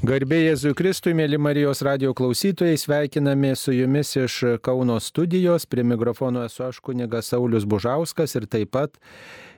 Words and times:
Garbė 0.00 0.38
Jėzui 0.46 0.70
Kristui, 0.72 1.12
mėly 1.12 1.36
Marijos 1.36 1.82
radio 1.84 2.14
klausytojai, 2.16 2.78
sveikiname 2.80 3.50
su 3.52 3.74
jumis 3.76 4.14
iš 4.16 4.36
Kauno 4.64 4.94
studijos. 4.96 5.66
Prie 5.68 5.84
mikrofono 5.84 6.40
esu 6.48 6.64
aš 6.64 6.78
kunigas 6.80 7.28
Saulis 7.28 7.66
Bužauskas 7.68 8.32
ir 8.40 8.46
taip 8.48 8.72
pat 8.72 8.96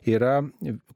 yra 0.02 0.40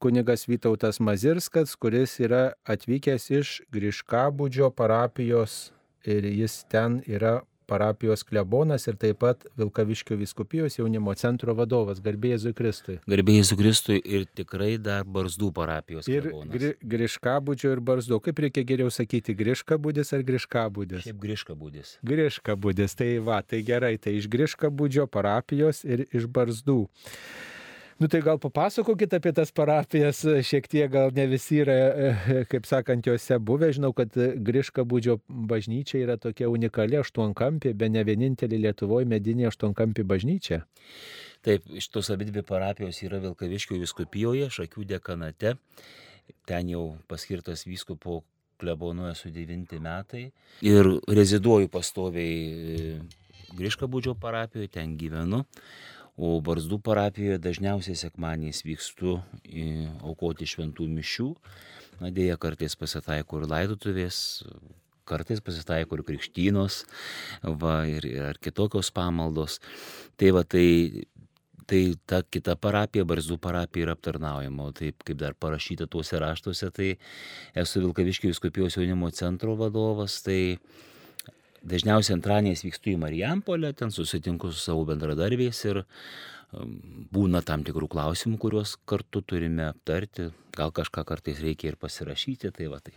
kunigas 0.03 0.49
Vytautas 0.51 0.99
Mazirskas, 0.99 1.77
kuris 1.79 2.17
yra 2.19 2.57
atvykęs 2.67 3.29
iš 3.39 3.53
Griškabudžio 3.71 4.73
parapijos 4.75 5.71
ir 6.03 6.27
jis 6.27 6.65
ten 6.67 6.99
yra 7.07 7.37
parapijos 7.67 8.23
klebonas 8.27 8.87
ir 8.89 8.97
taip 9.01 9.19
pat 9.25 9.45
Vilkaviškio 9.59 10.17
viskupijos 10.21 10.79
jaunimo 10.79 11.15
centro 11.19 11.55
vadovas. 11.59 12.01
Garbėjai 12.05 12.37
Jėzui 12.37 12.53
Kristui. 12.59 12.99
Garbėjai 13.11 13.43
Jėzui 13.43 13.59
Kristui 13.61 13.99
ir 14.05 14.27
tikrai 14.39 14.73
dar 14.79 15.05
Barzdų 15.05 15.51
parapijos 15.57 16.09
Ir 16.09 16.29
klebonas. 16.29 16.53
gri, 16.55 16.73
Griškabudžio 16.95 17.73
ir 17.77 17.81
Barzdo. 17.81 18.21
Kaip 18.21 18.39
reikia 18.47 18.65
geriau 18.69 18.91
sakyti, 18.95 19.35
Griškabudis 19.39 20.13
ar 20.17 20.23
Griškabudis? 20.27 21.05
Šiaip 21.07 21.21
Griška 21.23 21.57
būdis. 21.59 21.97
Griškabudis, 22.07 22.95
tai 22.99 23.11
va, 23.19 23.43
tai 23.43 23.63
gerai, 23.67 23.97
tai 23.99 24.17
iš 24.21 24.29
Griškabudžio 24.33 25.07
parapijos 25.11 25.85
ir 25.85 26.07
iš 26.13 26.27
Barzdų. 26.27 26.87
Nu 27.97 28.07
tai 28.07 28.21
gal 28.21 28.37
papasakokit 28.37 29.15
apie 29.17 29.31
tas 29.33 29.49
parapijas, 29.57 30.19
šiek 30.45 30.67
tiek 30.69 30.91
gal 30.93 31.15
ne 31.17 31.25
visi 31.31 31.63
yra, 31.63 31.77
e, 31.77 32.43
kaip 32.51 32.69
sakant, 32.69 33.07
juose 33.09 33.39
buvę. 33.41 33.71
Žinau, 33.73 33.95
kad 33.97 34.13
Griškabudžio 34.49 35.17
bažnyčia 35.53 36.03
yra 36.03 36.19
tokia 36.21 36.51
unikali 36.53 37.01
aštuonkampė, 37.01 37.73
be 37.73 37.89
ne 37.89 38.05
vienintelė 38.05 38.61
Lietuvoje 38.67 39.09
medinė 39.09 39.49
aštuonkampė 39.49 40.05
bažnyčia. 40.13 40.61
Taip, 41.47 41.65
šitos 41.73 42.13
abidvi 42.13 42.45
parapijos 42.45 43.01
yra 43.07 43.23
Vilkaviškio 43.25 43.81
viskupijoje, 43.81 44.53
Šakių 44.53 44.85
dekanate. 44.93 45.57
Ten 46.45 46.77
jau 46.77 46.85
paskirtas 47.09 47.65
vyskupo 47.65 48.21
klebonu 48.61 49.09
esu 49.09 49.33
9 49.33 49.81
metai. 49.81 50.27
Ir 50.69 50.93
reziduoju 51.09 51.73
pastoviai 51.73 52.39
e, 52.45 52.97
Griškabudžio 53.57 54.19
parapijoje, 54.21 54.69
ten 54.77 54.99
gyvenu. 55.01 55.47
O 56.17 56.39
Barzdų 56.41 56.79
parapijoje 56.81 57.37
dažniausiai 57.45 57.99
sekmaniais 58.01 58.63
vykstu 58.65 59.19
aukoti 60.01 60.49
šventų 60.49 60.89
mišių. 60.89 61.29
Na 62.01 62.09
dėja, 62.13 62.39
kartais 62.41 62.77
pasitaiko 62.77 63.43
ir 63.43 63.51
laidotuvės, 63.51 64.19
kartais 65.09 65.43
pasitaiko 65.45 65.99
ir 65.99 66.05
krikštynos, 66.09 66.83
va, 67.61 67.83
ir, 67.89 68.09
ir 68.09 68.41
kitokios 68.41 68.91
pamaldos. 68.97 69.61
Tai 70.17 70.33
va, 70.37 70.43
tai, 70.45 71.05
tai 71.69 71.83
ta 72.09 72.23
kita 72.25 72.57
parapija, 72.61 73.05
Barzdų 73.09 73.37
parapija 73.43 73.91
yra 73.91 73.97
aptarnaujama, 73.97 74.71
o 74.71 74.77
taip 74.77 75.05
kaip 75.05 75.21
dar 75.21 75.37
parašyta 75.37 75.89
tuose 75.89 76.21
raštuose, 76.21 76.73
tai 76.73 76.91
esu 77.57 77.85
Vilkaviškio 77.85 78.33
viskupijos 78.33 78.81
jaunimo 78.81 79.13
centro 79.13 79.57
vadovas, 79.61 80.23
tai 80.25 80.57
dažniausiai 81.67 82.17
antraniais 82.17 82.65
vykstu 82.65 82.95
į 82.95 83.01
Marijampolę, 83.03 83.73
ten 83.77 83.93
susitinku 83.95 84.53
su 84.53 84.63
savo 84.63 84.85
bendradarbiais 84.89 85.61
ir 85.67 85.83
um, 85.83 86.77
būna 87.15 87.43
tam 87.47 87.65
tikrų 87.67 87.89
klausimų, 87.93 88.39
kuriuos 88.43 88.77
kartu 88.89 89.23
turime 89.23 89.67
aptarti, 89.69 90.31
gal 90.57 90.73
kažką 90.77 91.05
kartais 91.09 91.43
reikia 91.43 91.73
ir 91.73 91.79
pasirašyti, 91.81 92.53
tai 92.57 92.71
va 92.73 92.81
tai. 92.81 92.95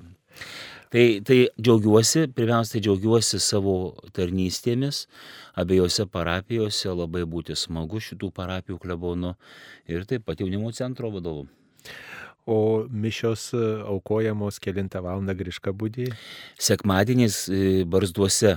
Tai, 0.94 1.06
tai 1.26 1.40
džiaugiuosi, 1.60 2.28
pirmiausia, 2.36 2.78
tai 2.78 2.84
džiaugiuosi 2.86 3.42
savo 3.44 3.76
tarnystėmis, 4.16 5.06
abiejose 5.60 6.08
parapijose 6.12 6.94
labai 6.94 7.26
būti 7.30 7.58
smagu 7.60 8.02
šitų 8.04 8.32
parapijų 8.36 8.80
klebonų 8.86 9.36
ir 9.92 10.06
taip 10.10 10.28
pat 10.30 10.42
jaunimo 10.42 10.72
centro 10.76 11.12
vadovu. 11.14 11.48
O 12.50 12.88
mišios 12.90 13.52
e, 13.54 13.60
aukojamos 13.86 14.58
kilintą 14.64 15.04
valandą 15.06 15.36
Griškabudį. 15.38 16.08
Sekmadieniais 16.58 17.44
e, 17.46 17.60
barzduose 17.86 18.56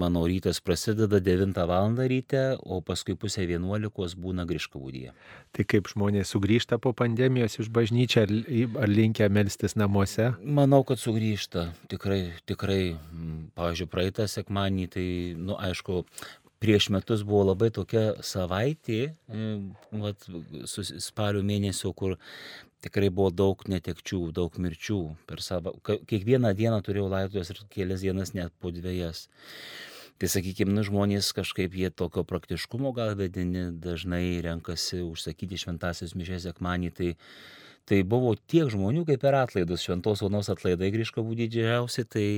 mano 0.00 0.22
rytas 0.24 0.62
prasideda 0.64 1.20
9 1.20 1.60
val. 1.68 1.92
ryte, 2.08 2.56
o 2.64 2.80
paskui 2.80 3.12
pusę 3.12 3.44
11 3.44 4.16
būna 4.16 4.46
Griškavudyje. 4.48 5.12
Tai 5.52 5.66
kaip 5.68 5.92
žmonės 5.92 6.32
sugrįžta 6.32 6.80
po 6.80 6.94
pandemijos 6.96 7.58
iš 7.60 7.68
bažnyčią 7.68 8.24
ar, 8.24 8.32
ar 8.86 8.88
linkia 8.88 9.28
melstis 9.28 9.76
namuose? 9.76 10.32
Manau, 10.40 10.80
kad 10.88 10.96
sugrįžta. 10.96 11.68
Tikrai, 11.92 12.22
tikrai, 12.48 12.96
pavyzdžiui, 13.52 13.92
praeitą 13.92 14.24
sekmanį, 14.32 14.88
tai, 14.96 15.06
nu, 15.36 15.60
aišku, 15.60 16.06
prieš 16.58 16.88
metus 16.88 17.22
buvo 17.26 17.44
labai 17.50 17.68
tokia 17.74 18.14
savaitė, 18.24 19.14
mm, 19.28 20.00
vat, 20.02 20.26
su 20.64 20.84
spalio 20.84 21.42
mėnesio, 21.44 21.92
kur 21.94 22.16
tikrai 22.84 23.10
buvo 23.10 23.32
daug 23.34 23.62
netekčių, 23.70 24.20
daug 24.36 24.56
mirčių 24.60 25.00
per 25.28 25.42
savo. 25.44 25.74
Kiekvieną 25.86 26.52
dieną 26.58 26.80
turėjau 26.86 27.10
laidotuvės 27.12 27.52
ir 27.52 27.62
kelias 27.72 28.04
dienas 28.04 28.34
net 28.36 28.54
po 28.60 28.72
dviejas. 28.74 29.26
Tai 30.16 30.30
sakykime, 30.32 30.72
nu, 30.72 30.80
žmonės 30.86 31.34
kažkaip 31.36 31.74
jie 31.76 31.90
tokio 31.92 32.22
praktiškumo 32.24 32.94
gal 32.96 33.12
vedini, 33.18 33.66
dažnai 33.84 34.40
renkasi 34.44 35.02
užsakyti 35.04 35.58
šventasis 35.60 36.14
mišės 36.16 36.46
sekmanį. 36.48 36.92
Tai, 36.96 37.10
tai 37.88 38.00
buvo 38.00 38.32
tiek 38.48 38.70
žmonių, 38.72 39.04
kaip 39.10 39.20
per 39.20 39.36
atlaidus, 39.36 39.84
šventos 39.84 40.24
onos 40.24 40.48
atlaidai 40.52 40.88
grįžkavų 40.94 41.36
didžiausi, 41.42 42.06
tai, 42.08 42.28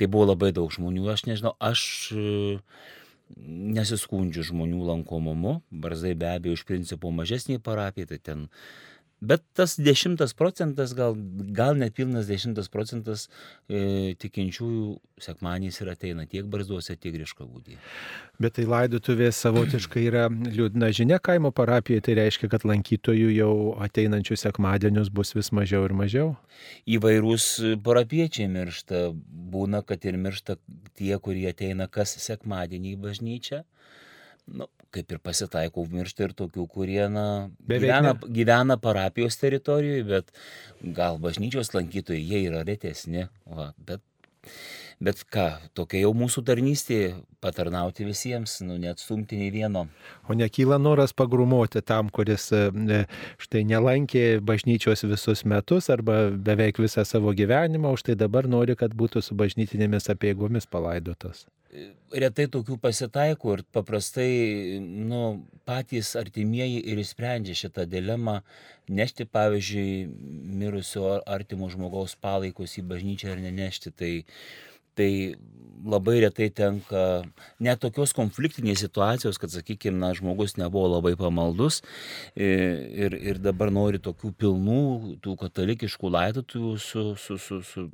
tai 0.00 0.08
buvo 0.08 0.30
labai 0.32 0.54
daug 0.56 0.72
žmonių. 0.72 1.04
Aš 1.12 1.26
nežinau, 1.28 1.52
aš 1.60 1.84
e, 2.16 2.24
nesiskundžiu 3.76 4.46
žmonių 4.48 4.88
lankomumu, 4.88 5.58
barzai 5.68 6.14
be 6.16 6.32
abejo 6.32 6.56
iš 6.56 6.64
principo 6.68 7.12
mažesnė 7.12 7.60
parapija, 7.60 8.14
tai 8.14 8.20
ten 8.30 8.48
Bet 9.24 9.42
tas 9.56 9.76
dešimtas 9.80 10.34
procentas, 10.36 10.92
gal, 10.96 11.14
gal 11.56 11.78
net 11.80 11.94
pilnas 11.96 12.26
dešimtas 12.28 12.68
procentas 12.72 13.26
e, 13.68 14.12
tikinčiųjų 14.20 14.88
sekmanys 15.24 15.80
ir 15.80 15.90
ateina 15.92 16.26
tiek 16.28 16.46
barzduose, 16.50 16.96
tiek 17.00 17.14
grįžkavūdį. 17.14 17.78
Bet 18.42 18.56
tai 18.58 18.66
laidotuvės 18.68 19.38
savotiškai 19.44 20.04
yra 20.10 20.26
liūdna 20.28 20.90
žinia 20.96 21.20
kaimo 21.24 21.54
parapijoje, 21.56 22.04
tai 22.08 22.18
reiškia, 22.20 22.50
kad 22.52 22.66
lankytojų 22.68 23.30
jau 23.38 23.52
ateinančių 23.86 24.38
sekmadienius 24.44 25.12
bus 25.14 25.32
vis 25.38 25.52
mažiau 25.56 25.86
ir 25.88 25.96
mažiau. 25.96 26.32
Įvairūs 26.98 27.48
parapiečiai 27.86 28.50
miršta, 28.52 29.06
būna, 29.54 29.84
kad 29.86 30.04
ir 30.04 30.20
miršta 30.20 30.58
tie, 30.98 31.14
kurie 31.22 31.48
ateina 31.52 31.88
kas 31.88 32.18
sekmadienį 32.26 32.96
į 32.96 33.00
bažnyčią. 33.08 33.64
Nu, 34.52 34.68
kaip 34.94 35.14
ir 35.14 35.20
pasitaiko, 35.22 35.86
miršta 35.90 36.28
ir 36.28 36.36
tokių, 36.38 36.68
kurie 36.70 37.02
na, 37.12 37.26
gyvena, 37.68 38.14
ne. 38.14 38.32
gyvena 38.38 38.78
parapijos 38.80 39.38
teritorijoje, 39.40 40.06
bet 40.08 40.32
gal 40.96 41.20
bažnyčios 41.22 41.74
lankytojai 41.74 42.22
jie 42.22 42.46
yra 42.48 42.64
retesni. 42.66 43.26
Va, 43.50 43.72
bet, 43.88 44.02
bet 45.04 45.22
ką, 45.34 45.46
tokia 45.76 46.04
jau 46.04 46.12
mūsų 46.16 46.44
tarnystė- 46.46 46.98
patarnauti 47.44 48.06
visiems, 48.08 48.60
nu, 48.64 48.78
neatstumti 48.80 49.36
nei 49.40 49.50
vieno. 49.52 49.86
O 50.28 50.36
nekyla 50.38 50.78
noras 50.80 51.12
pagrumoti 51.12 51.82
tam, 51.84 52.08
kuris 52.08 52.50
e, 52.52 53.04
štai 53.42 53.64
nelankė 53.68 54.40
bažnyčios 54.40 55.04
visus 55.04 55.44
metus 55.44 55.90
arba 55.90 56.30
beveik 56.30 56.78
visą 56.78 57.04
savo 57.04 57.34
gyvenimą, 57.34 57.92
už 57.92 58.08
tai 58.08 58.14
dabar 58.14 58.48
nori, 58.48 58.76
kad 58.76 58.94
būtų 58.94 59.22
su 59.22 59.34
bažnytinėmis 59.34 60.08
apieigomis 60.14 60.66
palaidotas. 60.66 61.44
Retai 62.14 62.46
tokių 62.50 62.76
pasitaiko 62.82 63.56
ir 63.56 63.62
paprastai 63.74 64.78
nu, 64.80 65.44
patys 65.66 66.14
artimieji 66.20 66.82
ir 66.92 67.00
išsprendžia 67.02 67.56
šitą 67.64 67.86
dilemą 67.90 68.40
nešti, 68.88 69.26
pavyzdžiui, 69.26 70.06
mirusio 70.60 71.06
ar- 71.16 71.24
artimo 71.38 71.70
žmogaus 71.72 72.14
palaikus 72.20 72.76
į 72.78 72.86
bažnyčią 72.90 73.32
ar 73.34 73.42
nenešti. 73.42 73.92
Tai, 73.96 74.12
tai 74.94 75.10
labai 75.84 76.20
retai 76.22 76.48
tenka 76.54 77.24
net 77.60 77.82
tokios 77.82 78.14
konfliktinės 78.16 78.84
situacijos, 78.84 79.40
kad, 79.42 79.52
sakykime, 79.52 79.98
na, 79.98 80.12
žmogus 80.16 80.56
nebuvo 80.60 80.92
labai 80.96 81.16
pamaldus 81.20 81.82
i- 82.36 82.46
ir, 83.06 83.18
ir 83.18 83.42
dabar 83.42 83.72
nori 83.74 83.98
tokių 83.98 84.32
pilnų, 84.38 84.82
tų 85.24 85.38
katalikiškų 85.42 86.12
laidotuvių 86.18 86.76
su... 86.78 87.08
su, 87.18 87.38
su, 87.38 87.62
su. 87.72 87.88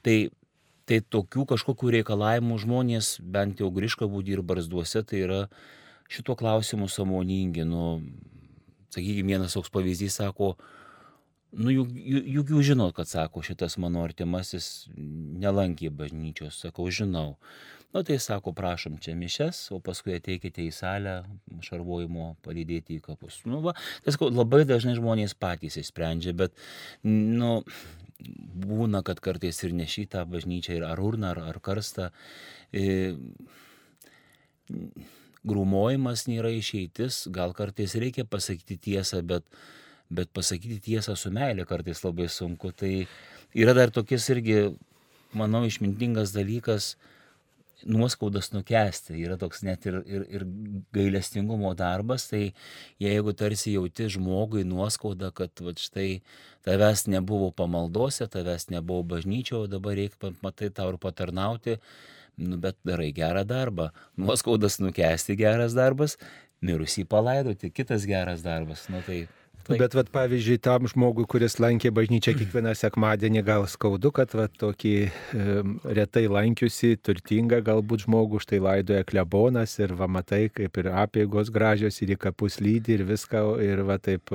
Tai 0.00 0.14
Tai 0.90 0.98
tokių 1.06 1.44
kažkokių 1.52 1.92
reikalavimų 2.00 2.56
žmonės, 2.64 3.12
bent 3.22 3.60
jau 3.62 3.68
grįžkabūdį 3.70 4.34
ir 4.34 4.40
barzduose, 4.42 5.04
tai 5.06 5.22
yra 5.22 5.40
šituo 6.10 6.34
klausimu 6.34 6.88
samoningi. 6.90 7.62
Nu, 7.62 8.00
sakykime, 8.90 9.36
vienas 9.36 9.54
toks 9.54 9.70
pavyzdys 9.70 10.18
sako, 10.18 10.56
nu 11.54 11.70
juk 11.70 11.92
juk 11.94 12.54
jūs 12.56 12.72
žinot, 12.72 12.96
kad 12.96 13.06
sako, 13.06 13.44
šitas 13.46 13.78
mano 13.78 14.02
artimasis 14.02 14.88
nelankė 14.96 15.92
bažnyčios, 15.94 16.58
sakau, 16.58 16.90
žinau. 16.90 17.36
Nu 17.94 18.02
tai 18.06 18.20
sako, 18.22 18.52
prašom 18.54 19.00
čia 19.02 19.16
mišes, 19.18 19.64
o 19.74 19.80
paskui 19.82 20.14
ateikite 20.14 20.62
į 20.62 20.70
salę 20.74 21.14
šarvojimo 21.66 22.36
palydėti 22.46 23.00
į 23.00 23.02
kapus. 23.02 23.40
Nu, 23.50 23.58
va, 23.64 23.74
tai 24.04 24.14
sakau, 24.14 24.28
labai 24.30 24.62
dažnai 24.66 24.94
žmonės 24.98 25.34
patys 25.34 25.78
įsprendžia, 25.80 26.34
bet, 26.38 26.54
nu, 27.02 27.56
būna, 28.20 29.02
kad 29.06 29.20
kartais 29.24 29.60
ir 29.64 29.74
nešytą 29.76 30.24
bažnyčią, 30.30 30.78
ir 30.78 30.86
ar 30.88 31.00
urną, 31.02 31.34
ar, 31.34 31.42
ar 31.52 31.60
karstą. 31.64 32.10
E, 32.72 33.14
grūmojimas 35.46 36.26
nėra 36.28 36.52
išeitis, 36.52 37.24
gal 37.32 37.54
kartais 37.56 37.96
reikia 37.98 38.26
pasakyti 38.28 38.76
tiesą, 38.90 39.22
bet, 39.26 39.46
bet 40.12 40.32
pasakyti 40.36 40.80
tiesą 40.90 41.16
su 41.16 41.32
meilė 41.34 41.66
kartais 41.68 42.04
labai 42.04 42.28
sunku. 42.28 42.72
Tai 42.76 42.92
yra 43.56 43.74
dar 43.76 43.92
tokias 43.94 44.28
irgi 44.32 44.70
manau, 45.32 45.64
išmintingas 45.66 46.34
dalykas 46.36 46.94
nuoskaudas 47.88 48.50
nukesti. 48.52 49.16
Yra 49.20 49.36
toks 49.40 49.62
net 49.66 49.86
ir, 49.88 50.00
ir, 50.06 50.26
ir 50.28 50.44
gailestingumo 50.94 51.72
darbas, 51.78 52.28
tai 52.30 52.52
jeigu 53.02 53.34
tarsi 53.36 53.74
jauti 53.76 54.08
žmogui 54.12 54.64
nuoskaudą, 54.68 55.32
kad 55.36 55.64
va, 55.64 55.74
štai 55.78 56.20
tavęs 56.66 57.06
nebuvo 57.10 57.50
pamaldose, 57.56 58.28
tavęs 58.30 58.68
nebuvo 58.74 59.06
bažnyčioje, 59.14 59.70
dabar 59.72 59.98
reikia, 59.98 60.34
matai, 60.44 60.70
tau 60.74 60.92
ir 60.92 61.00
patarnauti, 61.02 61.78
nu, 62.40 62.60
bet 62.60 62.78
darai 62.86 63.10
gerą 63.16 63.44
darbą. 63.48 63.90
Nuoskaudas 64.20 64.80
nukesti 64.82 65.38
geras 65.40 65.76
darbas, 65.78 66.18
mirusį 66.64 67.06
palaidoti 67.08 67.72
kitas 67.72 68.08
geras 68.08 68.44
darbas. 68.46 68.88
Nu, 68.92 69.04
tai. 69.06 69.24
Bet, 69.68 69.94
vat, 69.94 70.08
pavyzdžiui, 70.10 70.58
tam 70.62 70.88
žmogui, 70.90 71.26
kuris 71.30 71.58
lankė 71.62 71.92
bažnyčią 71.94 72.32
kiekvieną 72.38 72.72
sekmadienį, 72.78 73.42
gal 73.46 73.66
skaudu, 73.70 74.10
kad 74.14 74.32
vat, 74.34 74.54
tokį 74.58 74.94
e, 75.04 75.10
retai 75.96 76.24
lankiusi, 76.32 76.94
turtingą 77.04 77.60
galbūt 77.66 78.06
žmogų 78.06 78.40
štai 78.42 78.60
laidoja 78.64 79.04
klebonas 79.06 79.76
ir 79.78 79.94
va 79.98 80.08
matai, 80.10 80.46
kaip 80.54 80.80
ir 80.80 80.90
apėgos 81.04 81.52
gražios 81.54 82.00
ir 82.02 82.14
į 82.16 82.18
kapus 82.24 82.58
lydi 82.62 82.96
ir 82.96 83.04
viską, 83.08 83.42
ir 83.62 83.84
va 83.86 83.98
taip, 84.02 84.32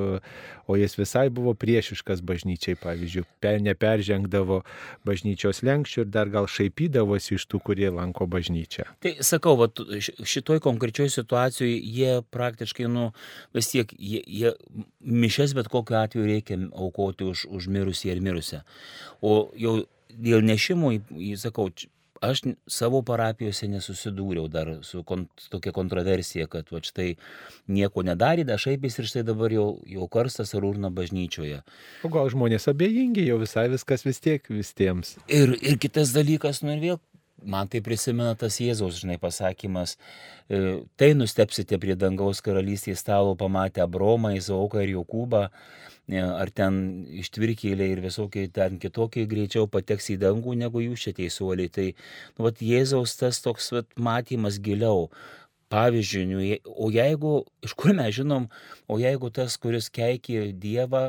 o 0.68 0.78
jis 0.80 0.96
visai 1.00 1.28
buvo 1.34 1.56
priešiškas 1.58 2.22
bažnyčiai, 2.26 2.78
pavyzdžiui, 2.82 3.26
per, 3.44 3.60
neperžengdavo 3.66 4.62
bažnyčios 5.08 5.64
lenkščių 5.66 6.06
ir 6.06 6.12
dar 6.14 6.32
gal 6.34 6.50
šaipydavosi 6.52 7.36
iš 7.40 7.48
tų, 7.50 7.62
kurie 7.66 7.90
lanko 7.94 8.30
bažnyčią. 8.30 8.88
Tai 9.04 9.16
sakau, 9.26 9.58
va, 9.60 9.70
šitoj 10.02 10.62
konkrečioj 10.64 11.12
situacijoje 11.18 11.76
jie 11.82 12.20
praktiškai, 12.34 12.88
nu, 12.92 13.10
vis 13.56 13.72
tiek, 13.74 13.92
jie, 13.98 14.22
jie 14.26 14.56
mišes 15.16 15.56
bet 15.58 15.72
kokiu 15.72 16.00
atveju 16.02 16.30
reikia 16.30 16.60
aukoti 16.72 17.28
už, 17.32 17.48
už 17.50 17.68
mirusį 17.72 18.14
ir 18.14 18.24
mirusią. 18.26 18.62
O 19.26 19.50
jau 19.60 19.82
dėl 20.16 20.46
nešimų, 20.46 20.92
sakau, 21.40 21.70
aš 22.24 22.42
savo 22.72 23.02
parapijose 23.06 23.68
nesusidūriau 23.70 24.48
dar 24.52 24.72
su 24.88 25.04
kont, 25.08 25.30
tokia 25.52 25.74
kontroversija, 25.76 26.48
kad 26.52 26.70
va 26.74 26.82
štai 26.86 27.16
nieko 27.72 28.06
nedarė, 28.06 28.46
dašaipys 28.48 29.00
ir 29.00 29.10
štai 29.12 29.26
dabar 29.28 29.54
jau, 29.54 29.68
jau 29.90 30.08
karstas 30.12 30.56
ar 30.56 30.68
urna 30.68 30.92
bažnyčioje. 30.94 31.62
O 32.06 32.12
gal 32.14 32.30
žmonės 32.32 32.70
abejingi, 32.72 33.26
jau 33.30 33.40
visai 33.42 33.68
viskas 33.74 34.06
vis 34.08 34.22
tiek 34.24 34.48
visiems. 34.52 35.16
Ir, 35.28 35.58
ir 35.62 35.80
kitas 35.82 36.16
dalykas, 36.16 36.64
nu 36.66 36.76
ir 36.76 36.84
vėl 36.84 37.02
man 37.46 37.70
tai 37.72 37.82
prisimena 37.86 38.36
tas 38.40 38.58
Jėzaus, 38.62 39.00
žinai, 39.02 39.18
pasakymas, 39.22 39.96
e, 40.50 40.82
tai 41.00 41.14
nustepsite 41.18 41.80
prie 41.82 41.96
dangaus 42.00 42.42
karalystės 42.46 43.04
stalo 43.04 43.36
pamatę 43.40 43.84
Abromą, 43.86 44.34
Izauką 44.38 44.84
ir 44.84 44.96
Jokūbą, 44.96 45.46
e, 46.10 46.22
ar 46.22 46.52
ten 46.52 47.06
ištvirkėliai 47.22 47.96
ir 47.96 48.04
visokie 48.04 48.48
ten 48.54 48.80
kitokie 48.82 49.26
greičiau 49.30 49.70
pateks 49.72 50.12
į 50.16 50.20
dangų 50.26 50.58
negu 50.60 50.84
jūs 50.84 51.08
čia 51.08 51.16
teisuoliai. 51.22 51.72
Tai, 51.72 51.88
nu, 52.38 52.48
vat, 52.50 52.62
Jėzaus 52.62 53.16
tas 53.22 53.42
toks 53.46 53.72
vat, 53.76 53.90
matymas 53.98 54.60
giliau. 54.60 55.10
Pavyzdžiui, 55.74 56.26
nu, 56.30 56.44
o 56.78 56.92
jeigu, 56.94 57.40
iš 57.66 57.74
kur 57.74 57.96
mes 57.98 58.14
žinom, 58.14 58.46
o 58.88 59.00
jeigu 59.02 59.32
tas, 59.34 59.58
kuris 59.58 59.90
keikė 59.90 60.52
Dievą, 60.62 61.08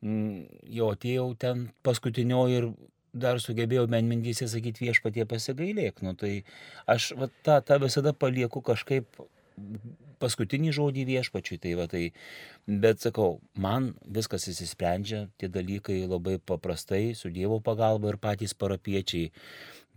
jau 0.00 0.88
atėjau 0.94 1.26
ten 1.36 1.66
paskutinioji 1.84 2.62
ir 2.62 2.70
dar 3.12 3.40
sugebėjau 3.42 3.86
menmintyse 3.90 4.48
sakyti 4.50 4.86
viešpatie 4.86 5.26
pasigailėk. 5.28 6.02
Nu, 6.06 6.14
tai 6.18 6.42
aš 6.90 7.12
va, 7.18 7.30
tą, 7.46 7.60
tą 7.66 7.80
visada 7.82 8.12
palieku 8.14 8.62
kažkaip 8.64 9.20
paskutinį 10.20 10.72
žodį 10.76 11.06
viešpačiui. 11.08 11.58
Tai 11.62 11.74
va, 11.80 11.86
tai, 11.90 12.02
bet 12.66 13.02
sakau, 13.04 13.40
man 13.58 13.92
viskas 14.04 14.46
įsisprendžia, 14.52 15.26
tie 15.40 15.50
dalykai 15.52 16.02
labai 16.04 16.38
paprastai, 16.38 17.14
su 17.18 17.32
Dievo 17.32 17.60
pagalba 17.64 18.12
ir 18.12 18.20
patys 18.20 18.54
parapiečiai 18.54 19.30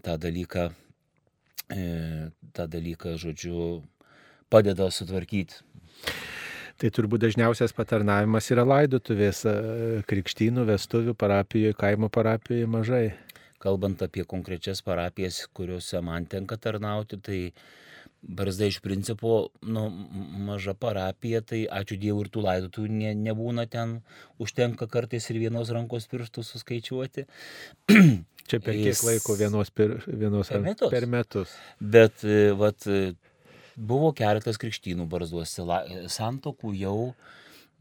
tą 0.03 0.17
dalyką, 0.19 0.69
e, 1.71 1.83
tą 2.55 2.67
dalyką, 2.71 3.17
žodžiu, 3.21 3.83
padeda 4.53 4.89
sutvarkyti. 4.91 5.61
Tai 6.83 6.89
turbūt 6.91 7.21
dažniausias 7.23 7.71
patarnavimas 7.71 8.49
yra 8.51 8.65
laidotuvės, 8.67 9.45
krikštynų, 10.09 10.65
vestuvių 10.67 11.13
parapijoje, 11.15 11.77
kaimo 11.79 12.09
parapijoje 12.11 12.65
mažai. 12.67 13.05
Kalbant 13.63 14.03
apie 14.03 14.25
konkrečias 14.27 14.83
parapijas, 14.83 15.37
kuriuose 15.55 16.01
man 16.03 16.27
tenka 16.27 16.57
tarnauti, 16.59 17.21
tai 17.23 17.39
Barzda 18.23 18.67
iš 18.67 18.81
principo, 18.83 19.47
nu, 19.63 19.85
maža 20.43 20.73
parapija, 20.75 21.39
tai 21.43 21.61
ačiū 21.71 21.95
Dievui 21.99 22.25
ir 22.25 22.33
tų 22.35 22.43
laidotų 22.43 22.85
ne, 22.91 23.15
nebūna 23.19 23.63
ten, 23.71 23.97
užtenka 24.43 24.87
kartais 24.91 25.27
ir 25.31 25.39
vienos 25.39 25.71
rankos 25.75 26.11
pirštų 26.11 26.43
suskaičiuoti. 26.47 27.25
Čia 28.51 28.59
per 28.59 28.75
kiek 28.75 28.91
Jis... 28.91 29.03
laiko 29.07 29.39
vienos, 29.39 29.71
per, 29.71 30.01
vienos 30.07 30.51
per, 30.51 30.63
metus. 30.67 30.91
per 30.91 31.07
metus. 31.07 31.55
Bet, 31.79 32.27
vat, 32.59 32.91
Buvo 33.75 34.11
keletas 34.15 34.59
krikštynų 34.61 35.07
barzduose, 35.09 35.63
santokų 36.13 36.73
jau 36.77 36.97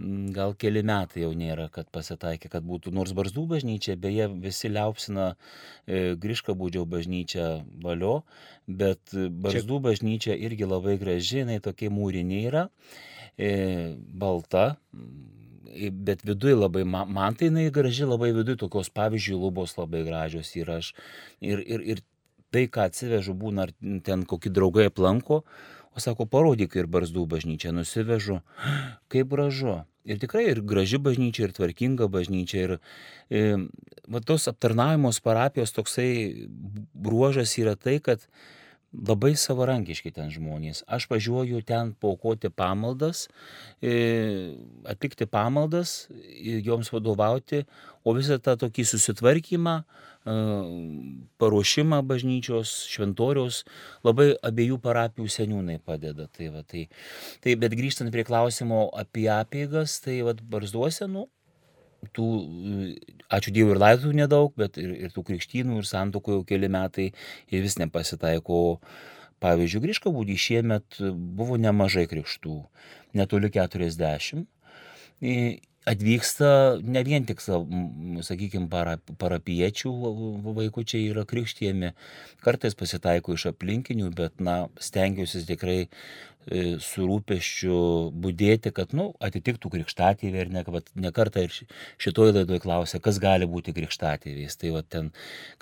mm, 0.00 0.31
gal 0.37 0.55
keli 0.56 0.83
metai 0.87 1.25
jau 1.25 1.33
nėra, 1.37 1.69
kad 1.73 1.91
pasitaikė, 1.93 2.49
kad 2.53 2.65
būtų 2.65 2.94
nors 2.97 3.12
barzdų 3.17 3.44
bažnyčia, 3.50 3.99
beje, 4.00 4.31
visi 4.43 4.71
liaupsina 4.73 5.33
e, 5.33 6.15
Grišką 6.21 6.56
būdžiau 6.59 6.87
bažnyčią 6.89 7.50
valio, 7.85 8.23
bet 8.67 9.12
barzdų 9.12 9.79
Čia... 9.79 9.85
bažnyčia 9.89 10.39
irgi 10.49 10.69
labai 10.69 10.97
graži, 11.03 11.43
jinai 11.43 11.61
tokie 11.65 11.93
mūriniai 11.93 12.49
yra, 12.49 12.67
e, 13.37 13.53
balta, 13.99 14.73
bet 15.73 16.25
viduje 16.25 16.55
labai, 16.56 16.85
man 16.85 17.37
tai 17.37 17.49
jinai 17.49 17.69
graži, 17.73 18.05
labai 18.09 18.33
viduje 18.37 18.61
tokios, 18.61 18.91
pavyzdžiui, 18.93 19.38
lubos 19.41 19.77
labai 19.79 20.03
gražios 20.09 20.53
yra. 20.56 20.81
Aš, 20.83 20.93
ir, 21.41 21.62
ir, 21.65 21.85
ir 21.95 22.03
tai, 22.53 22.67
ką 22.69 22.88
atsivežu, 22.91 23.35
būna, 23.38 23.69
ar 23.69 24.00
ten 24.05 24.27
kokį 24.29 24.53
draugai 24.53 24.88
aplanko, 24.91 25.43
O 25.93 26.00
sako, 26.00 26.25
parodyk 26.25 26.77
ir 26.81 26.89
barzdų 26.89 27.27
bažnyčią, 27.29 27.73
nusivežu, 27.77 28.41
kaip 29.12 29.33
gražu. 29.33 29.83
Ir 30.09 30.19
tikrai 30.19 30.47
ir 30.50 30.62
graži 30.67 30.99
bažnyčia, 30.99 31.47
ir 31.47 31.53
tvarkinga 31.55 32.09
bažnyčia. 32.11 32.62
Ir 32.65 32.73
e, 33.29 33.43
va, 34.09 34.23
tos 34.25 34.49
aptarnavimus 34.50 35.21
parapijos 35.23 35.75
toksai 35.77 36.49
bruožas 36.94 37.55
yra 37.61 37.77
tai, 37.77 38.00
kad 38.03 38.25
labai 38.93 39.33
savarankiški 39.39 40.12
ten 40.12 40.31
žmonės. 40.33 40.83
Aš 40.87 41.09
važiuoju 41.11 41.62
ten 41.67 41.94
paukoti 42.00 42.50
pamaldas, 42.53 43.27
e, 43.81 44.55
atlikti 44.89 45.27
pamaldas, 45.27 46.09
joms 46.39 46.93
vadovauti, 46.93 47.65
o 48.05 48.15
visą 48.17 48.39
tą 48.43 48.59
tokį 48.61 48.85
susitvarkymą, 48.93 49.83
paruošimą 51.43 51.99
bažnyčios, 52.06 52.71
šventoriaus, 52.93 53.62
labai 54.07 54.33
abiejų 54.47 54.78
parapijų 54.83 55.26
seniūnai 55.26 55.81
padeda. 55.83 56.28
Tai, 56.31 56.50
va, 56.55 56.62
tai, 56.62 56.87
tai 57.43 57.57
bet 57.59 57.75
grįžtant 57.75 58.12
prie 58.14 58.23
klausimo 58.28 58.87
apie 58.95 59.26
apėgas, 59.33 59.99
tai 60.05 60.21
va, 60.26 60.37
barzduose, 60.55 61.09
nu, 61.11 61.26
tų, 62.16 62.28
ačiū 63.32 63.54
Dievui 63.54 63.76
ir 63.76 63.82
laidų 63.82 64.12
nedaug, 64.16 64.52
bet 64.59 64.78
ir, 64.80 64.94
ir 65.06 65.14
tų 65.14 65.25
krikštynų 65.30 65.80
ir 65.80 65.88
santokų 65.88 66.38
jau 66.38 66.44
keli 66.49 66.71
metai 66.73 67.11
ir 67.50 67.64
vis 67.64 67.78
nepasitaiko. 67.80 68.80
Pavyzdžiui, 69.42 69.80
Grįžka 69.82 70.11
būdį 70.14 70.35
šiemet 70.38 71.00
buvo 71.11 71.56
nemažai 71.59 72.04
krikštų, 72.06 72.61
netoli 73.18 73.50
40 73.50 74.47
atvyksta 75.89 76.79
ne 76.83 77.03
vien 77.07 77.25
tik, 77.27 77.43
sakykime, 77.43 78.69
para, 78.71 78.99
parapiečių 79.19 79.93
vaikučiai 80.59 81.09
yra 81.11 81.25
krikštėjami, 81.29 81.93
kartais 82.45 82.77
pasitaiko 82.79 83.35
iš 83.37 83.49
aplinkinių, 83.53 84.12
bet, 84.19 84.39
na, 84.45 84.67
stengiuosi 84.83 85.43
tikrai 85.49 85.79
e, 85.83 86.77
su 86.83 87.07
rūpeščiu 87.09 87.81
būdėti, 88.23 88.71
kad, 88.77 88.95
nu, 88.95 89.09
atitiktų 89.27 89.73
krikštatėvį 89.75 90.45
ir 90.45 90.55
ne, 90.55 90.62
ne 91.03 91.12
kartą 91.15 91.49
ir 91.49 91.59
šitoje 92.03 92.37
laidoje 92.39 92.62
klausia, 92.62 93.03
kas 93.03 93.19
gali 93.23 93.51
būti 93.51 93.75
krikštatėviais. 93.75 94.59
Tai 94.62 94.73
va 94.77 94.85
ten, 94.87 95.11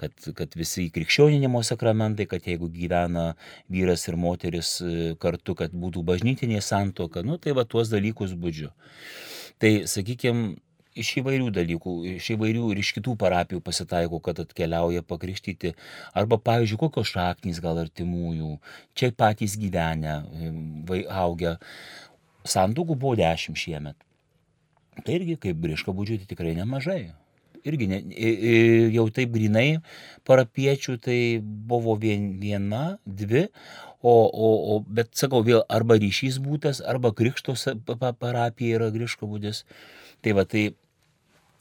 kad, 0.01 0.13
kad 0.37 0.59
visi 0.61 0.91
krikščioninimo 0.93 1.65
sakramentai, 1.65 2.29
kad 2.29 2.45
jeigu 2.45 2.69
gyvena 2.77 3.31
vyras 3.73 4.05
ir 4.13 4.21
moteris 4.21 4.77
e, 4.85 5.17
kartu, 5.21 5.57
kad 5.65 5.73
būtų 5.73 6.05
bažnytinė 6.13 6.61
santoka, 6.61 7.25
nu, 7.25 7.41
tai 7.41 7.57
va 7.57 7.65
tuos 7.65 7.89
dalykus 7.89 8.37
būdžiu. 8.37 8.75
Tai, 9.61 9.71
sakykime, 9.91 10.55
iš 10.99 11.13
įvairių 11.21 11.51
dalykų, 11.55 11.95
iš 12.17 12.33
įvairių 12.35 12.71
ir 12.73 12.81
iš 12.83 12.93
kitų 12.97 13.15
parapijų 13.21 13.63
pasitaiko, 13.65 14.21
kad 14.25 14.43
atkeliauja 14.43 15.05
pakrikštyti. 15.07 15.75
Arba, 16.17 16.39
pavyzdžiui, 16.43 16.81
kokios 16.81 17.13
šaknys 17.15 17.61
gal 17.63 17.79
artimųjų, 17.83 18.57
čia 18.99 19.13
patys 19.17 19.57
gyvenę, 19.61 20.21
vai 20.89 21.05
augę. 21.23 21.57
Santokų 22.49 22.97
buvo 22.97 23.17
dešimt 23.21 23.61
šiemet. 23.61 23.99
Tai 25.05 25.17
irgi, 25.17 25.37
kaip 25.41 25.61
briška 25.61 25.93
būdžiui, 25.97 26.23
tai 26.23 26.31
tikrai 26.33 26.57
nemažai. 26.57 27.13
Irgi 27.69 27.87
ne, 27.91 28.01
jau 28.95 29.05
taip 29.13 29.35
grinai 29.35 29.83
parapiečių 30.29 30.97
tai 31.05 31.21
buvo 31.41 31.97
vien, 32.01 32.33
viena, 32.41 32.97
dvi, 33.05 33.49
O, 34.03 34.13
o, 34.33 34.49
o, 34.73 34.79
bet 34.81 35.13
sakau, 35.13 35.43
vėl 35.45 35.61
arba 35.69 35.99
ryšys 36.01 36.39
būtas, 36.41 36.79
arba 36.81 37.11
krikštos 37.13 37.67
parapija 37.85 38.79
yra 38.79 38.89
grįžko 38.95 39.29
būdis. 39.29 39.67
Tai 40.25 40.33
va 40.39 40.47
tai, 40.49 40.71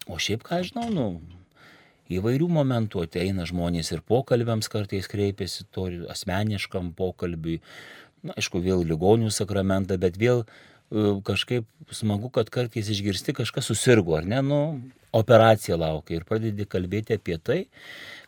o 0.07 0.15
šiaip 0.15 0.45
ką 0.47 0.61
žinau, 0.69 0.85
nu, 0.93 1.07
įvairių 2.15 2.47
momentų 2.55 3.03
ateina 3.03 3.43
žmonės 3.49 3.91
ir 3.91 4.05
pokalbiams 4.07 4.71
kartais 4.71 5.11
kreipiasi, 5.11 5.67
to 5.75 5.89
asmeniškam 6.15 6.93
pokalbiui. 6.95 7.59
Na, 8.23 8.37
aišku, 8.39 8.63
vėl 8.63 8.87
ligonių 8.87 9.33
sakramentą, 9.35 9.99
bet 9.99 10.15
vėl 10.19 10.45
kažkaip 11.25 11.67
smagu, 11.93 12.31
kad 12.33 12.49
kartais 12.49 12.89
išgirsti 12.89 13.35
kažkas 13.37 13.69
susirgo, 13.69 14.15
ar 14.17 14.25
ne, 14.25 14.41
nu, 14.45 14.59
operacija 15.15 15.77
laukia 15.77 16.19
ir 16.19 16.25
pradedi 16.29 16.65
kalbėti 16.69 17.17
apie 17.17 17.37
tai, 17.41 17.59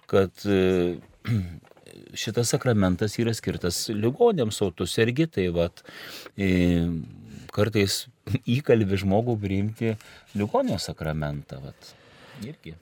kad 0.09 0.45
e, 0.45 0.99
šitas 2.23 2.53
sakramentas 2.53 3.17
yra 3.21 3.33
skirtas 3.37 3.87
ligonėms, 3.93 4.61
o 4.65 4.69
tu 4.75 4.87
sergi, 4.89 5.27
tai 5.31 5.47
vad, 5.55 5.83
e, 6.37 6.85
kartais 7.55 8.05
įkalbi 8.57 9.01
žmogų 9.01 9.37
priimti 9.41 9.95
ligonio 10.37 10.77
sakramentą, 10.81 11.61
vad, 11.65 11.93
irgi. 12.45 12.77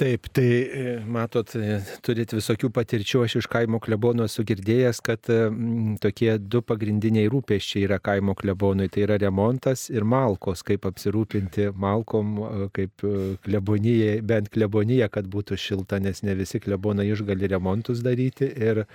Taip, 0.00 0.26
tai 0.32 0.44
e, 0.44 0.82
matot, 1.04 1.50
e, 1.60 1.74
turit 2.00 2.30
visokių 2.32 2.70
patirčių, 2.72 3.18
aš 3.26 3.34
iš 3.42 3.46
kaimo 3.52 3.76
klebono 3.84 4.24
esu 4.24 4.40
girdėjęs, 4.48 5.00
kad 5.04 5.28
m, 5.28 5.98
tokie 6.00 6.30
du 6.40 6.62
pagrindiniai 6.64 7.28
rūpeščiai 7.28 7.82
yra 7.84 7.98
kaimo 8.00 8.32
klebonui, 8.38 8.86
tai 8.88 9.02
yra 9.04 9.18
remontas 9.20 9.90
ir 9.92 10.06
malkos, 10.08 10.62
kaip 10.64 10.86
apsirūpinti 10.88 11.66
malkom, 11.84 12.30
e, 12.46 12.68
kaip 12.78 13.04
klebonyje, 13.44 14.14
bent 14.30 14.48
klebonyje, 14.54 15.10
kad 15.12 15.28
būtų 15.34 15.60
šilta, 15.60 16.00
nes 16.00 16.24
ne 16.24 16.38
visi 16.38 16.62
klebonai 16.64 17.10
išgali 17.10 17.52
remontus 17.52 18.00
daryti. 18.06 18.48
Ir, 18.56 18.86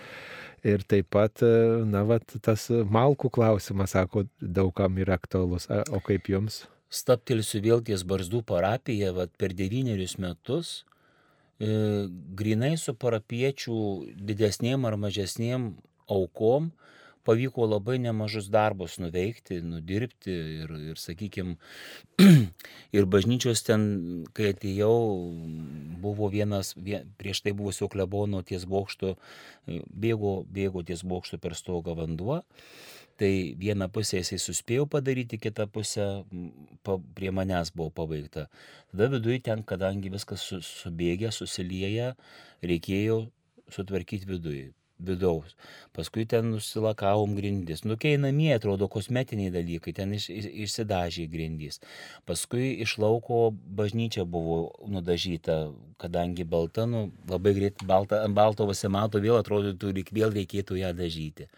Ir 0.65 0.81
taip 0.89 1.11
pat, 1.13 1.43
na, 1.85 1.99
vat, 2.09 2.31
tas 2.41 2.63
malkų 2.89 3.29
klausimas, 3.35 3.91
sako, 3.93 4.23
daugam 4.41 4.95
yra 4.97 5.19
aktualus. 5.19 5.67
O 5.93 5.99
kaip 6.01 6.25
jums? 6.31 6.63
Staptelsiu 6.89 7.61
vėl 7.61 7.83
ties 7.85 8.01
Barzdų 8.01 8.41
parapiją, 8.49 9.11
vat, 9.13 9.29
per 9.37 9.53
devynerius 9.53 10.17
metus 10.17 10.79
E, 10.81 10.94
grinai 11.59 12.75
su 12.77 12.93
parapiečių 12.99 13.77
didesniem 14.15 14.85
ar 14.85 14.97
mažesniem 14.99 15.73
aukom 16.11 16.73
pavyko 17.25 17.65
labai 17.65 17.97
nemažus 17.97 18.49
darbus 18.53 18.99
nuveikti, 19.01 19.57
nudirbti 19.65 20.35
ir, 20.61 20.73
ir 20.91 20.99
sakykime, 21.01 21.55
ir 22.97 23.07
bažnyčios 23.09 23.65
ten, 23.65 23.87
kai 24.37 24.51
atėjau, 24.53 24.93
buvo 26.03 26.29
vienas, 26.33 26.75
vien, 26.77 27.09
prieš 27.17 27.41
tai 27.45 27.55
buvusio 27.57 27.89
klebono 27.89 28.43
ties 28.45 28.67
bokšto, 28.69 29.15
e, 29.65 29.81
bėgo, 29.89 30.37
bėgo 30.45 30.85
ties 30.85 31.01
bokšto 31.07 31.41
per 31.41 31.57
stogą 31.57 31.97
vanduo 31.97 32.43
Tai 33.15 33.31
vieną 33.55 33.87
pusę 33.95 34.19
jisai 34.19 34.41
suspėjo 34.43 34.89
padaryti, 34.91 35.39
kitą 35.39 35.69
pusę 35.71 36.05
pa, 36.83 36.97
prie 37.15 37.31
manęs 37.31 37.71
buvo 37.71 37.93
pabaigta. 37.95 38.49
Tada 38.91 39.07
viduje 39.13 39.39
ten, 39.45 39.63
kadangi 39.63 40.11
viskas 40.11 40.43
su, 40.43 40.59
subėgė, 40.59 41.31
susilieja, 41.31 42.09
reikėjo 42.63 43.21
sutvarkyti 43.71 44.27
viduje 44.27 44.73
vidaus. 44.99 45.55
Paskui 45.95 46.25
ten 46.27 46.49
nusilakavom 46.53 47.35
grindis. 47.35 47.83
Nu, 47.83 47.97
kai 47.99 48.15
namie 48.21 48.53
atrodo 48.55 48.87
kosmetiniai 48.91 49.51
dalykai, 49.51 49.93
ten 49.95 50.13
iš, 50.15 50.29
iš, 50.31 50.47
išsidažė 50.65 51.27
grindys. 51.31 51.81
Paskui 52.27 52.73
iš 52.85 52.97
lauko 53.03 53.49
bažnyčia 53.51 54.25
buvo 54.25 54.71
nudažyta, 54.87 55.73
kadangi 56.01 56.47
balta, 56.47 56.87
nu, 56.87 57.09
labai 57.29 57.55
greit 57.57 57.83
balta, 57.83 58.23
ant 58.23 58.35
balto 58.37 58.67
pasimato, 58.69 59.23
vėl 59.23 59.39
atrodytų, 59.41 59.93
lyg 59.99 60.11
vėl 60.15 60.35
reikėtų 60.35 60.79
ją 60.79 60.93
dažyti. 60.95 61.49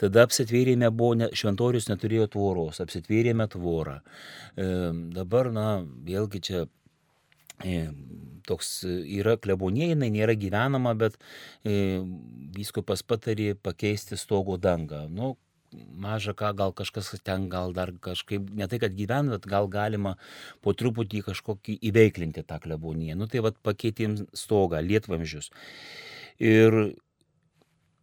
Tada 0.00 0.26
apsitvėrėme, 0.28 0.90
buvo, 0.94 1.16
ne, 1.22 1.30
šventorius 1.36 1.88
neturėjo 1.90 2.28
tvoros, 2.34 2.80
apsitvėrėme 2.84 3.48
tvorą. 3.50 4.00
E, 4.00 4.70
dabar, 5.16 5.50
na, 5.54 5.66
vėlgi 6.06 6.42
čia 6.46 6.64
e, 7.64 7.90
toks 8.48 8.80
yra 8.86 9.36
klebonė, 9.40 9.92
jinai 9.92 10.10
nėra 10.14 10.36
gyvenama, 10.38 10.94
bet 10.98 11.18
e, 11.64 12.00
vyskupas 12.56 13.04
patarė 13.06 13.54
pakeisti 13.54 14.18
stogo 14.20 14.56
dangą. 14.60 15.06
Nu, 15.10 15.34
maža 15.72 16.34
ką, 16.34 16.52
gal 16.58 16.72
kažkas 16.76 17.12
ten 17.24 17.48
gal 17.52 17.74
dar 17.76 17.92
kažkaip, 18.02 18.48
ne 18.56 18.66
tai 18.70 18.80
kad 18.82 18.96
gyvena, 18.96 19.36
bet 19.36 19.46
gal 19.50 19.68
galima 19.70 20.16
po 20.64 20.74
truputį 20.74 21.22
kažkokį 21.28 21.78
įveiklinti 21.90 22.44
tą 22.46 22.58
kleboniją. 22.62 23.16
Nu 23.18 23.28
tai 23.30 23.44
vad 23.44 23.58
pakeitėm 23.66 24.16
stogą, 24.34 24.82
lietvamžius. 24.82 25.50
Ir 26.40 26.96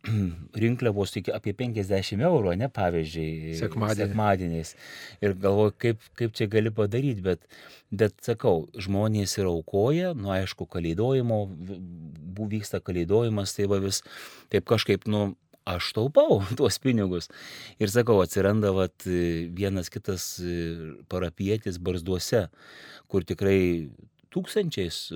rinkliavos 0.63 1.13
tik 1.15 1.31
apie 1.33 1.53
50 1.57 2.23
eurų, 2.27 2.53
ne 2.59 2.69
pavyzdžiui, 2.73 3.55
Sekmadienį. 3.59 4.03
sekmadieniais. 4.03 4.75
Ir 5.23 5.35
galvoju, 5.41 5.75
kaip, 5.85 6.05
kaip 6.19 6.35
čia 6.37 6.49
gali 6.51 6.73
padaryti, 6.73 7.23
bet, 7.25 7.43
bet 7.91 8.15
sakau, 8.25 8.67
žmonės 8.77 9.37
ir 9.39 9.49
aukoja, 9.51 10.13
nu 10.17 10.33
aišku, 10.35 10.67
kalėdojimo, 10.71 11.41
vyksta 12.37 12.81
kalėdojimas, 12.83 13.55
tai 13.57 13.67
va 13.71 13.81
vis 13.83 14.03
taip 14.53 14.67
kažkaip, 14.69 15.07
nu, 15.09 15.31
aš 15.67 15.91
taupau 15.97 16.41
tuos 16.59 16.79
pinigus. 16.83 17.31
Ir 17.81 17.91
sakau, 17.93 18.19
atsiranda 18.23 18.73
vat, 18.75 19.07
vienas 19.07 19.91
kitas 19.93 20.35
parapietis 21.11 21.79
barzduose, 21.81 22.47
kur 23.11 23.27
tikrai 23.27 23.89
tūkstančiais 24.33 25.07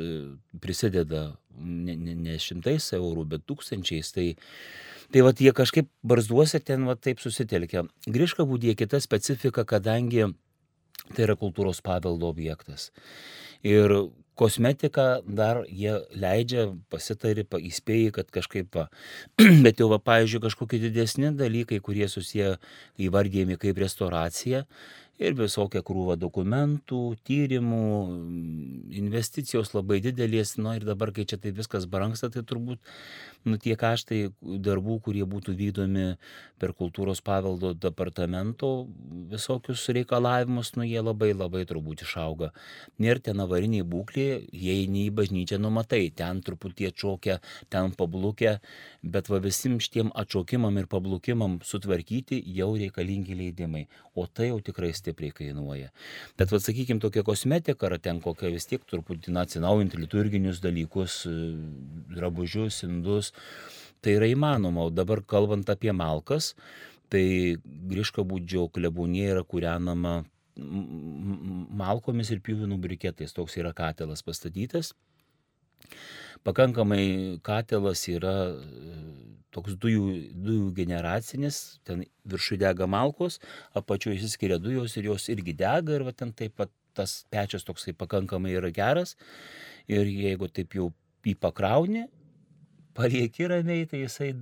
prisideda 0.64 1.32
ne, 1.58 1.96
ne, 1.96 2.16
ne 2.16 2.38
šimtais 2.42 2.92
eurų, 2.98 3.26
bet 3.34 3.46
tūkstančiais. 3.50 4.14
Tai, 4.16 4.28
tai 5.12 5.26
vat 5.26 5.42
jie 5.44 5.54
kažkaip 5.56 5.90
barzduose 6.04 6.62
ten 6.64 6.88
vat 6.90 7.04
taip 7.04 7.24
susitelkia. 7.24 7.86
Grįžka 8.08 8.48
būdė 8.48 8.78
kita 8.80 9.02
specifika, 9.04 9.66
kadangi 9.68 10.32
tai 11.12 11.28
yra 11.28 11.38
kultūros 11.40 11.82
paveldo 11.84 12.30
objektas. 12.32 12.90
Ir 13.68 13.94
kosmetiką 14.40 15.22
dar 15.28 15.62
jie 15.70 15.98
leidžia, 16.18 16.72
pasitari, 16.90 17.46
įspėja, 17.46 18.16
kad 18.16 18.32
kažkaip, 18.34 18.72
va. 18.76 18.88
bet 19.66 19.82
jau, 19.82 19.90
va, 19.92 20.00
pavyzdžiui, 20.02 20.42
kažkokie 20.48 20.82
didesni 20.82 21.34
dalykai, 21.38 21.82
kurie 21.84 22.08
susiję 22.10 22.56
įvardėjami 23.02 23.60
kaip 23.62 23.82
restauracija, 23.84 24.66
ir 25.20 25.36
visokia 25.38 25.82
krūva 25.86 26.16
dokumentų, 26.20 27.02
tyrimų, 27.28 27.82
investicijos 29.02 29.74
labai 29.76 30.00
didelės, 30.04 30.56
na 30.58 30.78
ir 30.80 30.86
dabar, 30.88 31.12
kai 31.16 31.26
čia 31.30 31.38
tai 31.42 31.54
viskas 31.56 31.86
brangsta, 31.90 32.32
tai 32.34 32.44
turbūt 32.48 32.82
nu, 33.46 33.58
tie 33.62 33.76
kaštai 33.80 34.22
darbų, 34.42 35.00
kurie 35.06 35.24
būtų 35.30 35.56
vykdomi 35.58 36.06
per 36.62 36.74
kultūros 36.78 37.22
paveldo 37.26 37.74
departamento 37.74 38.72
visokius 39.32 39.88
reikalavimus, 39.94 40.74
nu 40.78 40.86
jie 40.86 41.02
labai 41.02 41.32
labai 41.34 41.64
turbūt 41.70 42.06
išauga. 42.06 42.52
Nėra 43.02 43.24
ten 43.30 43.42
avariniai 43.42 43.86
būklė, 43.88 44.28
jei 44.54 44.88
nei 44.92 45.10
bažnyčia 45.14 45.60
numatai, 45.62 46.04
ten 46.16 46.42
truputį 46.46 46.92
atšokia, 46.92 47.40
ten 47.74 47.94
pablukia, 47.98 48.58
bet 49.02 49.30
va 49.32 49.42
visim 49.44 49.80
šitiem 49.82 50.14
atšokimam 50.18 50.78
ir 50.82 50.90
pablukimam 50.92 51.60
sutvarkyti 51.66 52.42
jau 52.58 52.74
reikalingi 52.78 53.38
leidimai, 53.38 53.88
o 54.16 54.28
tai 54.28 54.52
jau 54.52 54.62
tikrai 54.62 54.94
stipriai 55.02 55.36
kainuoja. 55.36 55.92
Bet 56.40 56.54
va 56.54 56.62
sakykime, 56.62 57.02
tokia 57.04 57.26
kosmetika 57.28 57.90
ar 57.90 57.98
ten 58.00 58.22
kokia 58.24 58.54
vis 58.54 58.70
tiek 58.70 58.86
truputį 58.88 59.36
atsinaujinti 59.42 60.00
liturginius 60.00 60.62
dalykus, 60.64 61.24
drabužius, 62.16 62.84
indus, 62.88 63.34
tai 64.02 64.18
yra 64.20 64.30
įmanoma. 64.32 64.88
O 64.88 64.94
dabar 64.94 65.24
kalbant 65.28 65.70
apie 65.74 65.94
malkas, 65.96 66.54
tai 67.12 67.58
Griška 67.92 68.24
būdžio 68.28 68.70
klebūnė 68.72 69.28
yra 69.34 69.44
kūrenama 69.44 70.22
malkomis 71.82 72.32
ir 72.32 72.42
pjuvinų 72.44 72.78
briketais. 72.82 73.34
Toks 73.36 73.58
yra 73.60 73.74
katelas 73.76 74.24
pastatytas. 74.26 74.94
Pakankamai 76.48 77.40
katelas 77.46 78.08
yra 78.10 78.36
e, 78.50 78.94
toks 79.54 79.76
dujų, 79.78 80.06
dujų 80.42 80.70
generacinis, 80.78 81.60
ten 81.86 82.06
viršų 82.26 82.58
dega 82.64 82.88
malkos, 82.90 83.38
apačioje 83.78 84.18
įsiskiria 84.18 84.58
dujos 84.62 84.96
ir 84.98 85.12
jos 85.12 85.28
irgi 85.30 85.54
dega 85.60 86.00
ir 86.00 86.08
va, 86.08 86.16
ten 86.18 86.34
taip 86.34 86.56
pat 86.58 86.72
tas 86.98 87.22
pečias 87.32 87.64
toksai 87.68 87.94
pakankamai 87.94 88.56
yra 88.58 88.72
geras. 88.74 89.16
Ir 89.92 90.10
jeigu 90.10 90.50
taip 90.50 90.74
jau 90.76 90.90
jį 91.26 91.36
pakrauni, 91.40 92.08
palieki 92.98 93.48
ramiai, 93.52 93.86
tai 93.86 94.02
jisai 94.06 94.34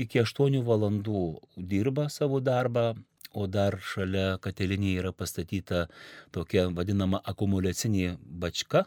iki 0.00 0.22
8 0.22 0.62
valandų 0.66 1.24
dirba 1.58 2.08
savo 2.12 2.40
darbą, 2.40 2.92
o 3.34 3.48
dar 3.50 3.80
šalia 3.82 4.38
katilinėje 4.38 5.00
yra 5.02 5.10
pastatyta 5.10 5.88
tokia 6.30 6.68
vadinama 6.70 7.18
akumuliacinė 7.32 8.14
bačka 8.22 8.84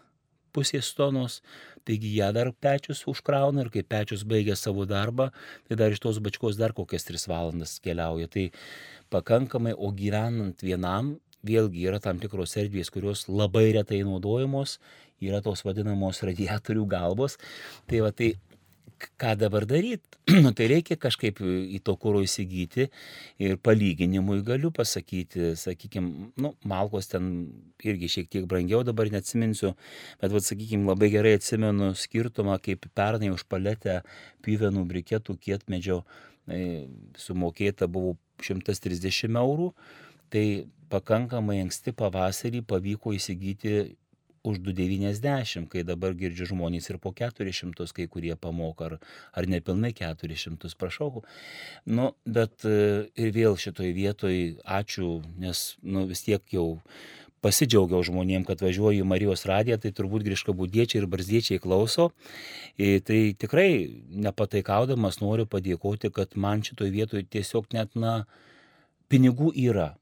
pusės 0.55 0.89
tonos, 0.97 1.41
taigi 1.87 2.15
ją 2.17 2.31
dar 2.35 2.51
pečius 2.51 3.05
užkrauna 3.09 3.65
ir 3.65 3.71
kai 3.73 3.83
pečius 3.83 4.25
baigia 4.27 4.57
savo 4.59 4.85
darbą, 4.89 5.29
tai 5.67 5.77
dar 5.79 5.93
iš 5.93 6.03
tos 6.03 6.19
bačkos 6.23 6.59
dar 6.59 6.75
kokias 6.77 7.07
3 7.07 7.27
valandas 7.31 7.77
keliauja. 7.83 8.27
Tai 8.31 8.49
pakankamai, 9.13 9.75
o 9.77 9.91
gyvenant 9.95 10.63
vienam, 10.63 11.15
vėlgi 11.47 11.85
yra 11.87 12.01
tam 12.03 12.19
tikros 12.19 12.57
erdvės, 12.59 12.91
kurios 12.91 13.27
labai 13.29 13.69
retai 13.77 14.01
naudojamos, 14.03 14.77
yra 15.23 15.41
tos 15.45 15.63
vadinamos 15.65 16.21
radiatorių 16.25 16.85
galvos. 16.89 17.37
Tai 17.87 18.03
va 18.05 18.11
tai 18.11 18.33
ką 19.19 19.33
dabar 19.39 19.65
daryti? 19.69 20.17
nu, 20.43 20.51
tai 20.57 20.67
reikia 20.71 20.97
kažkaip 20.99 21.39
į 21.43 21.79
to 21.85 21.95
kūro 22.01 22.21
įsigyti 22.25 22.87
ir 23.43 23.57
palyginimui 23.63 24.41
galiu 24.47 24.71
pasakyti, 24.75 25.53
sakykime, 25.59 26.31
nu, 26.41 26.53
malkos 26.67 27.11
ten 27.11 27.29
irgi 27.85 28.09
šiek 28.15 28.31
tiek 28.33 28.47
brangiau, 28.49 28.83
dabar 28.87 29.11
neatsiminsiu, 29.13 29.73
bet, 30.21 30.33
vad, 30.33 30.45
sakykime, 30.45 30.87
labai 30.89 31.11
gerai 31.13 31.35
atsimenu 31.37 31.91
skirtumą, 31.97 32.57
kaip 32.63 32.89
pernai 32.97 33.31
už 33.33 33.45
paletę 33.51 34.01
pyvenų 34.45 34.85
briketų 34.89 35.37
kietmedžio 35.43 36.01
e, 36.49 36.87
sumokėta 37.19 37.89
buvo 37.91 38.17
130 38.43 39.37
eurų, 39.39 39.71
tai 40.33 40.45
pakankamai 40.91 41.61
anksti 41.65 41.93
pavasarį 41.95 42.63
pavyko 42.67 43.15
įsigyti 43.15 43.97
už 44.43 44.59
290, 44.63 45.67
kai 45.71 45.83
dabar 45.87 46.15
girdžiu 46.17 46.49
žmonės 46.53 46.89
ir 46.91 46.99
po 47.01 47.13
400, 47.15 47.87
kai 47.95 48.07
kurie 48.11 48.35
pamoka, 48.39 48.89
ar, 48.89 48.97
ar 49.33 49.47
nepilnai 49.49 49.93
400, 49.97 50.73
prašau. 50.79 51.23
Nu, 51.85 52.11
bet 52.25 52.65
e, 52.65 53.07
ir 53.17 53.31
vėl 53.35 53.57
šitoj 53.59 53.93
vietoj 53.95 54.41
ačiū, 54.63 55.21
nes 55.41 55.77
nu, 55.81 56.07
vis 56.09 56.25
tiek 56.25 56.43
jau 56.53 56.81
pasidžiaugiau 57.45 58.01
žmonėm, 58.05 58.47
kad 58.47 58.61
važiuoju 58.65 59.03
į 59.03 59.07
Marijos 59.07 59.45
radiją, 59.47 59.77
tai 59.81 59.93
turbūt 59.95 60.25
grįžkabudiečiai 60.25 61.03
ir 61.03 61.07
barzdiečiai 61.11 61.61
klauso. 61.61 62.09
Ir 62.81 62.97
e, 62.97 63.05
tai 63.05 63.21
tikrai 63.37 63.69
nepataikaudamas 64.27 65.21
noriu 65.21 65.45
padėkoti, 65.49 66.11
kad 66.13 66.35
man 66.35 66.65
šitoj 66.65 66.91
vietoj 66.93 67.25
tiesiog 67.29 67.69
net, 67.77 67.93
na, 67.95 68.23
pinigų 69.07 69.53
yra 69.55 69.93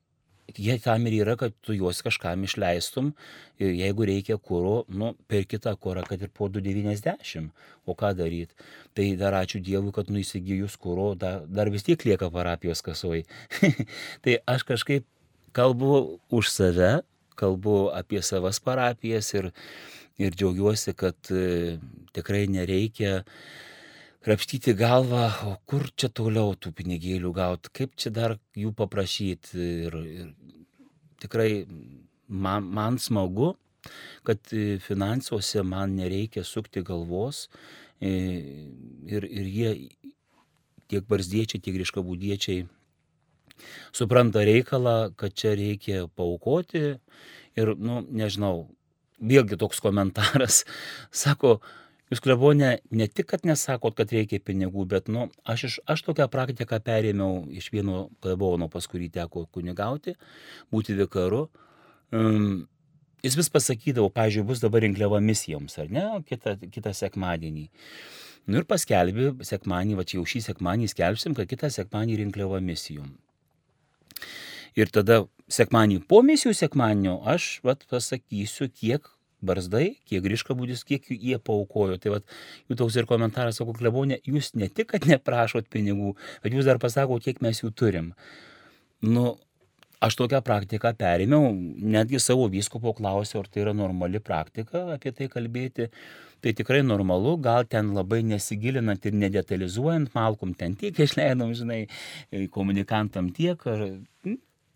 jie 0.53 0.77
tam 0.79 1.07
ir 1.07 1.17
yra, 1.23 1.35
kad 1.39 1.53
tu 1.65 1.73
juos 1.73 2.01
kažkam 2.05 2.43
išleistum 2.45 3.13
ir 3.59 3.73
jeigu 3.73 4.05
reikia 4.07 4.37
kūro, 4.37 4.85
nu, 4.89 5.13
per 5.27 5.47
kitą 5.49 5.73
kūrą, 5.81 6.05
kad 6.07 6.21
ir 6.21 6.29
po 6.33 6.49
290, 6.51 7.49
o 7.85 7.95
ką 7.97 8.13
daryti. 8.17 8.53
Tai 8.95 9.07
dar 9.19 9.39
ačiū 9.41 9.61
Dievui, 9.63 9.93
kad 9.95 10.11
nu 10.11 10.21
įsigijus 10.21 10.77
kūro, 10.81 11.13
dar, 11.19 11.43
dar 11.47 11.71
vis 11.73 11.85
tiek 11.87 12.05
lieka 12.05 12.29
parapijos 12.31 12.83
kasoj. 12.85 13.25
tai 14.23 14.39
aš 14.45 14.67
kažkaip 14.67 15.07
kalbu 15.55 16.19
už 16.29 16.51
save, 16.51 16.93
kalbu 17.39 17.91
apie 17.95 18.21
savas 18.23 18.61
parapijas 18.63 19.33
ir, 19.35 19.51
ir 20.21 20.35
džiaugiuosi, 20.35 20.95
kad 20.95 21.17
e, 21.31 21.77
tikrai 22.15 22.45
nereikia 22.51 23.23
krapštyti 24.25 24.73
galvą, 24.77 25.27
o 25.45 25.55
kur 25.69 25.85
čia 25.93 26.09
toliau 26.09 26.55
tų 26.57 26.71
pinigėlių 26.79 27.31
gauti, 27.35 27.71
kaip 27.77 27.93
čia 27.99 28.11
dar 28.13 28.37
jų 28.57 28.71
paprašyti. 28.77 29.67
Ir, 29.85 29.97
ir 30.23 30.31
tikrai 31.21 31.65
man, 32.27 32.65
man 32.65 32.97
smagu, 33.01 33.53
kad 34.25 34.41
finansuose 34.81 35.61
man 35.61 35.93
nereikia 35.99 36.41
sukti 36.43 36.81
galvos 36.85 37.45
ir, 38.01 39.27
ir 39.29 39.45
jie 39.45 39.75
tiek 40.89 41.05
barzdiečiai, 41.09 41.61
tiek 41.61 41.77
grįžkabūdiečiai 41.77 42.65
supranta 43.95 44.43
reikalą, 44.45 45.13
kad 45.17 45.33
čia 45.37 45.55
reikia 45.57 46.05
paukoti 46.17 46.83
ir, 47.55 47.73
nu, 47.77 48.01
nežinau, 48.09 48.67
vėlgi 49.21 49.57
toks 49.61 49.81
komentaras, 49.83 50.63
sako, 51.23 51.59
Jūs 52.13 52.21
klebonė 52.21 52.69
ne 52.93 53.07
tik, 53.09 53.25
kad 53.31 53.47
nesakot, 53.49 53.95
kad 53.97 54.11
reikia 54.13 54.37
pinigų, 54.37 54.83
bet, 54.91 55.07
nu, 55.09 55.25
aš, 55.49 55.63
iš, 55.69 55.77
aš 55.89 56.03
tokią 56.05 56.27
praktiką 56.29 56.77
perėmiau 56.85 57.47
iš 57.49 57.71
vieno 57.73 58.09
klebono, 58.21 58.67
pas 58.69 58.85
kurį 58.91 59.09
teko 59.15 59.47
kunigauti, 59.49 60.13
būti 60.73 60.93
vikaru. 60.99 61.47
Um, 62.13 62.67
jis 63.25 63.39
vis 63.39 63.49
pasakydavo, 63.49 64.11
pažiūrėjau, 64.13 64.49
bus 64.51 64.61
dabar 64.61 64.85
rinkliava 64.85 65.21
misijoms, 65.23 65.79
ar 65.81 65.89
ne, 65.89 66.05
kitą, 66.29 66.59
kitą 66.69 66.93
sekmadienį. 66.93 67.65
Nu 68.45 68.61
ir 68.61 68.69
paskelbė 68.69 69.31
sekmanį, 69.41 69.97
va 69.97 70.05
čia 70.05 70.19
jau 70.19 70.27
šį 70.29 70.43
sekmanį 70.51 70.91
skelbsim, 70.93 71.33
kad 71.33 71.49
kitą 71.49 71.71
sekmanį 71.73 72.19
rinkliava 72.21 72.61
misijom. 72.61 73.09
Ir 74.77 74.93
tada 74.93 75.23
sekmanį 75.49 76.03
po 76.05 76.21
misijų 76.25 76.53
sekmanio 76.53 77.17
aš 77.25 77.63
vat, 77.65 77.81
pasakysiu, 77.89 78.69
kiek 78.69 79.09
barzdai, 79.47 79.85
kiek 80.09 80.23
grįžka 80.25 80.57
būdis, 80.57 80.83
kiek 80.87 81.07
jie 81.13 81.39
paukojo. 81.39 81.99
Tai 82.01 82.17
vat, 82.17 82.35
jų 82.69 82.79
toks 82.81 82.99
ir 82.99 83.09
komentaras, 83.09 83.59
sako, 83.61 83.75
klebonė, 83.77 84.19
jūs 84.27 84.53
ne 84.59 84.69
tik, 84.69 84.91
kad 84.93 85.07
neprašot 85.09 85.69
pinigų, 85.73 86.15
bet 86.43 86.55
jūs 86.55 86.67
dar 86.69 86.81
pasako, 86.81 87.21
kiek 87.23 87.41
mes 87.45 87.63
jų 87.63 87.71
turim. 87.77 88.13
Nu, 89.05 89.35
aš 90.03 90.17
tokią 90.19 90.41
praktiką 90.45 90.91
perėmiau, 90.99 91.49
netgi 91.95 92.19
savo 92.21 92.47
vyskopo 92.51 92.93
klausiau, 92.97 93.43
ar 93.43 93.49
tai 93.51 93.63
yra 93.65 93.73
normali 93.77 94.21
praktika 94.23 94.85
apie 94.95 95.13
tai 95.15 95.29
kalbėti. 95.31 95.89
Tai 96.43 96.51
tikrai 96.53 96.83
normalu, 96.85 97.37
gal 97.41 97.65
ten 97.65 97.93
labai 97.95 98.19
nesigilinant 98.27 99.05
ir 99.07 99.15
nedetalizuojant, 99.17 100.11
malkom 100.13 100.51
ten 100.53 100.75
tiek 100.77 100.99
išleidom, 101.01 101.55
žinai, 101.57 101.79
komunikantam 102.53 103.31
tiek. 103.33 103.65
Ar, 103.71 103.85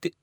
tai, 0.01 0.13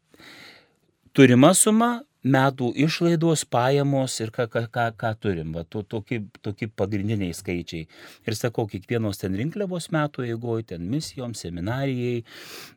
turima 1.16 1.54
suma, 1.56 2.02
metų 2.26 2.72
išlaidos, 2.82 3.44
pajamos 3.48 4.16
ir 4.20 4.32
ką, 4.34 4.48
ką, 4.50 4.64
ką, 4.72 4.86
ką 4.98 5.12
turim. 5.22 5.54
Va, 5.54 5.62
to, 5.64 5.82
tokie, 5.86 6.18
tokie 6.44 6.68
pagrindiniai 6.68 7.34
skaičiai. 7.36 7.86
Ir 8.26 8.36
sakau, 8.36 8.66
kiekvienos 8.70 9.22
ten 9.22 9.36
rinkliavos 9.38 9.88
metų 9.94 10.26
eigoje, 10.26 10.66
ten 10.74 10.88
misijom, 10.90 11.36
seminarijai, 11.38 12.24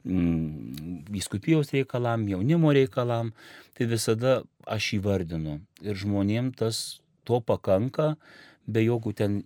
mm, 0.05 1.03
viskupijos 1.09 1.73
reikalam, 1.75 2.27
jaunimo 2.29 2.73
reikalam, 2.77 3.33
tai 3.77 3.89
visada 3.89 4.39
aš 4.69 4.93
įvardinu. 4.99 5.59
Ir 5.83 5.97
žmonėm 5.99 6.53
tas 6.55 7.01
to 7.27 7.41
pakanka, 7.41 8.13
be 8.69 8.85
jokių 8.85 9.15
ten 9.17 9.41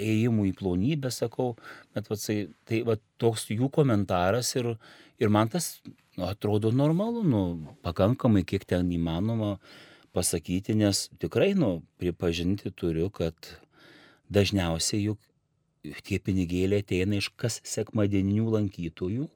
ėjimų 0.00 0.50
į 0.50 0.56
plonybę, 0.60 1.10
sakau, 1.14 1.54
bet 1.96 2.08
va, 2.10 2.16
tai, 2.20 2.42
tai 2.68 2.84
va, 2.86 3.00
toks 3.20 3.48
jų 3.50 3.70
komentaras 3.72 4.52
ir, 4.60 4.74
ir 5.20 5.28
man 5.28 5.48
tas 5.52 5.78
nu, 6.16 6.24
atrodo 6.26 6.72
normalu, 6.72 7.22
nu, 7.22 7.42
pakankamai 7.84 8.44
kiek 8.44 8.64
ten 8.68 8.90
įmanoma 8.92 9.56
pasakyti, 10.16 10.74
nes 10.74 11.08
tikrai, 11.22 11.52
nu, 11.54 11.80
pripažinti 12.00 12.72
turiu, 12.74 13.10
kad 13.14 13.34
dažniausiai 14.32 15.04
juk 15.10 15.20
tie 16.06 16.18
pinigėliai 16.20 16.84
ateina 16.84 17.20
iš 17.20 17.30
kas 17.40 17.60
sekmadieninių 17.66 18.56
lankytojų. 18.56 19.28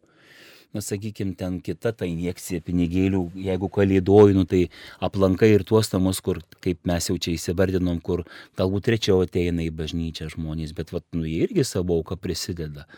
Na, 0.74 0.82
sakykime, 0.82 1.36
ten 1.38 1.60
kita 1.62 1.92
ta 1.94 2.06
injekcija 2.10 2.58
pinigėlių, 2.66 3.20
jeigu 3.38 3.68
kalėdoju, 3.70 4.34
nu, 4.34 4.42
tai 4.50 4.64
aplankai 4.98 5.52
ir 5.54 5.62
tuos 5.62 5.92
namus, 5.92 6.18
kur, 6.18 6.40
kaip 6.64 6.80
mes 6.90 7.06
jau 7.06 7.14
čia 7.14 7.36
įsivardinom, 7.36 8.00
kur 8.02 8.24
galbūt 8.58 8.90
rečiau 8.90 9.20
ateina 9.22 9.62
į 9.62 9.70
bažnyčią 9.78 10.32
žmonės, 10.34 10.74
bet, 10.74 10.90
vat, 10.90 11.06
nu, 11.14 11.22
jie 11.30 11.46
irgi 11.46 11.62
savo 11.68 12.00
auką 12.00 12.18
prisideda 12.18 12.88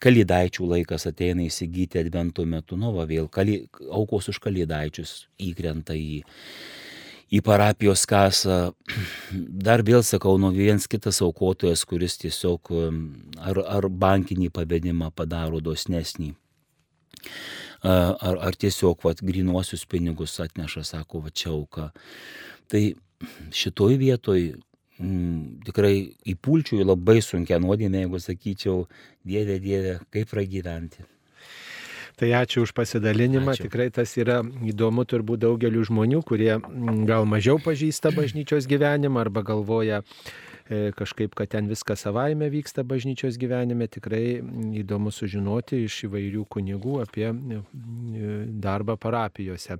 kalėdaičių 0.00 0.66
laikas 0.68 1.06
ateina 1.10 1.44
įsigyti 1.44 2.00
advento 2.00 2.44
metu, 2.48 2.78
nu 2.80 2.92
va 2.94 3.06
vėl, 3.08 3.28
kalė, 3.32 3.64
aukos 3.92 4.30
už 4.32 4.40
kalėdaičius 4.42 5.14
įkrenta 5.42 5.96
į, 5.96 6.22
į 7.34 7.42
parapijos 7.44 8.04
kasą. 8.10 8.58
Dar 9.66 9.84
vėl 9.86 10.04
sakau, 10.06 10.36
nu 10.40 10.52
vienas 10.54 10.88
kitas 10.90 11.20
aukotojas, 11.24 11.84
kuris 11.88 12.18
tiesiog 12.22 12.72
um, 12.74 13.04
ar, 13.38 13.62
ar 13.78 13.88
bankinį 13.88 14.50
pavedimą 14.54 15.12
padaro 15.14 15.62
dosnesnį. 15.64 16.34
Ar, 17.84 18.38
ar 18.40 18.56
tiesiog 18.56 19.02
vat, 19.04 19.18
grinuosius 19.20 19.82
pinigus 19.84 20.38
atneša, 20.40 20.86
sako, 20.88 21.20
va 21.26 21.32
čia 21.36 21.50
auka. 21.52 21.90
Tai 22.72 22.80
šitoj 23.52 23.98
vietoj 24.00 24.54
mm, 24.98 25.64
tikrai 25.66 25.96
įpulčiau 26.34 26.82
į 26.82 26.88
labai 26.88 27.20
sunkę 27.24 27.58
nuodėmę, 27.62 28.04
jeigu 28.04 28.20
sakyčiau, 28.22 28.84
Dieve, 29.24 29.58
Dieve, 29.62 29.98
kaip 30.14 30.30
pragyventi. 30.30 31.04
Tai 32.14 32.28
ačiū 32.38 32.62
už 32.62 32.70
pasidalinimą. 32.76 33.56
Ačiū. 33.56 33.66
Tikrai 33.66 33.88
tas 33.90 34.12
yra 34.20 34.38
įdomu 34.62 35.02
turbūt 35.02 35.42
daugeliu 35.42 35.82
žmonių, 35.82 36.22
kurie 36.26 36.52
mm, 36.60 37.02
gal 37.10 37.26
mažiau 37.26 37.58
pažįsta 37.62 38.14
bažnyčios 38.14 38.68
gyvenimą 38.70 39.24
arba 39.24 39.42
galvoja, 39.42 40.04
kažkaip, 40.68 41.34
kad 41.36 41.50
ten 41.52 41.68
viskas 41.68 42.00
savaime 42.06 42.48
vyksta 42.48 42.84
bažnyčios 42.88 43.36
gyvenime, 43.40 43.84
tikrai 43.88 44.40
įdomu 44.80 45.12
sužinoti 45.12 45.82
iš 45.84 45.98
įvairių 46.08 46.44
kunigų 46.48 46.94
apie 47.02 47.26
e, 47.28 47.60
darbą 48.64 48.96
parapijose. 49.00 49.76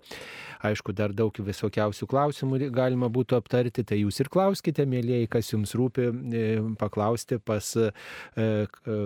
Aišku, 0.65 0.93
dar 0.93 1.15
daug 1.17 1.33
visokiausių 1.33 2.09
klausimų 2.11 2.61
galima 2.75 3.09
būtų 3.09 3.39
aptarti, 3.41 3.85
tai 3.85 4.03
jūs 4.03 4.21
ir 4.21 4.29
klauskite, 4.33 4.85
mėlyjei, 4.89 5.29
kas 5.33 5.55
jums 5.55 5.73
rūpi, 5.79 6.11
e, 6.11 6.45
paklausti 6.81 7.41
pas 7.41 7.73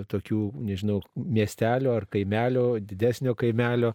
tokių, 0.08 0.40
nežinau, 0.66 0.98
miestelio 1.14 1.94
ar 1.94 2.06
kaimelio, 2.10 2.66
didesnio 2.82 3.34
kaimelio 3.38 3.92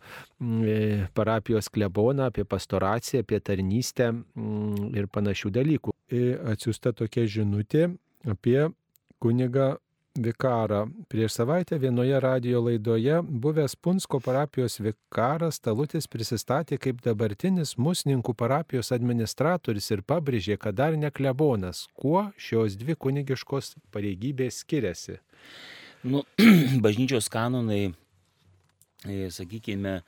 parapijos 1.17 1.69
kleboną, 1.73 2.29
apie 2.31 2.45
pastoraciją, 2.47 3.23
apie 3.23 3.39
tarnystę 3.43 4.11
ir 4.95 5.09
panašių 5.11 5.51
dalykų. 5.59 5.93
Atsiusta 6.53 6.91
tokia 6.93 7.23
žinutė 7.25 7.72
apie 8.29 8.69
kunigą 9.23 9.75
vikarą. 10.15 10.91
Prieš 11.09 11.31
savaitę 11.33 11.79
vienoje 11.79 12.19
radio 12.19 12.61
laidoje 12.61 13.21
buvęs 13.23 13.75
Punsko 13.75 14.19
parapijos 14.19 14.77
vikaras 14.79 15.59
Talutis 15.59 16.07
prisistatė 16.07 16.77
kaip 16.77 17.01
dabartinis 17.01 17.75
Musninkų 17.77 18.35
parapijos 18.37 18.91
administratorius 18.93 19.89
ir 19.91 20.03
pabrėžė, 20.05 20.57
kad 20.57 20.75
dar 20.75 20.97
ne 20.97 21.09
klebonas. 21.11 21.87
Kuo 21.97 22.29
šios 22.37 22.77
dvi 22.77 22.95
kunigiškos 22.95 23.75
pareigybės 23.91 24.61
skiriasi? 24.61 25.17
Nu, 26.03 26.23
bažnyčios 26.85 27.29
kanonai, 27.31 27.93
e, 29.07 29.29
sakykime, 29.31 30.01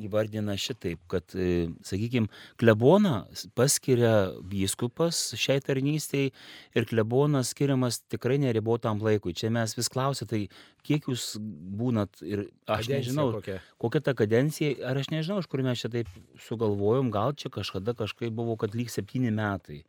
įvardina 0.00 0.56
šitaip, 0.60 1.00
kad, 1.10 1.34
e, 1.36 1.68
sakykime, 1.86 2.30
kleboną 2.60 3.14
paskiria 3.58 4.32
vyskupas 4.50 5.20
šiai 5.38 5.62
tarnystėj 5.64 6.30
ir 6.74 6.88
klebonas 6.90 7.52
skiriamas 7.54 8.02
tikrai 8.12 8.38
neribotam 8.42 9.02
laikui. 9.04 9.34
Čia 9.36 9.52
mes 9.54 9.76
vis 9.78 9.90
klausime, 9.92 10.30
tai 10.30 10.42
kiek 10.84 11.08
jūs 11.10 11.34
būnat 11.40 12.22
ir 12.24 12.46
aš 12.66 12.88
Kadencija 12.88 13.00
nežinau, 13.00 13.28
kokia? 13.38 13.60
kokia 13.80 14.04
ta 14.04 14.16
kadencija, 14.18 14.74
ar 14.90 15.00
aš 15.00 15.10
nežinau, 15.14 15.40
iš 15.42 15.48
kur 15.50 15.64
mes 15.64 15.80
čia 15.80 15.92
taip 15.92 16.10
sugalvojom, 16.46 17.12
gal 17.14 17.36
čia 17.38 17.52
kažkada 17.54 17.96
kažkaip 17.98 18.34
buvo, 18.34 18.58
kad 18.60 18.76
lyg 18.76 18.92
septyni 18.92 19.32
metai. 19.34 19.82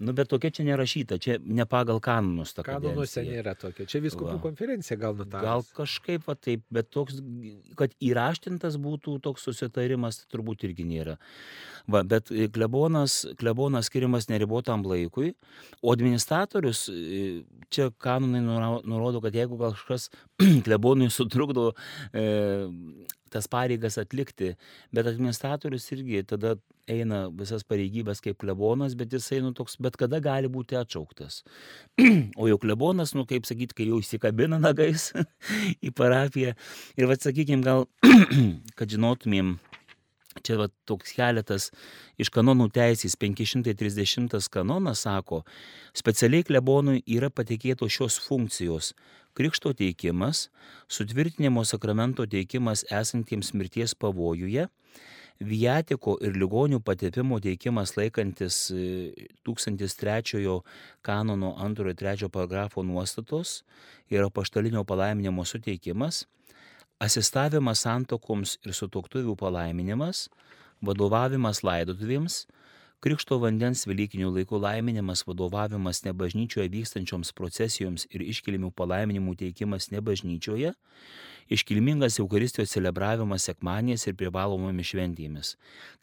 Nu, 0.00 0.14
bet 0.16 0.30
tokia 0.32 0.48
čia 0.48 0.64
nerašyta, 0.64 1.18
čia 1.20 1.34
ne 1.44 1.66
pagal 1.68 1.98
kanonus 2.00 2.54
ta 2.56 2.62
Kanonuose 2.64 3.20
kadencija. 3.20 3.36
nėra 3.36 3.52
tokia. 3.60 3.84
Čia 3.84 4.00
viskupų 4.00 4.38
konferencija 4.40 4.96
gal 5.00 5.12
nutarė. 5.18 5.44
Gal 5.44 5.64
kažkaip 5.76 6.24
va 6.24 6.34
taip, 6.40 6.62
bet 6.72 6.88
toks, 6.88 7.18
kad 7.76 7.92
įraštintas 8.00 8.78
būtų 8.80 9.18
toks 9.26 9.44
susitarimas, 9.44 10.22
tai 10.22 10.30
turbūt 10.32 10.64
irgi 10.70 10.86
nėra. 10.88 11.18
Va, 11.90 12.00
bet 12.08 12.32
klebonas, 12.54 13.26
klebonas 13.40 13.90
skiriamas 13.92 14.30
neribotam 14.32 14.86
laikui, 14.88 15.34
o 15.82 15.92
administratorius, 15.92 16.86
čia 17.68 17.90
kanonai 18.00 18.40
nurodo, 18.40 19.20
kad 19.20 19.36
jeigu 19.36 19.60
kažkas 19.60 20.08
klebonui 20.64 21.10
sutrukdo 21.12 21.74
e, 22.16 22.24
tas 23.32 23.48
pareigas 23.50 23.98
atlikti, 24.00 24.54
bet 24.94 25.08
administratorius 25.10 25.88
irgi 25.94 26.24
tada 26.28 26.56
eina 26.90 27.22
visas 27.34 27.64
pareigybės 27.66 28.22
kaip 28.24 28.40
klebonas, 28.42 28.96
bet 28.98 29.14
jisai, 29.14 29.40
nu, 29.44 29.52
toks, 29.56 29.76
bet 29.82 29.96
kada 30.00 30.20
gali 30.22 30.50
būti 30.50 30.78
atšauktas. 30.80 31.42
o 32.40 32.50
jau 32.50 32.58
klebonas, 32.62 33.14
nu, 33.14 33.26
kaip 33.30 33.48
sakyti, 33.48 33.76
kai 33.78 33.88
jau 33.90 34.00
įsikabina 34.02 34.60
nagais 34.62 35.10
į 35.86 35.94
parapiją. 35.96 36.56
Ir, 36.98 37.10
vad, 37.10 37.22
sakykime, 37.22 37.64
gal, 37.66 37.86
kad 38.78 38.90
žinotumėm, 38.90 39.58
čia 40.46 40.56
va, 40.60 40.68
toks 40.88 41.14
keletas 41.16 41.70
iš 42.20 42.30
kanonų 42.34 42.68
teisės 42.74 43.16
530 43.20 44.50
kanonas 44.52 45.04
sako, 45.06 45.42
specialiai 45.96 46.46
klebonui 46.46 47.02
yra 47.10 47.30
patikėtos 47.30 47.92
šios 47.96 48.20
funkcijos- 48.22 48.92
krikšto 49.34 49.72
teikimas, 49.76 50.48
sutvirtinimo 50.88 51.64
sakramento 51.64 52.26
teikimas 52.26 52.84
esantiems 52.90 53.52
mirties 53.54 53.94
pavojuje, 53.94 54.66
viatiko 55.40 56.18
ir 56.20 56.36
ligonių 56.36 56.82
patepimo 56.84 57.38
teikimas 57.40 57.94
laikantis 57.96 58.58
e, 58.74 59.28
1003 59.48 60.60
kanono 61.02 61.54
2-3 61.56 62.28
paragrafo 62.28 62.82
nuostatos 62.84 63.62
ir 64.10 64.22
apaštalinio 64.26 64.84
palaiminimo 64.84 65.44
suteikimas, 65.44 66.26
asistavimas 67.00 67.86
santokoms 67.86 68.58
ir 68.66 68.76
sutoktuvių 68.76 69.36
palaiminimas, 69.40 70.28
vadovavimas 70.84 71.62
laidotuvėms, 71.64 72.44
krikšto 73.04 73.38
vandens 73.40 73.86
Velykinių 73.88 74.28
laikų 74.34 74.60
laiminimas, 74.60 75.24
vadovavimas 75.28 76.02
nebažnyčioje 76.04 76.68
vykstančioms 76.72 77.32
procesijoms 77.36 78.06
ir 78.12 78.24
iškilimių 78.26 78.70
palaiminimų 78.76 79.36
teikimas 79.40 79.88
nebažnyčioje, 79.94 80.74
iškilmingas 81.50 82.20
Eucharistijos 82.20 82.74
celebravimas 82.74 83.48
sekmanės 83.48 84.06
ir 84.06 84.18
privalomomis 84.20 84.92
šventėmis. 84.92 85.54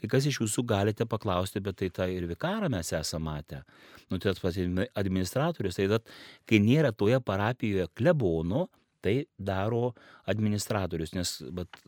Kai 0.02 0.10
kas 0.12 0.28
iš 0.28 0.42
jūsų 0.42 0.66
galite 0.68 1.06
paklausti, 1.10 1.62
bet 1.64 1.80
tai 1.82 1.92
tą 1.94 2.10
ir 2.12 2.26
vikarą 2.30 2.72
mes 2.74 2.92
esame 2.94 3.30
matę. 3.30 3.62
Nu, 4.10 4.20
tai 4.24 4.34
pats 4.42 4.58
administratorius, 4.96 5.78
tai 5.78 5.88
tad, 5.92 6.12
kai 6.50 6.60
nėra 6.64 6.94
toje 6.96 7.20
parapijoje 7.24 7.88
klebono, 7.96 8.68
tai 9.04 9.26
daro 9.38 9.94
administratorius, 10.28 11.14
nes 11.16 11.34
bet, 11.56 11.80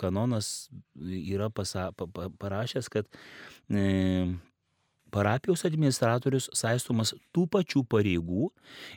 kanonas 0.00 0.70
yra 0.96 1.50
pasa, 1.52 1.90
pa, 1.96 2.08
pa, 2.10 2.28
parašęs, 2.40 2.88
kad 2.90 3.06
parapijos 5.10 5.64
administratorius 5.66 6.48
saistomas 6.56 7.12
tų 7.34 7.46
pačių 7.50 7.82
pareigų 7.90 8.50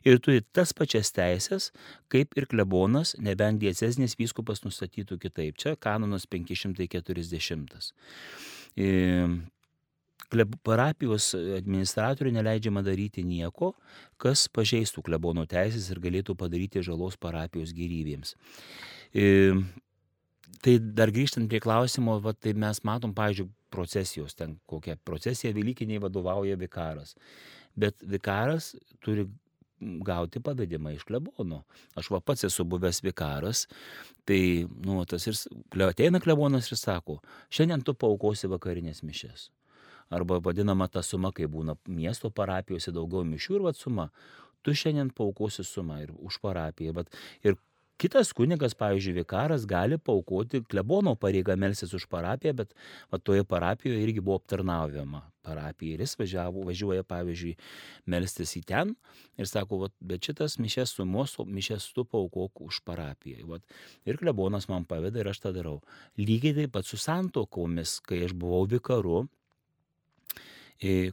ir 0.07 0.19
turi 0.23 0.43
tas 0.55 0.73
pačias 0.77 1.11
teisės, 1.13 1.71
kaip 2.11 2.37
ir 2.37 2.47
klebonas, 2.49 3.15
nebent 3.19 3.61
diecezinis 3.63 4.17
vyskupas 4.19 4.63
nustatytų 4.65 5.19
kitaip. 5.21 5.57
Čia 5.57 5.75
kanonas 5.79 6.27
540. 6.29 7.91
E, 8.77 8.89
parapijos 10.65 11.31
administratoriui 11.35 12.33
neleidžiama 12.37 12.81
daryti 12.85 13.25
nieko, 13.25 13.73
kas 14.21 14.47
pažeistų 14.49 15.05
klebono 15.05 15.45
teisės 15.49 15.89
ir 15.93 16.01
galėtų 16.01 16.37
padaryti 16.37 16.85
žalos 16.85 17.17
parapijos 17.21 17.73
gyvybėms. 17.77 18.37
E, 19.13 19.53
Tai 20.63 20.77
dar 20.95 21.11
grįžtant 21.11 21.49
prie 21.51 21.59
klausimo, 21.59 22.19
va, 22.23 22.31
tai 22.31 22.53
mes 22.55 22.79
matom, 22.87 23.11
pavyzdžiui, 23.15 23.49
procesijos, 23.73 24.35
ten 24.37 24.57
kokia 24.69 24.95
procesija 24.95 25.53
Velykiniai 25.55 26.01
vadovauja 26.03 26.57
vikaras. 26.59 27.15
Bet 27.75 28.05
vikaras 28.05 28.73
turi 29.01 29.25
gauti 29.83 30.39
pavedimą 30.39 30.93
iš 30.93 31.03
klebono. 31.07 31.63
Aš 31.99 32.09
va 32.13 32.19
pats 32.21 32.45
esu 32.47 32.65
buvęs 32.69 33.01
vikaras, 33.03 33.65
tai, 34.27 34.67
nu, 34.85 35.01
tas 35.09 35.27
ir 35.27 35.37
ateina 35.87 36.21
klebonas 36.23 36.71
ir 36.71 36.79
sako, 36.79 37.19
šiandien 37.53 37.83
tu 37.83 37.95
paukosi 37.97 38.49
vakarinės 38.51 39.03
mišes. 39.03 39.49
Arba 40.13 40.39
vadinama 40.43 40.87
ta 40.91 41.01
suma, 41.01 41.31
kai 41.33 41.47
būna 41.49 41.75
miesto 41.89 42.29
parapijose 42.29 42.93
daugiau 42.93 43.25
mišių 43.27 43.57
ir 43.57 43.67
va 43.67 43.73
suma. 43.77 44.09
Tu 44.63 44.75
šiandien 44.77 45.09
paukosi 45.15 45.65
sumą 45.67 45.99
ir 46.03 46.13
už 46.15 46.39
parapiją. 46.43 46.93
Vat, 46.99 47.09
ir 47.43 47.57
kitas 48.01 48.33
kunigas, 48.35 48.75
pavyzdžiui, 48.77 49.19
vikaras 49.21 49.67
gali 49.69 49.97
paukoti 49.97 50.63
klebono 50.69 51.15
pareigą 51.19 51.55
melsis 51.59 51.93
už 51.93 52.07
parapiją, 52.11 52.55
bet 52.63 52.73
va, 53.11 53.19
toje 53.19 53.45
parapijoje 53.47 54.01
irgi 54.03 54.23
buvo 54.23 54.41
aptarnaujama 54.41 55.23
parapija. 55.43 55.97
Ir 55.97 56.03
jis 56.05 56.15
važiavo, 56.19 56.63
važiuoja, 56.67 57.03
pavyzdžiui, 57.07 57.53
melstis 58.09 58.55
į 58.59 58.63
ten 58.69 58.95
ir 59.39 59.49
sako, 59.49 59.83
vat, 59.85 59.95
bet 59.99 60.23
šitas 60.29 60.57
mišes 60.61 60.95
sumos, 60.97 61.35
o 61.39 61.45
mišes 61.45 61.89
tu 61.95 62.05
paukok 62.07 62.63
už 62.67 62.81
parapiją. 62.87 63.47
Vat, 63.51 63.77
ir 64.07 64.19
klebonas 64.21 64.69
man 64.71 64.87
paveda 64.89 65.21
ir 65.21 65.31
aš 65.33 65.43
tą 65.43 65.53
darau. 65.55 65.79
Lygiai 66.19 66.55
taip 66.61 66.75
pat 66.77 66.87
su 66.87 66.99
santokomis, 66.99 67.99
kai 68.07 68.23
aš 68.27 68.35
buvau 68.39 68.63
vikaru, 68.69 69.25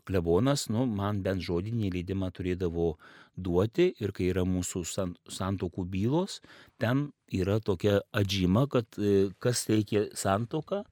klebonas, 0.06 0.68
nu, 0.72 0.86
man 0.86 1.22
bent 1.22 1.42
žodinį 1.44 1.92
leidimą 1.94 2.30
turėdavo 2.34 2.94
duoti 3.36 3.90
ir 4.00 4.12
kai 4.16 4.30
yra 4.32 4.44
mūsų 4.48 4.84
san- 4.88 5.16
santokų 5.30 5.86
bylos, 5.90 6.40
ten 6.78 7.10
yra 7.32 7.60
tokia 7.60 8.00
atžyma, 8.12 8.66
kad 8.70 8.86
e, 8.98 9.30
kas 9.38 9.64
teikia 9.68 10.08
santoką 10.16 10.84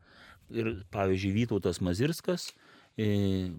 ir, 0.51 0.73
pavyzdžiui, 0.95 1.35
Vytautas 1.43 1.81
Mazirskas, 1.85 2.53
e, 2.99 3.51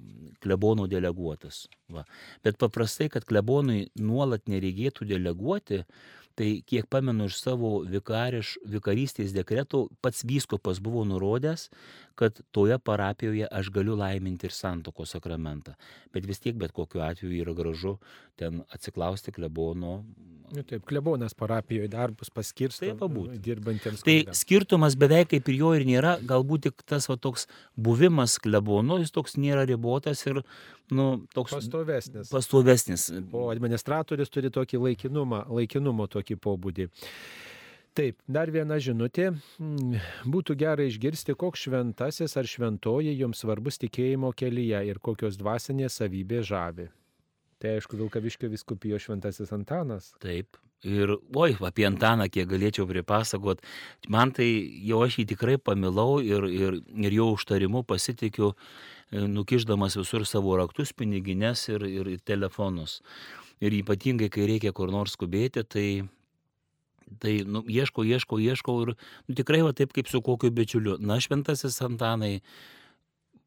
klebono 0.43 0.87
deleguotas. 0.87 1.67
Va. 1.91 2.05
Bet 2.43 2.57
paprastai, 2.61 3.09
kad 3.13 3.27
klebonui 3.29 3.89
nuolat 3.99 4.49
nereikėtų 4.49 5.07
deleguoti, 5.09 5.83
tai 6.39 6.49
kiek 6.63 6.87
pamenu 6.87 7.27
iš 7.27 7.41
savo 7.41 7.81
vikariš, 7.83 8.55
vikarystės 8.63 9.33
dekreto, 9.35 9.87
pats 10.03 10.23
vyskupas 10.23 10.79
buvo 10.79 11.03
nurodęs, 11.07 11.67
kad 12.19 12.41
toje 12.51 12.75
parapijoje 12.83 13.47
aš 13.47 13.69
galiu 13.71 13.95
laiminti 13.95 14.49
ir 14.49 14.55
santoko 14.55 15.05
sakramentą. 15.07 15.75
Bet 16.13 16.27
vis 16.27 16.41
tiek, 16.43 16.57
bet 16.59 16.73
kokiu 16.75 17.03
atveju 17.05 17.31
yra 17.45 17.53
gražu 17.55 17.95
ten 18.39 18.59
atsiklausti 18.75 19.31
klebono. 19.31 20.01
Nu, 20.51 20.63
taip, 20.65 20.83
klebonas 20.89 21.35
parapijoje 21.37 21.87
darbus 21.93 22.31
paskirsto 22.33 22.81
Taip, 22.83 22.97
pabūt. 22.99 23.35
dirbantiems. 23.45 24.01
Tai 24.01 24.15
kunigams. 24.15 24.39
skirtumas 24.41 24.95
beveik 24.99 25.29
kaip 25.35 25.51
ir 25.51 25.59
jo 25.59 25.73
ir 25.77 25.85
nėra, 25.87 26.15
galbūt 26.31 26.65
tik 26.65 26.81
tas 26.89 27.05
va, 27.09 27.15
toks 27.21 27.45
buvimas 27.77 28.39
klebonu, 28.41 28.97
jis 29.03 29.13
toks 29.13 29.37
nėra 29.37 29.67
ribotas 29.69 30.25
ir, 30.25 30.41
nu, 30.91 31.05
toks 31.37 31.53
pastovesnis. 31.53 32.33
pastovesnis. 32.33 33.11
O 33.31 33.45
administratorius 33.53 34.33
turi 34.33 34.49
tokį 34.49 34.81
laikinumą, 34.87 35.45
laikinumo 35.53 36.09
tokį 36.09 36.39
pobūdį. 36.41 36.89
Taip, 37.99 38.15
dar 38.31 38.47
viena 38.47 38.77
žinutė. 38.79 39.33
Mm, 39.59 39.97
Būtų 40.31 40.55
gera 40.61 40.85
išgirsti, 40.87 41.33
koks 41.35 41.65
šventasis 41.65 42.37
ar 42.39 42.47
šventoji 42.47 43.11
jums 43.11 43.41
svarbus 43.43 43.75
tikėjimo 43.81 44.29
kelyje 44.39 44.85
ir 44.87 45.01
kokios 45.03 45.35
dvasinės 45.39 45.97
savybės 45.99 46.45
žavi. 46.47 46.85
Tai 47.59 47.73
aišku, 47.75 47.97
Vilkaviškio 47.99 48.47
viskupijo 48.53 49.01
šventasis 49.03 49.51
Antanas. 49.51 50.13
Taip. 50.23 50.55
Ir, 50.87 51.11
oi, 51.35 51.57
apie 51.67 51.83
Antaną, 51.89 52.29
kiek 52.31 52.47
galėčiau 52.47 52.85
pripasakot, 52.87 53.59
man 54.07 54.31
tai 54.31 54.47
jau 54.87 55.01
aš 55.03 55.17
jį 55.19 55.25
tikrai 55.33 55.57
pamilau 55.59 56.21
ir, 56.23 56.45
ir, 56.47 56.77
ir 56.79 57.15
jo 57.17 57.33
užtarimu 57.33 57.81
pasitikiu, 57.83 58.53
e, 59.11 59.25
nukiždamas 59.27 59.99
visur 59.99 60.23
savo 60.23 60.55
raktus, 60.55 60.95
pinigines 60.95 61.65
ir, 61.67 61.83
ir 61.83 62.13
telefonus. 62.23 63.01
ir 63.59 63.75
ypatingai, 63.75 64.29
kai 64.31 64.47
reikia 64.47 64.71
kur 64.71 64.87
nors 64.87 65.17
skubėti, 65.17 65.65
tai 65.67 65.87
Tai 67.23 67.35
nu, 67.49 67.63
ieškau, 67.67 68.05
ieškau, 68.07 68.41
ieškau 68.43 68.75
ir 68.85 68.95
nu, 68.95 69.37
tikrai 69.37 69.63
va 69.65 69.75
taip 69.75 69.95
kaip 69.95 70.11
su 70.11 70.21
kokiu 70.25 70.51
bičiuliu. 70.53 70.97
Na, 71.01 71.19
šventasis 71.23 71.79
Antanai, 71.85 72.39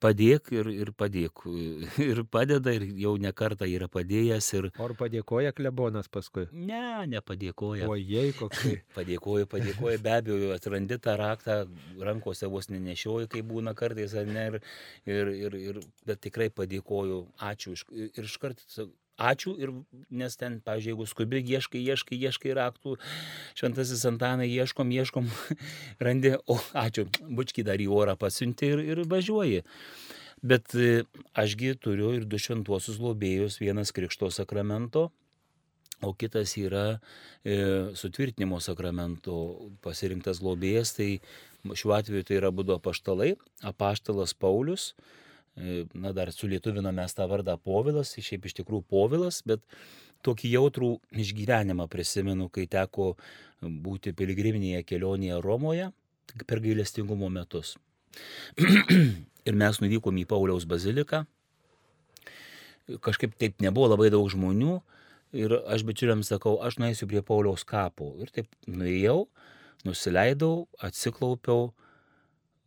padėk 0.03 0.51
ir, 0.55 0.71
ir 0.73 0.91
padėk. 0.99 1.45
Ir 2.03 2.23
padeda, 2.33 2.73
ir 2.75 2.85
jau 2.99 3.13
ne 3.21 3.31
kartą 3.37 3.67
yra 3.71 3.89
padėjęs. 3.93 4.49
Ir... 4.59 4.69
Ar 4.83 4.95
padėkoja 4.99 5.53
klebonas 5.57 6.09
paskui? 6.13 6.47
Ne, 6.53 7.05
nepadėkoja. 7.13 7.89
O 7.91 7.97
jei 7.99 8.33
koksai. 8.37 8.79
padėkoju, 8.99 9.49
padėkoju, 9.53 10.01
be 10.03 10.15
abejo, 10.17 10.51
atrandi 10.57 10.99
tą 11.03 11.17
raktą, 11.21 11.59
rankose 12.03 12.51
vos 12.51 12.71
nenešioju, 12.73 13.31
kai 13.33 13.45
būna 13.47 13.77
kartais, 13.79 14.17
ar 14.19 14.27
ne, 14.29 14.49
ir, 14.51 14.59
ir, 15.07 15.33
ir, 15.47 15.59
ir, 15.71 15.81
bet 16.09 16.23
tikrai 16.27 16.51
padėkoju, 16.55 17.23
ačiū. 17.53 17.77
Ir 18.11 18.27
iškart 18.27 18.65
ačiū 19.21 19.55
ir 19.61 19.73
nes 20.11 20.37
ten, 20.37 20.61
pavyzdžiui, 20.65 20.93
jeigu 20.93 21.07
skubi, 21.09 21.41
ieškai, 21.43 21.81
ieškai, 21.93 22.19
ieškai 22.29 22.55
raktų, 22.57 22.97
šventasis 23.59 24.05
Antanai, 24.09 24.49
ieškom, 24.51 24.91
ieškom, 24.91 25.29
randi, 26.05 26.35
o 26.47 26.59
ačiū, 26.79 27.07
bučki 27.29 27.65
dar 27.67 27.81
į 27.83 27.89
orą 27.93 28.17
pasiunti 28.17 28.73
ir, 28.73 28.85
ir 28.95 29.05
važiuoji. 29.09 29.63
Bet 30.43 30.75
e, 30.75 31.05
ašgi 31.39 31.77
turiu 31.79 32.15
ir 32.17 32.27
du 32.27 32.41
šventuosius 32.41 32.99
globėjus, 32.99 33.61
vienas 33.63 33.95
Krikšto 33.95 34.33
sakramento, 34.35 35.11
o 36.03 36.11
kitas 36.19 36.57
yra 36.59 36.99
e, 37.47 37.95
sutvirtinimo 37.95 38.59
sakramento 38.59 39.37
pasirinktas 39.87 40.43
globėjas, 40.43 40.97
tai 40.99 41.11
šiuo 41.63 41.95
atveju 41.95 42.27
tai 42.27 42.41
yra 42.41 42.51
būdo 42.51 42.75
apaštalai, 42.81 43.37
apaštalas 43.71 44.35
Paulius, 44.35 44.91
E, 44.91 45.13
na 45.57 46.13
dar 46.17 46.33
sulietuvinome 46.33 46.95
mes 47.03 47.17
tą 47.17 47.27
vardą 47.29 47.59
Povilas, 47.61 48.15
šiaip 48.17 48.47
iš 48.49 48.57
tikrųjų 48.61 48.87
Povilas, 48.89 49.43
bet 49.47 49.65
tokį 50.25 50.55
jautrų 50.55 50.93
išgyvenimą 51.25 51.89
prisimenu, 51.93 52.49
kai 52.49 52.69
teko 52.71 53.13
būti 53.61 54.15
piligriminėje 54.17 54.85
kelionėje 54.87 55.43
Romoje 55.45 55.91
per 56.47 56.63
gailestingumo 56.65 57.29
metus. 57.33 57.77
ir 59.49 59.59
mes 59.59 59.81
nuvykom 59.83 60.19
į 60.23 60.27
Pauliaus 60.31 60.67
baziliką. 60.69 61.25
Kažkaip 63.03 63.35
taip 63.39 63.63
nebuvo 63.63 63.93
labai 63.93 64.11
daug 64.13 64.27
žmonių 64.31 64.81
ir 65.39 65.55
aš 65.71 65.85
bičiuliams 65.89 66.33
sakau, 66.33 66.59
aš 66.65 66.79
nueisiu 66.83 67.09
prie 67.11 67.23
Pauliaus 67.27 67.65
kapo. 67.69 68.13
Ir 68.23 68.33
taip 68.35 68.51
nuėjau, 68.67 69.27
nusileidau, 69.87 70.67
atsiklaupiau 70.83 71.71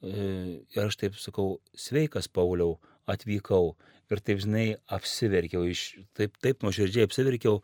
ir 0.05 0.85
aš 0.85 0.99
taip 1.01 1.19
sakau, 1.19 1.59
sveikas 1.77 2.29
Pauliau, 2.31 2.79
atvykau. 3.09 3.75
Ir 4.13 4.19
taip, 4.21 4.37
žinai, 4.43 4.65
apsiverkiau, 4.93 5.63
iš, 5.65 5.95
taip, 6.13 6.35
taip 6.37 6.61
nuoširdžiai 6.61 7.07
apsiverkiau, 7.07 7.63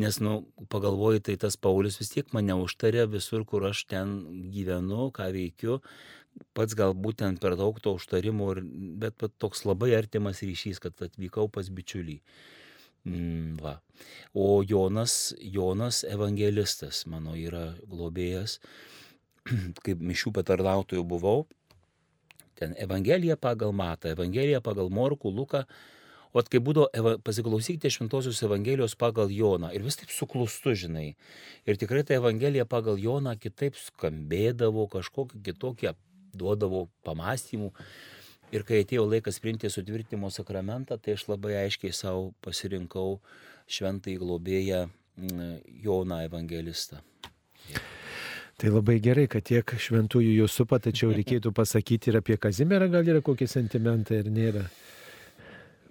nes, 0.00 0.16
nu, 0.24 0.38
pagalvoju, 0.72 1.20
tai 1.26 1.34
tas 1.36 1.58
Paulius 1.60 1.98
vis 2.00 2.08
tiek 2.14 2.30
mane 2.32 2.56
užtarė 2.56 3.04
visur, 3.12 3.44
kur 3.44 3.66
aš 3.68 3.84
ten 3.90 4.14
gyvenu, 4.54 5.10
ką 5.12 5.28
veikiu. 5.36 5.82
Pats 6.56 6.72
gal 6.78 6.96
būtent 6.96 7.42
per 7.44 7.58
daug 7.60 7.76
to 7.84 7.92
užtarimo, 7.98 8.48
bet 9.04 9.18
pat 9.20 9.36
toks 9.36 9.66
labai 9.68 9.92
artimas 9.98 10.40
ryšys, 10.40 10.80
kad 10.80 10.96
atvykau 10.96 11.52
pas 11.52 11.68
bičiulį. 11.68 12.22
Mm, 13.04 13.60
va. 13.60 13.76
O 14.32 14.62
Jonas, 14.64 15.34
Jonas 15.40 16.04
evangelistas 16.08 17.04
mano 17.10 17.34
yra 17.36 17.72
globėjas, 17.90 18.60
kaip 19.84 20.00
mišių 20.00 20.32
patarnautojų 20.38 21.04
buvau, 21.04 21.42
ten 22.58 22.76
Evangelija 22.80 23.36
pagal 23.36 23.72
Matą, 23.76 24.12
Evangelija 24.12 24.60
pagal 24.64 24.90
Morkų, 24.92 25.32
Luką. 25.32 25.64
O 26.32 26.40
kai 26.40 26.62
būdavo, 26.64 27.18
pasiklausykite 27.20 27.90
šventosios 27.92 28.38
Evangelijos 28.46 28.94
pagal 28.96 29.28
Joną 29.28 29.68
ir 29.76 29.82
vis 29.84 29.98
taip 30.00 30.14
suklustu, 30.14 30.72
žinai. 30.72 31.10
Ir 31.68 31.76
tikrai 31.76 32.06
ta 32.08 32.16
Evangelija 32.16 32.64
pagal 32.64 32.96
Joną 32.96 33.34
kitaip 33.36 33.76
skambėdavo, 33.76 34.86
kažkokį 34.94 35.42
kitokį 35.50 35.92
duodavo 36.32 36.86
pamastymų. 37.04 37.68
Ir 38.52 38.64
kai 38.68 38.82
atėjo 38.84 39.04
laikas 39.08 39.40
priimti 39.40 39.68
sutvirtinimo 39.72 40.28
sakramentą, 40.32 40.96
tai 41.00 41.16
aš 41.16 41.28
labai 41.28 41.54
aiškiai 41.66 41.92
savo 41.96 42.32
pasirinkau 42.44 43.18
šventąjį 43.68 44.18
globėją 44.24 44.82
Joną 45.84 46.24
evangelistą. 46.26 47.04
Tai 48.62 48.70
labai 48.70 49.00
gerai, 49.02 49.24
kad 49.26 49.42
tiek 49.42 49.72
šventųjų 49.74 50.36
jūs 50.36 50.54
supa, 50.60 50.78
tačiau 50.78 51.08
reikėtų 51.10 51.50
pasakyti 51.50 52.12
ir 52.12 52.20
apie 52.20 52.36
Kazimierą, 52.38 52.86
gal 52.92 53.08
yra 53.10 53.22
kokie 53.26 53.48
sentimentai 53.50 54.20
ir 54.22 54.28
nėra. 54.30 54.62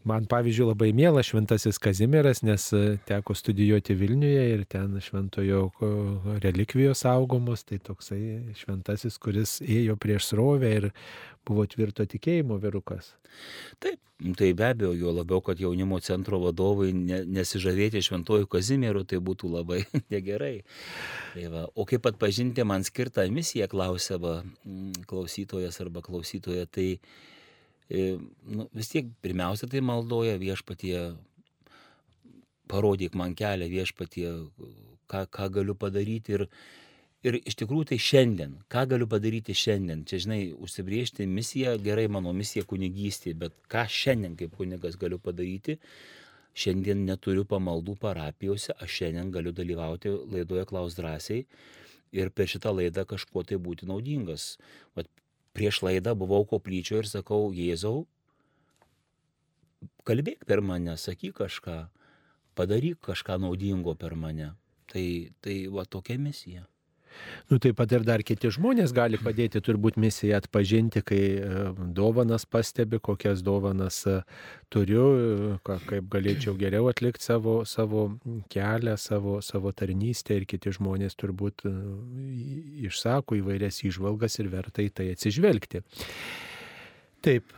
Man 0.04 0.26
pavyzdžiui 0.26 0.66
labai 0.72 0.90
mielas 0.98 1.28
šventasis 1.30 1.78
Kazimieras, 1.82 2.40
nes 2.42 2.64
e, 2.74 2.98
teko 3.06 3.36
studijuoti 3.38 3.94
Vilniuje 3.94 4.46
ir 4.56 4.64
ten 4.66 4.96
šventojo 5.02 5.68
relikvijos 6.42 7.04
saugomos, 7.06 7.62
tai 7.70 7.78
toksai 7.86 8.22
šventasis, 8.58 9.20
kuris 9.22 9.60
ėjo 9.62 10.00
prieš 10.02 10.32
srovę 10.32 10.72
ir 10.80 10.90
buvo 11.46 11.68
tvirto 11.70 12.06
tikėjimo 12.10 12.58
virukas. 12.62 13.14
Taip, 13.82 14.00
tai 14.38 14.52
be 14.58 14.68
abejo, 14.72 14.92
jo 14.98 15.14
labiau, 15.14 15.42
kad 15.46 15.62
jaunimo 15.62 16.00
centro 16.02 16.42
vadovai 16.42 16.90
ne, 16.98 17.22
nesižavėti 17.38 18.02
šventojų 18.06 18.50
Kazimierų, 18.50 19.06
tai 19.06 19.22
būtų 19.22 19.54
labai 19.54 19.84
negerai. 20.14 20.56
Tai 21.36 21.50
va, 21.54 21.68
o 21.76 21.86
kaip 21.90 22.10
atpažinti 22.10 22.66
man 22.66 22.86
skirtą 22.88 23.28
misiją, 23.30 23.70
klausė 23.70 24.18
va, 24.22 24.40
klausytojas 25.10 25.78
arba 25.86 26.02
klausytoja, 26.06 26.66
tai 26.66 26.96
nu, 27.92 28.68
vis 28.74 28.92
tiek 28.92 29.10
pirmiausia 29.24 29.68
tai 29.72 29.82
maldoja 29.84 30.38
viešpatie, 30.40 31.00
parodyk 32.72 33.18
man 33.20 33.36
kelią 33.36 33.68
viešpatie, 33.72 34.30
ką, 35.12 35.26
ką 35.28 35.50
galiu 35.58 35.76
padaryti 35.76 36.38
ir, 36.38 36.46
ir 37.28 37.40
iš 37.42 37.58
tikrųjų 37.60 37.90
tai 37.92 38.00
šiandien, 38.00 38.56
ką 38.72 38.86
galiu 38.94 39.10
padaryti 39.12 39.56
šiandien. 39.58 40.06
Čia, 40.08 40.22
žinai, 40.26 40.42
užsibriežti 40.56 41.28
misiją, 41.28 41.76
gerai 41.84 42.08
mano 42.08 42.34
misija 42.38 42.64
kunigystė, 42.70 43.36
bet 43.44 43.58
ką 43.72 43.86
šiandien 43.92 44.40
kaip 44.40 44.56
kunigas 44.60 44.96
galiu 45.02 45.20
padaryti, 45.20 45.78
šiandien 46.56 47.06
neturiu 47.08 47.44
pamaldų 47.48 47.98
parapijose, 48.00 48.76
aš 48.80 49.02
šiandien 49.02 49.32
galiu 49.36 49.56
dalyvauti 49.56 50.12
laidoje 50.32 50.68
Klaus 50.72 50.96
drąsiai 51.00 51.46
ir 52.12 52.32
per 52.36 52.50
šitą 52.52 52.74
laidą 52.76 53.06
kažkuo 53.08 53.44
tai 53.48 53.60
būti 53.60 53.88
naudingas. 53.88 54.58
Vat 54.96 55.08
prieš 55.56 55.82
laidą 55.86 56.16
buvau 56.18 56.46
koplyčioje 56.48 57.04
ir 57.04 57.10
sakau, 57.10 57.52
Jėzau, 57.56 58.06
kalbėk 60.08 60.46
per 60.48 60.64
mane, 60.66 60.96
sakyk 60.98 61.38
kažką, 61.42 61.78
padaryk 62.58 63.02
kažką 63.06 63.40
naudingo 63.42 63.96
per 63.96 64.16
mane. 64.16 64.54
Tai, 64.92 65.06
tai 65.40 65.56
va 65.72 65.86
tokia 65.88 66.20
misija. 66.20 66.66
Nu, 67.50 67.60
taip 67.62 67.78
pat 67.80 67.92
ir 67.96 68.06
dar 68.08 68.24
kiti 68.26 68.52
žmonės 68.54 68.94
gali 68.96 69.20
padėti 69.22 69.62
turbūt 69.64 69.98
misiją 70.02 70.40
atpažinti, 70.42 71.04
kai 71.06 71.22
e, 71.38 71.64
dovanas 71.98 72.46
pastebi, 72.48 73.00
kokias 73.04 73.44
dovanas 73.46 74.02
e, 74.10 74.20
turiu, 74.74 75.08
e, 75.58 75.80
kaip 75.90 76.08
galėčiau 76.14 76.56
geriau 76.60 76.88
atlikti 76.92 77.28
savo, 77.28 77.62
savo 77.68 78.08
kelią, 78.54 78.96
savo, 79.02 79.40
savo 79.46 79.74
tarnystę 79.76 80.40
ir 80.40 80.48
kiti 80.50 80.74
žmonės 80.78 81.18
turbūt 81.20 81.66
išsako 82.88 83.42
įvairias 83.42 83.84
įžvalgas 83.90 84.40
ir 84.40 84.52
verta 84.54 84.86
į 84.86 84.94
tai 84.96 85.12
atsižvelgti. 85.16 85.84
Taip, 87.22 87.54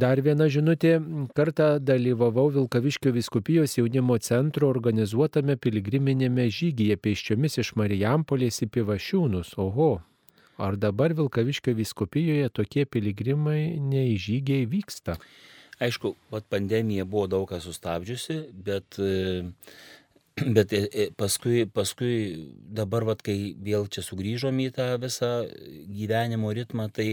dar 0.00 0.22
viena 0.24 0.46
žinutė. 0.48 0.94
Kartą 1.36 1.66
dalyvavau 1.84 2.48
Vilkaviškio 2.54 3.10
viskupijos 3.12 3.76
jaunimo 3.76 4.16
centro 4.24 4.70
organizuotame 4.72 5.58
piligriminėme 5.60 6.46
žygyje 6.48 6.96
pėsčiomis 7.04 7.60
iš 7.60 7.74
Marijampolės 7.76 8.62
į 8.64 8.70
Pivašiūnus. 8.72 9.52
Oho, 9.60 9.90
ar 10.56 10.78
dabar 10.80 11.12
Vilkaviškio 11.18 11.76
viskupijoje 11.76 12.48
tokie 12.56 12.86
piligrimai 12.88 13.76
neįžygiai 13.84 14.64
vyksta? 14.72 15.18
Aišku, 15.76 16.14
pat 16.32 16.48
pandemija 16.48 17.04
buvo 17.04 17.26
daug 17.28 17.44
ką 17.50 17.60
sustabdžiusi, 17.60 18.38
bet, 18.64 18.96
bet 20.56 20.72
e, 20.72 20.82
e, 20.88 21.08
paskui, 21.20 21.66
paskui 21.68 22.16
dabar, 22.80 23.04
vat, 23.12 23.20
kai 23.20 23.52
vėl 23.60 23.84
čia 23.92 24.08
sugrįžom 24.08 24.64
į 24.64 24.72
tą 24.80 24.94
visą 25.04 25.32
gyvenimo 25.92 26.56
ritmą, 26.56 26.88
tai 26.96 27.10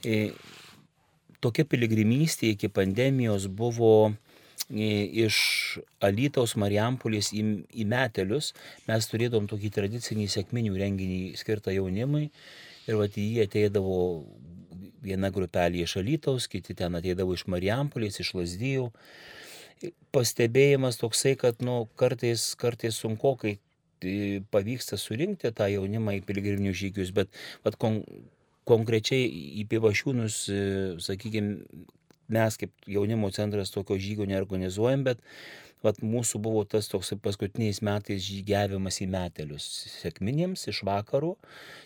e, 0.00 0.30
tokia 1.44 1.66
piligrimystė 1.68 2.54
iki 2.54 2.70
pandemijos 2.72 3.46
buvo 3.60 3.94
e, 4.08 4.88
iš 5.24 5.36
Alytaus 6.04 6.56
Marijampolės 6.60 7.32
į, 7.36 7.44
į 7.72 7.86
Metelius. 7.90 8.52
Mes 8.88 9.10
turėdom 9.10 9.48
tokį 9.50 9.72
tradicinį 9.78 10.28
sėkminių 10.32 10.78
renginį 10.80 11.20
skirtą 11.40 11.74
jaunimui 11.76 12.30
ir 12.88 13.00
va 13.00 13.08
jį 13.08 13.44
ateidavo 13.44 13.98
viena 15.04 15.30
grupelė 15.32 15.84
iš 15.84 15.98
Alytaus, 16.00 16.48
kiti 16.48 16.76
ten 16.78 16.96
ateidavo 16.96 17.36
iš 17.36 17.46
Marijampolės, 17.52 18.20
iš 18.22 18.34
Lasdijų. 18.38 18.88
Pastebėjimas 20.14 20.96
toksai, 21.00 21.34
kad 21.36 21.60
nu, 21.64 21.82
kartais, 22.00 22.52
kartais 22.56 22.96
sunku, 23.02 23.34
kai 23.40 23.58
pavyksta 24.54 24.98
surinkti 25.00 25.52
tą 25.56 25.68
jaunimą 25.72 26.18
į 26.18 26.24
piligriminių 26.28 26.72
žygius, 26.76 27.12
bet 27.16 27.32
vat, 27.64 27.76
kon, 27.80 28.02
konkrečiai 28.68 29.26
į 29.62 29.66
pivašiūnus, 29.70 30.38
e, 30.48 30.62
sakykime, 31.04 31.84
mes 32.34 32.56
kaip 32.60 32.88
jaunimo 32.88 33.30
centras 33.34 33.72
tokio 33.74 33.98
žygio 34.00 34.26
neorganizuojam, 34.28 35.04
bet 35.04 35.20
vat, 35.84 36.00
mūsų 36.00 36.40
buvo 36.44 36.64
tas 36.68 36.88
toks 36.88 37.12
paskutiniais 37.22 37.82
metais 37.84 38.24
žygiavimas 38.24 39.02
į 39.04 39.08
metelius. 39.12 39.66
Sėkminėms 40.00 40.68
iš 40.72 40.80
vakarų, 40.88 41.34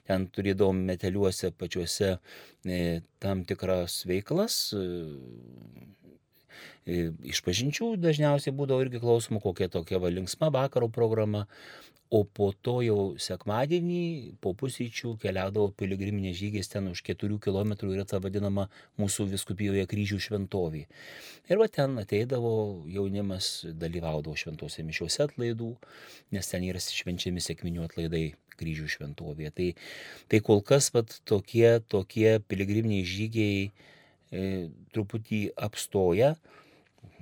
ten 0.08 0.28
turėdavom 0.34 0.84
meteliuose 0.88 1.50
pačiuose 1.58 2.14
e, 2.14 3.00
tam 3.22 3.42
tikras 3.48 4.04
veiklas. 4.08 4.60
E, 4.76 4.84
iš 6.86 7.42
pažinčių 7.46 7.94
dažniausiai 8.00 8.54
būdavo 8.56 8.86
irgi 8.86 9.02
klausoma 9.02 9.42
kokia 9.44 9.68
tokia 9.72 10.00
va 10.02 10.12
linksma 10.12 10.50
vakaro 10.54 10.88
programa, 10.92 11.46
o 12.10 12.24
po 12.24 12.52
to 12.64 12.78
jau 12.80 13.00
sekmadienį 13.20 14.36
po 14.40 14.54
pusryčių 14.56 15.14
keliaudavau 15.20 15.74
piligriminės 15.76 16.38
žygiais 16.40 16.70
ten 16.72 16.88
už 16.88 17.02
keturių 17.04 17.36
kilometrų 17.44 17.92
yra 17.96 18.06
ta 18.08 18.20
vadinama 18.24 18.68
mūsų 19.00 19.26
viskupijoje 19.34 19.84
kryžių 19.90 20.20
šventovė. 20.28 20.86
Ir 21.52 21.60
va 21.60 21.68
ten 21.68 22.00
ateidavo 22.00 22.54
jaunimas, 22.88 23.66
dalyvaudavo 23.68 24.36
šventose 24.40 24.86
mišiuose 24.88 25.26
atlaidų, 25.26 25.74
nes 26.32 26.48
ten 26.48 26.64
yra 26.64 26.80
švenčiami 26.80 27.44
sėkminių 27.44 27.84
atlaidai 27.84 28.24
kryžių 28.58 28.88
šventovėje. 28.96 29.52
Tai, 29.58 29.68
tai 30.32 30.42
kol 30.48 30.64
kas 30.64 30.88
vat, 30.96 31.12
tokie, 31.28 31.76
tokie 31.92 32.38
piligriminiai 32.48 33.04
žygiai 33.06 33.68
e, 33.68 33.96
truputį 34.30 35.42
apstoja. 35.56 36.34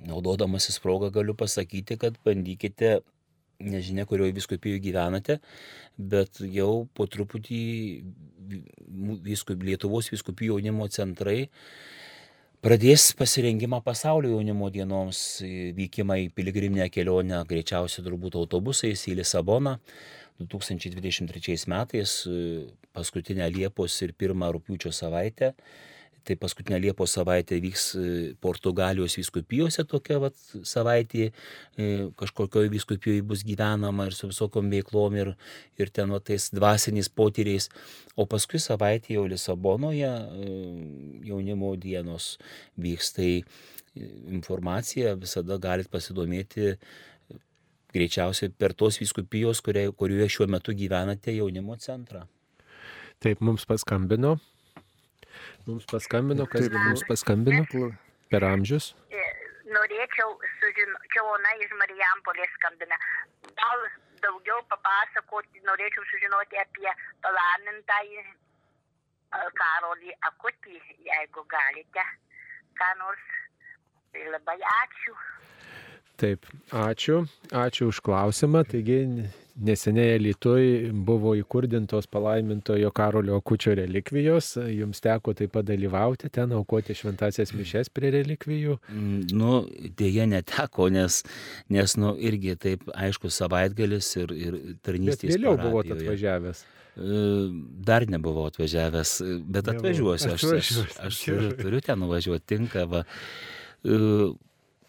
Naudodamasis 0.07 0.79
progą 0.83 1.09
galiu 1.13 1.33
pasakyti, 1.37 1.97
kad 1.99 2.17
bandykite 2.25 2.99
nežinia, 3.59 4.05
kurioje 4.05 4.35
viskupijoje 4.37 4.81
gyvenate, 4.83 5.39
bet 5.97 6.41
jau 6.53 6.85
po 6.93 7.07
truputį 7.09 7.61
viskup, 9.25 9.63
Lietuvos 9.65 10.11
viskupijų 10.13 10.57
jaunimo 10.57 10.85
centrai 10.93 11.47
pradės 12.61 13.09
pasirengimą 13.17 13.81
pasaulio 13.85 14.35
jaunimo 14.35 14.69
dienoms, 14.73 15.41
vykimą 15.77 16.19
į 16.25 16.29
piligriminę 16.37 16.89
kelionę, 16.93 17.41
greičiausiai 17.49 18.05
turbūt 18.05 18.37
autobusais 18.39 19.07
į 19.09 19.17
Lisaboną. 19.21 19.77
2023 20.37 21.63
metais, 21.65 22.11
paskutinę 22.93 23.47
Liepos 23.49 23.95
ir 24.05 24.11
pirmą 24.13 24.51
rūpiučio 24.53 24.91
savaitę 24.93 25.55
Tai 26.27 26.35
paskutinę 26.35 26.79
Liepos 26.83 27.13
savaitę 27.15 27.55
vyks 27.63 27.83
e, 27.95 27.99
Portugalijos 28.43 29.15
viskupijose 29.15 29.85
tokia 29.87 30.17
vat, 30.19 30.35
savaitė, 30.67 31.29
e, 31.79 31.85
kažkokioje 32.19 32.71
viskupijoje 32.73 33.23
bus 33.23 33.45
gyvenama 33.47 34.09
ir 34.09 34.15
su 34.17 34.27
visokom 34.27 34.67
veiklom 34.73 35.15
ir, 35.15 35.31
ir 35.79 35.91
ten 35.95 36.11
vat, 36.11 36.25
tais 36.27 36.49
dvasiniais 36.51 37.07
potyriais. 37.07 37.69
O 38.19 38.25
paskui 38.27 38.59
savaitė 38.59 39.15
jau 39.15 39.23
Lisabonoje 39.31 40.09
e, 40.09 40.57
jaunimo 41.29 41.71
dienos 41.79 42.33
vyks. 42.75 43.13
Tai 43.15 43.31
informacija 44.35 45.15
visada 45.15 45.55
galite 45.63 45.93
pasidomėti 45.93 46.75
greičiausiai 47.95 48.51
per 48.51 48.75
tos 48.75 48.99
viskupijos, 48.99 49.63
kurioje 49.63 50.27
šiuo 50.35 50.51
metu 50.51 50.75
gyvenate 50.75 51.39
jaunimo 51.39 51.79
centrą. 51.79 52.27
Taip, 53.23 53.39
mums 53.39 53.63
paskambino 53.65 54.35
Mums 55.67 55.85
paskambino, 55.91 56.45
kas 56.47 56.69
Taip, 56.69 56.75
mums 56.87 57.03
paskambino 57.09 57.63
per 58.31 58.45
amžius. 58.47 58.93
E, 59.11 59.23
norėčiau 59.75 60.35
sužinoti, 60.61 61.09
čia 61.13 61.23
Ona 61.27 61.55
iš 61.63 61.73
Marijampolės 61.81 62.53
skambina. 62.55 62.99
Gal 63.59 63.83
daugiau 64.23 64.61
papasakoti, 64.71 65.63
norėčiau 65.67 66.05
sužinoti 66.11 66.61
apie 66.63 66.87
palaimintąjį 67.25 68.21
e, 68.23 68.29
Karolį 69.59 70.15
Akutį, 70.31 70.79
jeigu 71.09 71.43
galite. 71.51 72.05
Ką 72.79 72.93
nors. 73.01 73.27
Tai 74.13 74.23
labai 74.31 74.55
ačiū. 74.71 75.17
Taip, 76.17 76.47
ačiū. 76.71 77.19
Ačiū 77.51 77.91
už 77.91 77.99
klausimą. 78.07 78.63
Taigi 78.71 79.01
Neseniai 79.57 80.19
Lietuvai 80.21 80.91
buvo 80.91 81.31
įkurdintos 81.33 82.05
palaimintojo 82.13 82.91
Karolio 82.93 83.39
Kučio 83.41 83.73
relikvijos, 83.79 84.51
jums 84.69 85.01
teko 85.01 85.33
taip 85.37 85.55
pat 85.55 85.65
dalyvauti 85.65 86.29
ten, 86.33 86.53
aukoti 86.53 86.93
šventasias 86.97 87.55
mišes 87.57 87.89
prie 87.89 88.11
relikvijų? 88.13 88.77
Mm, 88.93 89.23
nu, 89.33 89.57
dėja 89.97 90.27
neteko, 90.29 90.91
nes, 90.93 91.23
nes 91.73 91.97
nu, 91.97 92.13
irgi 92.29 92.53
taip, 92.61 92.85
aišku, 92.93 93.33
savaitgalis 93.33 94.11
ir, 94.21 94.35
ir 94.37 94.59
tarnystės. 94.85 95.33
Bet 95.33 95.39
vėliau 95.39 95.57
buvot 95.63 95.89
atvažiavęs. 95.97 96.65
E, 96.97 97.21
dar 97.89 98.05
nebuvau 98.09 98.51
atvažiavęs, 98.51 99.19
bet 99.57 99.73
atvažiuosiu. 99.73 100.35
Aš, 100.37 100.49
aš, 100.61 100.73
aš 101.09 101.23
turiu, 101.63 101.81
ten 101.81 102.05
nuvažiuoti 102.05 102.45
tinkamą. 102.53 103.07
E, 103.81 103.97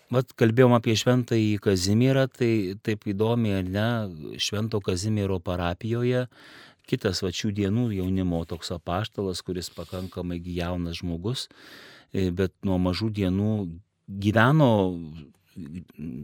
Vat 0.09 0.31
kalbėjom 0.41 0.73
apie 0.73 0.95
šventąjį 0.97 1.59
Kazimierą, 1.61 2.25
tai 2.33 2.53
taip 2.81 3.05
įdomiai, 3.13 3.59
ar 3.61 3.67
ne, 3.69 3.89
Švento 4.41 4.81
Kazimiero 4.81 5.37
parapijoje. 5.45 6.25
Kitas 6.89 7.21
va 7.21 7.29
šių 7.29 7.51
dienų 7.59 7.91
jaunimo 7.99 8.41
toks 8.49 8.73
apaštalas, 8.73 9.43
kuris 9.45 9.69
pakankamai 9.77 10.39
jaunas 10.41 11.03
žmogus, 11.03 11.51
e, 12.15 12.31
bet 12.33 12.55
nuo 12.65 12.79
mažų 12.81 13.11
dienų 13.19 13.51
gyveno 14.09 14.71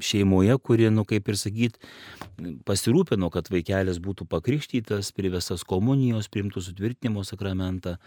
šeimoje, 0.00 0.56
kuri, 0.64 0.88
nu 0.94 1.04
kaip 1.04 1.28
ir 1.28 1.36
sakyt, 1.36 1.76
pasirūpino, 2.64 3.28
kad 3.34 3.50
vaikelis 3.52 4.00
būtų 4.00 4.24
pakrikštytas, 4.30 5.12
privestas 5.12 5.66
komunijos, 5.68 6.30
primtų 6.32 6.62
sutvirtinimo 6.64 7.26
sakramentą, 7.26 7.98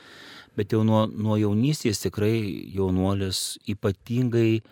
bet 0.57 0.73
jau 0.73 0.81
nuo, 0.87 1.05
nuo 1.05 1.37
jaunystės 1.37 2.01
tikrai 2.07 2.39
jaunuolis 2.73 3.59
ypatingai 3.69 4.63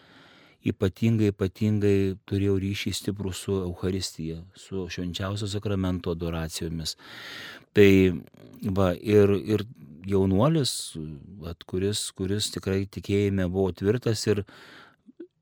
ypatingai, 0.65 1.32
ypatingai 1.34 1.97
turėjau 2.30 2.58
ryšį 2.62 2.93
stiprų 2.99 3.34
su 3.36 3.58
Euharistija, 3.63 4.39
su 4.58 4.88
švenčiausio 4.91 5.49
sakramento 5.51 6.13
adoracijomis. 6.15 6.95
Tai 7.75 7.89
va, 8.78 8.93
ir, 8.95 9.36
ir 9.45 9.65
jaunuolis, 10.10 10.95
va, 11.41 11.54
kuris, 11.69 12.08
kuris 12.17 12.49
tikrai 12.54 12.86
tikėjime 12.89 13.47
buvo 13.51 13.73
tvirtas 13.78 14.25
ir 14.30 14.45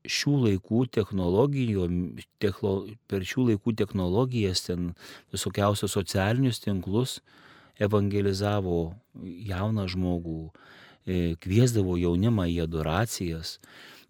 šių 0.04 0.34
laikų 0.42 0.84
technologijų, 0.92 1.86
techlo, 2.42 2.74
per 3.08 3.24
šių 3.24 3.48
laikų 3.52 3.72
technologijas, 3.80 4.66
ten 4.66 4.92
visokiausios 5.32 5.96
socialinius 5.96 6.60
tinklus 6.60 7.18
evangelizavo 7.80 8.92
jauną 9.48 9.88
žmogų, 9.90 10.50
e, 11.08 11.34
kviesdavo 11.40 11.96
jaunimą 11.98 12.46
į 12.52 12.60
adoracijas 12.66 13.58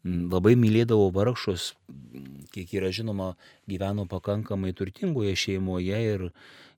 labai 0.04 0.54
mylėdavo 0.60 1.08
vargšus, 1.14 1.72
kiek 2.52 2.72
yra 2.76 2.90
žinoma, 2.94 3.32
gyveno 3.70 4.04
pakankamai 4.08 4.74
turtingoje 4.76 5.34
šeimoje 5.38 6.00
ir, 6.12 6.24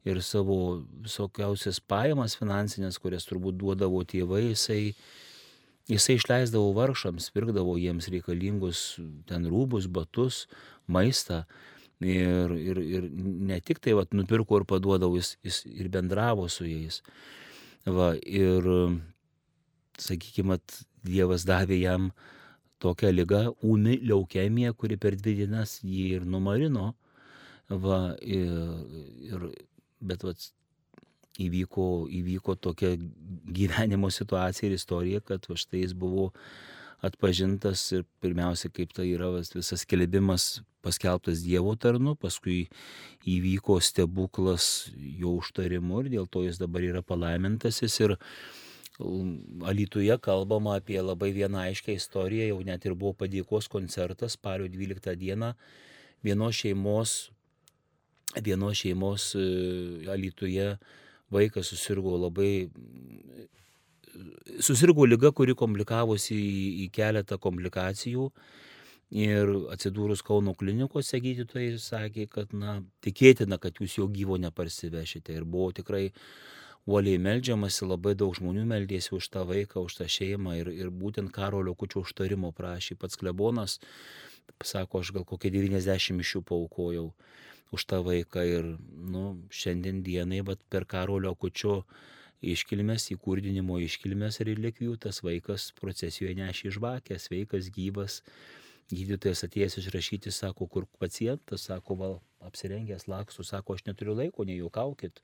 ir 0.06 0.20
savo 0.22 0.58
visokiausias 1.04 1.80
pajamas 1.82 2.36
finansinės, 2.38 3.00
kurias 3.02 3.26
turbūt 3.26 3.58
duodavo 3.58 4.04
tėvai, 4.06 4.44
jisai, 4.52 4.94
jisai 5.90 6.18
išleisdavo 6.20 6.70
vargšams, 6.76 7.32
pirkdavo 7.34 7.74
jiems 7.82 8.08
reikalingus 8.14 8.84
ten 9.26 9.48
rūbus, 9.50 9.90
batus, 9.90 10.46
maistą. 10.86 11.44
Ir, 11.96 12.52
ir, 12.52 12.76
ir 12.76 13.04
ne 13.08 13.56
tik 13.64 13.78
tai 13.80 13.94
vat, 13.96 14.10
nupirko 14.12 14.60
ir 14.60 14.66
paduodavo, 14.68 15.16
jis, 15.16 15.32
jis 15.40 15.62
ir 15.64 15.88
bendravo 15.88 16.44
su 16.52 16.66
jais. 16.68 17.00
Va, 17.88 18.12
ir, 18.20 18.68
sakykime, 19.98 20.60
Dievas 21.06 21.44
davė 21.46 21.76
jam 21.78 22.08
uh, 22.10 22.35
tokia 22.82 23.12
lyga, 23.14 23.46
ūmi 23.64 24.00
leukemija, 24.06 24.74
kuri 24.76 24.98
per 25.00 25.16
dvi 25.18 25.36
dienas 25.42 25.78
jį 25.84 26.06
ir 26.18 26.28
numarino. 26.28 26.92
Va, 27.66 28.14
ir, 28.22 28.52
ir, 29.26 29.48
bet 30.06 30.22
va, 30.22 30.34
įvyko, 31.42 32.06
įvyko 32.20 32.56
tokia 32.62 32.94
gyvenimo 33.58 34.10
situacija 34.12 34.70
ir 34.70 34.76
istorija, 34.76 35.20
kad 35.20 35.46
va, 35.50 35.58
štai 35.58 35.82
jis 35.82 35.96
buvo 35.98 36.30
atpažintas 37.04 37.82
ir 37.92 38.06
pirmiausia, 38.24 38.70
kaip 38.72 38.94
tai 38.96 39.10
yra 39.12 39.28
visas 39.34 39.84
kelbimas 39.88 40.60
paskelbtas 40.86 41.42
Dievo 41.44 41.74
tarnu, 41.76 42.14
paskui 42.18 42.66
įvyko 43.26 43.80
stebuklas 43.82 44.88
jo 44.94 45.36
užtarimu 45.40 46.04
ir 46.04 46.12
dėl 46.14 46.30
to 46.30 46.44
jis 46.46 46.60
dabar 46.62 46.84
yra 46.86 47.02
palaimintasis 47.02 47.98
ir 48.04 48.16
Alituje 48.96 50.14
kalbama 50.24 50.78
apie 50.80 51.00
labai 51.02 51.32
vieną 51.36 51.58
aiškę 51.66 51.92
istoriją, 51.98 52.46
jau 52.54 52.62
net 52.64 52.86
ir 52.88 52.94
buvo 52.96 53.12
padėkos 53.24 53.68
koncertas 53.68 54.38
spalio 54.38 54.70
12 54.72 55.16
dieną 55.20 55.52
vienos 56.24 56.54
šeimos, 56.56 57.30
vienos 58.42 58.80
šeimos 58.80 59.34
e, 59.36 59.46
Alituje 60.12 60.76
vaikas 61.30 61.72
susirgo 61.72 62.16
labai, 62.16 62.68
susirgo 64.60 65.06
lyga, 65.06 65.32
kuri 65.34 65.54
komplikavosi 65.58 66.36
į, 66.36 66.68
į 66.86 66.90
keletą 66.94 67.38
komplikacijų. 67.42 68.30
Ir 69.16 69.52
atsidūrus 69.70 70.24
Kauno 70.26 70.56
klinikose 70.58 71.20
gydytojai 71.22 71.76
sakė, 71.78 72.24
kad 72.26 72.54
na, 72.58 72.80
tikėtina, 73.06 73.58
kad 73.62 73.78
jūs 73.78 74.00
jo 74.00 74.08
gyvo 74.10 74.34
neparsivešite. 74.42 75.36
Ir 75.36 75.44
buvo 75.46 75.70
tikrai 75.76 76.08
uoliai 76.86 77.18
melžiamasi, 77.18 77.84
labai 77.86 78.14
daug 78.18 78.34
žmonių 78.38 78.64
meldėsi 78.70 79.14
už 79.16 79.28
tą 79.34 79.42
vaiką, 79.48 79.82
už 79.88 79.98
tą 80.00 80.06
šeimą 80.10 80.54
ir, 80.60 80.70
ir 80.70 80.92
būtent 80.94 81.32
Karolio 81.34 81.74
kučio 81.74 82.04
užtarimo 82.06 82.52
prašė. 82.56 82.96
Pats 83.00 83.18
klebonas. 83.18 83.80
Sako, 84.62 85.02
aš 85.02 85.10
gal 85.16 85.26
kokie 85.26 85.50
90 85.50 86.22
iš 86.22 86.36
jų 86.36 86.42
paukojau 86.46 87.08
už 87.74 87.86
tą 87.90 88.02
vaiką. 88.06 88.44
Ir 88.46 88.68
nu, 89.14 89.24
šiandien 89.50 90.04
dienai, 90.06 90.44
bet 90.46 90.62
per 90.70 90.86
Karolio 90.86 91.34
kučio 91.34 91.82
iškilmės, 92.46 93.10
įkurdinimo 93.16 93.80
iškilmės 93.82 94.38
relikvijų 94.46 94.94
tas 95.08 95.22
vaikas 95.26 95.72
procesijoje 95.80 96.36
nešė 96.38 96.76
žvakę, 96.76 97.18
sveikas, 97.18 97.72
gyvas 97.74 98.20
gydytojas 98.92 99.42
atėjęs 99.46 99.80
išrašyti, 99.80 100.30
sako, 100.30 100.68
kur 100.70 100.84
pacientas, 101.00 101.66
sako, 101.66 101.96
val, 101.98 102.20
apsirengęs 102.48 103.06
laksų, 103.10 103.44
sako, 103.46 103.76
aš 103.76 103.84
neturiu 103.88 104.16
laiko, 104.16 104.46
nejuokaukit. 104.48 105.20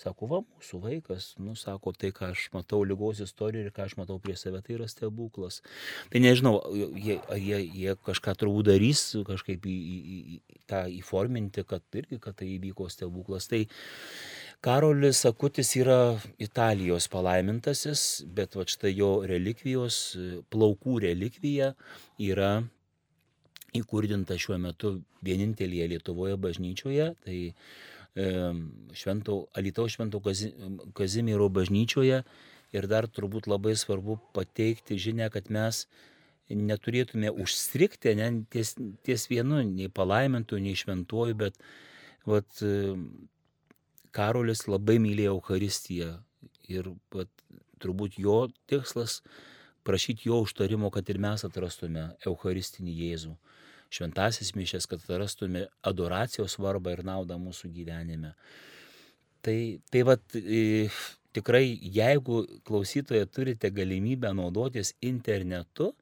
Sako, 0.00 0.28
va, 0.30 0.40
mūsų 0.44 0.80
vaikas, 0.82 1.30
nu, 1.42 1.54
sako, 1.58 1.94
tai, 1.98 2.12
ką 2.14 2.32
aš 2.34 2.48
matau 2.54 2.82
lygos 2.86 3.22
istorijoje 3.24 3.70
ir 3.70 3.74
ką 3.74 3.88
aš 3.88 3.96
matau 4.00 4.18
prie 4.22 4.36
save, 4.38 4.62
tai 4.64 4.76
yra 4.78 4.88
stebuklas. 4.90 5.60
Tai 6.12 6.22
nežinau, 6.24 6.56
jie, 6.74 7.18
jie, 7.40 7.60
jie 7.64 7.96
kažką 8.06 8.36
turbūt 8.40 8.70
darys, 8.72 9.06
kažkaip 9.28 9.66
į, 9.70 9.74
į, 9.74 10.20
į, 10.36 10.62
tą 10.70 10.84
įforminti, 11.00 11.66
kad 11.68 11.84
irgi, 11.94 12.20
kad 12.22 12.38
tai 12.40 12.54
įvyko 12.56 12.90
stebuklas. 12.92 13.48
Tai 13.50 13.64
Karolis 14.64 15.26
Akutis 15.28 15.74
yra 15.76 16.16
Italijos 16.40 17.04
palaimintasis, 17.12 18.24
bet 18.24 18.56
va 18.56 18.64
štai 18.64 18.94
jo 18.96 19.18
relikvijos, 19.28 19.98
plaukų 20.48 21.02
relikvija 21.04 21.74
yra 22.16 22.62
įkurdinta 23.74 24.36
šiuo 24.38 24.58
metu 24.62 24.94
vienintelėje 25.26 25.90
Lietuvoje 25.94 26.38
bažnyčioje, 26.40 27.10
tai 27.24 27.38
švento, 28.94 29.38
Alitaus 29.58 29.96
švento 29.96 30.20
Kazimiero 30.94 31.48
bažnyčioje. 31.50 32.22
Ir 32.74 32.88
dar 32.90 33.06
turbūt 33.06 33.46
labai 33.46 33.76
svarbu 33.78 34.18
pateikti 34.34 34.98
žinę, 34.98 35.28
kad 35.30 35.46
mes 35.54 35.84
neturėtume 36.50 37.30
užstrikti 37.30 38.16
ne, 38.18 38.26
ties, 38.50 38.74
ties 39.06 39.28
vienu, 39.30 39.60
nei 39.62 39.86
palaimintų, 39.86 40.58
nei 40.62 40.74
šventuoju, 40.78 41.38
bet 41.38 41.58
vat, 42.26 42.50
Karolis 44.14 44.66
labai 44.70 44.98
mylėjo 45.02 45.36
Eucharistiją. 45.38 46.10
Ir 46.70 46.90
vat, 47.14 47.30
turbūt 47.82 48.18
jo 48.18 48.48
tikslas 48.70 49.20
prašyti 49.86 50.30
jo 50.30 50.42
užtarimo, 50.42 50.90
kad 50.94 51.08
ir 51.10 51.18
mes 51.22 51.46
atrastume 51.46 52.08
Eucharistinį 52.26 52.98
Jėzų 53.04 53.34
šventasis 53.94 54.54
mišės, 54.58 54.88
kad 54.90 55.02
atrastume 55.04 55.66
adoracijos 55.86 56.56
svarbą 56.58 56.96
ir 56.96 57.04
naudą 57.06 57.38
mūsų 57.40 57.70
gyvenime. 57.74 58.34
Tai, 59.44 59.58
tai 59.92 60.02
vad, 60.08 60.24
tikrai, 61.36 61.64
jeigu 61.94 62.44
klausytoje 62.66 63.26
turite 63.28 63.70
galimybę 63.74 64.32
naudotis 64.36 64.94
internetu, 65.04 65.92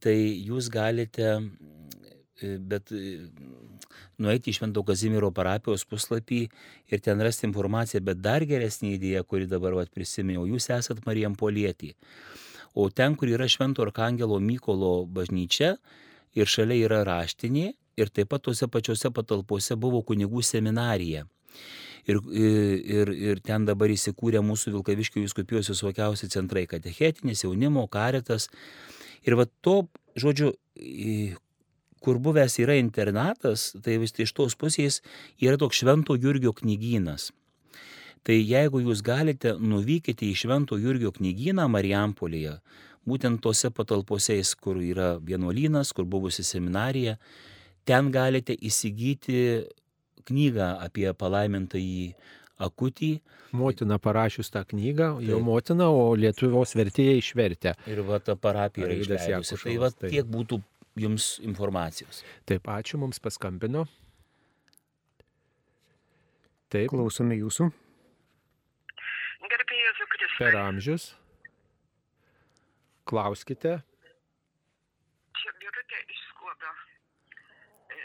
tai 0.00 0.16
jūs 0.46 0.70
galite, 0.70 1.32
bet 2.70 2.92
nueiti 4.22 4.52
į 4.52 4.56
Švento 4.58 4.84
Kazimiero 4.86 5.32
parapijos 5.34 5.86
puslapį 5.88 6.42
ir 6.92 7.02
ten 7.04 7.20
rasti 7.24 7.48
informaciją, 7.48 8.02
bet 8.04 8.20
dar 8.22 8.44
geresnė 8.46 8.94
idėja, 8.96 9.24
kuri 9.24 9.48
dabar 9.50 9.76
vat, 9.80 9.92
prisiminiau, 9.94 10.46
jūs 10.48 10.70
esat 10.76 11.02
Marijam 11.08 11.36
Polietį. 11.38 11.94
O 12.76 12.90
ten, 12.92 13.16
kur 13.16 13.32
yra 13.32 13.48
Švento 13.48 13.84
Arkangelo 13.86 14.36
Mykolo 14.40 15.06
bažnyčia, 15.08 15.76
ir 16.36 16.50
šalia 16.50 16.84
yra 16.86 17.02
raštinė 17.08 17.72
ir 17.96 18.12
taip 18.12 18.30
pat 18.32 18.44
tose 18.44 18.68
pačiose 18.68 19.10
patalpose 19.14 19.76
buvo 19.80 20.02
kunigų 20.04 20.44
seminarija. 20.44 21.24
Ir, 22.06 22.20
ir, 22.30 23.10
ir 23.10 23.40
ten 23.42 23.64
dabar 23.66 23.90
įsikūrė 23.90 24.38
mūsų 24.46 24.76
Vilkaviškio 24.76 25.24
viskupijos 25.24 25.72
visokiausi 25.72 26.28
centrai- 26.30 26.66
katechetinis, 26.72 27.42
jaunimo, 27.42 27.88
karetas. 27.90 28.48
Ir 29.26 29.34
va 29.34 29.46
to, 29.62 29.88
žodžiu, 30.14 30.52
kur 32.00 32.20
buvęs 32.22 32.60
yra 32.62 32.76
internatas, 32.78 33.72
tai 33.82 33.98
vis 33.98 34.12
iš 34.12 34.32
tos 34.32 34.54
pusės 34.54 35.00
yra 35.42 35.58
toks 35.58 35.82
Švento 35.82 36.14
Jurgio 36.14 36.52
knygynas. 36.54 37.32
Tai 38.22 38.34
jeigu 38.34 38.82
jūs 38.82 39.02
galite, 39.02 39.56
nuvykite 39.58 40.26
į 40.26 40.34
Švento 40.34 40.78
Jurgio 40.78 41.10
knygyną 41.10 41.66
Marijampolėje, 41.70 42.60
būtent 43.06 43.40
tose 43.42 43.70
patalpose, 43.70 44.38
kur 44.60 44.80
yra 44.82 45.16
vienuolynas, 45.22 45.92
kur 45.96 46.04
buvusi 46.04 46.44
seminarija, 46.44 47.16
ten 47.86 48.10
galite 48.14 48.54
įsigyti 48.54 49.66
knygą 50.26 50.72
apie 50.82 51.06
palaimintąjį 51.14 52.06
akutį. 52.66 53.10
Motina 53.56 53.98
parašius 54.02 54.50
tą 54.52 54.64
knygą, 54.68 55.12
Taip. 55.18 55.28
jo 55.30 55.38
motina, 55.44 55.88
o 55.88 56.14
Lietuvos 56.18 56.74
vertėja 56.76 57.14
išvertė. 57.20 57.76
Ir 57.88 58.02
va 58.08 58.18
ta 58.20 58.34
parapija 58.36 58.88
yra 58.88 58.98
išleidusi. 58.98 59.60
Tai 59.62 59.76
va 59.84 59.92
tiek 60.02 60.26
būtų 60.26 60.60
jums 61.00 61.36
informacijos. 61.44 62.24
Taip, 62.48 62.68
ačiū, 62.72 62.98
mums 63.00 63.20
paskambino. 63.22 63.86
Taip. 66.72 66.90
Klausome 66.90 67.38
jūsų. 67.38 67.70
Gerbėjai 69.46 69.84
Jėzų 69.84 70.08
Kristų. 70.12 70.38
Per 70.40 70.58
amžius. 70.58 71.04
Klauskite. 73.10 73.72
Čia 75.38 75.52
Birutė 75.62 76.00
iš 76.14 76.22
Skuodo. 76.30 76.72
E, 77.94 78.00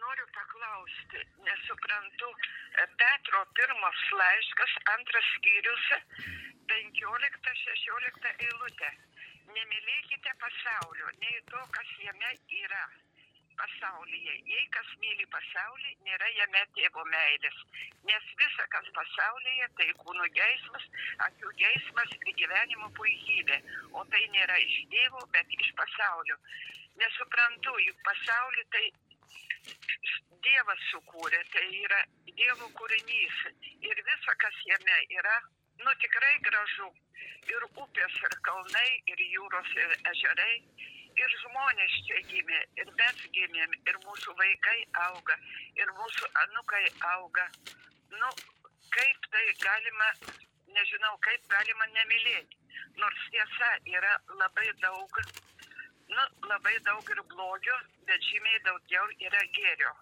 noriu 0.00 0.26
paklausti, 0.34 1.22
nesuprantu, 1.46 2.32
e, 2.34 2.88
Petro 3.02 3.44
pirmas 3.60 4.02
laiškas, 4.22 4.74
antras 4.96 5.30
skyrius, 5.36 5.86
15-16 6.74 8.28
eilutė. 8.34 8.92
Nemylėkite 9.54 10.36
pasaulio, 10.42 11.14
nei 11.22 11.40
to, 11.52 11.64
kas 11.78 11.96
jame 12.02 12.36
yra 12.64 12.84
pasaulyje. 13.60 14.34
Jei 14.50 14.66
kas 14.74 14.90
myli 15.02 15.26
pasaulį, 15.34 15.90
nėra 16.06 16.28
jame 16.38 16.62
tėvo 16.76 17.04
meilės. 17.10 17.58
Nes 18.10 18.28
visa, 18.40 18.66
kas 18.74 18.90
pasaulyje, 18.98 19.68
tai 19.78 19.88
kūno 20.02 20.28
geismas, 20.38 20.86
akių 21.28 21.52
geismas 21.62 22.14
ir 22.20 22.32
gyvenimo 22.42 22.90
puikybė. 22.98 23.58
O 23.92 24.04
tai 24.12 24.22
nėra 24.36 24.58
iš 24.66 24.78
tėvo, 24.94 25.24
bet 25.36 25.56
iš 25.58 25.72
pasaulio. 25.80 26.38
Nesuprantu, 27.02 27.76
juk 27.88 28.06
pasaulį 28.10 28.68
tai 28.76 28.86
Dievas 30.44 30.80
sukūrė, 30.90 31.38
tai 31.54 31.64
yra 31.80 32.00
Dievo 32.28 32.66
kūrinys. 32.78 33.38
Ir 33.88 34.02
visa, 34.08 34.34
kas 34.42 34.58
jame 34.68 34.98
yra, 35.18 35.36
nu 35.80 35.94
tikrai 36.02 36.34
gražu. 36.48 36.90
Ir 37.48 37.64
upės, 37.68 38.18
ir 38.26 38.34
kalnai, 38.44 38.90
ir 39.12 39.22
jūros, 39.30 39.72
ir 39.76 39.96
ežerai 40.12 40.54
ir 41.20 41.36
žmonės 41.42 41.94
čia 42.08 42.20
gimė, 42.30 42.60
ir 42.80 42.90
mes 42.98 43.22
gimėm, 43.36 43.76
ir 43.88 43.98
mūsų 44.06 44.34
vaikai 44.40 44.78
auga, 45.06 45.36
ir 45.78 45.92
mūsų 45.98 46.30
anukai 46.42 46.84
auga. 47.14 47.46
Nu, 48.14 48.30
kaip 48.94 49.28
tai 49.34 49.44
galima, 49.62 50.10
nežinau, 50.76 51.16
kaip 51.26 51.48
galima 51.52 51.90
nemylėti. 51.96 52.60
Nors 52.98 53.26
tiesa 53.30 53.70
yra 53.90 54.14
labai 54.40 54.68
daug, 54.82 55.20
nu, 56.10 56.26
labai 56.50 56.74
daug 56.86 57.14
ir 57.14 57.22
blogio, 57.32 57.78
bet 58.08 58.26
žymiai 58.30 58.62
daugiau 58.66 59.08
yra 59.28 59.42
gėrio. 59.56 59.94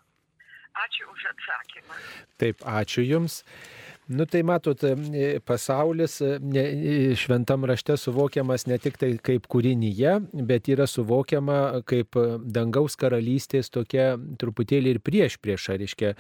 Ačiū 0.83 1.09
už 1.13 1.25
atsakymą. 1.29 1.97
Taip, 2.41 2.63
ačiū 2.65 3.05
Jums. 3.05 3.43
Nu 4.07 4.25
tai 4.25 4.43
matot, 4.43 4.83
e, 4.83 5.39
pasaulis 5.45 6.19
e, 6.21 6.39
ne, 6.43 6.61
e, 6.61 7.15
šventam 7.15 7.65
rašte 7.65 7.95
suvokiamas 7.97 8.65
ne 8.67 8.75
tik 8.83 8.97
tai 8.99 9.13
kaip 9.23 9.45
kūrinyje, 9.47 10.17
bet 10.49 10.67
yra 10.67 10.89
suvokiama 10.91 11.85
kaip 11.87 12.19
dangaus 12.43 12.99
karalystės 12.99 13.71
tokia 13.71 14.17
truputėlį 14.43 14.97
ir 14.97 14.99
prieš 15.07 15.37
priešą, 15.39 15.77
reiškia 15.79 16.11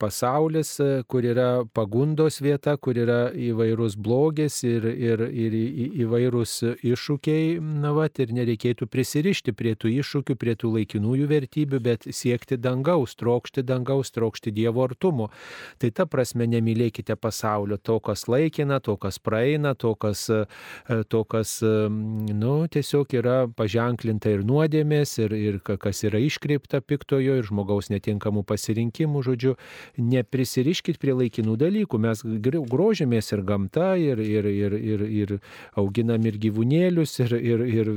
pasaulis, 0.00 0.70
kur 1.04 1.28
yra 1.28 1.66
pagundos 1.76 2.40
vieta, 2.40 2.78
kur 2.80 2.96
yra 2.96 3.18
įvairūs 3.36 3.98
blogis 4.00 4.62
ir, 4.64 4.88
ir, 4.88 5.26
ir 5.28 5.58
įvairūs 6.06 6.56
iššūkiai, 6.80 7.60
na 7.60 7.92
va, 7.92 8.08
ir 8.08 8.32
nereikėtų 8.32 8.88
prisirišti 8.88 9.52
prie 9.52 9.76
tų 9.76 9.92
iššūkių, 9.98 10.38
prie 10.40 10.56
tų 10.56 10.72
laikinųjų 10.78 11.28
vertybių, 11.28 11.82
bet 11.90 12.08
siekti 12.08 12.56
dangaus, 12.56 13.18
trokšti 13.20 13.68
dangaus, 13.68 14.16
trokšti 14.16 14.56
Dievo 14.56 14.88
artumo. 14.88 15.28
Tai 15.76 15.92
ta 15.92 16.08
prasme 16.08 16.48
nemylėkite 16.48 17.17
pasaulio, 17.20 17.78
to, 17.82 17.98
kas 18.04 18.26
laikina, 18.30 18.80
to, 18.84 18.96
kas 19.00 19.18
praeina, 19.18 19.74
to, 19.74 19.94
kas, 19.98 20.26
e, 20.30 21.02
to, 21.08 21.24
kas 21.28 21.58
nu, 21.62 22.54
tiesiog 22.70 23.14
yra 23.18 23.36
paženklinta 23.58 24.32
ir 24.32 24.44
nuodėmės, 24.46 25.16
ir, 25.24 25.34
ir 25.34 25.60
kas 25.60 26.02
yra 26.06 26.20
iškreipta 26.22 26.80
piktojo 26.84 27.38
ir 27.38 27.46
žmogaus 27.48 27.90
netinkamų 27.92 28.44
pasirinkimų, 28.48 29.22
žodžiu, 29.26 29.54
neprisiriškit 29.98 30.98
prie 31.02 31.14
laikinų 31.16 31.56
dalykų. 31.60 32.00
Mes 32.02 32.22
grožėmės 32.70 33.32
ir 33.34 33.42
gamta, 33.46 33.94
ir, 34.00 34.22
ir, 34.22 34.48
ir, 34.48 34.76
ir, 34.78 35.04
ir 35.22 35.34
auginam 35.78 36.26
ir 36.28 36.38
gyvūnėlius, 36.40 37.18
ir, 37.24 37.34
ir, 37.38 37.64
ir 37.66 37.92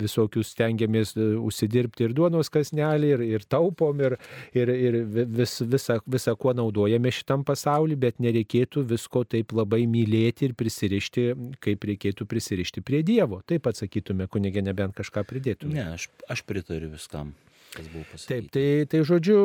visokius 0.00 0.52
stengiamės 0.54 1.14
e, 1.16 1.30
užsidirbti 1.40 2.06
ir 2.06 2.14
duonos 2.16 2.50
kasnelį, 2.52 3.12
ir, 3.14 3.24
ir 3.36 3.46
taupom, 3.50 4.00
ir, 4.04 4.16
ir, 4.56 4.72
ir 4.74 4.98
vis, 5.38 5.58
visą, 5.60 6.00
visą, 6.06 6.36
kuo 6.40 6.54
naudojame 6.56 7.12
šitam 7.14 7.44
pasauliu, 7.46 7.98
bet 8.00 8.18
nereikia 8.22 8.39
nereikėtų 8.40 8.82
visko 8.88 9.24
taip 9.24 9.52
labai 9.52 9.86
mylėti 9.86 10.48
ir 10.48 10.54
prisirišti, 10.54 11.34
kaip 11.60 11.84
reikėtų 11.84 12.26
prisirišti 12.26 12.82
prie 12.82 13.02
Dievo. 13.02 13.42
Taip 13.46 13.66
atsakytume, 13.66 14.26
kunigė, 14.28 14.62
nebent 14.62 14.94
kažką 14.96 15.24
pridėtume. 15.24 15.74
Ne, 15.74 15.94
aš, 15.94 16.08
aš 16.28 16.42
pritariu 16.44 16.90
viskam. 16.90 17.34
Taip, 17.70 18.48
tai, 18.50 18.84
tai 18.90 19.00
žodžiu, 19.06 19.38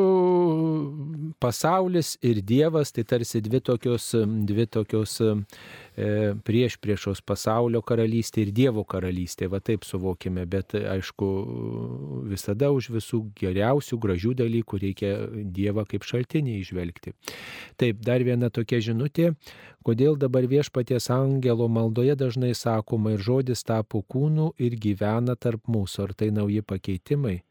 pasaulis 1.38 2.16
ir 2.26 2.40
Dievas 2.42 2.90
tai 2.90 3.04
tarsi 3.06 3.38
dvi 3.44 3.60
tokios, 3.62 4.08
dvi 4.48 4.66
tokios 4.66 5.14
e, 5.22 5.30
prieš 6.46 6.74
priešos 6.82 7.22
pasaulio 7.22 7.84
karalystė 7.86 8.42
ir 8.42 8.50
Dievo 8.56 8.82
karalystė, 8.82 9.46
va 9.52 9.62
taip 9.62 9.86
suvokime, 9.86 10.42
bet 10.50 10.74
aišku, 10.74 11.30
visada 12.26 12.72
už 12.74 12.90
visų 12.98 13.22
geriausių, 13.38 14.00
gražių 14.02 14.34
dalykų 14.42 14.82
reikia 14.88 15.14
Dievą 15.46 15.86
kaip 15.86 16.02
šaltinį 16.02 16.58
išvelgti. 16.64 17.14
Taip, 17.78 18.02
dar 18.02 18.26
viena 18.26 18.50
tokia 18.50 18.82
žinutė, 18.82 19.36
kodėl 19.86 20.18
dabar 20.18 20.50
viešpaties 20.50 21.12
angelo 21.14 21.70
maldoje 21.70 22.18
dažnai 22.18 22.56
sakoma 22.58 23.14
ir 23.14 23.22
žodis 23.22 23.62
tapo 23.62 24.02
kūnu 24.02 24.56
ir 24.58 24.74
gyvena 24.74 25.38
tarp 25.38 25.70
mūsų, 25.70 26.08
ar 26.10 26.18
tai 26.18 26.34
nauji 26.34 26.66
pakeitimai? 26.66 27.44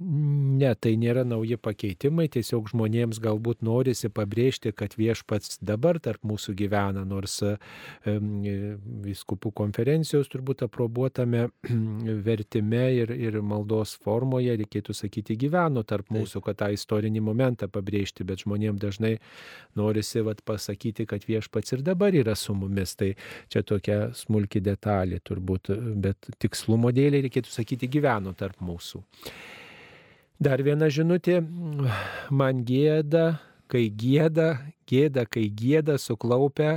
Ne, 0.00 0.70
tai 0.80 0.94
nėra 0.96 1.26
nauji 1.28 1.58
pakeitimai, 1.60 2.24
tiesiog 2.32 2.70
žmonėms 2.70 3.18
galbūt 3.20 3.58
norisi 3.60 4.08
pabrėžti, 4.08 4.70
kad 4.72 4.94
viešpats 4.96 5.58
dabar 5.60 5.98
tarp 6.00 6.24
mūsų 6.24 6.54
gyvena, 6.56 7.02
nors 7.04 7.34
viskupų 8.06 9.52
konferencijos 9.60 10.32
turbūt 10.32 10.64
aprobuotame 10.64 11.50
vertime 12.30 12.82
ir, 12.96 13.12
ir 13.12 13.38
maldos 13.44 13.92
formoje, 14.00 14.56
reikėtų 14.62 14.96
sakyti, 14.96 15.36
gyveno 15.44 15.84
tarp 15.84 16.08
mūsų, 16.16 16.40
kad 16.48 16.62
tą 16.64 16.72
istorinį 16.72 17.20
momentą 17.28 17.68
pabrėžti, 17.68 18.24
bet 18.24 18.46
žmonėms 18.46 18.80
dažnai 18.80 19.14
norisi 19.76 20.24
vat, 20.24 20.40
pasakyti, 20.48 21.04
kad 21.12 21.28
viešpats 21.28 21.76
ir 21.76 21.84
dabar 21.84 22.16
yra 22.16 22.38
su 22.40 22.56
mumis. 22.56 22.96
Tai 22.96 23.12
čia 23.52 23.66
tokia 23.68 24.02
smulki 24.16 24.64
detalė 24.64 25.20
turbūt, 25.20 25.74
bet 26.00 26.32
tikslumo 26.40 26.88
dėlį 26.88 27.26
reikėtų 27.28 27.58
sakyti, 27.60 27.92
gyveno 28.00 28.32
tarp 28.32 28.64
mūsų. 28.64 29.04
Dar 30.40 30.62
viena 30.64 30.88
žinutė, 30.88 31.40
man 32.32 32.62
gėda, 32.64 33.24
kai 33.68 33.90
gėda, 33.92 34.54
gėda, 34.88 35.26
kai 35.28 35.50
gėda 35.52 35.98
suklaupę, 36.00 36.70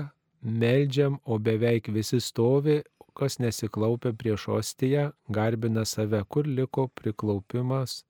meldžiam, 0.43 1.15
o 1.23 1.37
beveik 1.39 1.87
visi 1.95 2.19
stovi, 2.19 2.81
kas 3.15 3.39
nesiklaupia 3.39 4.11
prieš 4.19 4.49
ostiją, 4.57 5.11
garbina 5.31 5.85
save, 5.87 6.19
kur 6.27 6.49
liko 6.49 6.89
priklaupimas 6.99 8.01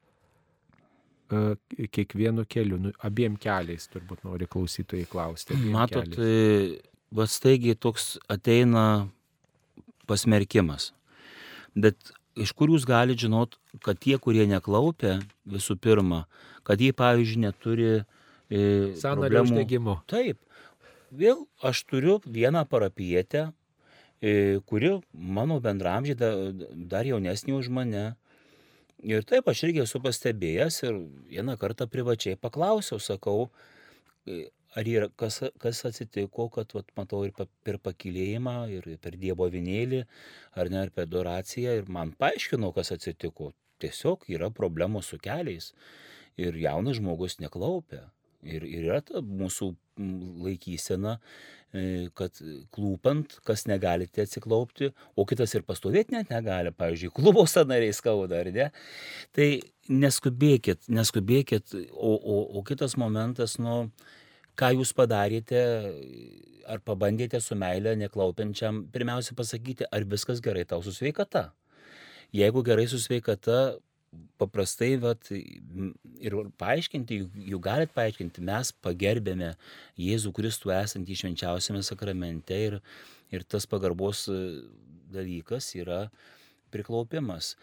uh, 1.29 1.53
kiekvienu 1.93 2.47
keliu, 2.49 2.79
nu, 2.87 2.95
abiem 3.05 3.37
keliais 3.37 3.85
turbūt 3.93 4.25
nori 4.25 4.49
klausytojai 4.49 5.05
klausti. 5.11 5.59
Matot, 5.75 6.09
keliais. 6.15 6.81
va 7.13 7.29
staigiai 7.29 7.77
toks 7.77 8.15
ateina 8.31 9.05
pasmerkimas. 10.09 10.91
Bet 11.77 12.13
iš 12.35 12.53
kur 12.57 12.71
jūs 12.73 12.85
galite 12.87 13.25
žinot, 13.25 13.57
kad 13.83 13.99
tie, 14.01 14.17
kurie 14.21 14.45
neklaupia, 14.49 15.19
visų 15.49 15.77
pirma, 15.81 16.23
kad 16.67 16.81
jie, 16.81 16.93
pavyzdžiui, 16.97 17.43
neturi 17.45 17.89
e, 17.93 18.93
sąnario 18.99 19.43
uždegimo. 19.45 19.99
Taip. 20.09 20.39
Vėl 21.13 21.45
aš 21.61 21.83
turiu 21.89 22.17
vieną 22.25 22.65
parapietę, 22.69 23.51
e, 24.21 24.59
kuri 24.65 24.95
mano 25.13 25.59
bendramžiai 25.61 26.17
da, 26.17 26.33
dar 26.73 27.05
jaunesnė 27.05 27.57
už 27.59 27.69
mane. 27.69 28.13
Ir 29.03 29.25
taip 29.27 29.49
aš 29.51 29.65
irgi 29.67 29.83
esu 29.83 29.99
pastebėjęs 30.01 30.79
ir 30.87 30.99
vieną 31.29 31.57
kartą 31.59 31.89
privačiai 31.91 32.39
paklausiau, 32.39 33.01
sakau, 33.03 33.49
e, 34.25 34.47
ar 34.75 34.89
yra 34.89 35.09
kas, 35.19 35.41
kas 35.61 35.83
atsitiko, 35.89 36.47
kad 36.53 36.73
vat, 36.75 36.89
matau 36.97 37.23
ir 37.27 37.33
per 37.35 37.79
pakilėjimą, 37.83 38.55
ir 38.73 38.87
per 39.03 39.17
Dievo 39.19 39.49
vinėlį, 39.53 40.03
ar 40.57 40.71
ne, 40.73 40.87
ir 40.87 40.93
per 40.95 41.07
adoraciją, 41.09 41.77
ir 41.79 41.91
man 41.91 42.15
paaiškino, 42.19 42.73
kas 42.75 42.93
atsitiko. 42.95 43.53
Tiesiog 43.83 44.29
yra 44.31 44.47
problemos 44.53 45.09
su 45.11 45.17
keliais 45.19 45.73
ir 46.39 46.55
jaunas 46.61 46.99
žmogus 47.01 47.39
neklaupia. 47.41 48.07
Ir, 48.43 48.63
ir 48.67 48.87
yra 48.89 48.99
ta 49.05 49.21
mūsų 49.23 49.69
laikysena, 50.43 51.13
e, 51.71 52.09
kad 52.17 52.39
klūpant, 52.75 53.37
kas 53.47 53.63
negalite 53.69 54.25
atsiklaupti, 54.25 54.89
o 55.15 55.25
kitas 55.29 55.53
ir 55.55 55.63
pastovėti 55.67 56.15
net 56.17 56.33
negali, 56.33 56.73
pavyzdžiui, 56.75 57.13
klubo 57.15 57.45
sanariai 57.47 57.93
skauda, 57.95 58.41
ar 58.43 58.51
ne? 58.55 58.67
Tai 59.35 59.47
neskubėkit, 59.87 60.89
neskubėkit, 60.91 61.77
o, 61.93 62.11
o, 62.17 62.41
o 62.59 62.65
kitas 62.67 62.97
momentas, 62.99 63.55
nu, 63.61 63.93
ką 64.59 64.73
jūs 64.77 64.93
padarėte, 64.97 65.61
ar 66.69 66.83
pabandėte 66.85 67.41
su 67.43 67.57
meilė 67.59 67.95
neklaupiančiam, 67.99 68.85
pirmiausia 68.93 69.35
pasakyti, 69.37 69.87
ar 69.91 70.05
viskas 70.09 70.41
gerai 70.43 70.65
tau 70.69 70.83
su 70.85 70.93
sveikata. 70.95 71.49
Jeigu 72.33 72.63
gerai 72.65 72.85
su 72.89 72.99
sveikata, 73.01 73.75
paprastai, 74.41 74.93
vat, 75.01 75.29
ir 75.33 76.37
paaiškinti, 76.61 77.19
jų 77.49 77.59
galit 77.63 77.93
paaiškinti, 77.95 78.43
mes 78.45 78.71
pagerbėme 78.85 79.53
Jėzų 79.99 80.33
Kristų 80.37 80.73
esantį 80.75 81.17
švenčiausiame 81.23 81.83
sakramente 81.85 82.57
ir, 82.69 82.79
ir 83.33 83.45
tas 83.49 83.67
pagarbos 83.69 84.27
dalykas 85.13 85.71
yra 85.77 86.07
priklaupimas. 86.73 87.53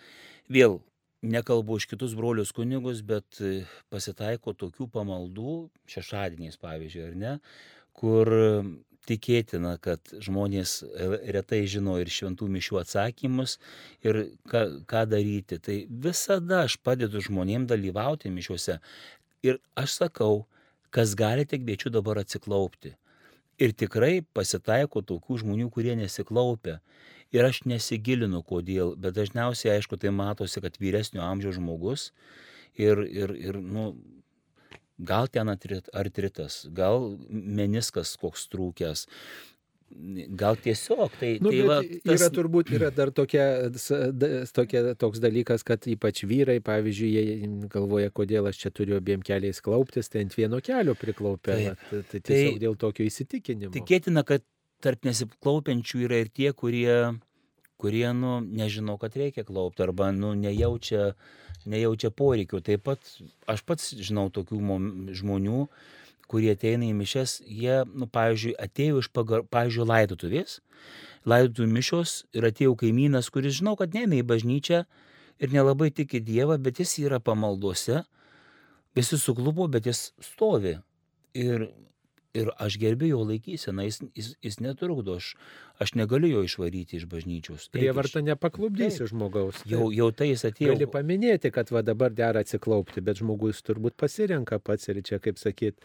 Vėl 0.50 0.78
nekalbu 1.22 1.78
už 1.80 1.86
kitus 1.90 2.14
brolius 2.16 2.52
kunigus, 2.56 3.02
bet 3.06 3.40
e, 3.44 3.64
pasitaiko 3.92 4.54
tokių 4.56 4.88
pamaldų, 4.92 5.56
šešadieniais 5.90 6.60
pavyzdžiui, 6.60 7.08
ar 7.10 7.18
ne, 7.18 7.34
kur 7.96 8.32
tikėtina, 9.08 9.74
kad 9.82 10.12
žmonės 10.22 10.80
e, 10.84 11.08
retai 11.36 11.62
žino 11.70 11.96
ir 12.00 12.10
šventų 12.12 12.48
mišių 12.56 12.80
atsakymus 12.82 13.58
ir 14.06 14.22
ką, 14.50 14.64
ką 14.90 15.04
daryti. 15.10 15.60
Tai 15.62 15.76
visada 16.06 16.64
aš 16.66 16.78
padedu 16.84 17.22
žmonėms 17.24 17.70
dalyvauti 17.70 18.32
mišiuose 18.32 18.78
ir 19.46 19.60
aš 19.78 20.00
sakau, 20.02 20.44
kas 20.94 21.14
galite, 21.18 21.58
kviečiu 21.60 21.92
dabar 21.94 22.20
atsiklaupti. 22.22 22.96
Ir 23.60 23.74
tikrai 23.76 24.22
pasitaiko 24.34 25.02
tokių 25.04 25.42
žmonių, 25.42 25.68
kurie 25.72 25.92
nesiklaupia 25.98 26.78
ir 27.34 27.46
aš 27.46 27.62
nesigilinu 27.68 28.42
kodėl, 28.46 28.94
bet 28.98 29.16
dažniausiai, 29.18 29.76
aišku, 29.78 29.98
tai 30.00 30.12
matosi, 30.14 30.62
kad 30.64 30.78
vyresnio 30.82 31.22
amžiaus 31.26 31.58
žmogus 31.58 32.10
ir, 32.74 33.02
ir, 33.06 33.34
ir 33.38 33.60
nu, 33.62 33.92
gal 34.98 35.30
ten 35.32 35.50
artritas, 35.50 36.64
gal 36.76 37.14
meniskas 37.30 38.16
koks 38.20 38.48
trūkęs, 38.52 39.06
Gal 40.38 40.54
tiesiog 40.54 41.10
tai, 41.18 41.32
nu, 41.42 41.50
tai 41.50 41.62
va, 41.66 41.80
tas... 41.82 42.12
yra 42.14 42.28
turbūt 42.30 42.68
yra 42.76 42.92
dar 42.94 43.10
tokia, 43.10 43.46
tokia, 44.54 44.82
toks 44.94 45.18
dalykas, 45.18 45.64
kad 45.66 45.82
ypač 45.90 46.22
vyrai, 46.30 46.60
pavyzdžiui, 46.62 47.08
jie 47.10 47.48
galvoja, 47.72 48.12
kodėl 48.14 48.46
aš 48.46 48.60
čia 48.62 48.70
turiu 48.70 49.00
abiem 49.00 49.24
keliais 49.26 49.58
klauptis, 49.58 50.06
tai 50.12 50.22
ant 50.22 50.36
vieno 50.38 50.60
kelio 50.62 50.94
priklaupia. 50.94 51.74
Tai, 51.90 52.04
tai 52.12 52.20
tiesiog 52.22 52.54
tai, 52.54 52.62
dėl 52.62 52.78
tokio 52.78 53.08
įsitikinimo. 53.10 53.72
Tikėtina, 53.74 54.22
kad 54.28 54.46
tarp 54.84 55.06
nesiklaupiančių 55.08 56.04
yra 56.06 56.20
ir 56.24 56.30
tie, 56.32 56.50
kurie, 56.56 57.16
kurie 57.80 58.08
nu, 58.16 58.38
nežino, 58.40 58.96
kad 59.00 59.16
reikia 59.16 59.44
klaupti 59.48 59.84
arba 59.84 60.10
nu, 60.16 60.32
nejaučia, 60.38 61.14
nejaučia 61.70 62.12
poreikių. 62.14 62.62
Taip 62.66 62.84
pat 62.88 63.12
aš 63.50 63.64
pats 63.68 63.92
žinau 63.96 64.28
tokių 64.34 64.60
žmonių, 65.20 65.66
kurie 66.30 66.52
ateina 66.54 66.86
į 66.86 66.94
mišes, 66.94 67.40
jie, 67.42 67.82
nu, 67.90 68.06
pavyzdžiui, 68.10 68.54
atėjo 68.62 69.02
iš, 69.02 69.10
pagar, 69.14 69.42
pavyzdžiui, 69.50 69.86
laidotuvės, 69.90 70.60
laidotuvių 71.28 71.72
mišos 71.74 72.14
ir 72.38 72.46
atėjo 72.46 72.76
kaimynas, 72.78 73.30
kuris 73.34 73.58
žinau, 73.58 73.74
kad 73.78 73.96
neina 73.96 74.20
į 74.20 74.26
bažnyčią 74.28 74.84
ir 75.40 75.52
nelabai 75.54 75.90
tiki 75.90 76.22
Dievą, 76.22 76.58
bet 76.62 76.80
jis 76.80 76.98
yra 77.02 77.18
pamaldose, 77.20 78.04
visi 78.96 79.18
suklupo, 79.18 79.66
bet 79.72 79.88
jis 79.90 80.10
stovi. 80.22 80.78
Ir 81.34 81.68
ir 82.34 82.50
aš 82.62 82.76
gerbiu 82.78 83.08
jo 83.08 83.22
laikyseną, 83.26 83.84
jis, 83.88 83.98
jis, 84.14 84.28
jis 84.44 84.58
netrukdo, 84.62 85.16
aš, 85.18 85.32
aš 85.82 85.94
negaliu 85.98 86.30
jo 86.36 86.42
išvaryti 86.46 87.00
iš 87.00 87.06
bažnyčios. 87.10 87.66
Prievarta 87.74 88.22
nepaklubdysi 88.22 89.08
žmogaus. 89.10 89.62
Taip. 89.64 89.72
Jau, 89.72 89.88
jau 89.94 90.10
tai 90.14 90.30
jis 90.30 90.46
atėjo. 90.46 90.76
Gali 90.76 90.88
paminėti, 90.90 91.50
kad 91.54 91.72
va 91.74 91.82
dabar 91.86 92.14
dera 92.14 92.44
atsiklaupti, 92.44 93.02
bet 93.02 93.18
žmogus 93.22 93.64
turbūt 93.66 93.96
pasirenka 93.98 94.60
pats 94.62 94.92
ir 94.92 95.02
čia, 95.06 95.18
kaip 95.22 95.42
sakyt, 95.42 95.80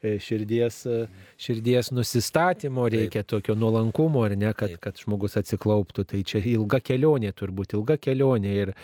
e, 0.00 0.16
širdies, 0.24 0.80
e, 0.88 1.02
širdies 1.40 1.92
nusistatymo 1.92 2.88
reikia, 2.88 3.20
Taip. 3.20 3.34
tokio 3.36 3.58
nuolankumo, 3.60 4.24
ar 4.24 4.38
ne, 4.40 4.54
kad, 4.56 4.72
Taip. 4.72 4.84
kad 4.88 5.04
žmogus 5.04 5.36
atsiklauptų. 5.42 6.06
Tai 6.14 6.22
čia 6.24 6.40
ilga 6.54 6.80
kelionė, 6.80 7.34
turbūt 7.36 7.76
ilga 7.76 8.00
kelionė. 8.00 8.56
Ir 8.64 8.74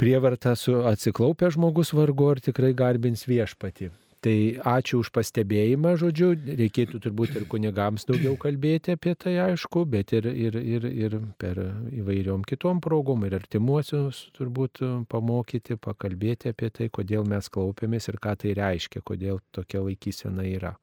prievarta 0.00 0.56
su 0.56 0.80
atsiklaupę 0.88 1.52
žmogus 1.52 1.92
vargu 1.96 2.32
ar 2.32 2.40
tikrai 2.40 2.72
garbins 2.76 3.28
viešpati. 3.28 3.92
Tai 4.26 4.38
ačiū 4.66 5.04
už 5.04 5.12
pastebėjimą, 5.14 5.92
žodžiu, 6.00 6.32
reikėtų 6.58 6.98
turbūt 7.04 7.36
ir 7.38 7.44
kunigams 7.46 8.08
daugiau 8.08 8.32
kalbėti 8.42 8.96
apie 8.96 9.12
tai, 9.14 9.36
aišku, 9.44 9.84
bet 9.86 10.10
ir, 10.18 10.26
ir, 10.26 10.56
ir, 10.58 10.88
ir 10.90 11.14
per 11.38 11.60
įvairiom 11.94 12.42
kitom 12.42 12.80
progom 12.82 13.22
ir 13.28 13.36
artimuosius 13.38 14.24
turbūt 14.34 14.82
pamokyti, 15.12 15.78
pakalbėti 15.78 16.50
apie 16.50 16.72
tai, 16.74 16.90
kodėl 16.90 17.22
mes 17.22 17.46
klaupėmės 17.54 18.10
ir 18.10 18.18
ką 18.18 18.34
tai 18.42 18.56
reiškia, 18.58 19.04
kodėl 19.06 19.38
tokia 19.54 19.84
laikysena 19.86 20.48
yra. 20.50 20.74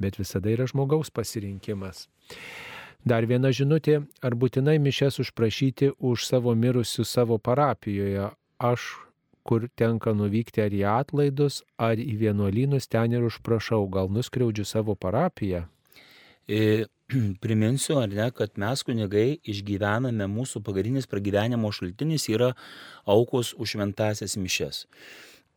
bet 0.00 0.18
visada 0.18 0.52
yra 0.52 0.66
žmogaus 0.68 1.10
pasirinkimas. 1.12 2.08
Dar 3.04 3.24
viena 3.24 3.48
žinutė, 3.56 4.02
ar 4.20 4.36
būtinai 4.36 4.76
mišes 4.80 5.20
užprašyti 5.24 5.94
už 5.96 6.26
savo 6.28 6.52
mirusius 6.52 7.08
savo 7.08 7.38
parapijoje. 7.38 8.28
Aš, 8.60 8.90
kur 9.46 9.66
tenka 9.78 10.12
nuvykti 10.16 10.62
ar 10.64 10.74
į 10.74 10.84
atlaidus, 10.90 11.60
ar 11.80 12.00
į 12.00 12.16
vienuolynus, 12.20 12.88
ten 12.90 13.16
ir 13.16 13.26
užprašau, 13.26 13.86
gal 13.92 14.10
nuskriaudžiu 14.12 14.66
savo 14.68 14.94
parapiją. 14.94 15.64
E, 16.50 16.86
priminsiu, 17.44 17.98
ar 18.02 18.12
ne, 18.12 18.28
kad 18.34 18.58
mes 18.60 18.84
kunigai 18.86 19.40
išgyvename, 19.52 20.28
mūsų 20.30 20.62
pagrindinis 20.66 21.10
pragyvenimo 21.10 21.72
šaltinis 21.74 22.28
yra 22.32 22.52
aukos 23.08 23.54
už 23.58 23.76
šventasias 23.76 24.36
mišes. 24.40 24.84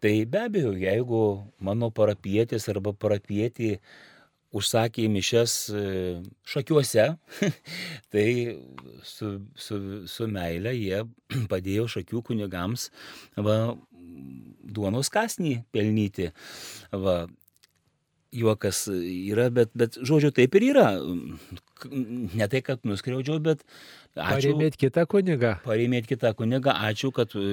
Tai 0.03 0.15
be 0.27 0.41
abejo, 0.49 0.73
jeigu 0.75 1.19
mano 1.63 1.87
parapietis 1.95 2.67
arba 2.71 2.91
parapietį 2.91 3.77
užsakė 4.53 5.07
mišes 5.11 5.55
e, 5.73 5.83
šakiuose, 6.47 7.07
tai 8.13 8.27
su, 9.07 9.35
su, 9.55 9.79
su 10.09 10.29
meile 10.31 10.75
jie 10.77 11.03
padėjo 11.51 11.87
šakių 11.97 12.23
kunigams 12.29 12.89
va, 13.35 13.57
duonos 14.63 15.11
kasnį 15.13 15.57
pelnyti. 15.73 16.31
Va, 16.91 17.23
juokas 18.33 18.87
yra, 18.89 19.49
bet, 19.53 19.71
bet 19.77 19.97
žodžiu, 20.01 20.31
taip 20.33 20.55
ir 20.57 20.69
yra. 20.71 20.87
Ne 21.83 22.47
tai, 22.49 22.63
kad 22.65 22.81
nuskriaudžiau, 22.87 23.41
bet 23.43 23.61
ačiū. 24.15 24.53
Parėmėt 24.53 24.77
kitą 24.79 25.05
kunigą. 25.09 25.53
Parėmėt 25.65 26.07
kitą 26.09 26.33
kunigą, 26.37 26.73
ačiū, 26.89 27.11
kad 27.15 27.33
e, 27.39 27.43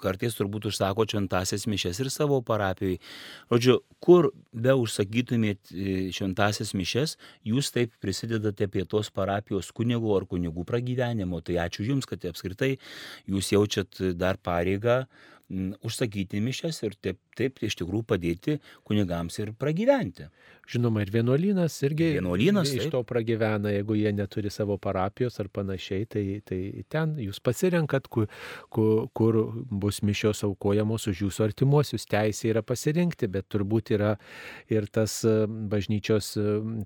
kartais 0.00 0.36
turbūt 0.38 0.68
užsako 0.70 1.06
šventasias 1.10 1.66
mišes 1.70 2.02
ir 2.02 2.10
savo 2.10 2.40
parapijai. 2.46 2.98
Žodžiu, 3.52 3.78
kur 4.02 4.30
be 4.52 4.76
užsakytumėt 4.82 5.72
e, 5.72 5.96
šventasias 6.16 6.74
mišes, 6.78 7.16
jūs 7.46 7.72
taip 7.74 7.94
prisidedate 8.02 8.70
prie 8.70 8.86
tos 8.88 9.12
parapijos 9.14 9.72
kunigų 9.76 10.14
ar 10.18 10.28
kunigų 10.30 10.66
pragyvenimo. 10.68 11.42
Tai 11.44 11.60
ačiū 11.66 11.86
Jums, 11.90 12.08
kad 12.10 12.24
apskritai 12.28 12.76
jūs 13.30 13.52
jaučiat 13.54 14.02
dar 14.18 14.40
pareigą 14.42 15.04
užsakyti 15.82 16.40
mišes 16.40 16.78
ir 16.86 16.94
taip, 17.02 17.18
taip 17.36 17.58
iš 17.66 17.76
tikrųjų 17.80 18.06
padėti 18.12 18.56
kunigams 18.86 19.38
ir 19.42 19.52
pragyventi. 19.58 20.28
Žinoma, 20.70 21.02
ir 21.02 21.10
vienuolynas 21.10 21.74
irgi 21.82 22.12
vienuolynas, 22.14 22.70
iš 22.76 22.90
to 22.92 23.00
pragyvena, 23.06 23.72
jeigu 23.74 23.96
jie 23.98 24.12
neturi 24.14 24.52
savo 24.54 24.76
parapijos 24.78 25.40
ar 25.42 25.48
panašiai, 25.50 26.06
tai, 26.06 26.24
tai 26.46 26.60
ten 26.92 27.16
jūs 27.18 27.40
pasirenkat, 27.42 28.06
kur, 28.06 28.28
kur, 28.70 29.08
kur 29.16 29.38
bus 29.82 29.98
mišios 30.06 30.44
aukojamos 30.46 31.08
už 31.10 31.24
jūsų 31.26 31.46
artimuosius. 31.48 32.06
Teisė 32.10 32.52
yra 32.52 32.62
pasirinkti, 32.66 33.26
bet 33.34 33.48
turbūt 33.50 33.90
yra 33.96 34.14
ir 34.70 34.86
tas 34.86 35.20
bažnyčios 35.74 36.36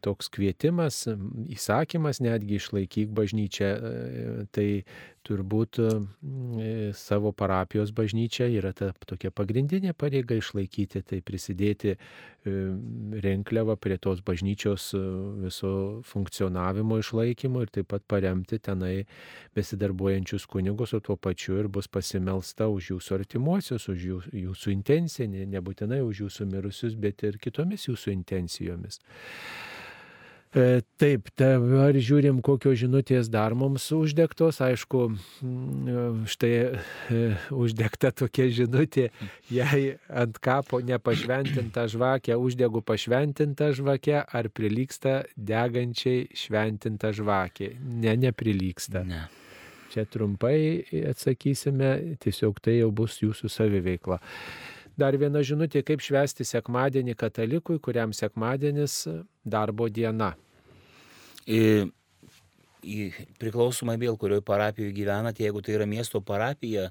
toks 0.05 0.33
kvietimas, 0.33 1.05
įsakymas 1.53 2.23
netgi 2.25 2.61
išlaikyk 2.63 3.13
bažnyčią. 3.13 3.75
E, 3.75 4.47
tai 4.55 4.69
turbūt 5.25 5.81
savo 6.97 7.33
parapijos 7.33 7.95
bažnyčia 7.97 8.49
yra 8.53 8.75
ta 8.77 8.91
tokia 9.09 9.33
pagrindinė 9.33 9.95
pareiga 9.97 10.37
išlaikyti, 10.37 11.01
tai 11.01 11.21
prisidėti 11.25 11.95
renkliavą 13.25 13.74
prie 13.77 13.99
tos 13.99 14.23
bažnyčios 14.25 14.91
viso 15.43 16.03
funkcionavimo 16.07 16.99
išlaikymo 17.03 17.65
ir 17.65 17.73
taip 17.75 17.91
pat 17.93 18.07
paremti 18.09 18.59
tenai 18.59 19.05
besidarbuojančius 19.57 20.47
kunigus, 20.51 20.95
o 20.95 21.01
tuo 21.01 21.17
pačiu 21.17 21.59
ir 21.63 21.69
bus 21.69 21.89
pasimelsta 21.89 22.69
už 22.73 22.95
jūsų 22.95 23.19
artimuosius, 23.21 23.89
už 23.93 24.09
jūsų 24.33 24.75
intenciją, 24.75 25.47
nebūtinai 25.55 26.03
už 26.05 26.25
jūsų 26.27 26.51
mirusius, 26.51 26.99
bet 26.99 27.27
ir 27.27 27.39
kitomis 27.39 27.89
jūsų 27.91 28.15
intencijomis. 28.15 29.01
E, 30.55 30.85
taip, 31.03 31.33
dabar 31.35 31.97
žiūrim, 31.99 32.37
kokios 32.47 32.77
žinutės 32.79 33.27
dar 33.27 33.57
mums 33.59 33.89
uždegtos. 33.91 34.61
Aišku, 34.63 35.01
mm, 35.43 36.29
štai 36.31 36.51
e, 36.55 37.23
uždegta 37.51 38.13
tokia 38.15 38.47
žinutė, 38.55 39.09
jei 39.51 39.97
ant 40.07 40.39
kapo 40.39 40.79
nepašventinta 40.79 41.89
žvakė, 41.91 42.37
uždegu 42.39 42.85
pašventinta 42.87 43.73
žvakė, 43.75 44.21
ar 44.23 44.51
prilyksta 44.55 45.25
degančiai 45.35 46.29
šventinta 46.39 47.11
žvakė. 47.19 47.73
Ne, 47.83 48.15
neprilyksta. 48.23 49.03
Ne. 49.11 49.25
Čia 49.91 50.07
trumpai 50.07 50.87
atsakysime, 51.11 51.91
tiesiog 52.23 52.63
tai 52.63 52.79
jau 52.79 52.93
bus 52.95 53.19
jūsų 53.25 53.51
saviveikla. 53.51 54.21
Dar 54.95 55.19
viena 55.19 55.43
žinutė, 55.43 55.83
kaip 55.83 55.99
švesti 55.99 56.47
sekmadienį 56.47 57.19
katalikui, 57.19 57.81
kuriam 57.83 58.15
sekmadienis 58.15 59.01
darbo 59.43 59.91
diena 59.91 60.37
į, 61.47 61.91
į 62.85 62.99
priklausomai 63.41 63.97
vėl, 64.01 64.17
kurioje 64.21 64.45
parapijoje 64.47 64.95
gyvenate, 64.97 65.45
jeigu 65.45 65.63
tai 65.65 65.77
yra 65.79 65.87
miesto 65.89 66.21
parapija, 66.25 66.91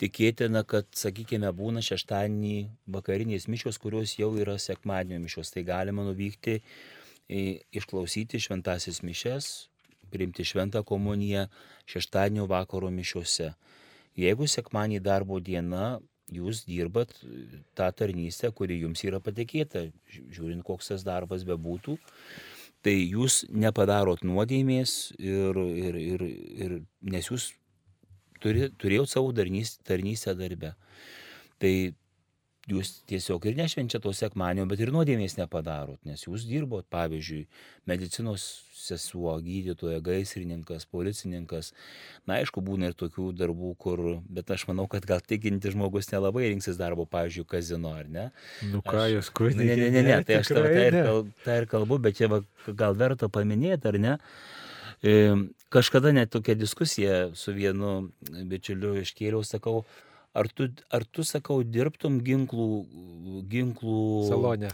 tikėtina, 0.00 0.62
kad, 0.68 0.88
sakykime, 0.96 1.48
būna 1.56 1.82
šeštadienį 1.84 2.56
vakarinės 2.92 3.48
mišios, 3.48 3.80
kurios 3.80 4.16
jau 4.20 4.32
yra 4.36 4.58
sekmadienio 4.60 5.22
mišios. 5.24 5.52
Tai 5.54 5.64
galima 5.68 6.04
nuvykti, 6.06 6.60
išklausyti 7.28 8.40
šventasis 8.42 9.02
mišes, 9.06 9.68
priimti 10.12 10.44
šventą 10.46 10.84
komuniją 10.86 11.46
šeštadienio 11.90 12.46
vakaro 12.50 12.92
mišiuose. 12.94 13.54
Jeigu 14.16 14.46
sekmadienį 14.48 15.00
darbo 15.04 15.40
diena, 15.44 15.96
jūs 16.32 16.64
dirbat 16.66 17.12
tą 17.76 17.88
tarnystę, 17.94 18.50
kuri 18.54 18.80
jums 18.80 19.02
yra 19.06 19.20
patikėta, 19.22 19.86
žiūrint, 20.10 20.64
koks 20.66 20.92
tas 20.92 21.04
darbas 21.06 21.44
bebūtų, 21.46 21.96
tai 22.86 22.94
jūs 23.02 23.40
nepadarot 23.50 24.22
nuodėmės 24.22 24.92
ir, 25.18 25.56
ir, 25.58 25.96
ir, 25.98 26.22
ir 26.62 26.74
nes 27.10 27.30
jūs 27.32 27.48
turi, 28.42 28.68
turėjot 28.78 29.10
savo 29.10 29.32
tarnystę 29.88 30.36
darbę. 30.38 30.74
Tai 31.58 31.72
jūs 32.70 32.92
tiesiog 33.06 33.46
ir 33.46 33.58
nešvenčiat 33.60 34.02
to 34.02 34.12
sekmanio, 34.16 34.66
bet 34.66 34.80
ir 34.82 34.90
nuodėmės 34.94 35.36
nepadarot, 35.38 36.00
nes 36.06 36.24
jūs 36.26 36.46
dirbot, 36.48 36.86
pavyzdžiui, 36.90 37.44
medicinos 37.86 38.46
sesuo, 38.86 39.32
gydytoja, 39.42 40.00
gaisrininkas, 40.04 40.86
policininkas. 40.90 41.72
Na, 42.28 42.40
aišku, 42.40 42.62
būna 42.64 42.90
ir 42.90 42.96
tokių 42.98 43.30
darbų, 43.38 43.72
kur, 43.82 44.02
bet 44.30 44.50
aš 44.54 44.66
manau, 44.70 44.86
kad 44.90 45.06
gal 45.08 45.22
tikinti 45.24 45.72
žmogus 45.74 46.10
nelabai 46.12 46.50
rinksis 46.50 46.78
darbo, 46.78 47.06
pavyzdžiui, 47.10 47.46
kazino, 47.50 47.94
ar 47.96 48.10
ne? 48.10 48.28
Nu 48.70 48.82
ką 48.86 49.08
jūs 49.14 49.32
kurite? 49.34 49.62
Ne, 49.62 49.78
ne, 49.78 49.90
ne, 49.94 50.04
ne, 50.06 50.20
tai 50.26 50.40
aš 50.42 50.52
tai 50.54 50.66
ir, 50.84 51.00
tai 51.46 51.60
ir 51.62 51.68
kalbu, 51.70 51.98
bet 52.06 52.18
čia 52.20 52.30
va, 52.32 52.42
gal 52.78 52.98
verta 52.98 53.30
paminėti, 53.32 53.90
ar 53.90 54.00
ne? 54.02 54.16
Kažkada 55.72 56.12
net 56.14 56.30
tokia 56.32 56.54
diskusija 56.56 57.30
su 57.36 57.52
vienu 57.56 58.12
bičiuliu 58.48 58.94
iškėliau, 59.02 59.42
sakau, 59.44 59.82
ar 60.36 60.48
tu, 60.52 60.68
ar 60.92 61.04
tu 61.08 61.24
sakau, 61.26 61.62
dirbtum 61.64 62.18
ginklų, 62.24 62.68
ginklų 63.52 64.00
salone. 64.28 64.72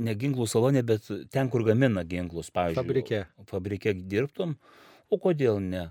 Ne 0.00 0.14
ginklų 0.16 0.46
salone, 0.48 0.80
bet 0.86 1.06
ten, 1.32 1.50
kur 1.52 1.64
gamina 1.66 2.06
ginklus, 2.08 2.48
pavyzdžiui. 2.54 2.80
Fabrike. 2.80 3.20
Fabrike 3.50 3.92
dirbtum, 3.94 4.56
o 5.12 5.20
kodėl 5.20 5.60
ne? 5.60 5.88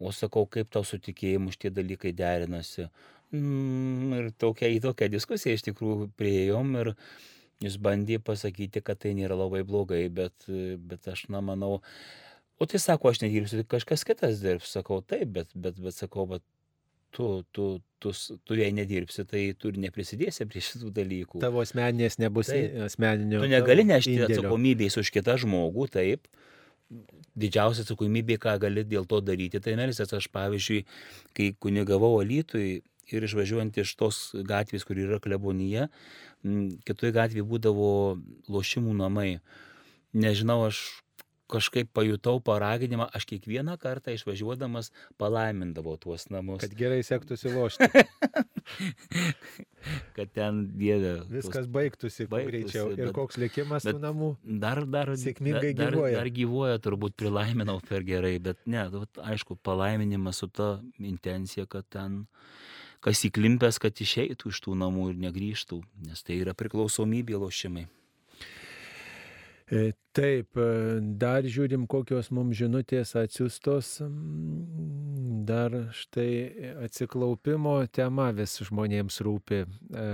O 0.00 0.10
sakau, 0.16 0.46
kaip 0.50 0.70
tau 0.72 0.82
su 0.86 0.98
tikėjimu 0.98 1.52
šitie 1.54 1.70
dalykai 1.76 2.12
derinasi. 2.16 2.88
Mm, 3.36 4.14
ir 4.16 4.30
tokia, 4.42 4.70
į 4.72 4.80
tokią 4.88 5.10
diskusiją 5.12 5.54
iš 5.54 5.68
tikrųjų 5.68 6.08
prieėjom 6.18 6.72
ir 6.80 6.94
jis 7.62 7.76
bandė 7.84 8.18
pasakyti, 8.24 8.82
kad 8.82 8.98
tai 9.04 9.12
nėra 9.14 9.36
labai 9.38 9.60
blogai, 9.68 10.02
bet, 10.10 10.48
bet 10.90 11.06
aš, 11.12 11.28
na, 11.30 11.42
manau, 11.44 11.78
o 12.58 12.66
tai 12.66 12.80
sako, 12.82 13.12
aš 13.12 13.20
nedirbsiu, 13.22 13.60
tai 13.60 13.68
kažkas 13.76 14.02
kitas 14.08 14.40
dirbs, 14.42 14.72
sakau, 14.74 14.98
taip, 15.04 15.28
bet, 15.36 15.52
bet, 15.54 15.78
bet 15.84 15.94
sakau, 15.94 16.26
bet 16.32 16.42
tu, 17.14 17.28
tu, 17.52 17.66
tu, 17.98 18.12
tu 18.44 18.58
jei 18.58 18.72
nedirbsi, 18.74 19.24
tai 19.28 19.42
tu 19.58 19.70
ir 19.72 19.80
neprisidėsi 19.82 20.46
prie 20.50 20.62
šitų 20.64 20.92
dalykų. 20.96 21.40
Tavo 21.42 21.62
asmeninės 21.64 22.18
nebus 22.22 22.52
taip. 22.52 22.76
asmeninio. 22.86 23.42
Tu 23.42 23.50
negali 23.50 23.86
nešti 23.88 24.18
atsakomybės 24.28 25.00
už 25.02 25.12
kitą 25.14 25.36
žmogų, 25.42 25.88
taip. 25.96 26.30
Didžiausia 27.38 27.84
atsakomybė, 27.84 28.40
ką 28.42 28.56
gali 28.62 28.84
dėl 28.86 29.06
to 29.10 29.20
daryti, 29.22 29.60
tai 29.62 29.76
melsis. 29.78 30.10
Aš 30.16 30.30
pavyzdžiui, 30.34 30.80
kai 31.36 31.52
kunigavau 31.62 32.16
Alytui 32.22 32.80
ir 33.10 33.26
išvažiuojant 33.26 33.78
iš 33.82 33.94
tos 33.98 34.18
gatvės, 34.46 34.86
kur 34.86 34.98
yra 34.98 35.20
klebonija, 35.22 35.88
kitoje 36.86 37.14
gatvėje 37.14 37.46
būdavo 37.46 37.92
lošimų 38.50 38.94
namai. 39.02 39.30
Nežinau, 40.10 40.64
aš 40.66 40.82
kažkaip 41.50 41.90
pajutau 41.96 42.38
paraginimą, 42.44 43.08
aš 43.16 43.26
kiekvieną 43.30 43.76
kartą 43.82 44.14
išvažiuodamas 44.14 44.92
palaimindavau 45.20 45.96
tuos 46.00 46.28
namus. 46.30 46.62
Kad 46.62 46.76
gerai 46.78 47.02
sektųsi 47.06 47.52
lošti. 47.52 47.90
kad 50.16 50.30
ten 50.36 50.62
dievė. 50.78 51.14
Viskas 51.30 51.68
baigtųsi, 51.72 52.26
baigtųsi 52.30 52.52
greičiau. 52.52 52.90
Ir 52.96 53.12
koks 53.16 53.38
likimas 53.40 53.86
tų 53.86 53.98
namų? 54.02 54.30
Dar, 54.62 54.82
dar, 54.88 55.12
sėkmingai 55.20 55.72
dar, 55.74 55.94
gyvuoja. 55.94 56.14
Dar, 56.14 56.20
dar 56.20 56.32
gyvuoja, 56.40 56.82
turbūt 56.84 57.16
prilaiminau 57.20 57.78
per 57.86 58.04
gerai, 58.06 58.36
bet 58.42 58.60
ne, 58.70 58.86
aišku, 59.32 59.58
palaiminimas 59.66 60.42
su 60.42 60.50
ta 60.52 60.72
intencija, 60.98 61.66
kad 61.70 61.88
ten 61.90 62.24
kas 63.04 63.24
įklimpęs, 63.28 63.80
kad 63.80 63.96
išeitų 63.96 64.52
iš 64.52 64.60
tų 64.66 64.76
namų 64.82 65.12
ir 65.14 65.24
negrįžtų, 65.24 65.80
nes 66.08 66.26
tai 66.26 66.42
yra 66.42 66.56
priklausomybė 66.56 67.40
lošimai. 67.40 67.86
E, 69.70 69.92
taip, 70.10 70.56
e, 70.58 70.98
dar 71.22 71.46
žiūrim, 71.46 71.84
kokios 71.86 72.32
mums 72.34 72.58
žinutės 72.58 73.14
atsiustos. 73.14 74.00
Mm, 74.02 75.44
dar 75.46 75.76
štai 75.94 76.74
atsiklaupimo 76.86 77.76
tema 77.94 78.32
vis 78.34 78.56
žmonėms 78.66 79.20
rūpi. 79.22 79.60
E, 79.62 80.08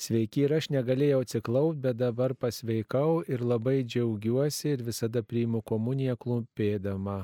sveiki 0.00 0.46
ir 0.46 0.56
aš 0.56 0.70
negalėjau 0.72 1.20
atsiklaupti, 1.26 1.82
bet 1.84 2.00
dabar 2.00 2.32
pasveikau 2.32 3.20
ir 3.28 3.44
labai 3.44 3.82
džiaugiuosi 3.84 4.72
ir 4.78 4.88
visada 4.88 5.20
priimu 5.22 5.60
komuniją 5.60 6.16
klumpėdama 6.16 7.20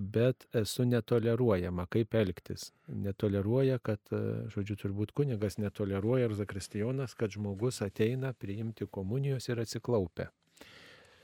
bet 0.00 0.46
esu 0.56 0.86
netoleruojama, 0.88 1.84
kaip 1.92 2.14
elgtis. 2.16 2.70
Netoleruoja, 2.88 3.76
kad, 3.84 4.00
žodžiu, 4.54 4.78
turbūt 4.80 5.12
kunigas 5.12 5.58
netoleruoja 5.60 6.30
ir 6.30 6.36
zakristijonas, 6.40 7.12
kad 7.20 7.36
žmogus 7.36 7.82
ateina 7.84 8.32
priimti 8.32 8.88
komunijos 8.88 9.50
ir 9.52 9.60
atsiklaupia. 9.60 10.30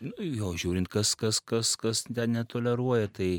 Nu, 0.04 0.12
jo, 0.20 0.52
žiūrint, 0.58 0.88
kas, 0.92 1.14
kas, 1.18 1.40
kas, 1.40 1.74
kas 1.80 2.04
ten 2.08 2.36
netoleruoja, 2.36 3.08
tai... 3.16 3.30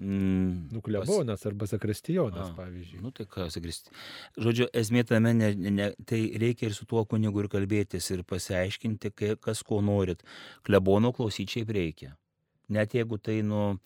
Mm, 0.00 0.70
Nuklebonas 0.72 1.42
pas... 1.42 1.46
arba 1.50 1.66
zakristijonas, 1.68 2.54
pavyzdžiui. 2.56 3.02
Nu, 3.04 3.10
tai 3.12 3.26
ką, 3.28 3.50
zakristijonas. 3.52 4.04
Žodžiu, 4.40 4.68
esmė 4.80 5.04
tame, 5.08 5.34
ne, 5.36 5.50
ne, 5.56 5.90
tai 6.08 6.22
reikia 6.40 6.70
ir 6.70 6.76
su 6.76 6.86
tuo 6.88 7.04
kunigu 7.08 7.44
ir 7.44 7.50
kalbėtis 7.52 8.08
ir 8.14 8.24
pasiaiškinti, 8.28 9.12
kas 9.44 9.60
ko 9.66 9.82
norit. 9.84 10.24
Klebono 10.64 11.12
klausyčiai 11.16 11.68
reikia. 11.68 12.14
Net 12.72 12.96
jeigu 12.96 13.18
tai, 13.20 13.40
nu, 13.44 13.76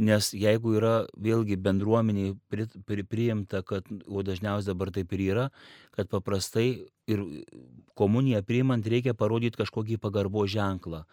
nes 0.00 0.30
jeigu 0.36 0.74
yra 0.78 0.94
vėlgi 1.20 1.58
bendruomeniai 1.60 2.32
pri, 2.50 2.66
pri, 2.88 3.04
priimta, 3.04 3.60
kad, 3.66 3.88
o 4.08 4.24
dažniausiai 4.24 4.72
dabar 4.72 4.92
taip 4.94 5.12
ir 5.16 5.24
yra, 5.26 5.46
kad 5.96 6.08
paprastai 6.12 6.68
ir 7.10 7.24
komuniją 7.98 8.40
priimant 8.46 8.86
reikia 8.86 9.14
parodyti 9.14 9.60
kažkokį 9.60 10.00
pagarbo 10.00 10.46
ženklą. 10.48 11.04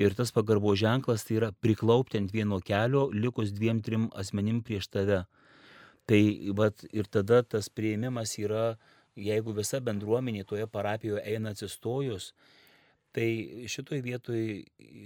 Ir 0.00 0.14
tas 0.16 0.30
pagarbo 0.32 0.76
ženklas 0.78 1.26
tai 1.26 1.40
yra 1.40 1.50
priklaupti 1.64 2.20
ant 2.20 2.30
vieno 2.32 2.60
kelio, 2.64 3.08
likus 3.10 3.50
dviem, 3.56 3.82
trim 3.82 4.08
asmenim 4.16 4.62
prieš 4.64 4.88
tave. 4.94 5.24
Tai 6.08 6.22
vat, 6.56 6.86
ir 6.94 7.10
tada 7.10 7.42
tas 7.42 7.68
prieimimas 7.68 8.36
yra, 8.38 8.76
jeigu 9.18 9.52
visa 9.56 9.82
bendruomenė 9.82 10.46
toje 10.48 10.70
parapijoje 10.70 11.26
eina 11.26 11.52
atsistojus, 11.54 12.30
Tai 13.10 13.26
šitoj 13.66 13.98
vietoj 14.04 14.40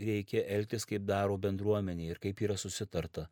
reikia 0.05 0.42
elgtis, 0.59 0.84
kaip 0.84 1.07
daro 1.09 1.38
bendruomenė 1.40 2.11
ir 2.11 2.20
kaip 2.20 2.42
yra 2.44 2.59
susitarta. 2.61 3.30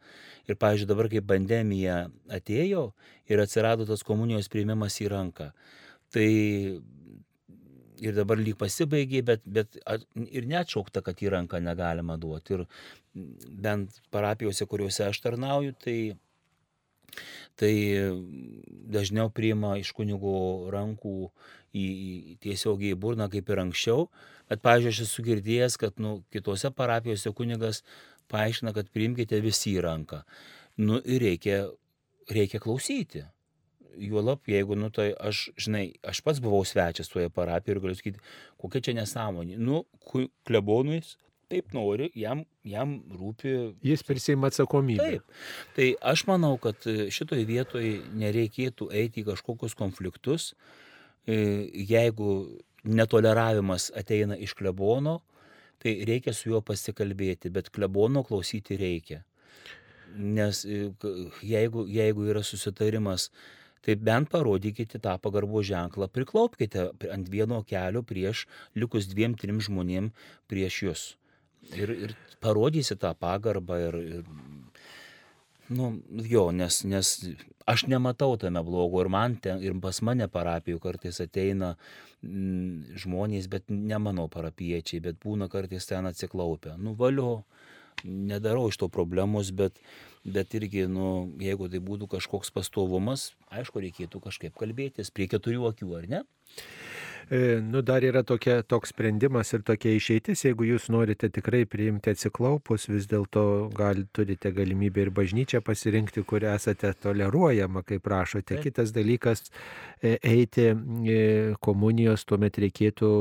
Ir, 0.49 0.57
pavyzdžiui, 0.57 0.89
dabar, 0.89 1.11
kai 1.12 1.20
pandemija 1.35 1.99
atėjo 2.33 2.87
ir 3.29 3.43
atsirado 3.45 3.85
tas 3.89 4.05
komunijos 4.09 4.49
priėmimas 4.53 4.97
į 5.05 5.11
ranką, 5.12 5.51
tai 6.14 6.29
ir 8.03 8.16
dabar 8.16 8.41
lyg 8.41 8.57
pasibaigė, 8.59 9.23
bet, 9.29 9.45
bet 9.45 9.77
ir 10.25 10.49
neatšaukta, 10.51 11.05
kad 11.05 11.20
į 11.20 11.35
ranką 11.37 11.61
negalima 11.62 12.16
duoti. 12.20 12.57
Ir 12.57 12.64
bent 13.66 14.01
parapijose, 14.14 14.66
kuriuose 14.70 15.05
aš 15.11 15.20
tarnauju, 15.27 15.77
tai 15.85 15.99
tai 17.61 17.75
dažniau 18.89 19.29
priima 19.29 19.75
iš 19.77 19.91
kunigo 19.97 20.70
rankų 20.73 21.16
į, 21.73 21.85
į, 21.85 22.37
tiesiogiai 22.45 22.95
į 22.97 23.01
burną 23.01 23.29
kaip 23.33 23.51
ir 23.51 23.62
anksčiau, 23.64 24.07
bet, 24.51 24.62
pavyzdžiui, 24.64 24.95
aš 24.95 25.03
esu 25.07 25.25
girdėjęs, 25.27 25.79
kad 25.81 26.01
nu, 26.03 26.18
kitose 26.35 26.73
parapijose 26.77 27.33
kunigas 27.37 27.83
paaiškina, 28.33 28.75
kad 28.77 28.91
priimkite 28.93 29.41
visi 29.45 29.77
į 29.77 29.85
ranką. 29.87 30.23
Nu 30.81 31.01
ir 31.05 31.25
reikia, 31.27 31.64
reikia 32.33 32.61
klausyti. 32.62 33.27
Juolap, 34.01 34.47
jeigu, 34.49 34.77
nu, 34.79 34.89
tai 34.89 35.11
aš, 35.20 35.51
žinai, 35.61 35.91
aš 36.09 36.23
pats 36.25 36.41
buvau 36.41 36.62
svečias 36.64 37.12
toje 37.12 37.29
parapijoje 37.33 37.77
ir 37.77 37.83
galiu 37.83 37.99
sakyti, 37.99 38.23
kokia 38.61 38.81
čia 38.87 38.95
nesąmonė. 38.97 39.59
Nu, 39.61 39.83
klebonui 40.49 41.03
taip 41.53 41.75
nori, 41.77 42.09
jam, 42.16 42.47
jam 42.64 42.95
rūpi. 43.12 43.53
Jis 43.85 44.05
prisima 44.09 44.49
atsakomybę. 44.49 45.18
Taip. 45.18 45.35
Tai 45.77 45.89
aš 46.14 46.25
manau, 46.31 46.55
kad 46.62 46.81
šitoje 47.12 47.45
vietoje 47.49 47.99
nereikėtų 48.16 48.89
eiti 48.97 49.20
į 49.20 49.27
kažkokius 49.29 49.77
konfliktus, 49.77 50.53
e, 50.53 50.82
jeigu 51.27 52.33
netoleravimas 52.83 53.91
ateina 53.97 54.37
iš 54.37 54.55
klebono, 54.59 55.20
tai 55.83 55.97
reikia 56.07 56.35
su 56.35 56.51
juo 56.51 56.61
pasikalbėti, 56.62 57.51
bet 57.51 57.70
klebono 57.75 58.23
klausyti 58.27 58.79
reikia. 58.79 59.23
Nes 60.12 60.64
e, 60.66 60.91
jeigu, 61.47 61.87
jeigu 61.89 62.27
yra 62.31 62.43
susitarimas, 62.45 63.31
tai 63.83 63.97
bent 63.97 64.31
parodykite 64.31 65.01
tą 65.03 65.16
pagarbo 65.23 65.62
ženklą, 65.66 66.11
priklaupkite 66.12 66.91
ant 67.11 67.33
vieno 67.33 67.62
kelio 67.66 68.05
prieš 68.07 68.45
likus 68.79 69.09
dviem, 69.11 69.35
trim 69.39 69.59
žmonėm 69.62 70.12
prieš 70.51 70.83
jūs 70.87 71.09
ir, 71.70 71.93
ir 72.07 72.14
parodysi 72.43 72.97
tą 73.01 73.12
pagarbą 73.18 73.79
ir, 73.89 73.99
ir 74.18 74.25
nu, 75.69 75.93
jo, 76.29 76.51
nes, 76.55 76.83
nes 76.85 77.13
aš 77.67 77.87
nematau 77.87 78.37
tame 78.41 78.63
blogo 78.67 79.03
ir 79.03 79.11
man 79.13 79.37
ten, 79.43 79.63
ir 79.63 79.77
pas 79.83 80.01
mane 80.03 80.27
parapijų 80.29 80.81
kartais 80.83 81.21
ateina 81.23 81.75
mm, 82.23 82.99
žmonės, 83.05 83.49
bet 83.53 83.71
ne 83.71 83.99
mano 84.03 84.29
parapiečiai, 84.33 85.03
bet 85.05 85.21
būna 85.23 85.49
kartais 85.53 85.87
ten 85.89 86.09
atsiklaupę. 86.11 86.77
Nu, 86.79 86.97
valio, 86.99 87.45
nedarau 88.05 88.69
iš 88.71 88.81
to 88.83 88.89
problemos, 88.93 89.53
bet, 89.55 89.79
bet 90.25 90.55
irgi, 90.59 90.87
nu, 90.91 91.31
jeigu 91.43 91.71
tai 91.73 91.83
būtų 91.85 92.11
kažkoks 92.17 92.53
pastovumas, 92.55 93.31
aišku, 93.55 93.83
reikėtų 93.87 94.23
kažkaip 94.27 94.57
kalbėtis 94.59 95.15
prie 95.15 95.29
keturių 95.31 95.71
akių, 95.73 95.93
ar 96.01 96.09
ne? 96.11 96.25
E, 97.31 97.61
nu, 97.70 97.81
dar 97.81 98.03
yra 98.03 98.23
tokia, 98.23 98.62
toks 98.62 98.93
sprendimas 98.93 99.53
ir 99.55 99.62
tokia 99.66 99.95
išeitis, 99.97 100.45
jeigu 100.47 100.66
jūs 100.66 100.89
norite 100.93 101.31
tikrai 101.33 101.62
priimti 101.70 102.12
atsiklaupus, 102.12 102.89
vis 102.91 103.07
dėlto 103.11 103.45
gal, 103.77 104.03
turite 104.12 104.53
galimybę 104.55 105.07
ir 105.07 105.12
bažnyčią 105.14 105.62
pasirinkti, 105.64 106.25
kur 106.29 106.45
esate 106.49 106.93
toleruojama, 107.03 107.85
kaip 107.87 108.05
prašote. 108.05 108.57
Taip. 108.57 108.64
Kitas 108.66 108.93
dalykas, 108.95 109.47
e, 110.03 110.16
eiti 110.18 110.68
e, 110.73 111.18
komunijos 111.62 112.27
tuomet 112.29 112.59
reikėtų 112.62 113.12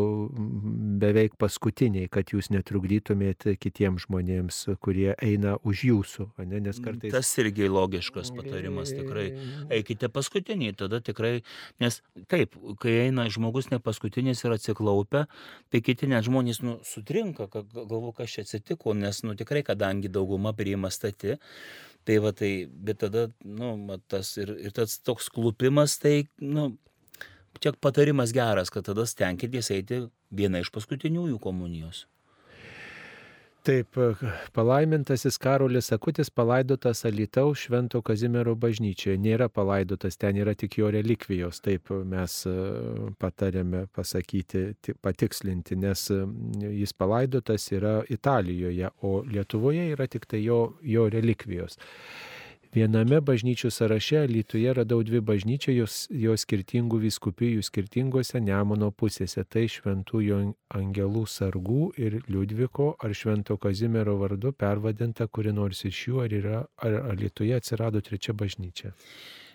beveik 1.01 1.37
paskutiniai, 1.41 2.09
kad 2.11 2.33
jūs 2.33 2.51
netrukdytumėte 2.53 3.55
kitiems 3.61 4.07
žmonėms, 4.07 4.63
kurie 4.81 5.11
eina 5.21 5.57
už 5.67 5.85
jūsų. 5.91 6.27
Ne? 6.49 6.61
Nes 6.65 6.81
kartais... 6.83 7.13
Tas 7.13 7.29
irgi 7.41 7.69
logiškas 7.71 8.33
patarimas 8.35 8.93
tikrai. 8.95 9.29
Eikite 9.71 10.09
paskutiniai, 10.11 10.75
tada 10.77 11.01
tikrai, 11.03 11.39
nes 11.81 12.01
taip, 12.31 12.57
kai 12.81 12.97
eina 13.05 13.27
žmogus 13.31 13.69
nepaskutinį, 13.71 13.90
paskutinis 13.91 14.41
ir 14.45 14.55
atsiklaupia, 14.55 15.27
tai 15.69 15.83
kiti 15.85 16.09
net 16.09 16.25
žmonės 16.25 16.63
nu, 16.65 16.79
sutrinka, 16.87 17.49
galvo, 17.51 18.15
kas 18.17 18.33
čia 18.33 18.47
atsitiko, 18.47 18.95
nes 18.97 19.21
nu, 19.27 19.35
tikrai, 19.37 19.61
kadangi 19.67 20.09
dauguma 20.11 20.55
priima 20.57 20.89
stati, 20.89 21.37
tai 22.07 22.17
va 22.23 22.33
tai, 22.33 22.53
bet 22.71 23.03
tada, 23.03 23.27
nu, 23.45 23.75
tas 24.09 24.33
ir, 24.41 24.55
ir 24.63 24.73
tas 24.75 24.97
toks 25.05 25.29
klupimas, 25.33 25.99
tai, 26.01 26.23
nu, 26.41 26.71
čia 27.61 27.75
patarimas 27.77 28.33
geras, 28.33 28.73
kad 28.73 28.87
tada 28.87 29.05
stenkitės 29.05 29.71
eiti 29.75 30.05
viena 30.33 30.63
iš 30.63 30.71
paskutiniųjų 30.73 31.37
komunijos. 31.43 32.07
Taip, 33.61 33.93
palaimintasis 34.57 35.35
Karolis 35.37 35.91
Akutis 35.93 36.31
palaidotas 36.33 37.03
Alitaus 37.05 37.59
Švento 37.67 37.99
Kazimiero 38.01 38.55
bažnyčioje. 38.57 39.19
Nėra 39.21 39.51
palaidotas, 39.53 40.17
ten 40.17 40.39
yra 40.41 40.55
tik 40.57 40.79
jo 40.79 40.89
relikvijos. 40.89 41.59
Taip 41.61 41.91
mes 42.09 42.39
e, 42.49 42.55
patarėme 43.21 43.83
pasakyti, 43.93 44.95
patikslinti, 45.05 45.77
nes 45.77 46.07
e, 46.09 46.19
jis 46.79 46.95
palaidotas 46.97 47.67
yra 47.77 47.99
Italijoje, 48.09 48.89
o 49.05 49.19
Lietuvoje 49.29 49.91
yra 49.93 50.09
tik 50.09 50.25
tai 50.25 50.41
jo, 50.41 50.61
jo 50.81 51.05
relikvijos. 51.13 51.77
Viename 52.71 53.17
bažnyčių 53.19 53.67
sąraše 53.67 54.21
Lietuvoje 54.31 54.73
radau 54.77 55.01
dvi 55.03 55.19
bažnyčios, 55.19 56.05
jos, 56.07 56.45
skirtingų 56.45 57.01
viskupijų 57.03 57.65
skirtingose 57.67 58.39
Nemono 58.39 58.93
pusėse. 58.95 59.43
Tai 59.43 59.65
Šventųjų 59.67 60.37
Angelų 60.79 61.25
sargų 61.27 61.89
ir 61.99 62.21
Liudviko 62.31 62.93
ar 63.03 63.11
Švento 63.11 63.57
Kazimiero 63.59 64.15
vardu 64.21 64.53
pervadinta 64.55 65.27
kuri 65.27 65.51
nors 65.51 65.83
iš 65.83 65.99
jų, 66.07 66.23
ar, 66.23 66.37
yra, 66.39 66.63
ar, 66.79 66.97
ar 67.11 67.19
Lietuvoje 67.19 67.59
atsirado 67.59 67.99
trečia 67.99 68.31
bažnyčia. 68.31 68.93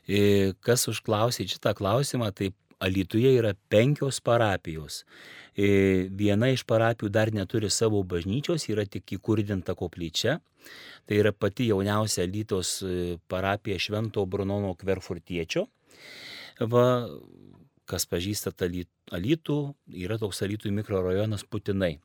E, 0.04 0.52
kas 0.60 0.84
užklausė 0.92 1.48
šitą 1.48 1.72
klausimą, 1.78 2.28
tai 2.36 2.52
Alytuje 2.78 3.32
yra 3.38 3.54
penkios 3.72 4.20
parapijos. 4.20 5.04
E, 5.56 6.08
viena 6.12 6.50
iš 6.52 6.66
parapijų 6.68 7.08
dar 7.12 7.32
neturi 7.32 7.70
savo 7.72 8.02
bažnyčios, 8.04 8.68
yra 8.68 8.84
tik 8.84 9.16
įkurdinta 9.16 9.76
koplyčia. 9.78 10.40
Tai 11.06 11.20
yra 11.22 11.32
pati 11.32 11.70
jauniausia 11.70 12.26
Alytos 12.26 12.80
e, 12.84 13.16
parapija 13.32 13.78
Švento 13.80 14.26
Brunono 14.26 14.74
Kverfurtiečio. 14.76 15.66
Va, 16.60 16.84
kas 17.88 18.06
pažįsta 18.10 18.52
Alytų, 19.16 19.56
yra 19.94 20.18
toks 20.20 20.42
Alytų 20.44 20.72
mikrorajonas 20.74 21.46
Putinai. 21.48 21.96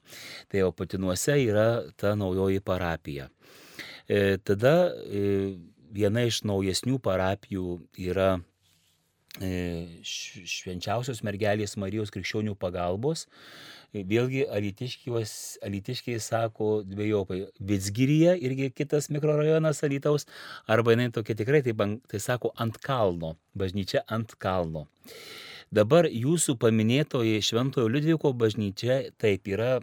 Tai 0.48 0.64
jau 0.64 0.72
Putinuose 0.72 1.36
yra 1.42 1.68
ta 1.98 2.14
naujoji 2.16 2.62
parapija. 2.64 3.28
E, 4.08 4.38
tada 4.38 4.92
e, 5.08 5.58
viena 5.92 6.24
iš 6.28 6.44
naujesnių 6.48 7.00
parapijų 7.04 7.80
yra 8.00 8.38
švenčiausios 9.40 11.22
mergelės 11.24 11.78
Marijos 11.80 12.12
krikščionių 12.12 12.56
pagalbos. 12.60 13.28
Vėlgi 13.92 14.46
alitiškiai 14.48 16.20
sako 16.20 16.82
dviejopai. 16.88 17.46
Vitsgiryje 17.60 18.38
irgi 18.40 18.72
kitas 18.76 19.10
mikrorajonas 19.12 19.84
Alitaus, 19.84 20.28
arba 20.68 20.96
jinai 20.96 21.12
tokia 21.12 21.36
tikrai, 21.36 21.62
tai, 21.64 21.76
tai 22.08 22.20
sako 22.20 22.54
ant 22.56 22.78
kalno, 22.80 23.36
bažnyčia 23.56 24.04
ant 24.08 24.36
kalno. 24.40 24.88
Dabar 25.72 26.04
jūsų 26.12 26.58
paminėtoji 26.60 27.40
Šventojo 27.48 27.88
Liudviko 27.88 28.34
bažnyčia 28.36 29.14
taip 29.20 29.48
yra, 29.48 29.80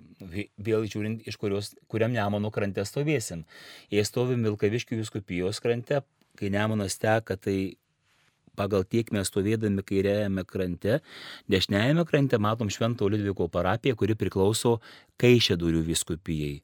vėl 0.61 0.85
žiūrint, 0.85 1.25
iš 1.25 1.41
kurios, 1.41 1.73
kuriam 1.89 2.13
Nemono 2.13 2.51
krante 2.53 2.85
stovėsim. 2.85 3.47
Jei 3.89 4.05
stovim 4.05 4.45
Vilkaviškių 4.45 5.01
viskupijos 5.01 5.61
krante, 5.65 6.03
kai 6.37 6.53
Nemonas 6.53 7.01
teka, 7.01 7.41
tai 7.41 7.77
pagal 8.59 8.85
tiek 8.85 9.11
mes 9.15 9.31
stovėdami 9.31 9.85
kairiajame 9.87 10.45
krante, 10.49 11.01
dešiniajame 11.53 12.05
krante 12.09 12.41
matom 12.43 12.73
Šventojo 12.73 13.15
Liudviko 13.15 13.49
parapiją, 13.53 13.97
kuri 13.99 14.19
priklauso 14.19 14.79
Kaišėdurių 15.23 15.85
viskupijai. 15.87 16.57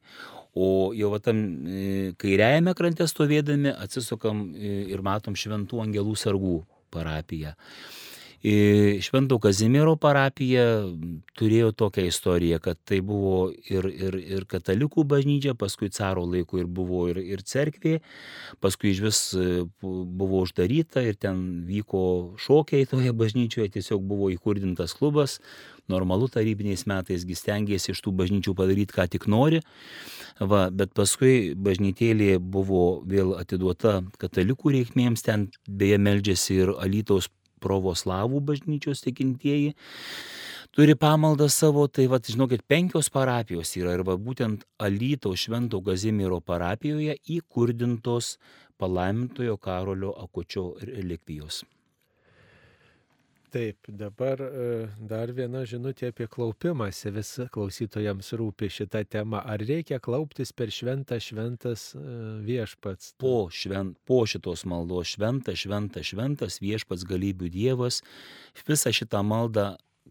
O 0.55 0.93
jau 0.95 1.11
tam 1.19 1.41
e, 1.67 2.13
kairiajame 2.21 2.75
krante 2.79 3.07
stovėdami 3.11 3.73
atsisukam 3.75 4.47
e, 4.55 4.75
ir 4.93 5.03
matom 5.03 5.35
Šventų 5.35 5.81
angelų 5.83 6.15
sargų 6.19 6.59
parapiją. 6.95 7.55
Švento 9.01 9.39
Kazimiero 9.41 9.95
parapija 9.97 10.65
turėjo 11.39 11.71
tokią 11.73 12.05
istoriją, 12.11 12.59
kad 12.61 12.77
tai 12.85 12.99
buvo 13.01 13.49
ir, 13.51 13.87
ir, 13.89 14.17
ir 14.19 14.45
katalikų 14.49 15.05
bažnyčia, 15.07 15.55
paskui 15.57 15.89
caro 15.89 16.25
laikų 16.29 16.61
ir 16.61 16.67
buvo 16.67 17.05
ir, 17.09 17.17
ir 17.17 17.41
cerkvė, 17.41 17.99
paskui 18.61 18.91
iš 18.93 19.01
vis 19.05 19.21
e, 19.33 19.63
buvo 19.81 20.43
uždaryta 20.45 21.01
ir 21.01 21.17
ten 21.17 21.65
vyko 21.65 22.35
šokiai 22.41 22.85
toje 22.89 23.13
bažnyčioje, 23.17 23.71
tiesiog 23.77 24.03
buvo 24.05 24.29
įkurdintas 24.33 24.93
klubas, 24.99 25.39
normalu 25.89 26.29
tarybiniais 26.29 26.85
metais 26.89 27.25
stengiasi 27.25 27.93
iš 27.93 28.01
tų 28.05 28.13
bažnyčių 28.19 28.53
padaryti, 28.57 28.93
ką 28.93 29.07
tik 29.09 29.25
nori. 29.31 29.61
Va, 30.39 30.67
bet 30.69 30.91
paskui 30.93 31.55
bažnytėlė 31.55 32.35
buvo 32.39 33.01
vėl 33.07 33.35
atiduota 33.39 34.01
katalikų 34.19 34.75
reikmėms, 34.75 35.23
ten 35.23 35.49
beje 35.65 35.97
meldžiasi 36.01 36.61
ir 36.61 36.73
Alytaus 36.75 37.29
pravoslavų 37.65 38.41
bažnyčios 38.53 39.03
tikintieji 39.05 39.75
turi 40.75 40.95
pamaldą 40.99 41.47
savo, 41.49 41.87
tai 41.87 42.07
vad, 42.11 42.27
žinokit, 42.27 42.65
penkios 42.67 43.09
parapijos 43.09 43.75
yra 43.79 43.95
ir 43.95 44.03
va 44.07 44.17
būtent 44.19 44.65
Alyto 44.83 45.31
Švento 45.39 45.79
Gazimiero 45.81 46.41
parapijoje 46.43 47.15
įkurdintos 47.37 48.35
palaimintojo 48.77 49.55
Karolio 49.57 50.11
Akučio 50.19 50.73
relikvijos. 50.83 51.63
Taip, 53.55 53.87
dabar 53.87 54.41
e, 54.43 54.63
dar 54.99 55.31
viena 55.31 55.61
žinutė 55.63 56.09
apie 56.11 56.25
klaupimąsi. 56.27 57.07
Vis 57.15 57.29
klausytojams 57.55 58.33
rūpi 58.35 58.67
šitą 58.67 59.05
temą. 59.07 59.39
Ar 59.47 59.61
reikia 59.63 60.01
klauptis 60.03 60.51
per 60.51 60.73
šventą 60.75 61.21
šventas 61.23 61.85
e, 61.95 62.01
viešpats? 62.43 63.13
Po, 63.21 63.45
švent, 63.47 63.95
po 64.03 64.17
šitos 64.27 64.65
maldos 64.67 65.13
šventas, 65.13 65.61
šventas, 65.61 66.09
šventas 66.09 66.59
viešpats 66.59 67.07
galybių 67.07 67.47
dievas. 67.53 68.01
Visą 68.67 68.91
šitą 68.91 69.23
maldą 69.23 69.69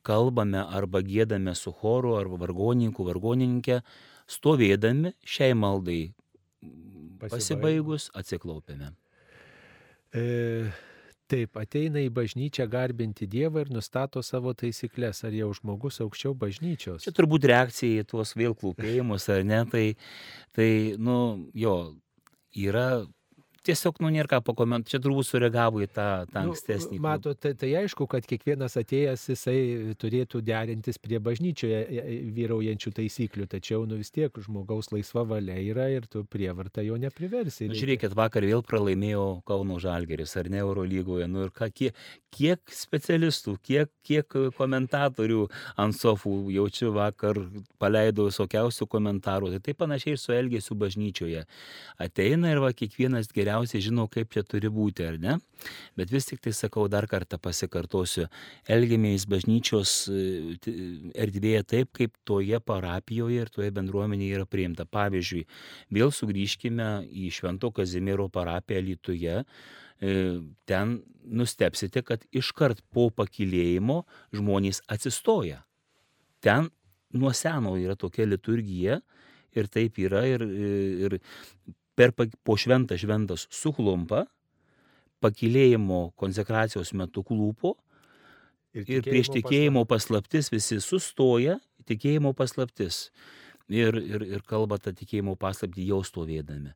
kalbame 0.09 0.64
arba 0.64 1.05
gėdame 1.05 1.53
su 1.53 1.74
choru 1.82 2.14
arba 2.16 2.40
vargonininku, 2.47 3.05
vargonininke, 3.11 3.82
stovėdami 4.24 5.12
šiai 5.20 5.53
maldai 5.53 6.01
pasibaigus 7.20 8.09
atsiklaupėme. 8.16 8.95
E 10.16 10.24
Taip, 11.33 11.57
ateina 11.57 12.03
į 12.05 12.11
bažnyčią 12.12 12.66
garbinti 12.68 13.25
Dievą 13.31 13.62
ir 13.64 13.70
nustato 13.72 14.20
savo 14.20 14.53
taisyklės, 14.61 15.22
ar 15.25 15.33
jau 15.33 15.49
žmogus 15.57 16.03
aukščiau 16.05 16.35
bažnyčios. 16.37 17.07
Čia 17.07 17.14
turbūt 17.16 17.47
reakcija 17.49 18.03
į 18.03 18.09
tuos 18.11 18.35
vėl 18.37 18.53
klūpėjimus, 18.61 19.31
ar 19.33 19.41
ne, 19.49 19.62
tai, 19.72 19.85
tai 20.53 20.68
nu, 21.01 21.16
jo, 21.57 21.77
yra 22.66 22.89
tiesiog, 23.65 23.99
nu, 24.05 24.11
nėra 24.12 24.29
ką 24.31 24.41
pakomentuoti, 24.45 24.93
čia 24.95 25.01
turbūt 25.03 25.29
sureagavo 25.29 25.83
į 25.85 25.89
tą, 25.95 26.07
tą 26.31 26.43
nu, 26.45 26.53
ankstesnį. 26.53 26.99
Nu, 26.99 27.05
mato, 27.05 27.33
tai, 27.39 27.55
tai 27.59 27.71
aišku, 27.81 28.07
kad 28.11 28.27
kiekvienas 28.29 28.77
atėjęs 28.81 29.25
jisai 29.33 29.57
turėtų 30.01 30.43
derintis 30.45 31.01
prie 31.03 31.21
bažnyčioje 31.25 31.81
e, 31.81 32.03
e, 32.03 32.19
vyraujančių 32.37 32.93
taisyklių, 32.99 33.49
tačiau, 33.55 33.87
nu 33.89 33.99
vis 34.01 34.12
tiek 34.15 34.35
žmogaus 34.47 34.93
laisva 34.93 35.25
valia 35.29 35.57
yra 35.62 35.89
ir 35.93 36.09
tu 36.11 36.25
prievartą 36.29 36.85
jo 36.85 36.99
nepriversi. 37.01 37.71
Na, 37.71 37.79
žiūrėkit, 37.79 38.17
vakar 38.19 38.45
vėl 38.45 38.65
pralaimėjo 38.67 39.25
Kauno 39.49 39.81
Žalgeris, 39.83 40.37
ar 40.41 40.51
ne 40.53 40.61
Eurolygoje, 40.62 41.29
nu 41.31 41.47
ir 41.47 41.55
ką, 41.55 41.71
kiek, 41.73 42.05
kiek 42.35 42.77
specialistų, 42.77 43.57
kiek, 43.65 43.93
kiek 44.05 44.39
komentatorių 44.59 45.49
ant 45.81 45.97
sofų 45.97 46.37
jaučiu 46.55 46.93
vakar 46.97 47.41
paleido 47.81 48.29
visokiausių 48.29 48.89
komentarų, 48.93 49.55
tai 49.55 49.65
taip 49.71 49.81
panašiai 49.81 50.19
ir 50.19 50.21
su 50.21 50.37
elgesiu 50.37 50.77
bažnyčioje. 50.79 51.45
Ateina 52.03 52.53
ir 52.53 52.61
va 52.62 52.75
kiekvienas 52.77 53.31
geriausias 53.33 53.53
geriausiai 53.55 53.82
žino, 53.82 54.07
kaip 54.11 54.32
čia 54.32 54.42
turi 54.42 54.68
būti, 54.68 55.05
ar 55.07 55.18
ne? 55.18 55.38
Bet 55.96 56.11
vis 56.11 56.26
tik 56.26 56.40
tai 56.42 56.52
sakau, 56.52 56.88
dar 56.88 57.07
kartą 57.07 57.38
pasikartosiu, 57.38 58.26
elgiamės 58.66 59.26
bažnyčios 59.30 60.09
e, 60.11 60.57
erdvėje 61.14 61.62
taip, 61.64 61.92
kaip 61.94 62.14
toje 62.24 62.59
parapijoje 62.61 63.44
ir 63.44 63.50
toje 63.50 63.70
bendruomenėje 63.70 64.40
yra 64.40 64.46
priimta. 64.46 64.84
Pavyzdžiui, 64.84 65.46
vėl 65.94 66.11
sugrįžkime 66.12 67.07
į 67.07 67.30
Švento 67.30 67.70
Kazimiero 67.70 68.28
parapiją 68.28 68.82
Lietuvoje 68.82 69.44
e, 69.44 70.40
ten 70.66 70.98
nustepsite, 71.24 72.02
kad 72.02 72.26
iškart 72.32 72.82
po 72.92 73.11
pakilėjimo 73.14 74.02
žmonės 74.34 74.82
atsistoja. 74.88 75.62
Ten 76.44 76.68
nuo 77.14 77.32
seno 77.32 77.78
yra 77.78 77.94
tokia 77.96 78.26
liturgija 78.26 79.00
ir 79.55 79.70
taip 79.70 79.96
yra 80.02 80.24
ir, 80.26 80.42
ir 80.42 81.18
per 81.97 82.12
po 82.14 82.57
šventą 82.59 82.99
šventas 82.99 83.47
suklumpa, 83.55 84.24
pakilėjimo 85.24 86.12
konsekracijos 86.20 86.92
metu 86.99 87.24
klūpo 87.24 87.74
ir, 88.74 88.84
ir 88.84 89.07
prieš 89.07 89.32
tikėjimo 89.38 89.84
paslaptis 89.88 90.51
visi 90.53 90.80
sustoja, 90.82 91.59
tikėjimo 91.88 92.34
paslaptis 92.36 93.09
ir, 93.68 93.97
ir, 93.97 94.26
ir 94.36 94.45
kalba 94.49 94.78
tą 94.82 94.92
tikėjimo 94.97 95.36
paslaptį 95.40 95.88
jau 95.88 96.03
stovėdami. 96.05 96.74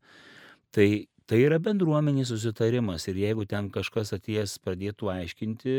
Tai 0.73 0.89
Tai 1.29 1.37
yra 1.45 1.59
bendruomenės 1.61 2.31
susitarimas 2.33 3.05
ir 3.11 3.19
jeigu 3.21 3.45
ten 3.49 3.67
kažkas 3.73 4.15
atėjęs 4.17 4.55
pradėtų 4.65 5.11
aiškinti, 5.13 5.75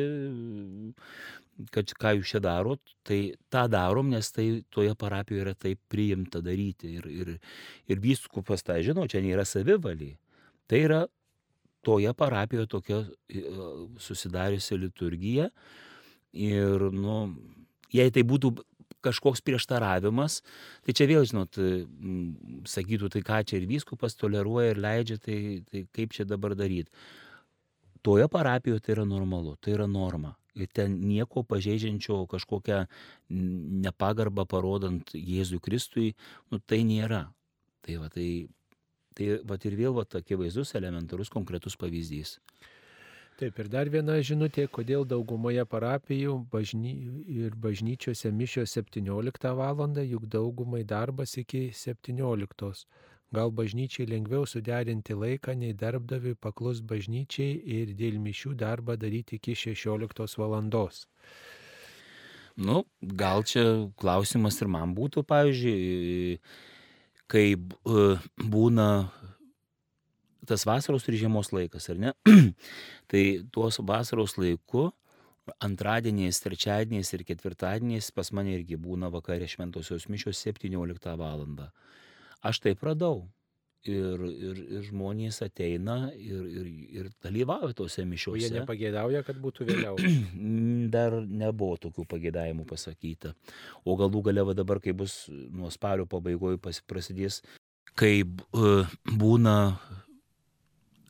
kad 1.73 1.93
ką 1.97 2.11
jūs 2.19 2.33
čia 2.35 2.41
darot, 2.43 2.93
tai 3.07 3.33
tą 3.49 3.63
darom, 3.71 4.11
nes 4.13 4.29
tai 4.35 4.61
toje 4.69 4.93
parapijoje 4.99 5.47
yra 5.47 5.55
taip 5.57 5.81
priimta 5.89 6.43
daryti. 6.45 6.93
Ir, 6.99 7.09
ir, 7.09 7.31
ir 7.89 8.03
vyskupas 8.03 8.61
tą 8.65 8.77
žino, 8.85 9.07
čia 9.09 9.23
nėra 9.25 9.47
savivaliai. 9.47 10.19
Tai 10.69 10.83
yra 10.85 11.01
toje 11.81 12.13
parapijoje 12.13 12.69
tokia 12.69 13.01
e, 13.01 13.43
susidariusi 13.97 14.77
liturgija. 14.77 15.49
Ir, 16.45 16.91
nu, 16.93 17.23
jei 17.89 18.13
tai 18.13 18.21
būtų 18.21 18.53
kažkoks 19.05 19.43
prieštaravimas, 19.45 20.41
tai 20.85 20.95
čia 20.97 21.07
vėl, 21.09 21.25
žinot, 21.27 21.59
sakytų, 22.69 23.09
tai 23.13 23.23
ką 23.25 23.39
čia 23.47 23.59
ir 23.59 23.69
vyskupas 23.69 24.17
toleruoja 24.19 24.73
ir 24.73 24.83
leidžia, 24.83 25.19
tai, 25.23 25.39
tai 25.69 25.85
kaip 25.95 26.15
čia 26.15 26.27
dabar 26.27 26.55
daryti. 26.59 26.91
Toje 28.05 28.29
parapijoje 28.31 28.83
tai 28.83 28.95
yra 28.95 29.05
normalu, 29.07 29.57
tai 29.59 29.75
yra 29.75 29.87
norma. 29.87 30.35
Ir 30.59 30.69
ten 30.73 30.95
nieko 31.07 31.43
pažeidžiančio 31.47 32.23
kažkokią 32.31 32.83
nepagarbą 33.85 34.47
parodant 34.49 35.11
Jėzui 35.13 35.59
Kristui, 35.63 36.13
nu 36.51 36.59
tai 36.59 36.81
nėra. 36.87 37.27
Tai 37.85 37.99
va, 38.01 38.09
tai, 38.11 38.47
tai 39.15 39.37
va 39.47 39.59
ir 39.63 39.77
vėl 39.79 39.95
va, 39.95 40.07
akivaizdus 40.19 40.75
elementarus 40.79 41.31
konkretus 41.31 41.77
pavyzdys. 41.79 42.39
Taip, 43.39 43.59
ir 43.63 43.69
dar 43.71 43.87
viena 43.87 44.17
žinutė, 44.19 44.65
kodėl 44.67 45.05
daugumoje 45.07 45.63
parapijų 45.71 46.33
bažny, 46.51 46.89
ir 47.31 47.53
bažnyčiose 47.55 48.33
mišios 48.35 48.73
17 48.75 49.53
val. 49.55 49.77
juk 50.03 50.25
daugumai 50.27 50.83
darbas 50.83 51.37
iki 51.37 51.71
17. 51.71 52.85
Gal 53.31 53.51
bažnyčiai 53.51 54.07
lengviau 54.09 54.45
suderinti 54.45 55.13
laiką, 55.13 55.55
nei 55.55 55.73
darbdaviui 55.73 56.35
paklus 56.35 56.81
bažnyčiai 56.81 57.61
ir 57.77 57.93
dėl 57.95 58.19
mišių 58.19 58.55
darbą 58.55 58.97
daryti 58.97 59.39
iki 59.39 59.55
16 59.55 60.37
val. 60.37 60.61
Nu, 62.57 62.83
gal 63.01 63.43
čia 63.43 63.63
klausimas 63.95 64.59
ir 64.61 64.67
man 64.67 64.91
būtų, 64.95 65.23
pavyzdžiui, 65.23 66.39
kai 67.31 67.55
būna 67.55 68.89
tas 70.49 70.65
vasaros 70.67 71.07
ir 71.09 71.19
žiemos 71.23 71.53
laikas, 71.55 71.89
ar 71.93 72.01
ne? 72.01 72.13
tai 73.11 73.23
tuos 73.53 73.79
vasaros 73.85 74.37
laiku 74.41 74.89
antradieniais, 75.65 76.41
trečiadieniais 76.43 77.09
ir 77.15 77.25
ketvirtadieniais 77.25 78.11
pas 78.13 78.29
mane 78.35 78.53
irgi 78.57 78.77
būna 78.77 79.09
vakarė 79.13 79.49
šventosios 79.49 80.09
mišios 80.11 80.41
17 80.45 81.17
val. 81.17 81.45
Aš 82.45 82.61
taip 82.65 82.83
radau. 82.85 83.27
ir, 83.87 84.19
ir, 84.27 84.57
ir 84.75 84.81
žmonės 84.89 85.39
ateina 85.45 86.09
ir, 86.11 86.41
ir, 86.51 86.65
ir 86.99 87.05
dalyvauja 87.23 87.71
tose 87.77 88.01
O 88.01 88.03
jie 88.03 88.09
mišiuose. 88.11 88.49
nepagėdauja, 88.57 89.23
kad 89.23 89.39
būtų 89.39 89.67
vėliau. 89.69 89.95
Dar 90.95 91.15
nebuvo 91.23 91.77
tokių 91.79 92.03
pagėdavimų 92.11 92.65
pasakyta. 92.67 93.33
O 93.85 93.95
galų 93.99 94.25
gale 94.27 94.43
dabar, 94.53 94.81
kai 94.83 94.91
bus 94.91 95.29
nuo 95.29 95.71
spalio 95.71 96.05
pabaigoje 96.11 96.59
prasidės, 96.59 97.39
kai 97.95 98.23
uh, 98.27 98.83
būna 99.07 99.55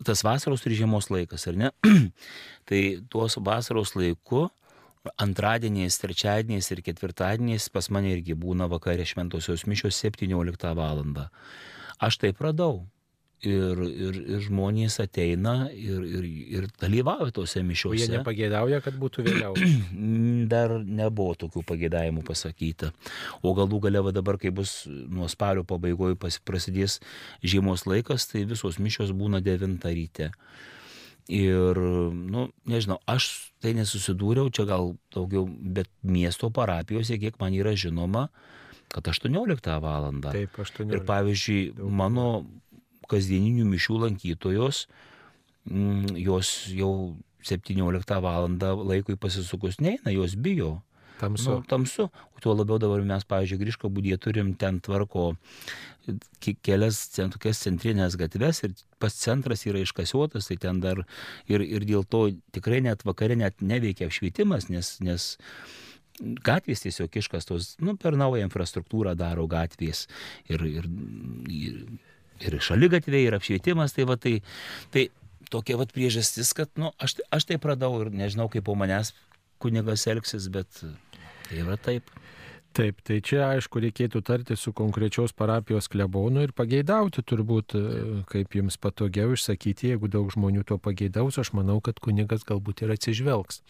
tas 0.06 0.24
vasaros 0.24 0.66
ir 0.66 0.78
žiemos 0.82 1.10
laikas, 1.12 1.47
ar 1.50 1.58
ne? 1.60 1.72
tai 2.70 2.82
tuos 3.10 3.38
vasaros 3.39 3.95
laiku 3.97 4.47
antradieniais, 5.18 5.97
trečiadieniais 6.02 6.72
ir 6.74 6.84
ketvirtadieniais 6.86 7.70
pas 7.74 7.89
mane 7.93 8.14
irgi 8.14 8.36
būna 8.38 8.68
vakarė 8.72 9.08
šventosios 9.08 9.66
mišios 9.68 10.00
17 10.04 10.74
val. 10.76 11.04
Aš 12.00 12.20
taip 12.22 12.41
radau. 12.43 12.86
Ir, 13.39 13.77
ir, 13.87 14.15
ir 14.35 14.41
žmonės 14.43 14.97
ateina 14.99 15.69
ir, 15.71 16.01
ir, 16.03 16.25
ir 16.59 16.65
dalyvauja 16.81 17.31
tose 17.31 17.61
O 17.95 17.95
jie 17.95 18.09
nepagėdauja, 18.11 18.81
kad 18.83 18.97
būtų 18.99 19.23
vėliau. 19.23 19.53
Dar 20.51 20.73
nebuvo 20.83 21.37
tokių 21.45 21.63
pagėdavimų 21.69 22.25
pasakyta. 22.27 22.91
O 23.39 23.53
galų 23.55 23.79
gale 23.87 24.03
va 24.03 24.11
dabar, 24.11 24.35
kai 24.41 24.51
bus 24.51 24.81
nuo 24.89 25.29
spalio 25.31 25.63
pabaigoje 25.63 26.19
prasidės 26.19 26.99
žiemos 27.39 27.87
laikas, 27.87 28.27
tai 28.27 28.43
visos 28.49 28.75
mišios 28.75 29.15
būna 29.15 29.39
9 29.45 29.87
ryte. 29.87 30.33
Ir, 31.29 31.79
nu, 31.79 32.47
nežinau, 32.67 32.99
aš 33.07 33.53
tai 33.63 33.75
nesusidūriau, 33.77 34.49
čia 34.51 34.65
gal 34.67 34.95
daugiau, 35.13 35.45
bet 35.47 35.87
miesto 36.03 36.49
parapijose, 36.51 37.19
kiek 37.21 37.39
man 37.39 37.53
yra 37.55 37.71
žinoma, 37.77 38.27
kad 38.89 39.05
18 39.07 39.75
val. 39.83 40.09
Taip, 40.25 40.57
18. 40.57 40.89
Ir 40.89 41.05
pavyzdžiui, 41.05 41.59
Daug 41.77 41.93
mano 41.93 42.25
kasdieninių 43.10 43.66
mišių 43.70 43.97
lankytojos, 44.05 44.86
mm, 45.70 46.16
jos 46.22 46.53
jau 46.76 46.93
17 47.45 48.22
val. 48.22 48.49
laikui 48.86 49.16
pasisukus 49.16 49.80
neina, 49.80 50.12
jos 50.12 50.36
bijo. 50.36 50.82
Tamsu. 51.20 51.49
Nu, 51.49 51.64
tamsu. 51.68 52.03
O 52.36 52.39
tuo 52.39 52.53
labiau 52.55 52.80
dabar 52.80 53.01
mes, 53.03 53.26
pavyzdžiui, 53.28 53.60
Grįžko 53.60 53.89
būdė 53.91 54.16
turim 54.24 54.53
ten 54.55 54.80
tvarko 54.80 55.34
ke- 56.39 56.55
kelias 56.64 57.01
tokias 57.18 57.60
centrinės 57.60 58.16
gatves 58.16 58.64
ir 58.64 58.74
pats 59.03 59.20
centras 59.26 59.66
yra 59.68 59.82
iškasiuotas, 59.84 60.47
tai 60.47 60.55
ten 60.57 60.80
dar 60.80 61.03
ir, 61.51 61.60
ir 61.60 61.84
dėl 61.84 62.07
to 62.07 62.30
tikrai 62.55 62.80
net 62.86 63.03
vakare 63.03 63.36
net 63.36 63.60
neveikia 63.60 64.07
apšvietimas, 64.07 64.70
nes, 64.72 64.95
nes 65.03 65.28
gatvės 66.20 66.84
tiesiog 66.84 67.20
iškastos, 67.22 67.76
nu, 67.84 67.95
per 67.99 68.16
naują 68.20 68.47
infrastruktūrą 68.47 69.16
daro 69.20 69.47
gatvės 69.51 70.07
ir, 70.47 70.64
ir, 70.68 70.88
ir, 71.51 71.84
ir 72.45 72.59
šalygatviai, 72.63 73.25
ir 73.27 73.37
apšvietimas, 73.37 73.95
tai 73.95 74.07
va 74.09 74.17
tai, 74.21 74.39
tai 74.93 75.07
tokia 75.53 75.79
va 75.79 75.87
priežastis, 75.89 76.53
kad, 76.57 76.71
nu, 76.79 76.93
aš, 77.01 77.19
aš 77.33 77.49
tai 77.49 77.59
pradau 77.61 77.95
ir 78.03 78.13
nežinau, 78.13 78.49
kaip 78.51 78.67
po 78.69 78.77
manęs 78.79 79.13
kunigas 79.59 80.07
elgsis, 80.07 80.47
bet 80.53 80.69
tai 80.79 81.63
yra 81.63 81.77
taip. 81.81 82.09
Taip, 82.69 82.99
tai 83.01 83.15
čia 83.25 83.47
aišku 83.47 83.81
reikėtų 83.81 84.19
tarti 84.21 84.53
su 84.53 84.69
konkrečios 84.77 85.31
parapijos 85.33 85.89
klebonu 85.89 86.43
ir 86.45 86.51
pageidauti 86.53 87.23
turbūt, 87.25 87.73
e, 87.73 88.03
kaip 88.29 88.53
jums 88.59 88.77
patogiau 88.77 89.33
išsakyti, 89.33 89.89
jeigu 89.95 90.07
daug 90.11 90.29
žmonių 90.29 90.61
to 90.69 90.77
pageidaus, 90.77 91.39
aš 91.41 91.49
manau, 91.57 91.79
kad 91.81 91.97
kunigas 91.97 92.45
galbūt 92.45 92.85
ir 92.85 92.93
atsižvelgs. 92.93 93.63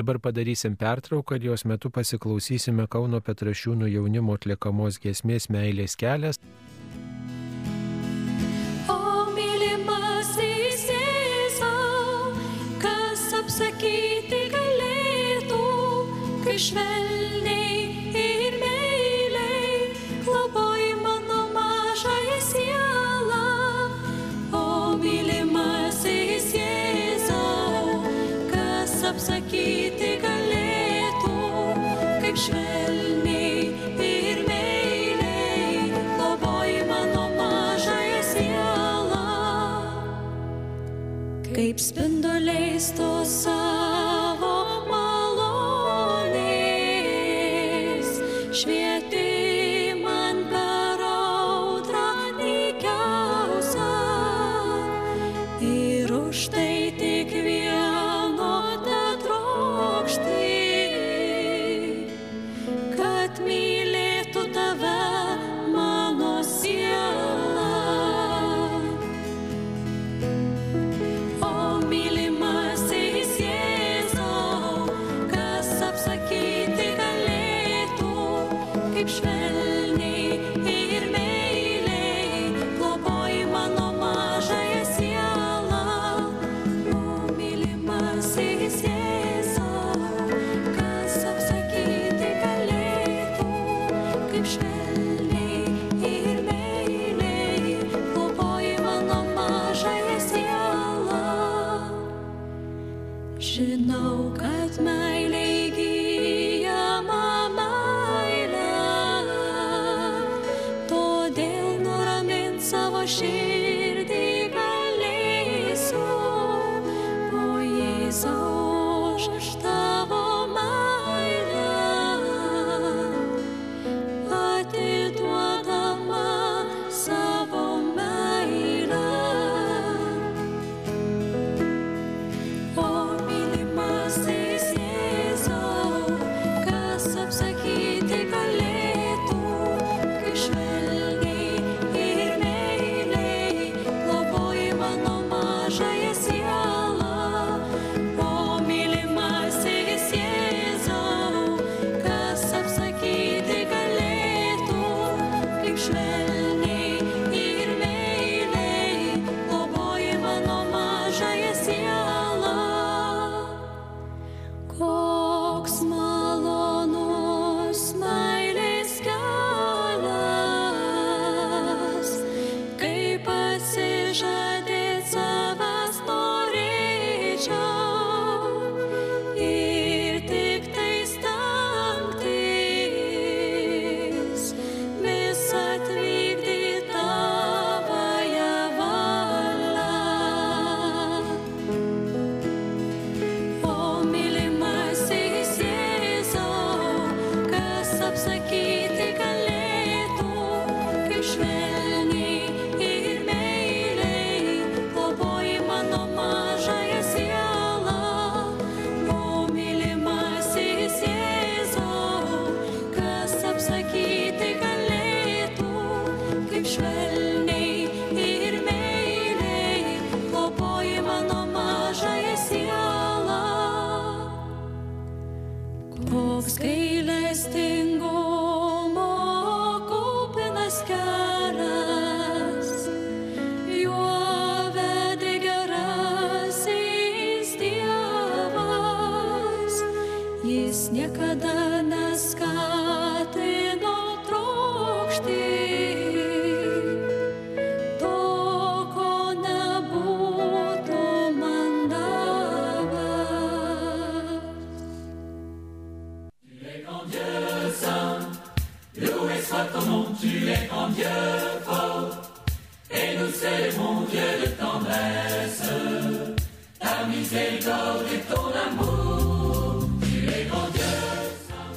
Dabar 0.00 0.22
padarysim 0.24 0.80
pertrauką 0.80 1.36
ir 1.36 1.50
jos 1.50 1.66
metu 1.68 1.92
pasiklausysime 1.92 2.88
Kauno 2.88 3.20
Petrašiūnų 3.20 3.92
jaunimo 3.92 4.40
atliekamos 4.40 5.02
giesmės 5.04 5.50
Meilės 5.52 6.00
kelias. 6.00 6.40
Kaip 41.70 41.78
spinduliais 41.78 42.90
to 42.96 43.24
savo 43.24 43.79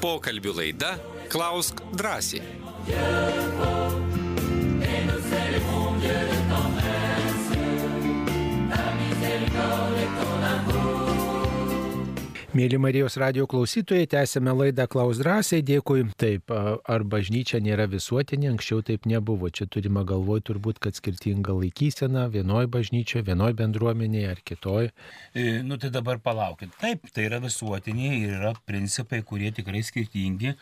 Pokalbių 0.04 0.54
laida 0.58 0.98
Klausk 1.32 1.80
drąsiai. 1.96 3.83
Mėly 12.54 12.78
Marijos 12.78 13.16
radio 13.18 13.48
klausytojai, 13.50 14.06
tęsėme 14.06 14.52
laidą 14.54 14.84
Klaus 14.86 15.18
drąsiai, 15.18 15.64
dėkui. 15.66 16.04
Taip, 16.22 16.52
ar 16.54 17.06
bažnyčia 17.10 17.58
nėra 17.66 17.88
visuotinė, 17.90 18.52
anksčiau 18.52 18.84
taip 18.86 19.08
nebuvo. 19.10 19.50
Čia 19.50 19.66
turime 19.74 20.04
galvoj 20.06 20.44
turbūt, 20.46 20.78
kad 20.86 20.94
skirtinga 20.94 21.56
laikysena 21.58 22.28
vienoje 22.36 22.70
bažnyčioje, 22.76 23.24
vienoje 23.32 23.58
bendruomenėje 23.58 24.30
ar 24.36 24.44
kitoje. 24.46 24.94
E, 25.34 25.64
Nu 25.66 25.80
tai 25.82 25.90
dabar 25.90 26.22
palaukit. 26.22 26.78
Taip, 26.78 27.10
tai 27.10 27.26
yra 27.26 27.42
visuotiniai 27.42 28.22
ir 28.22 28.38
yra 28.38 28.54
principai, 28.70 29.24
kurie 29.26 29.50
tikrai 29.50 29.82
skirtingi, 29.82 30.54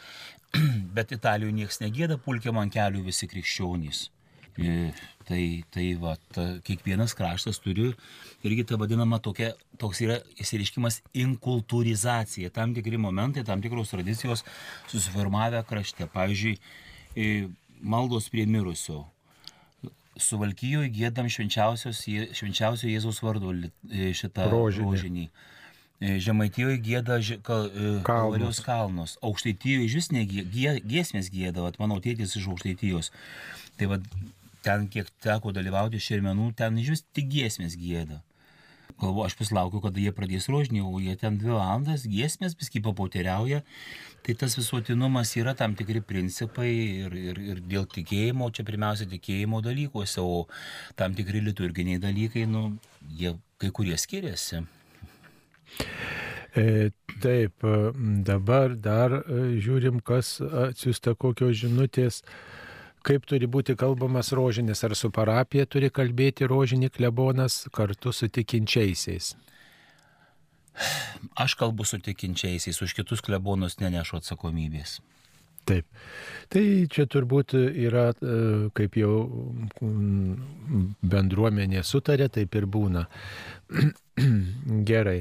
bet 0.96 1.12
Italijoje 1.12 1.60
niekas 1.60 1.84
negėda, 1.84 2.22
pulkiam 2.24 2.64
ant 2.64 2.72
kelių 2.72 3.04
visi 3.12 3.28
krikščionys. 3.28 4.06
Tai, 5.32 5.64
tai 5.72 5.86
va, 6.02 6.16
ta, 6.34 6.44
kiekvienas 6.66 7.14
kraštas 7.16 7.60
turi 7.64 7.92
irgi 8.44 8.66
tą 8.68 8.76
vadinamą 8.82 9.20
tokia, 9.24 9.54
toks 9.80 10.02
yra 10.04 10.18
įsiriškimas 10.44 10.98
inkultūrizacija. 11.14 12.50
Tam 12.52 12.74
tikri 12.76 12.98
momentai, 13.00 13.46
tam 13.48 13.62
tikros 13.64 13.94
tradicijos 13.94 14.44
susiformavę 14.92 15.62
krašte. 15.70 16.08
Pavyzdžiui, 16.12 16.58
e, 17.16 17.48
maldos 17.82 18.28
prie 18.34 18.44
mirusio. 18.50 19.06
Suvalkyjoje 20.22 20.90
gėdam 20.92 21.30
švenčiausio 21.32 21.94
Jėzaus 22.92 23.22
vardu 23.24 23.54
e, 23.56 24.12
šitą 24.18 24.50
Rožinį. 24.52 24.90
rožinį. 24.90 25.26
E, 26.02 26.18
Žemaitijoje 26.20 26.82
gėda 26.84 27.22
Kalvarijos 28.04 28.60
kalnus. 28.66 29.16
Aukštaitijoje 29.24 29.88
iš 29.88 29.96
vis 30.02 30.12
negie- 30.12 30.44
gie- 30.44 30.82
giesmės 30.84 31.32
gėda, 31.32 31.64
vat 31.70 31.80
mano 31.80 32.02
tėtis 32.04 32.36
iš 32.36 32.50
Aukštaitijos. 32.52 33.14
Tai 33.78 33.94
vad 33.96 34.06
ten, 34.66 34.88
kiek 34.92 35.10
teko 35.24 35.54
dalyvauti 35.56 36.02
šermenų, 36.02 36.52
ten 36.58 36.78
iš 36.82 36.94
vis 36.96 37.06
tik 37.16 37.32
giesmės 37.32 37.78
gėda. 37.80 38.22
Galvoju, 39.02 39.26
aš 39.26 39.36
vis 39.40 39.50
laukiu, 39.56 39.80
kada 39.82 39.98
jie 39.98 40.12
pradės 40.14 40.46
rožinį, 40.52 40.84
o 40.86 41.00
jie 41.02 41.16
ten 41.18 41.40
dvi 41.42 41.56
valandas 41.56 42.04
giesmės 42.06 42.54
viski 42.60 42.84
papoteriauja. 42.86 43.64
Tai 44.22 44.36
tas 44.38 44.54
visuotinumas 44.60 45.32
yra 45.42 45.56
tam 45.58 45.74
tikri 45.78 46.04
principai 46.06 46.70
ir, 46.70 47.16
ir, 47.18 47.40
ir 47.42 47.62
dėl 47.66 47.88
tikėjimo, 47.90 48.52
čia 48.54 48.66
pirmiausia 48.68 49.10
tikėjimo 49.10 49.64
dalykuose, 49.66 50.22
o 50.22 50.46
tam 51.00 51.18
tikri 51.18 51.42
liturginiai 51.48 52.02
dalykai, 52.04 52.46
nu, 52.50 52.76
jie 53.18 53.34
kai 53.62 53.72
kurie 53.74 53.98
skiriasi. 53.98 54.62
E, 56.54 56.92
taip, 57.24 57.64
e, 57.64 57.76
dabar 58.28 58.76
dar 58.76 59.18
e, 59.22 59.42
žiūrim, 59.64 60.02
kas 60.04 60.36
atsiųsta 60.44 61.16
kokios 61.16 61.58
žinutės. 61.64 62.22
Kaip 63.02 63.26
turi 63.26 63.48
būti 63.50 63.74
kalbamas 63.80 64.30
rožinis, 64.38 64.84
ar 64.86 64.94
su 64.98 65.10
parapija 65.14 65.66
turi 65.66 65.90
kalbėti 65.90 66.46
rožinį 66.50 66.92
klebonas 66.94 67.64
kartu 67.74 68.14
su 68.14 68.30
tikinčiaisiais. 68.30 69.34
Aš 71.36 71.56
kalbu 71.60 71.86
su 71.86 71.98
tikinčiaisiais, 72.00 72.82
už 72.82 72.94
kitus 72.98 73.24
klebonus 73.26 73.80
nenešu 73.82 74.22
atsakomybės. 74.22 75.00
Taip. 75.66 75.86
Tai 76.50 76.64
čia 76.90 77.06
turbūt 77.10 77.54
yra, 77.58 78.08
e, 78.18 78.38
kaip 78.78 78.98
jau 78.98 79.14
mm, 79.82 80.86
bendruomenė 81.06 81.84
sutarė, 81.86 82.32
taip 82.34 82.56
ir 82.58 82.66
būna. 82.66 83.06
Gerai. 84.90 85.20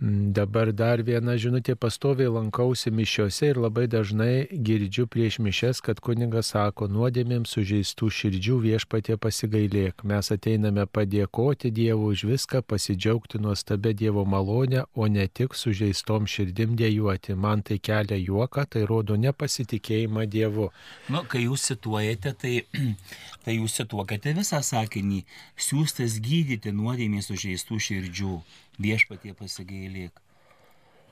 Mm, 0.00 0.32
Dabar 0.32 0.70
dar 0.72 1.02
viena 1.04 1.34
žinutė, 1.36 1.74
pastoviai 1.76 2.30
lankausi 2.32 2.88
mišiuose 2.88 3.50
ir 3.50 3.58
labai 3.60 3.84
dažnai 3.84 4.46
girdžiu 4.48 5.04
prieš 5.04 5.36
mišes, 5.44 5.82
kad 5.84 5.98
kunigas 6.00 6.54
sako, 6.54 6.88
nuodėmėms 6.88 7.52
sužeistų 7.52 8.08
širdžių 8.18 8.56
viešpatie 8.64 9.18
pasigailėk. 9.20 10.00
Mes 10.08 10.32
ateiname 10.32 10.86
padėkoti 10.88 11.68
Dievui 11.76 12.14
už 12.14 12.24
viską, 12.30 12.62
pasidžiaugti 12.64 13.42
nuostabę 13.44 13.92
Dievo 13.92 14.24
malonę, 14.24 14.86
o 14.94 15.04
ne 15.04 15.26
tik 15.28 15.52
sužeistom 15.52 16.24
širdim 16.24 16.80
dėjuoti. 16.80 17.36
Man 17.36 17.60
tai 17.60 17.76
kelia 17.76 18.16
juoką, 18.16 18.64
tai 18.72 18.86
rodo 18.88 19.20
nepasitikėjimą 19.20 20.24
Dievu. 20.32 20.70
Nu, 21.12 21.26
kai 21.28 21.44
jūs 21.44 21.68
cituojate, 21.74 22.32
tai, 22.40 22.54
tai 23.44 23.58
jūs 23.58 23.76
cituokite 23.82 24.32
visą 24.40 24.64
sakinį, 24.64 25.26
siūstas 25.60 26.16
gydyti 26.24 26.72
nuodėmės 26.72 27.28
sužeistų 27.28 27.84
širdžių, 27.90 28.34
viešpatie 28.80 29.34
pasigailėk. 29.38 30.20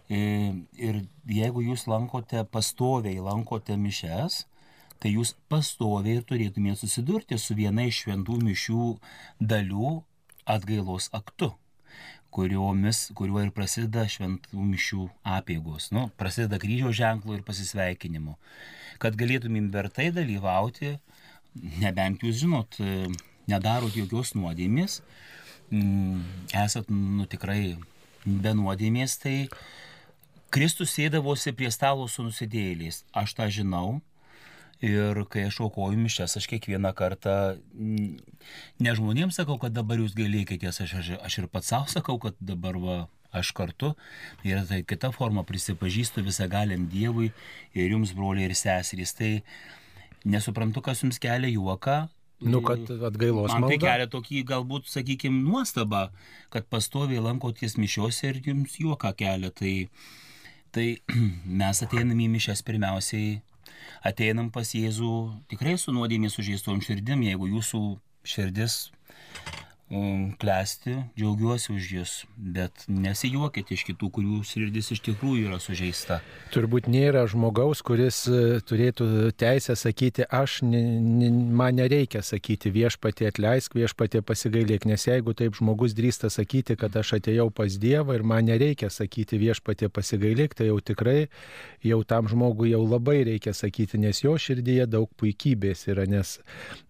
E, 0.09 0.19
Ir 0.89 1.03
jeigu 1.29 1.63
jūs 1.67 1.87
lankote 1.91 2.45
pastoviai, 2.49 3.21
lankote 3.21 3.77
mišes, 3.77 4.47
tai 4.99 5.13
jūs 5.15 5.35
pastoviai 5.53 6.25
turėtumėte 6.25 6.83
susidurti 6.87 7.39
su 7.39 7.55
viena 7.55 7.85
iš 7.87 8.05
šventų 8.05 8.41
mišių 8.49 8.85
dalių 9.53 9.97
atgailos 10.49 11.11
aktu 11.13 11.53
kuriomis, 12.35 13.09
kuriuo 13.17 13.43
ir 13.45 13.53
prasideda 13.57 14.05
šventų 14.11 14.65
mišių 14.73 15.07
apėgos. 15.37 15.91
Nu, 15.97 16.09
prasideda 16.21 16.61
kryžiaus 16.61 16.97
ženklų 16.99 17.39
ir 17.39 17.45
pasisveikinimu. 17.47 18.37
Kad 19.03 19.17
galėtumėm 19.19 19.71
vertai 19.75 20.11
dalyvauti, 20.15 20.97
nebent 21.83 22.25
jūs 22.25 22.43
žinot, 22.43 22.79
e, 22.83 23.09
nedarot 23.49 23.97
jokios 23.97 24.35
nuodėmės, 24.37 25.01
mm, 25.71 26.23
esat 26.65 26.91
nu, 26.93 27.27
tikrai 27.31 27.77
be 28.25 28.53
nuodėmės, 28.57 29.19
tai 29.23 29.37
Kristus 30.55 30.95
sėdavosi 30.97 31.53
prie 31.57 31.71
stalo 31.73 32.07
su 32.09 32.25
nusidėliais. 32.25 33.05
Aš 33.13 33.37
tą 33.37 33.49
žinau. 33.53 34.01
Ir 34.79 35.25
kai 35.27 35.49
aš 35.49 35.57
aukoju 35.65 35.99
mišes, 35.99 36.37
aš 36.39 36.47
kiekvieną 36.53 36.93
kartą 36.95 37.59
mm, 37.75 38.13
ne 38.79 38.93
žmonėms 38.95 39.41
sakau, 39.41 39.57
kad 39.59 39.75
dabar 39.75 39.99
jūs 39.99 40.15
gailėkitės, 40.15 40.79
aš, 40.85 40.93
aš, 41.01 41.09
aš 41.27 41.39
ir 41.41 41.49
pats 41.51 41.73
savo 41.73 41.91
sakau, 41.91 42.15
kad 42.23 42.39
dabar 42.39 42.79
va, 42.79 42.99
aš 43.35 43.51
kartu. 43.59 43.97
Ir 44.47 44.63
tai 44.69 44.85
kita 44.87 45.11
forma 45.11 45.43
prisipažįstu 45.43 46.23
visą 46.23 46.47
galiam 46.51 46.87
Dievui 46.93 47.33
ir 47.75 47.91
jums, 47.91 48.15
broliai 48.15 48.47
ir 48.47 48.55
seserys. 48.55 49.17
Tai 49.19 49.33
nesuprantu, 50.25 50.85
kas 50.85 51.03
jums 51.03 51.19
kelia 51.23 51.51
juoką. 51.51 52.05
Nu, 52.41 52.61
kad 52.63 52.87
atgailos 52.87 53.51
Man 53.51 53.65
tai 53.67 53.75
malda. 53.75 53.79
kelia 53.83 54.07
tokį 54.11 54.45
galbūt, 54.47 54.87
sakykime, 54.87 55.41
nuostabą, 55.43 56.05
kad 56.55 56.69
pastoviai 56.71 57.23
lankoties 57.25 57.75
mišiuose 57.81 58.31
ir 58.31 58.39
jums 58.47 58.77
juoką 58.79 59.11
kelia. 59.19 59.51
Tai, 59.51 59.73
tai 60.75 60.87
mes 61.63 61.83
ateinam 61.83 62.21
į 62.23 62.29
mišes 62.37 62.63
pirmiausiai, 62.67 63.41
ateinam 64.07 64.53
pas 64.55 64.71
Jėzų 64.71 65.15
tikrai 65.51 65.75
su 65.83 65.95
nuodėmės 65.97 66.39
sužeistom 66.39 66.79
širdim, 66.85 67.27
jeigu 67.27 67.51
jūsų 67.57 67.83
širdis 68.29 68.85
klesti, 69.89 70.99
džiaugiuosi 71.17 71.73
už 71.73 71.85
jūs, 71.95 72.13
bet 72.37 72.85
nesijuokit 72.93 73.71
iš 73.73 73.87
kitų, 73.89 74.11
kurių 74.13 74.41
širdis 74.45 74.91
iš 74.93 75.01
tikrųjų 75.07 75.47
yra 75.49 75.57
sužeista. 75.65 76.19
Turbūt 76.53 76.91
nėra 76.93 77.23
žmogaus, 77.31 77.81
kuris 77.87 78.27
e, 78.29 78.61
turėtų 78.69 79.33
teisę 79.41 79.77
sakyti, 79.81 80.27
aš, 80.29 80.59
man 80.63 81.81
nereikia 81.81 82.21
sakyti 82.21 82.73
viešpatė 82.75 83.31
atleisk, 83.31 83.79
viešpatė 83.79 84.21
pasigailėk, 84.29 84.85
nes 84.89 85.07
jeigu 85.09 85.33
taip 85.39 85.57
žmogus 85.57 85.97
drįsta 85.97 86.29
sakyti, 86.29 86.77
kad 86.77 86.93
aš 86.93 87.17
atėjau 87.23 87.49
pas 87.49 87.81
Dievą 87.81 88.19
ir 88.19 88.27
man 88.29 88.45
nereikia 88.51 88.93
sakyti 88.93 89.41
viešpatė 89.41 89.89
pasigailėk, 89.89 90.59
tai 90.59 90.69
jau 90.69 90.83
tikrai 90.85 91.31
jau 91.81 92.03
tam 92.05 92.29
žmogui 92.29 92.75
jau 92.75 92.83
labai 92.85 93.23
reikia 93.25 93.57
sakyti, 93.57 94.01
nes 94.05 94.21
jo 94.21 94.37
širdyje 94.37 94.85
daug 94.91 95.09
puikybės 95.17 95.87
yra, 95.89 96.05
nes 96.05 96.37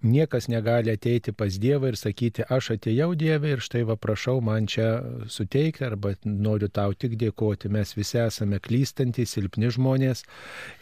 niekas 0.02 0.50
negali 0.50 0.90
ateiti 0.98 1.30
pas 1.30 1.54
Dievą 1.62 1.92
ir 1.92 2.00
sakyti, 2.00 2.42
aš 2.42 2.74
atėjau 2.74 2.87
Dievę 3.18 3.52
ir 3.54 3.62
štai 3.64 3.84
va 3.88 3.96
prašau 3.96 4.40
man 4.44 4.66
čia 4.70 5.02
suteikti 5.30 5.84
arba 5.86 6.14
noriu 6.24 6.68
tau 6.68 6.94
tik 6.94 7.16
dėkoti. 7.20 7.70
Mes 7.72 7.94
visi 7.96 8.18
esame 8.22 8.60
klystantys, 8.62 9.34
silpni 9.34 9.70
žmonės 9.74 10.24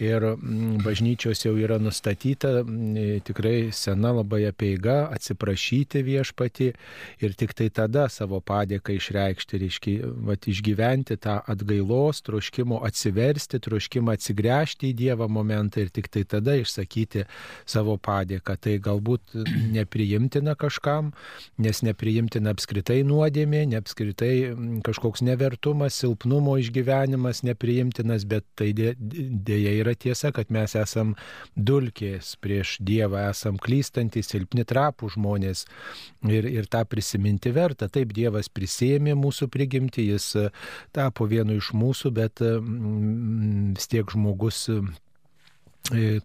ir 0.03 0.25
mm, 0.35 0.83
bažnyčios 0.85 1.45
jau 1.45 1.55
yra 1.59 1.79
nustatyta 1.83 2.63
mm, 2.63 3.23
tikrai 3.27 3.71
sena 3.73 4.13
labai 4.17 4.45
apieiga 4.51 5.07
atsiprašyti 5.15 6.03
viešpati 6.07 6.71
ir 7.25 7.37
tik 7.39 7.55
tai 7.57 7.69
tada 7.71 8.07
savo 8.13 8.41
padėką 8.41 8.97
išreikšti, 8.97 9.61
reiškia, 9.63 10.13
vat, 10.29 10.47
išgyventi 10.51 11.19
tą 11.23 11.39
atgailos, 11.47 12.23
troškimo 12.27 12.83
atsiversti, 12.87 13.61
troškimą 13.63 14.17
atsigręžti 14.17 14.93
į 14.93 14.97
Dievą 15.03 15.29
momentą 15.33 15.85
ir 15.85 15.93
tik 15.95 16.11
tai 16.13 16.25
tada 16.29 16.57
išsakyti 16.61 17.27
savo 17.69 17.97
padėką. 17.99 18.57
Tai 18.61 18.77
galbūt 18.83 19.37
nepriimtina 19.77 20.57
kažkam, 20.59 21.13
nes 21.63 21.83
nepriimtina 21.97 22.53
apskritai 22.53 23.01
nuodėmė, 23.07 23.65
neapskritai 23.73 24.53
mm, 24.53 24.81
kažkoks 24.85 25.23
nevertumas, 25.25 25.97
silpnumo 25.97 26.59
išgyvenimas 26.61 27.43
nepriimtinas, 27.47 28.27
bet 28.29 28.45
tai 28.59 28.73
dėja 28.77 29.73
yra 29.81 29.95
tiesa, 29.97 30.33
kad 30.37 30.53
mes 30.53 30.77
esam 30.77 31.15
dulkės 31.57 32.37
prieš 32.41 32.77
Dievą, 32.85 33.31
esam 33.31 33.57
klystantys, 33.57 34.29
silpni 34.31 34.67
trapų 34.69 35.09
žmonės 35.17 35.65
ir, 36.29 36.45
ir 36.45 36.69
tą 36.69 36.85
prisiminti 36.85 37.53
verta. 37.57 37.89
Taip 37.89 38.13
Dievas 38.13 38.51
prisėmė 38.53 39.17
mūsų 39.17 39.49
prigimti, 39.49 40.11
jis 40.13 40.35
tapo 40.93 41.27
vienu 41.27 41.57
iš 41.57 41.73
mūsų, 41.73 42.13
bet 42.13 42.45
mm, 42.45 43.75
vis 43.79 43.89
tiek 43.93 44.13
žmogus 44.13 44.67
E, 44.69 45.06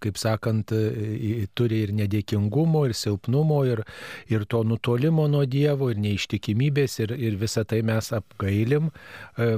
kaip 0.01 0.19
sakant, 0.19 0.71
e, 0.73 1.45
turi 1.57 1.83
ir 1.85 1.93
nedėkingumo, 1.97 2.85
ir 2.89 2.95
silpnumo, 2.97 3.61
ir, 3.69 3.83
ir 4.31 4.45
to 4.49 4.63
nutolimo 4.67 5.27
nuo 5.31 5.45
Dievo, 5.45 5.91
ir 5.91 6.01
neištikimybės, 6.01 6.99
ir, 7.05 7.15
ir 7.17 7.39
visą 7.41 7.65
tai 7.67 7.81
mes 7.87 8.11
apgailim. 8.15 8.91
E, 9.37 9.49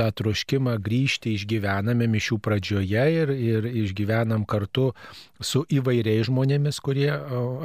tą 0.00 0.08
troškimą 0.16 0.78
grįžti 0.80 1.34
išgyvename 1.36 2.06
mišių 2.08 2.38
pradžioje 2.40 3.04
ir, 3.18 3.32
ir 3.34 3.68
išgyvenam 3.84 4.46
kartu 4.48 4.90
su 5.44 5.62
įvairiais 5.72 6.28
žmonėmis, 6.30 6.80
kurie 6.84 7.10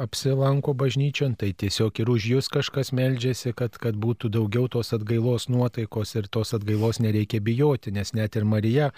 apsilanko 0.04 0.74
bažnyčion. 0.76 1.36
Tai 1.40 1.52
tiesiog 1.64 2.02
ir 2.02 2.12
už 2.12 2.28
jūs 2.34 2.50
kažkas 2.52 2.92
meldžiasi, 2.96 3.54
kad, 3.56 3.76
kad 3.80 3.96
būtų 4.00 4.32
daugiau 4.36 4.68
tos 4.72 4.92
atgailos 4.96 5.48
nuotaikos 5.52 6.16
ir 6.18 6.28
tos 6.32 6.52
atgailos 6.56 7.00
nereikia 7.04 7.40
bijoti, 7.40 7.94
nes 7.96 8.12
net 8.16 8.36
ir 8.36 8.48
Marija 8.48 8.92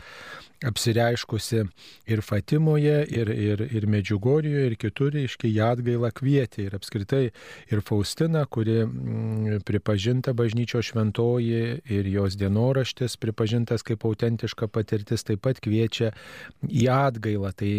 apsireiškusi 0.67 1.63
ir 2.11 2.23
Fatimoje, 2.39 3.03
ir, 3.11 3.29
ir, 3.29 3.61
ir 3.75 3.87
Medžiugorijoje, 3.91 4.67
ir 4.71 4.75
kitur, 4.79 5.17
iškiai 5.19 5.57
ją 5.57 5.73
atgailą 5.75 6.11
kvietė. 6.15 6.69
Ir 6.69 6.77
apskritai 6.79 7.23
ir 7.73 7.81
Faustina, 7.83 8.45
kuri 8.47 8.85
mm, 8.85 9.65
pripažinta 9.67 10.35
bažnyčio 10.39 10.79
šventoji 10.87 11.81
ir 11.83 12.11
jos 12.13 12.37
dienoraštis 12.39 13.19
pripažintas 13.19 13.83
kaip 13.83 14.07
autentiška 14.07 14.69
patirtis, 14.71 15.27
taip 15.27 15.43
pat 15.49 15.59
kviečia 15.65 16.13
į 16.63 16.87
atgailą. 16.95 17.51
Tai 17.59 17.73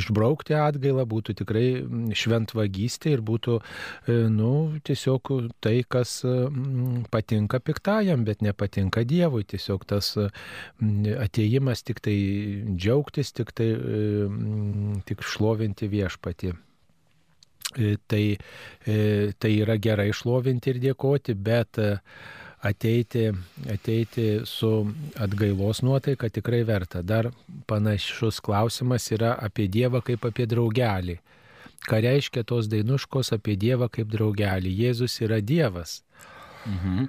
išbraukti 0.00 0.56
atgailą 0.56 1.04
būtų 1.10 1.36
tikrai 1.42 1.66
mm, 1.82 2.16
šventvagystė 2.16 3.18
ir 3.18 3.24
būtų, 3.26 3.58
e, 3.60 4.18
nu, 4.32 4.54
tiesiog 4.80 5.34
tai, 5.60 5.82
kas 5.84 6.22
mm, 6.24 7.04
patinka 7.12 7.60
piktajam, 7.60 8.24
bet 8.24 8.40
nepatinka 8.46 9.04
Dievui. 9.04 9.44
Tiesiog 9.44 9.84
tas 9.92 10.14
ateimas 11.20 11.84
tik 11.84 12.00
tai 12.00 12.16
džiaugtis, 12.70 13.34
tik 13.36 13.52
tai 13.52 13.70
tik 15.06 15.24
šlovinti 15.26 15.88
viešpatį. 15.90 16.52
E, 17.76 17.96
tai, 18.06 18.38
e, 18.84 19.32
tai 19.38 19.50
yra 19.62 19.76
gerai 19.78 20.10
šlovinti 20.10 20.72
ir 20.72 20.80
dėkoti, 20.82 21.36
bet 21.38 21.78
e, 21.78 21.92
ateiti, 22.66 23.28
ateiti 23.70 24.26
su 24.44 24.72
atgailos 25.22 25.84
nuotaika 25.86 26.28
tikrai 26.34 26.64
verta. 26.66 27.02
Dar 27.02 27.30
panašus 27.70 28.42
klausimas 28.42 29.06
yra 29.14 29.36
apie 29.38 29.68
Dievą 29.70 30.02
kaip 30.02 30.26
apie 30.26 30.48
draugelį. 30.50 31.20
Ką 31.86 32.02
reiškia 32.04 32.42
tos 32.44 32.66
dainuškos 32.68 33.30
apie 33.38 33.54
Dievą 33.56 33.88
kaip 33.88 34.10
draugelį? 34.10 34.74
Jėzus 34.82 35.20
yra 35.22 35.38
Dievas. 35.40 36.00
Mhm 36.66 37.06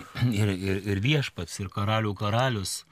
ir, 0.40 0.52
ir, 0.52 0.82
ir 0.94 1.02
viešpats, 1.04 1.58
ir 1.62 1.70
karalių 1.72 2.14
karalius. 2.18 2.82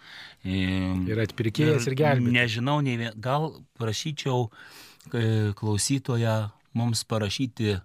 Ir 0.44 1.20
atpirkėjas, 1.26 1.84
ir, 1.84 1.92
ir 1.92 2.00
gelbėtojas. 2.00 2.36
Nežinau, 2.38 2.78
nei, 2.84 3.10
gal 3.20 3.52
prašyčiau 3.80 4.48
e, 4.48 5.52
klausytoją 5.58 6.38
mums 6.76 7.04
parašyti 7.04 7.78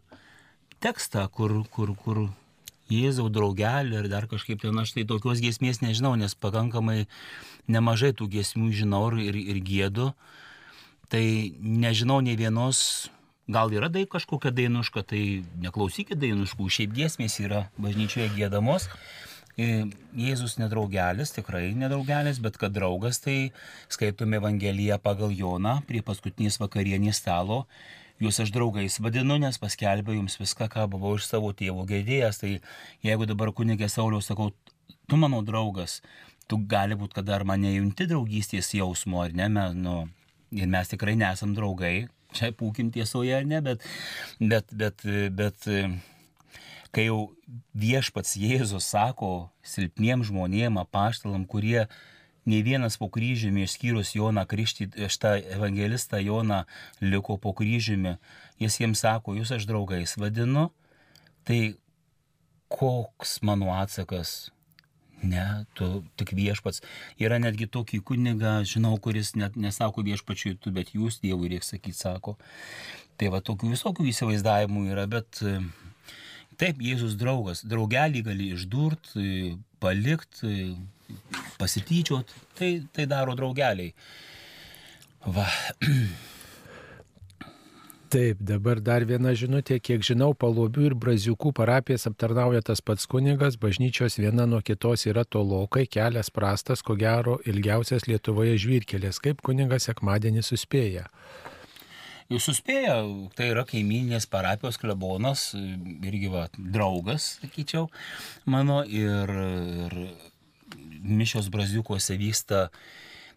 tekstą, 0.83 1.27
kur, 1.33 1.63
kur, 1.73 1.95
kur 1.99 2.25
Jėzau 2.85 3.31
draugelį 3.33 3.97
ir 3.97 4.07
dar 4.11 4.27
kažkaip 4.29 4.59
ten 4.61 4.77
aš 4.77 4.91
tai 4.93 5.07
tokios 5.09 5.39
giesmės 5.41 5.79
nežinau, 5.81 6.13
nes 6.13 6.35
pakankamai 6.37 7.07
nemažai 7.65 8.11
tų 8.13 8.27
giesmių 8.35 8.69
žinau 8.77 9.07
ir, 9.09 9.31
ir, 9.31 9.39
ir 9.55 9.61
gėdu. 9.65 10.11
Tai 11.09 11.25
nežinau 11.61 12.19
nei 12.21 12.37
vienos 12.37 13.09
Gal 13.45 13.69
yra 13.77 13.91
dai 13.93 14.07
kažkokia 14.09 14.49
dainuška, 14.49 15.03
tai 15.05 15.43
neklausykit 15.61 16.17
dainuškų, 16.17 16.65
šiaip 16.65 16.95
giesmės 16.95 17.37
yra 17.43 17.67
bažnyčioje 17.77 18.31
gėdamos. 18.33 18.87
E, 19.55 19.85
Jėzus 20.17 20.57
nedraugelis, 20.57 21.29
tikrai 21.35 21.69
nedraugelis, 21.77 22.41
bet 22.41 22.57
kad 22.57 22.73
draugas, 22.73 23.21
tai 23.21 23.51
skaitome 23.93 24.39
Evangeliją 24.41 24.97
pagal 25.03 25.29
Joną 25.29 25.77
prie 25.85 26.01
paskutinės 26.03 26.57
vakarienės 26.59 27.21
stalo. 27.21 27.67
Jūs 28.19 28.41
aš 28.41 28.49
draugais 28.55 28.97
vadinu, 29.03 29.37
nes 29.37 29.61
paskelbė 29.61 30.17
jums 30.17 30.39
viską, 30.41 30.65
ką 30.71 30.87
buvau 30.89 31.13
iš 31.19 31.29
savo 31.29 31.53
tėvų 31.53 31.85
girdėjęs. 31.91 32.41
Tai 32.41 32.51
jeigu 33.05 33.29
dabar 33.29 33.53
kunigė 33.53 33.91
Sauliaus 33.91 34.31
sakau, 34.31 34.49
tu 35.05 35.21
mano 35.21 35.43
draugas, 35.45 35.99
tu 36.49 36.57
gali 36.57 36.97
būti, 36.97 37.19
kad 37.19 37.29
dar 37.29 37.45
mane 37.45 37.75
junti 37.75 38.09
draugystės 38.09 38.73
jausmo, 38.73 39.21
ar 39.21 39.37
ne, 39.37 39.51
me, 39.51 39.69
nu, 39.77 39.95
ir 40.55 40.71
mes 40.71 40.89
tikrai 40.89 41.13
nesam 41.19 41.53
draugai, 41.53 42.07
čia 42.35 42.51
pūkim 42.55 42.91
tiesoje 42.93 43.35
ar 43.37 43.47
ne, 43.47 43.61
bet, 43.65 43.85
bet, 44.39 44.75
bet, 44.75 45.07
bet 45.35 45.69
kai 46.95 47.07
jau 47.09 47.19
viešpats 47.75 48.37
Jėzus 48.39 48.87
sako 48.93 49.49
silpniem 49.65 50.23
žmonėm, 50.25 50.79
apaštalam, 50.79 51.43
kurie 51.49 51.85
nei 52.45 52.61
vienas 52.63 52.95
po 53.01 53.09
kryžiumi, 53.11 53.65
išskyrus 53.65 54.13
Joną 54.15 54.45
Kristį, 54.47 54.91
šitą 55.11 55.35
evangelistą 55.57 56.21
Joną 56.21 56.63
liko 57.03 57.39
po 57.41 57.55
kryžiumi, 57.57 58.15
jis 58.61 58.79
jiems 58.79 59.03
sako, 59.03 59.35
jūs 59.39 59.51
aš 59.57 59.65
draugais 59.67 60.15
vadinu, 60.21 60.69
tai 61.45 61.75
koks 62.71 63.39
mano 63.45 63.73
atsakas 63.75 64.54
Ne, 65.23 65.65
tu 65.77 66.03
tik 66.19 66.33
viešpats. 66.37 66.81
Yra 67.21 67.39
netgi 67.41 67.67
tokį 67.71 68.01
kunigą, 68.05 68.57
žinau, 68.67 68.93
kuris 69.01 69.33
net 69.39 69.55
nesako 69.55 70.03
viešpačiui 70.05 70.57
tu, 70.61 70.73
bet 70.75 70.91
jūs 70.93 71.21
Dievui 71.23 71.49
reikia 71.53 71.71
sakyti, 71.71 71.97
sako. 71.97 72.35
Tai 73.15 73.31
va 73.33 73.39
tokių 73.45 73.71
visokių 73.71 74.09
įsivaizdavimų 74.11 74.85
yra, 74.91 75.07
bet 75.09 75.39
e, 75.41 75.57
taip, 76.59 76.83
Jėzus 76.83 77.15
draugas. 77.19 77.63
Draugelį 77.65 78.25
gali 78.27 78.51
išdurt, 78.57 79.15
e, 79.15 79.55
palikt, 79.81 80.43
e, 80.43 80.75
pasityčiot. 81.61 82.35
Tai, 82.59 82.71
tai 82.93 83.09
daro 83.09 83.37
draugeliai. 83.39 83.95
Va. 85.25 85.47
Taip, 88.13 88.37
dabar 88.37 88.77
dar 88.85 89.01
viena 89.09 89.31
žinutė, 89.33 89.79
kiek 89.81 90.03
žinau, 90.05 90.35
Palobių 90.37 90.83
ir 90.91 90.95
Braziukų 91.01 91.49
parapijas 91.57 92.05
aptarnauja 92.05 92.61
tas 92.67 92.81
pats 92.85 93.07
kunigas, 93.09 93.57
bažnyčios 93.57 94.19
viena 94.21 94.45
nuo 94.45 94.59
kitos 94.61 95.07
yra 95.09 95.23
tolokai, 95.25 95.87
kelias 95.89 96.29
prastas, 96.29 96.83
ko 96.85 96.93
gero 96.99 97.39
ilgiausias 97.49 98.05
Lietuvoje 98.05 98.59
žvyrkelės, 98.61 99.17
kaip 99.23 99.41
kunigas 99.45 99.89
sekmadienį 99.89 100.45
suspėja. 100.45 101.07
Jūs 102.29 102.45
suspėja, 102.49 102.99
tai 103.37 103.51
yra 103.51 103.65
kaiminės 103.69 104.29
parapijos 104.29 104.77
klebonas, 104.81 105.51
irgi 105.55 106.29
va, 106.33 106.45
draugas, 106.57 107.35
sakyčiau, 107.41 107.89
mano. 108.49 108.83
Ir, 108.85 109.33
ir 109.85 109.97
mišios 111.05 111.49
braziukuose 111.53 112.17
vyksta 112.17 112.67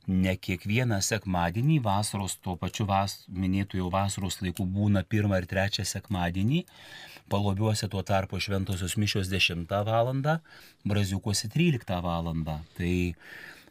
ne 0.09 0.35
kiekvieną 0.41 0.99
sekmadienį, 1.05 1.79
vasaros 1.85 2.39
tuo 2.43 2.57
pačiu 2.61 2.87
vas, 2.89 3.21
minėtų 3.29 3.83
jau 3.83 3.91
vasaros 3.93 4.41
laikų 4.41 4.65
būna 4.73 5.05
pirmą 5.05 5.43
ir 5.43 5.47
trečią 5.51 5.85
sekmadienį, 5.89 6.65
palobiuose 7.29 7.89
tuo 7.93 8.03
tarpu 8.03 8.41
šventosios 8.41 8.97
mišios 8.97 9.29
10 9.29 9.69
val. 9.69 10.41
braziukuose 10.85 11.49
13 11.53 12.01
val. 12.03 12.33
Tai 12.79 12.95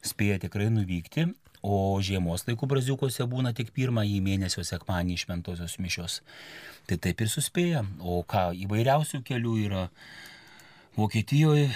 spėja 0.06 0.38
tikrai 0.46 0.70
nuvykti, 0.70 1.26
o 1.66 1.98
žiemos 2.02 2.46
laikų 2.48 2.70
braziukuose 2.70 3.26
būna 3.26 3.54
tik 3.58 3.74
pirmąjį 3.74 4.22
mėnesio 4.22 4.64
sekmanį 4.64 5.18
šventosios 5.18 5.80
mišios. 5.82 6.22
Tai 6.88 6.98
taip 7.02 7.22
ir 7.22 7.30
suspėja, 7.34 7.84
o 8.00 8.22
ką 8.24 8.52
įvairiausių 8.56 9.24
kelių 9.26 9.58
yra 9.66 9.88
Vokietijoje 10.98 11.70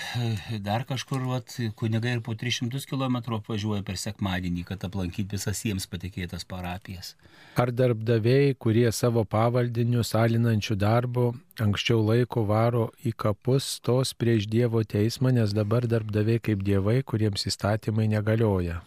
dar 0.66 0.82
kažkur 0.90 1.22
vat, 1.30 1.54
kunigai 1.78 2.16
ir 2.16 2.22
po 2.26 2.34
300 2.34 2.80
km 2.90 3.36
apvažiuoja 3.38 3.84
per 3.86 4.00
sekmadienį, 4.02 4.64
kad 4.66 4.82
aplankyti 4.88 5.38
visas 5.38 5.62
jiems 5.62 5.86
patikėtas 5.92 6.48
parapijas. 6.50 7.14
Ar 7.62 7.70
darbdaviai, 7.70 8.56
kurie 8.58 8.88
savo 8.90 9.22
pavaldinius 9.22 10.16
alinančių 10.18 10.78
darbo 10.82 11.26
anksčiau 11.62 12.02
laiko 12.02 12.48
varo 12.50 12.88
į 13.06 13.14
kapus, 13.24 13.76
tos 13.86 14.16
prieš 14.18 14.48
Dievo 14.50 14.82
teismą, 14.82 15.30
nes 15.38 15.54
dabar 15.54 15.86
darbdaviai 15.86 16.42
kaip 16.42 16.64
dievai, 16.66 17.04
kuriems 17.06 17.46
įstatymai 17.52 18.08
negalioja? 18.10 18.80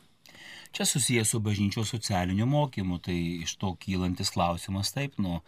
Čia 0.75 0.89
susijęs 0.91 1.31
su 1.31 1.39
bažnyčios 1.39 1.95
socialiniu 1.95 2.51
mokymu, 2.51 2.99
tai 2.99 3.21
iš 3.45 3.55
to 3.63 3.77
kylantis 3.79 4.35
klausimas 4.35 4.91
taip, 4.97 5.15
nu, 5.23 5.39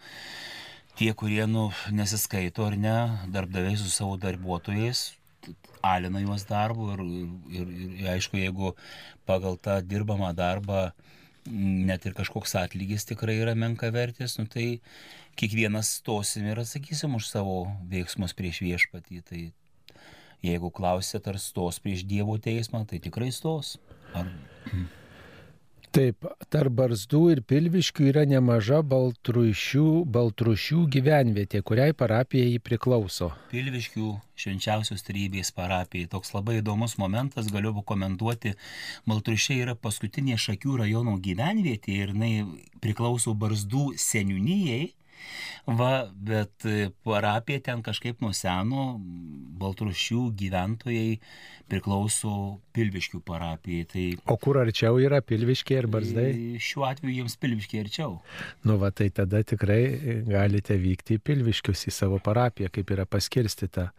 tie, 0.97 1.11
kurie 1.13 1.45
nu, 1.49 1.69
nesiskaito 1.93 2.65
ar 2.65 2.77
ne, 2.77 2.97
darbdaviai 3.33 3.77
su 3.77 3.89
savo 3.93 4.17
darbuotojais, 4.21 5.11
alina 5.85 6.21
juos 6.23 6.47
darbu 6.49 6.89
ir, 6.95 7.03
ir, 7.59 7.75
ir 8.01 8.09
aišku, 8.15 8.39
jeigu 8.41 8.73
pagal 9.29 9.59
tą 9.61 9.77
dirbamą 9.85 10.33
darbą 10.35 10.89
net 11.47 12.05
ir 12.05 12.15
kažkoks 12.17 12.57
atlygis 12.59 13.07
tikrai 13.07 13.37
yra 13.39 13.53
menka 13.55 13.89
vertės, 13.93 14.35
nu 14.39 14.47
tai 14.51 14.81
kiekvienas 15.39 15.93
stosim 16.01 16.47
ir 16.49 16.59
atsakysim 16.59 17.15
už 17.15 17.29
savo 17.29 17.61
veiksmus 17.91 18.35
prieš 18.35 18.61
viešpatį. 18.65 19.21
Tai 19.29 19.41
jeigu 20.43 20.71
klausėt, 20.73 21.29
ar 21.29 21.39
stos 21.41 21.79
prieš 21.83 22.03
Dievo 22.09 22.37
teismą, 22.41 22.83
tai 22.89 22.99
tikrai 23.03 23.29
stos. 23.31 23.77
Ar... 24.17 24.29
Taip, 25.97 26.27
tarp 26.53 26.75
barzdų 26.77 27.19
ir 27.33 27.39
pilviškių 27.49 28.03
yra 28.11 28.21
nemaža 28.29 28.83
baltrušių, 28.85 29.85
baltrušių 30.13 30.83
gyvenvietė, 30.93 31.63
kuriai 31.65 31.95
parapija 31.97 32.45
jį 32.45 32.59
priklauso. 32.61 33.31
Pilviškių 33.49 34.11
švenčiausios 34.37 35.01
trybės 35.07 35.49
parapijai. 35.57 36.05
Toks 36.11 36.35
labai 36.35 36.59
įdomus 36.59 36.99
momentas, 37.01 37.49
galiu 37.49 37.73
pakomentuoti. 37.79 38.53
Baltrušiai 39.09 39.63
yra 39.63 39.73
paskutinė 39.73 40.37
Šakių 40.37 40.77
rajono 40.83 41.17
gyvenvietė 41.17 41.97
ir 42.03 42.13
jinai 42.13 42.31
priklauso 42.83 43.33
barzdų 43.33 43.95
seniūnyjei. 43.97 44.91
Va, 45.67 46.07
bet 46.13 46.63
e, 46.65 46.89
parapija 47.03 47.59
ten 47.65 47.81
kažkaip 47.83 48.21
nuo 48.23 48.31
seno, 48.35 48.85
Baltrušių 49.57 50.21
gyventojai 50.37 51.17
priklauso 51.67 52.31
Pilviškių 52.77 53.19
parapijai. 53.27 53.87
Tai 53.91 54.05
O 54.31 54.37
kur 54.39 54.59
arčiau 54.61 54.99
yra 55.03 55.19
pilviškiai 55.25 55.81
ir 55.81 55.87
barzdai? 55.91 56.27
e, 56.31 56.61
šiuo 56.63 56.85
atveju 56.87 57.17
jiems 57.17 57.35
Pilviškiai 57.41 57.83
arčiau. 57.83 58.19
Nu, 58.63 58.77
va, 58.79 58.93
tai 58.95 59.09
tada 59.09 59.41
tikrai 59.43 59.81
galite 60.29 60.77
vykti 60.79 61.17
į 61.17 61.23
pilviškius, 61.27 61.87
į 61.89 61.95
savo 61.97 62.21
parapiją, 62.23 62.71
kaip 62.71 62.95
yra 62.95 63.05
paskirstita. 63.09 63.89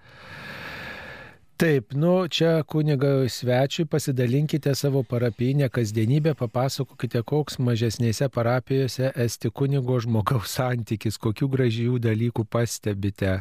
Taip, 1.58 1.92
nu, 1.92 2.28
čia 2.30 2.62
kuniga 2.62 3.08
svečiui 3.26 3.88
pasidalinkite 3.90 4.74
savo 4.78 5.02
parapinę 5.02 5.66
kasdienybę, 5.74 6.36
papasakokite, 6.38 7.24
koks 7.26 7.56
mažesnėse 7.58 8.28
parapijose 8.30 9.08
esti 9.24 9.50
kunigo 9.50 9.96
žmogaus 10.04 10.52
santykis, 10.54 11.18
kokių 11.18 11.48
gražių 11.54 11.96
dalykų 12.04 12.44
pastebite, 12.46 13.32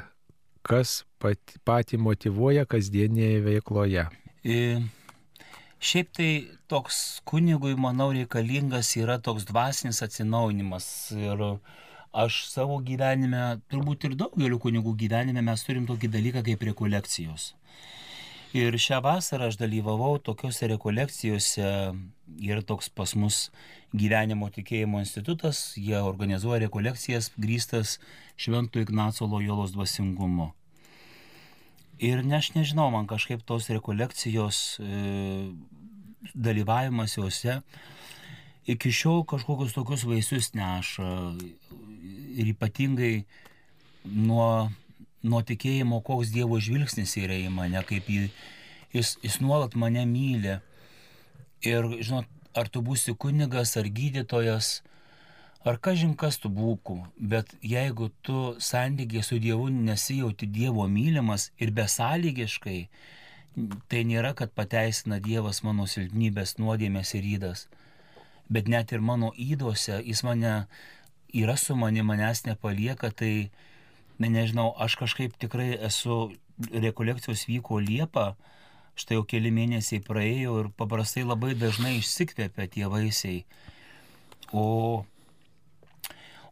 kas 0.65 1.03
pat, 1.21 1.37
patį 1.61 1.99
motivuoja 2.01 2.65
kasdienėje 2.65 3.43
veikloje. 3.45 4.07
E, 4.41 4.57
Šiaip 5.77 6.09
tai 6.17 6.31
toks 6.73 7.21
kunigui, 7.21 7.75
manau, 7.77 8.09
reikalingas 8.17 8.95
yra 8.97 9.19
toks 9.21 9.45
dvasinis 9.45 10.01
atsinaujinimas. 10.01 10.87
Ir 11.13 11.45
aš 12.17 12.41
savo 12.49 12.79
gyvenime, 12.81 13.59
turbūt 13.69 14.09
ir 14.09 14.17
daugeliu 14.17 14.57
kunigų 14.57 14.95
gyvenime 15.05 15.45
mes 15.45 15.67
turim 15.69 15.85
tokį 15.85 16.09
dalyką 16.17 16.45
kaip 16.49 16.65
rekolekcijos. 16.71 17.51
Ir 18.57 18.77
šią 18.81 19.01
vasarą 19.05 19.51
aš 19.51 19.57
dalyvavau 19.61 20.17
tokiuose 20.23 20.69
rekolekcijose, 20.71 21.67
yra 22.41 22.63
toks 22.65 22.89
pas 22.89 23.11
mus 23.19 23.51
gyvenimo 23.93 24.49
tikėjimo 24.53 25.01
institutas, 25.03 25.75
jie 25.77 25.99
organizuoja 26.01 26.63
rekolekcijas 26.65 27.29
grįstas 27.37 27.97
Švento 28.39 28.81
Ignaco 28.81 29.27
Lojolos 29.29 29.75
dvasingumu. 29.75 30.49
Ir 32.01 32.23
ne, 32.25 32.39
aš 32.39 32.51
nežinau, 32.55 32.89
man 32.93 33.05
kažkaip 33.09 33.45
tos 33.45 33.69
rekolekcijos 33.73 34.63
e, 34.81 34.89
dalyvavimas 36.33 37.17
juose 37.17 37.59
iki 38.67 38.91
šiol 38.91 39.23
kažkokius 39.29 39.73
tokius 39.73 40.03
vaisius 40.07 40.51
neša. 40.57 41.07
Ir 42.37 42.51
ypatingai 42.51 43.23
nuo, 44.05 44.69
nuo 45.23 45.41
tikėjimo, 45.41 46.01
koks 46.05 46.31
Dievo 46.33 46.59
žvilgsnis 46.61 47.15
yra 47.19 47.37
į 47.37 47.51
mane, 47.53 47.81
kaip 47.87 48.09
jį, 48.11 48.27
jis, 48.93 49.15
jis 49.23 49.39
nuolat 49.41 49.75
mane 49.79 50.05
myli. 50.09 50.59
Ir, 51.65 51.87
žinot, 52.05 52.27
ar 52.57 52.69
tu 52.69 52.83
būsi 52.85 53.15
kunigas, 53.17 53.75
ar 53.79 53.89
gydytojas, 53.89 54.81
ar 55.65 55.79
kažin 55.81 56.13
kas 56.15 56.37
tu 56.41 56.49
būku, 56.53 56.99
bet 57.17 57.53
jeigu 57.61 58.09
tu 58.21 58.55
santykiai 58.61 59.25
su 59.25 59.39
Dievu 59.41 59.69
nesijauti 59.73 60.47
Dievo 60.47 60.87
mylimas 60.87 61.51
ir 61.57 61.73
besąlygiškai, 61.75 62.79
tai 63.89 64.03
nėra, 64.05 64.35
kad 64.37 64.53
pateisina 64.53 65.19
Dievas 65.23 65.63
mano 65.65 65.87
silpnybės, 65.89 66.57
nuodėmės 66.61 67.15
ir 67.17 67.25
įdas, 67.37 67.65
bet 68.53 68.69
net 68.69 68.93
ir 68.93 69.01
mano 69.01 69.33
įdose 69.33 69.97
jis 70.05 70.23
mane 70.23 70.53
yra 71.33 71.57
su 71.57 71.75
mani, 71.75 72.05
manęs 72.05 72.45
nepalieka, 72.45 73.11
tai, 73.11 73.49
ne, 74.19 74.29
nežinau, 74.33 74.71
aš 74.77 74.97
kažkaip 74.99 75.35
tikrai 75.41 75.73
esu, 75.89 76.31
rekolekcijos 76.71 77.45
vyko 77.49 77.81
Liepa, 77.83 78.31
štai 78.97 79.19
jau 79.19 79.25
keli 79.29 79.51
mėnesiai 79.53 80.01
praėjo 80.05 80.55
ir 80.63 80.71
paprastai 80.77 81.25
labai 81.27 81.53
dažnai 81.57 81.97
išsikvėpia 81.99 82.69
tie 82.73 82.89
vaisiai. 82.89 83.43
O 84.53 85.05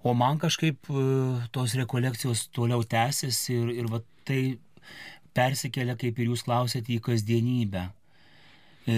O 0.05 0.13
man 0.13 0.37
kažkaip 0.37 0.85
e, 0.93 1.03
tos 1.49 1.73
rekolekcijos 1.73 2.43
toliau 2.53 2.83
tęsis 2.85 3.39
ir, 3.49 3.71
ir 3.73 3.87
va, 3.89 4.03
tai 4.21 4.59
persikelia, 5.33 5.95
kaip 5.97 6.19
ir 6.21 6.29
jūs 6.29 6.43
klausėte, 6.45 6.93
į 6.93 7.01
kasdienybę. 7.07 7.87
E, 8.85 8.97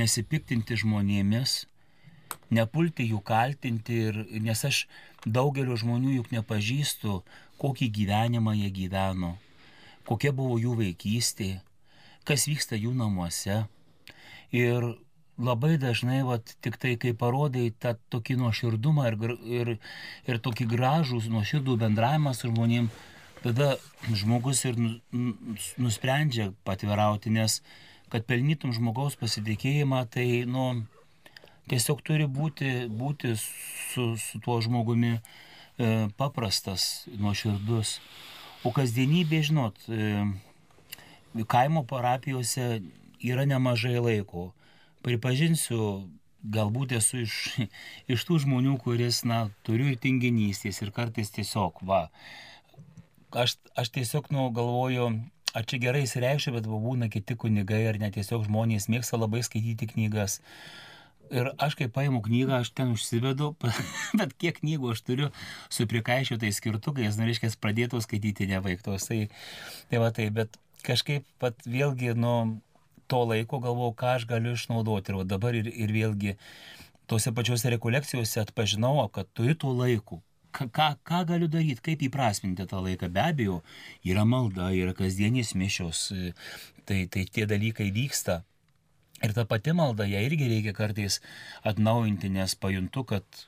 nesipiktinti 0.00 0.80
žmonėmis, 0.82 1.52
nepulti 2.58 3.06
jų 3.12 3.20
kaltinti, 3.22 4.00
ir, 4.08 4.18
nes 4.42 4.64
aš 4.66 4.80
daugelio 5.22 5.78
žmonių 5.78 6.16
juk 6.16 6.34
nepažįstu, 6.34 7.20
kokį 7.62 7.88
gyvenimą 7.94 8.56
jie 8.58 8.70
gyveno, 8.74 9.36
kokia 10.08 10.32
buvo 10.34 10.58
jų 10.58 10.74
vaikystė, 10.80 11.52
kas 12.26 12.48
vyksta 12.50 12.78
jų 12.78 12.94
namuose. 12.98 13.62
Ir 14.52 14.92
labai 15.38 15.76
dažnai, 15.80 16.20
vat, 16.26 16.54
tik 16.64 16.76
tai 16.82 16.96
kai 17.00 17.14
parodai 17.18 17.70
tą 17.80 17.94
tokį 18.12 18.36
nuoširdumą 18.42 19.06
ir, 19.10 19.36
ir, 19.60 19.70
ir 20.28 20.40
tokį 20.44 20.68
gražų, 20.74 21.22
nuoširdų 21.32 21.78
bendravimą 21.80 22.34
su 22.36 22.50
žmonėm, 22.50 22.90
tada 23.42 23.76
žmogus 24.12 24.64
ir 24.68 24.78
nu- 24.78 24.98
nu- 25.10 25.56
nusprendžia 25.78 26.52
patvirauti, 26.66 27.30
nes 27.30 27.62
kad 28.12 28.26
pelnytum 28.28 28.74
žmogaus 28.76 29.16
pasitikėjimą, 29.16 30.04
tai, 30.12 30.44
nu, 30.44 30.84
tiesiog 31.72 32.02
turi 32.04 32.28
būti, 32.28 32.90
būti 32.92 33.32
su, 33.40 34.12
su 34.20 34.40
tuo 34.44 34.60
žmogumi 34.60 35.16
e, 35.78 36.08
paprastas, 36.18 37.04
nuoširdus. 37.20 37.98
O 38.66 38.72
kasdienybė, 38.74 39.42
žinot, 39.48 39.78
e, 39.88 40.24
kaimo 41.50 41.84
parapijose 41.88 42.82
yra 43.22 43.46
nemažai 43.48 43.98
laiko. 43.98 44.50
Pripažinsiu, 45.02 46.08
galbūt 46.42 46.96
esu 46.98 47.22
iš, 47.24 47.36
iš 48.12 48.24
tų 48.28 48.42
žmonių, 48.46 48.78
kuris, 48.82 49.22
na, 49.28 49.44
turiu 49.66 49.92
ir 49.92 50.00
tinginystės 50.02 50.82
ir 50.82 50.92
kartais 50.94 51.30
tiesiog, 51.34 51.82
va, 51.86 52.08
aš, 53.30 53.56
aš 53.78 53.92
tiesiog, 53.96 54.30
nu, 54.34 54.48
galvoju, 54.54 55.10
ar 55.56 55.68
čia 55.68 55.80
gerai 55.82 56.04
įsireikščiau, 56.06 56.56
bet 56.56 56.68
va, 56.68 56.80
būna 56.82 57.10
kiti 57.12 57.36
kunigai 57.38 57.84
ar 57.90 58.00
net 58.02 58.16
tiesiog 58.18 58.46
žmonės 58.48 58.88
mėgsta 58.92 59.20
labai 59.20 59.44
skaityti 59.46 59.90
knygas. 59.94 60.40
Ir 61.32 61.48
aš 61.56 61.78
kai 61.78 61.88
paimu 61.88 62.20
knygą, 62.24 62.58
aš 62.60 62.72
ten 62.76 62.92
užsivedu, 62.92 63.54
bet 64.20 64.34
kiek 64.36 64.58
knygų 64.60 64.92
aš 64.92 65.00
turiu 65.06 65.30
su 65.72 65.86
prikaišiotais 65.88 66.58
skirtukais, 66.60 67.16
nu, 67.16 67.28
reiškia, 67.28 67.54
pradėtų 67.62 68.02
skaityti 68.04 68.50
nevaiktos. 68.50 69.08
Tai, 69.08 69.20
tai 69.88 70.02
va 70.02 70.10
tai, 70.12 70.28
bet 70.34 70.58
kažkaip 70.84 71.24
pat 71.40 71.64
vėlgi 71.64 72.12
nuo 72.18 72.36
to 73.08 73.22
laiko 73.28 73.62
galvojau, 73.64 73.96
ką 73.96 74.12
aš 74.18 74.28
galiu 74.28 74.52
išnaudoti. 74.58 75.12
Ir 75.12 75.22
va 75.22 75.26
dabar 75.28 75.56
ir, 75.56 75.72
ir 75.72 75.94
vėlgi 75.94 76.36
tose 77.10 77.32
pačiose 77.34 77.72
rekolekcijose 77.74 78.44
atpažinau, 78.44 79.08
kad 79.12 79.28
turiu 79.36 79.56
to 79.56 79.72
laiko. 79.76 80.20
Ką, 80.52 80.68
ką, 80.68 80.88
ką 81.08 81.22
galiu 81.30 81.48
daryti, 81.48 81.80
kaip 81.80 82.02
įprasminti 82.04 82.66
tą 82.68 82.82
laiką. 82.84 83.08
Be 83.12 83.24
abejo, 83.24 83.60
yra 84.04 84.26
malda, 84.28 84.68
yra 84.76 84.92
kasdienės 84.96 85.54
mišios, 85.56 86.10
tai, 86.84 87.06
tai 87.08 87.24
tie 87.24 87.46
dalykai 87.48 87.88
vyksta. 87.94 88.42
Ir 89.22 89.34
ta 89.36 89.44
pati 89.46 89.74
malda, 89.76 90.06
ją 90.10 90.20
irgi 90.26 90.48
reikia 90.50 90.72
kartais 90.74 91.20
atnaujinti, 91.68 92.30
nes 92.34 92.56
pajuntu, 92.58 93.04
kad 93.12 93.42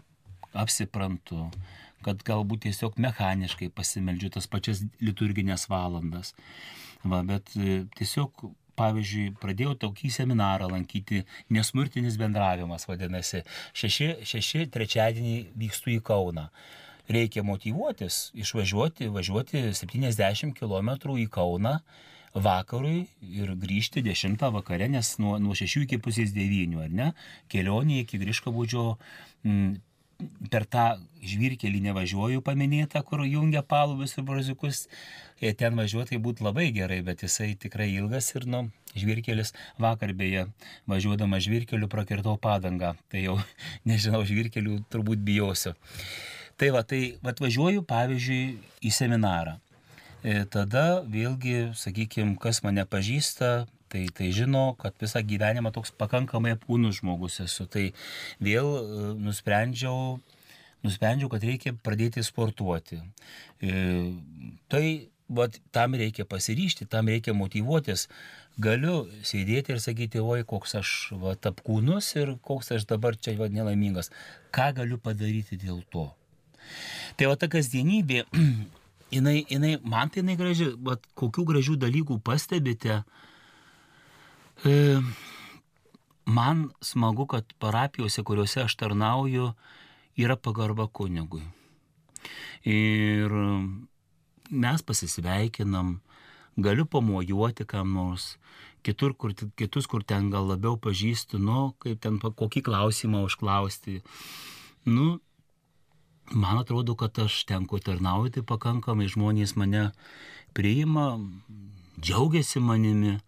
apsiprantu, 0.54 1.48
kad 2.06 2.20
galbūt 2.26 2.68
tiesiog 2.68 2.98
mechaniškai 3.02 3.72
pasimeldžiu 3.74 4.30
tas 4.36 4.46
pačias 4.50 4.84
liturginės 5.02 5.66
valandas. 5.72 6.34
Va, 7.04 7.24
bet 7.26 7.50
e, 7.58 7.82
tiesiog, 7.98 8.46
pavyzdžiui, 8.78 9.34
pradėjau 9.42 9.74
tokį 9.86 10.12
seminarą 10.14 10.70
lankyti, 10.70 11.24
nesmurtinis 11.52 12.16
bendravimas 12.20 12.86
vadinasi. 12.88 13.42
Šeši, 13.76 14.08
šeši 14.30 14.64
trečiadienį 14.74 15.36
vykstu 15.58 15.94
į 15.96 16.00
Kauną. 16.06 16.48
Reikia 17.10 17.42
motivuotis, 17.44 18.30
išvažiuoti, 18.40 19.10
važiuoti 19.12 19.66
70 19.76 20.54
km 20.56 20.94
į 21.20 21.28
Kauną 21.34 21.80
vakarui 22.34 23.06
ir 23.22 23.54
grįžti 23.60 24.02
10 24.02 24.42
vakare, 24.54 24.88
nes 24.90 25.14
nuo, 25.22 25.38
nuo 25.38 25.54
6 25.54 25.84
iki 25.86 26.00
pusės 26.02 26.34
9, 26.34 26.76
ar 26.82 26.90
ne? 26.90 27.10
Kelionė 27.52 28.02
iki 28.02 28.18
Griškabūdžio 28.22 28.86
mm, 29.46 29.76
per 30.50 30.66
tą 30.70 30.84
žvirkelį 31.24 31.80
nevažiuoju 31.88 32.42
paminėtą, 32.44 33.02
kur 33.06 33.24
jungia 33.26 33.62
palubius 33.66 34.16
ir 34.18 34.26
braziukus. 34.26 34.84
Jei 35.42 35.54
ten 35.58 35.76
važiuoti, 35.78 36.14
tai 36.14 36.20
būtų 36.22 36.46
labai 36.46 36.68
gerai, 36.74 37.00
bet 37.06 37.24
jisai 37.24 37.52
tikrai 37.60 37.90
ilgas 37.92 38.30
ir, 38.34 38.46
nu, 38.50 38.66
žvirkelis 38.94 39.52
vakar 39.82 40.14
beje, 40.16 40.46
važiuodama 40.90 41.40
žvirkeliu 41.42 41.90
prakirtau 41.90 42.38
padangą. 42.40 42.94
Tai 43.12 43.24
jau, 43.24 43.38
nežinau, 43.90 44.22
žvirkelių 44.26 44.82
turbūt 44.92 45.24
bijosiu. 45.26 45.74
Tai 46.60 46.70
va, 46.70 46.84
tai 46.86 47.16
atvažiuoju, 47.26 47.82
pavyzdžiui, 47.90 48.42
į 48.86 48.94
seminarą. 48.94 49.58
E, 50.24 50.44
tada 50.48 51.02
vėlgi, 51.04 51.74
sakykime, 51.76 52.38
kas 52.40 52.62
mane 52.64 52.86
pažįsta, 52.88 53.66
tai, 53.92 54.06
tai 54.16 54.30
žino, 54.32 54.70
kad 54.80 54.96
visą 55.02 55.20
gyvenimą 55.20 55.74
toks 55.74 55.92
pakankamai 56.00 56.54
apkūnus 56.56 57.02
žmogus 57.02 57.42
esu. 57.44 57.66
Tai 57.68 57.90
vėl 58.40 58.70
e, 58.78 59.10
nusprendžiau, 59.20 60.16
nusprendžiau, 60.86 61.28
kad 61.32 61.44
reikia 61.44 61.74
pradėti 61.76 62.24
sportuoti. 62.24 63.02
E, 63.60 63.82
tai 64.72 64.86
vat, 65.28 65.58
tam 65.76 65.98
reikia 66.00 66.24
pasiryšti, 66.28 66.88
tam 66.88 67.12
reikia 67.12 67.34
motivuotis. 67.36 68.08
Galiu 68.64 69.02
sėdėti 69.26 69.74
ir 69.74 69.82
sakyti, 69.82 70.22
oi, 70.22 70.40
koks 70.48 70.76
aš 70.80 70.94
vat, 71.20 71.44
apkūnus 71.50 72.14
ir 72.16 72.36
koks 72.48 72.72
aš 72.78 72.86
dabar 72.88 73.18
čia 73.18 73.36
vat, 73.36 73.52
nelaimingas. 73.52 74.08
Ką 74.54 74.70
galiu 74.80 74.96
padaryti 74.96 75.60
dėl 75.60 75.82
to? 75.92 76.08
Tai 77.18 77.28
va 77.28 77.36
ta 77.36 77.50
kasdienybė, 77.52 78.24
jinai, 79.14 79.44
jinai, 79.50 79.76
man 79.82 80.10
tai 80.10 80.22
jinai 80.22 80.36
graži, 80.40 80.72
bet 80.76 81.06
kokių 81.18 81.46
gražių 81.52 81.78
dalykų 81.86 82.18
pastebite, 82.26 83.02
E, 84.62 85.00
man 86.24 86.70
smagu, 86.80 87.26
kad 87.26 87.52
parapijose, 87.58 88.22
kuriuose 88.22 88.62
aš 88.62 88.76
tarnauju, 88.76 89.50
yra 90.16 90.36
pagarba 90.36 90.86
kunigui. 90.86 91.42
Ir 92.64 93.34
mes 94.50 94.82
pasisveikinam, 94.86 95.98
galiu 96.56 96.86
pamojuoti 96.86 97.66
kam 97.66 97.92
nors, 97.92 98.36
kitur, 98.86 99.12
kur, 99.18 99.34
kitus, 99.58 99.90
kur 99.90 100.04
ten 100.04 100.30
gal 100.30 100.46
labiau 100.48 100.78
pažįstu, 100.78 101.40
nu, 101.42 101.74
kaip 101.82 102.00
ten 102.00 102.20
kokį 102.22 102.62
klausimą 102.64 103.24
užklausti. 103.26 104.00
Nu, 104.86 105.18
man 106.32 106.58
atrodo, 106.58 106.94
kad 106.96 107.18
aš 107.18 107.44
ten, 107.48 107.66
kur 107.66 107.82
tarnauju, 107.84 108.32
tai 108.36 108.42
pakankamai 108.46 109.10
žmonės 109.12 109.56
mane 109.60 109.90
priima, 110.56 111.18
džiaugiasi 112.00 112.62
manimi. 112.62 113.18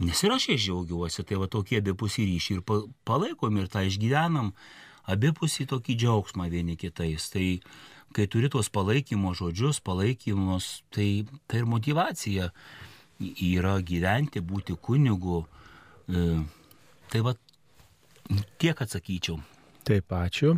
Nes 0.00 0.22
ir 0.24 0.32
aš 0.32 0.48
jais 0.48 0.62
džiaugiuosi, 0.64 1.24
tai 1.28 1.36
va 1.40 1.48
tokie 1.52 1.78
abipusiai 1.80 2.30
ryšiai 2.30 2.58
ir 2.58 2.84
palaikom 3.04 3.58
ir 3.60 3.68
tą 3.68 3.84
išgyvenam, 3.84 4.54
abipusiai 5.12 5.68
tokį 5.68 5.96
džiaugsmą 6.00 6.48
vieni 6.52 6.78
kitais. 6.80 7.28
Tai 7.32 7.44
kai 8.16 8.26
turi 8.26 8.48
tuos 8.50 8.70
palaikymo 8.72 9.34
žodžius, 9.36 9.82
palaikymus, 9.84 10.80
tai, 10.94 11.26
tai 11.46 11.62
ir 11.62 11.68
motivacija 11.68 12.48
yra 13.20 13.76
gyventi, 13.84 14.40
būti 14.40 14.78
kunigu. 14.80 15.44
E, 16.08 16.24
tai 17.12 17.20
va 17.26 17.36
tiek 18.58 18.80
atsakyčiau. 18.80 19.36
Taip, 19.84 20.12
ačiū. 20.16 20.56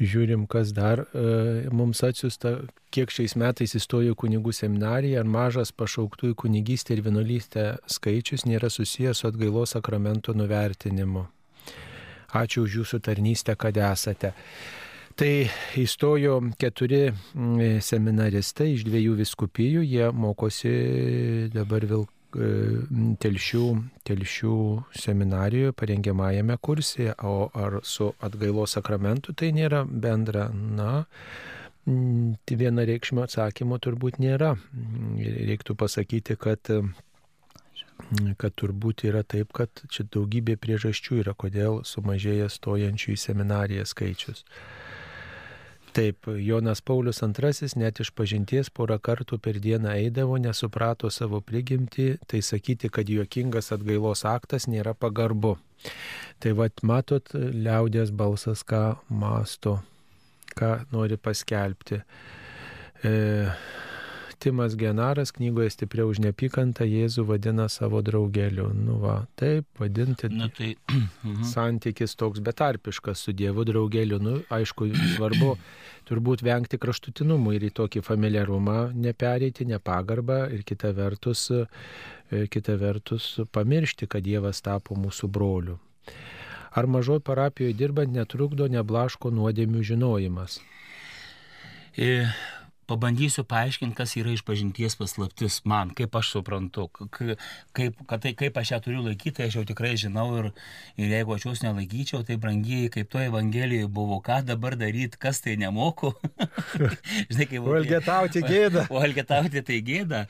Žiūrim, 0.00 0.46
kas 0.48 0.70
dar 0.72 1.02
e, 1.04 1.68
mums 1.76 2.00
atsiusta, 2.06 2.54
kiek 2.94 3.12
šiais 3.12 3.34
metais 3.36 3.74
įstojo 3.76 4.14
kunigų 4.16 4.54
seminarija, 4.56 5.20
ar 5.20 5.28
mažas 5.28 5.74
pašauktųjų 5.76 6.38
kunigystė 6.40 6.96
ir 6.96 7.02
vienuolystė 7.04 7.64
skaičius 7.84 8.46
nėra 8.48 8.70
susijęs 8.72 9.20
su 9.20 9.28
atgailos 9.28 9.76
sakramento 9.76 10.32
nuvertinimu. 10.32 11.26
Ačiū 12.32 12.64
už 12.64 12.78
jūsų 12.80 13.00
tarnystę, 13.04 13.56
kad 13.60 13.76
esate. 13.76 14.32
Tai 15.20 15.32
įstojo 15.76 16.38
keturi 16.56 17.10
seminaristai 17.84 18.70
iš 18.78 18.86
dviejų 18.88 19.18
viskupijų, 19.18 19.84
jie 19.84 20.08
mokosi 20.16 20.72
dabar 21.52 21.84
Vilk 21.90 22.14
telšių, 22.34 23.64
telšių 24.06 24.56
seminarijoje 25.02 25.74
parengiamajame 25.76 26.56
kurse, 26.62 27.10
o 27.22 27.50
ar 27.54 27.80
su 27.82 28.12
atgailos 28.20 28.76
sakramentu 28.78 29.34
tai 29.34 29.52
nėra 29.56 29.84
bendra, 29.84 30.48
na, 30.54 31.04
viena 31.86 32.84
reikšmio 32.86 33.24
atsakymo 33.24 33.78
turbūt 33.82 34.20
nėra. 34.22 34.54
Reiktų 35.20 35.76
pasakyti, 35.80 36.36
kad 36.40 36.70
kad 38.40 38.54
turbūt 38.56 39.04
yra 39.04 39.20
taip, 39.22 39.52
kad 39.52 39.82
čia 39.92 40.06
daugybė 40.08 40.56
priežasčių 40.60 41.20
yra, 41.20 41.34
kodėl 41.36 41.82
sumažėja 41.84 42.48
stojančių 42.48 43.12
į 43.12 43.18
seminariją 43.20 43.84
skaičius. 43.88 44.44
Taip, 45.92 46.26
Jonas 46.38 46.80
Paulius 46.80 47.18
II 47.22 47.68
net 47.80 47.98
iš 48.02 48.12
pažinties 48.14 48.70
porą 48.70 49.00
kartų 49.02 49.40
per 49.42 49.58
dieną 49.58 49.96
eidavo, 49.98 50.36
nesuprato 50.38 51.10
savo 51.10 51.40
prigimti, 51.42 52.12
tai 52.30 52.42
sakyti, 52.46 52.90
kad 52.94 53.10
juokingas 53.10 53.72
atgailos 53.74 54.22
aktas 54.28 54.68
nėra 54.70 54.94
pagarbu. 54.94 55.56
Tai 56.38 56.52
vad 56.60 56.84
matot, 56.86 57.34
liaudės 57.34 58.12
balsas, 58.14 58.62
ką 58.62 59.00
masto, 59.08 59.80
ką 60.54 60.76
nori 60.94 61.18
paskelbti. 61.18 62.02
E, 63.02 63.12
Timas 64.40 64.72
Genaras 64.76 65.34
knygoje 65.36 65.68
stipriau 65.74 66.08
už 66.08 66.22
nepykantą 66.24 66.86
Jėzų 66.88 67.26
vadina 67.28 67.66
savo 67.68 68.00
draugeliu. 68.00 68.70
Nu 68.72 68.96
va, 69.02 69.18
taip, 69.36 69.66
vadinti. 69.78 70.30
Na, 70.32 70.48
tai... 70.48 70.74
Mhm. 71.20 71.44
Santykis 71.44 72.16
toks 72.16 72.40
betarpiškas 72.40 73.20
su 73.26 73.34
Dievu 73.36 73.66
draugeliu. 73.68 74.16
Nu, 74.22 74.38
aišku, 74.48 74.88
svarbu 75.16 75.52
turbūt 76.08 76.40
vengti 76.46 76.80
kraštutinumų 76.80 77.52
ir 77.58 77.66
į 77.68 77.70
tokį 77.76 78.02
familiarumą 78.06 78.78
nepereiti, 78.96 79.68
nepagarbą 79.68 80.46
ir 80.56 80.64
kita 80.64 80.94
vertus, 80.96 81.44
e, 81.52 82.46
kita 82.48 82.78
vertus 82.80 83.34
pamiršti, 83.52 84.08
kad 84.08 84.24
Dievas 84.24 84.64
tapo 84.64 84.96
mūsų 84.96 85.28
broliu. 85.28 85.76
Ar 86.70 86.86
mažoj 86.86 87.20
parapijoje 87.26 87.74
dirbant 87.76 88.14
netrukdo 88.14 88.70
neblaško 88.70 89.32
nuodėmių 89.34 89.84
žinojimas? 89.92 90.60
Pabandysiu 92.90 93.44
paaiškinti, 93.46 93.94
kas 93.94 94.16
yra 94.18 94.32
išpažinties 94.34 94.96
paslaptis 94.98 95.60
man, 95.70 95.92
kaip 95.94 96.16
aš 96.18 96.32
suprantu, 96.34 96.88
kaip, 96.90 98.00
tai, 98.10 98.32
kaip 98.38 98.58
aš 98.58 98.74
ją 98.74 98.80
turiu 98.84 99.04
laikyti, 99.04 99.36
tai 99.38 99.48
aš 99.50 99.60
jau 99.60 99.64
tikrai 99.68 99.92
žinau 100.00 100.26
ir, 100.40 100.50
ir 100.98 101.14
jeigu 101.14 101.36
aš 101.36 101.46
jos 101.46 101.62
nelaikyčiau, 101.62 102.24
tai 102.26 102.38
brangiai, 102.42 102.90
kaip 102.92 103.10
to 103.12 103.22
Evangelijoje 103.22 103.90
buvo, 104.00 104.18
ką 104.26 104.40
dabar 104.48 104.74
daryti, 104.80 105.20
kas 105.20 105.42
tai 105.44 105.54
nemoku. 105.60 106.12
Žinai, 107.30 107.46
kaip... 107.46 107.60
Valgetauti 107.66 108.42
gėda. 108.44 108.86
Valgetauti 108.90 109.62
tai 109.66 109.78
gėda. 109.86 110.24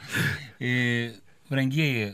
E, 0.61 0.73
brangiai, 1.49 2.11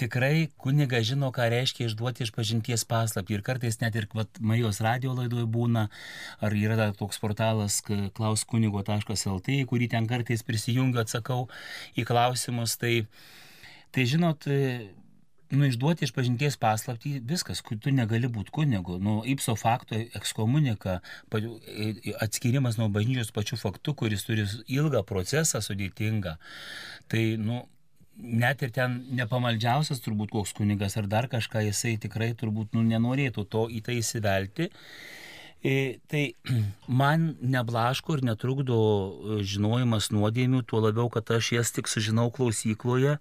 tikrai 0.00 0.48
kuniga 0.60 1.00
žino, 1.04 1.30
ką 1.34 1.48
reiškia 1.52 1.88
išduoti 1.88 2.24
iš 2.24 2.32
pažinties 2.36 2.86
paslapti. 2.88 3.36
Ir 3.36 3.44
kartais 3.46 3.80
net 3.82 3.96
ir 3.98 4.08
vat, 4.16 4.40
Marijos 4.40 4.80
radio 4.84 5.14
laidoje 5.16 5.48
būna, 5.50 5.88
ar 6.40 6.56
yra 6.56 6.90
toks 6.96 7.20
portalas 7.22 7.80
klauskunigo.lt, 7.84 9.58
kurį 9.70 9.90
ten 9.92 10.08
kartais 10.10 10.46
prisijungiu, 10.46 11.02
atsakau 11.04 11.44
į 11.98 12.06
klausimus. 12.08 12.78
Tai, 12.80 12.94
tai 13.94 14.06
žinot, 14.08 14.48
nu, 15.50 15.66
išduoti 15.66 16.06
iš 16.06 16.14
pažinties 16.16 16.56
paslapti, 16.60 17.18
viskas, 17.26 17.60
tu 17.62 17.92
negali 17.94 18.30
būti 18.30 18.54
kunigu. 18.54 18.96
Nu, 19.02 19.20
ipso 19.26 19.56
fakto 19.58 19.98
ekskomunika, 19.98 21.00
atskirimas 22.24 22.78
nuo 22.80 22.88
bažnyčios 22.92 23.34
pačių 23.36 23.60
faktų, 23.60 23.96
kuris 24.04 24.24
turi 24.28 24.46
ilgą 24.70 25.04
procesą 25.08 25.60
sudėtingą. 25.64 26.38
Tai, 27.10 27.26
nu, 27.42 27.64
net 28.22 28.62
ir 28.62 28.72
ten 28.74 29.00
nepamaldžiausias 29.18 30.02
turbūt 30.04 30.32
koks 30.34 30.52
kunigas 30.56 30.96
ar 31.00 31.08
dar 31.10 31.28
kažką, 31.30 31.64
jisai 31.68 31.96
tikrai 32.02 32.32
turbūt 32.38 32.76
nu, 32.76 32.84
nenorėtų 32.86 33.46
to 33.50 33.66
į 33.72 33.82
tai 33.86 33.98
įsivelti. 34.00 34.70
E, 35.60 35.98
tai 36.08 36.22
man 37.00 37.34
neblaško 37.40 38.18
ir 38.18 38.24
netrukdo 38.30 38.76
e, 38.78 39.40
žinojimas 39.44 40.10
nuodėmių, 40.14 40.62
tuo 40.64 40.80
labiau, 40.86 41.10
kad 41.12 41.28
aš 41.36 41.52
jas 41.58 41.74
tik 41.76 41.90
sužinau 41.90 42.30
klausykloje, 42.32 43.18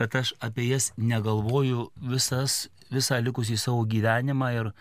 bet 0.00 0.18
aš 0.20 0.34
apie 0.44 0.68
jas 0.68 0.90
negalvoju 1.00 1.88
visas, 2.12 2.66
visą 2.92 3.20
likusį 3.24 3.56
savo 3.60 3.86
gyvenimą 3.88 4.52
ir 4.58 4.72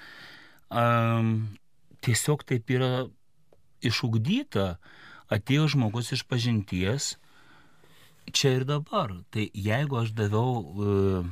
um, 0.69 1.48
tiesiog 2.03 2.44
taip 2.48 2.69
yra 2.73 3.07
išugdyta. 3.86 4.76
Atėjo 5.30 5.68
žmogus 5.76 6.10
iš 6.15 6.23
pažinties, 6.26 7.14
čia 8.34 8.56
ir 8.60 8.65
dabar. 8.69 9.14
Tai 9.34 9.45
jeigu 9.53 9.99
aš 10.01 10.14
daviau 10.18 10.60
uh, 10.60 11.30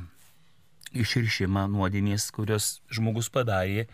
išrišimą 0.96 1.66
nuodėmės, 1.72 2.28
kurios 2.34 2.78
žmogus 2.94 3.28
padarė, 3.32 3.86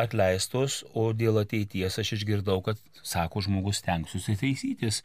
atleistos, 0.00 0.82
o 0.94 1.10
dėl 1.12 1.40
ateities 1.42 1.98
aš 2.00 2.14
išgirdau, 2.18 2.60
kad, 2.64 2.80
sako, 3.02 3.42
žmogus 3.44 3.82
tenksiuosi 3.84 4.36
taisytis. 4.40 5.02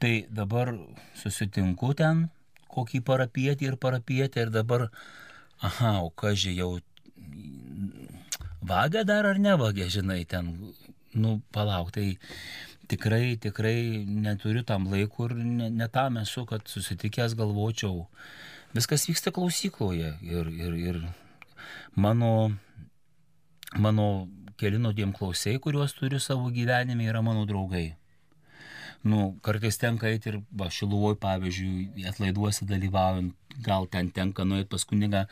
Tai 0.00 0.12
dabar 0.30 0.72
susitinku 1.18 1.92
ten 1.98 2.28
kokį 2.70 3.02
parapietį 3.06 3.72
ir 3.72 3.80
parapietį 3.82 4.46
ir 4.46 4.54
dabar, 4.54 4.86
aha, 5.66 5.98
o 6.06 6.10
ką 6.14 6.32
žiūrėjau, 6.38 6.78
vagia 8.62 9.04
dar 9.04 9.26
ar 9.26 9.40
nevagia, 9.42 9.90
žinai, 9.90 10.22
ten 10.28 10.54
nu, 11.14 11.40
palauk, 11.52 11.90
tai 11.90 12.14
tikrai, 12.90 13.36
tikrai 13.40 14.04
neturiu 14.06 14.64
tam 14.66 14.88
laiko 14.90 15.28
ir 15.28 15.36
ne, 15.38 15.70
ne 15.70 15.88
tam 15.88 16.18
esu, 16.22 16.44
kad 16.48 16.66
susitikęs 16.68 17.36
galvočiau. 17.38 18.06
Viskas 18.74 19.06
vyksta 19.08 19.32
klausykloje 19.34 20.12
ir, 20.22 20.50
ir, 20.50 20.74
ir 20.90 20.98
mano, 21.96 22.52
mano 23.78 24.10
keli 24.60 24.78
nuodėm 24.82 25.14
klausiai, 25.16 25.58
kuriuos 25.62 25.96
turiu 25.98 26.20
savo 26.22 26.50
gyvenime, 26.54 27.08
yra 27.08 27.22
mano 27.24 27.46
draugai. 27.48 27.88
Nu, 29.02 29.20
kartais 29.40 29.78
tenka 29.80 30.10
eiti 30.10 30.28
ir, 30.28 30.40
šiluvoj, 30.76 31.16
pavyzdžiui, 31.22 32.04
atlaiduosi 32.10 32.68
dalyvaujant, 32.68 33.32
gal 33.64 33.88
ten 33.88 34.10
tenka 34.12 34.44
nueiti 34.44 34.68
pas 34.74 34.84
kunigą 34.84 35.24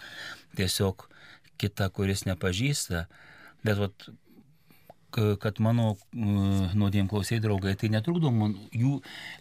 tiesiog 0.56 1.04
kitą, 1.60 1.90
kuris 1.92 2.24
nepažįsta. 2.24 3.04
Bet 3.66 3.82
vat, 3.82 4.08
kad 5.14 5.60
mano 5.64 5.96
nuodėm 6.12 7.08
klausiai 7.08 7.40
draugai, 7.40 7.74
tai 7.80 7.90
netrukdo 7.92 8.32
man 8.34 8.56
jų, 8.76 8.98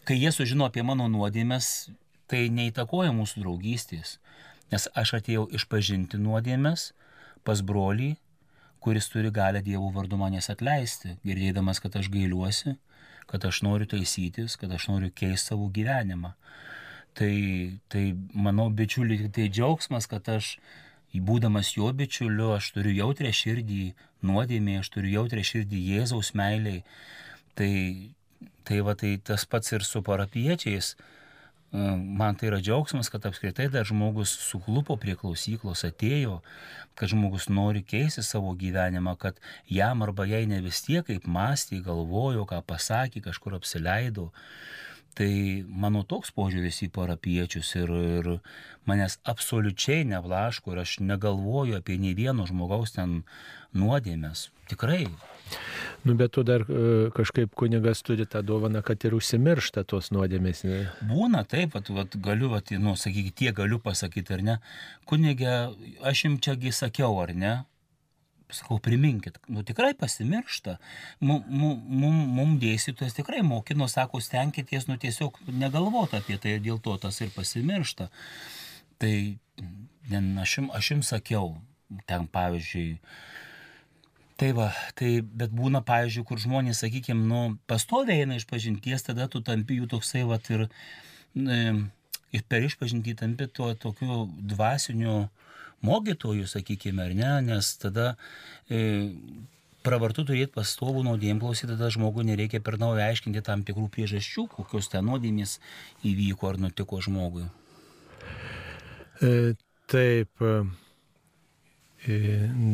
kai 0.07 0.17
jie 0.19 0.31
sužino 0.31 0.67
apie 0.67 0.83
mano 0.87 1.09
nuodėmės, 1.11 1.89
tai 2.31 2.47
neįtakoja 2.53 3.13
mūsų 3.15 3.43
draugystės. 3.43 4.17
Nes 4.71 4.87
aš 4.99 5.17
atėjau 5.21 5.45
išpažinti 5.55 6.19
nuodėmės 6.19 6.91
pas 7.47 7.61
brolį, 7.63 8.15
kuris 8.83 9.07
turi 9.11 9.31
galę 9.31 9.61
Dievo 9.63 9.89
vardu 9.95 10.19
manęs 10.19 10.49
atleisti, 10.51 11.15
girdėdamas, 11.27 11.79
kad 11.83 11.95
aš 11.99 12.09
gailiuosi, 12.11 12.75
kad 13.27 13.45
aš 13.47 13.61
noriu 13.67 13.87
taisytis, 13.89 14.55
kad 14.59 14.71
aš 14.71 14.89
noriu 14.91 15.11
keisti 15.11 15.51
savo 15.51 15.69
gyvenimą. 15.73 16.33
Tai, 17.17 17.33
tai 17.89 18.03
manau, 18.33 18.67
bičiuliai, 18.69 19.31
tai 19.33 19.47
džiaugsmas, 19.49 20.05
kad 20.11 20.27
aš 20.29 20.57
būdamas 21.15 21.73
jo 21.77 21.89
bičiuliu, 21.93 22.51
aš 22.57 22.71
turiu 22.75 22.93
jautrę 22.95 23.31
širdį 23.33 23.93
nuodėmė, 24.27 24.79
aš 24.81 24.91
turiu 24.95 25.13
jautrę 25.21 25.43
širdį 25.45 25.83
Jėzaus 25.93 26.33
meiliai. 26.37 26.83
Tai, 27.57 27.71
tai 28.67 28.81
va 28.85 28.95
tai 28.99 29.17
tas 29.23 29.45
pats 29.45 29.73
ir 29.73 29.85
su 29.87 30.03
parapiečiais. 30.05 30.93
E, 30.93 31.77
man 32.19 32.35
tai 32.35 32.51
yra 32.51 32.59
džiaugsmas, 32.61 33.09
kad 33.11 33.25
apskritai 33.27 33.67
dar 33.73 33.87
žmogus 33.87 34.31
suklupo 34.45 34.97
prie 35.01 35.17
klausyklos, 35.19 35.83
atėjo, 35.87 36.41
kad 36.95 37.11
žmogus 37.11 37.49
nori 37.49 37.83
keisti 37.83 38.23
savo 38.23 38.53
gyvenimą, 38.59 39.17
kad 39.19 39.39
jam 39.67 40.05
arba 40.05 40.27
jai 40.29 40.45
ne 40.47 40.61
vis 40.63 40.83
tiek 40.85 41.07
kaip 41.07 41.27
mąstė, 41.27 41.81
galvojo, 41.85 42.45
ką 42.49 42.61
pasakė, 42.67 43.23
kažkur 43.25 43.57
apsileido. 43.59 44.29
Tai 45.17 45.29
mano 45.65 46.03
toks 46.05 46.29
požiūris 46.37 46.83
į 46.85 46.91
parapiečius 46.93 47.71
ir, 47.79 47.89
ir 47.89 48.27
manęs 48.85 49.17
absoliučiai 49.25 50.03
nevlaško 50.05 50.75
ir 50.75 50.83
aš 50.83 50.99
negalvoju 51.01 51.79
apie 51.79 51.97
nei 52.01 52.13
vieno 52.17 52.45
žmogaus 52.45 52.93
ten 52.93 53.23
nuodėmės. 53.73 54.51
Tikrai. 54.69 55.07
Nu, 56.03 56.13
bet 56.19 56.35
tu 56.35 56.43
dar 56.43 56.61
e, 56.67 57.09
kažkaip 57.15 57.55
kunigas 57.57 58.03
turi 58.05 58.27
tą 58.29 58.43
dovaną, 58.45 58.83
kad 58.85 59.01
ir 59.07 59.15
užsimiršta 59.17 59.83
tos 59.89 60.11
nuodėmės. 60.13 60.63
Ne? 60.67 60.81
Būna 61.07 61.41
taip, 61.49 61.73
vat, 61.73 61.89
vat, 61.97 62.17
galiu, 62.23 62.51
vat, 62.53 62.71
nu, 62.77 62.93
sakykit, 62.99 63.35
tie 63.41 63.53
galiu 63.55 63.79
pasakyti, 63.83 64.35
ar 64.37 64.43
ne. 64.43 64.57
Kunigė, 65.09 65.55
aš 66.05 66.27
jums 66.27 66.43
čiagi 66.45 66.75
sakiau, 66.75 67.15
ar 67.23 67.33
ne, 67.33 67.55
sakau, 68.53 68.77
priminkit, 68.83 69.39
nu 69.51 69.63
tikrai 69.67 69.93
pasimiršta. 69.97 70.77
Mum, 71.19 71.43
mum, 71.47 72.19
mum, 72.37 72.53
dėstytojas 72.61 73.17
tikrai 73.17 73.41
mokino, 73.45 73.89
sako, 73.91 74.21
stenkitės, 74.23 74.87
nu 74.87 74.97
tiesiog 75.01 75.39
negalvoti 75.51 76.19
apie 76.19 76.37
tai, 76.41 76.57
dėl 76.63 76.79
to 76.83 76.95
tas 77.01 77.19
ir 77.23 77.33
pasimiršta. 77.35 78.09
Tai 79.01 79.15
aš, 80.43 80.59
jums, 80.59 80.71
aš 80.79 80.93
jums 80.93 81.11
sakiau, 81.15 81.57
ten 82.07 82.29
pavyzdžiui, 82.31 82.95
Tai 84.37 84.51
va, 84.53 84.67
tai, 84.93 85.23
bet 85.25 85.49
būna, 85.49 85.79
pavyzdžiui, 85.81 86.21
kur 86.29 86.37
žmonės, 86.37 86.83
sakykime, 86.83 87.23
nu, 87.25 87.39
pastoviai 87.65 88.21
eina 88.21 88.35
iš 88.37 88.43
pažinties, 88.45 89.01
tada 89.07 89.25
tu 89.33 89.41
tampi 89.41 89.79
jų 89.79 89.87
toksai, 89.89 90.21
va, 90.29 90.37
ir, 90.53 90.67
e, 91.41 91.57
ir 92.37 92.43
per 92.45 92.67
išpažinti 92.67 93.15
tampi 93.17 93.47
tuo 93.49 93.71
tokiu 93.81 94.27
dvasiniu, 94.51 95.15
mokytojų, 95.85 96.47
sakykime, 96.49 97.05
ar 97.05 97.13
ne, 97.17 97.31
nes 97.51 97.69
tada 97.81 98.15
e, 98.69 99.09
pravartu 99.85 100.25
turėti 100.27 100.55
pastovų 100.57 101.03
nuodėmklausį, 101.07 101.69
tada 101.73 101.91
žmogui 101.93 102.25
nereikia 102.27 102.61
per 102.63 102.79
naują 102.81 103.05
aiškinti 103.07 103.43
tam 103.45 103.63
tikrų 103.67 103.87
priežasčių, 103.93 104.47
kokios 104.55 104.89
ten 104.93 105.07
nuodėmės 105.07 105.59
įvyko 106.07 106.51
ar 106.51 106.59
nutiko 106.65 107.01
žmogui. 107.03 107.45
E, 109.21 109.55
taip, 109.91 110.43
e, 110.43 112.17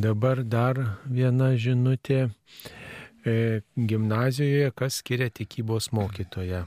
dabar 0.04 0.44
dar 0.44 0.82
viena 1.06 1.54
žinutė. 1.56 2.30
E, 3.24 3.62
gimnazijoje 3.78 4.72
kas 4.76 4.98
skiria 5.00 5.30
tikybos 5.32 5.94
mokytoją? 5.96 6.66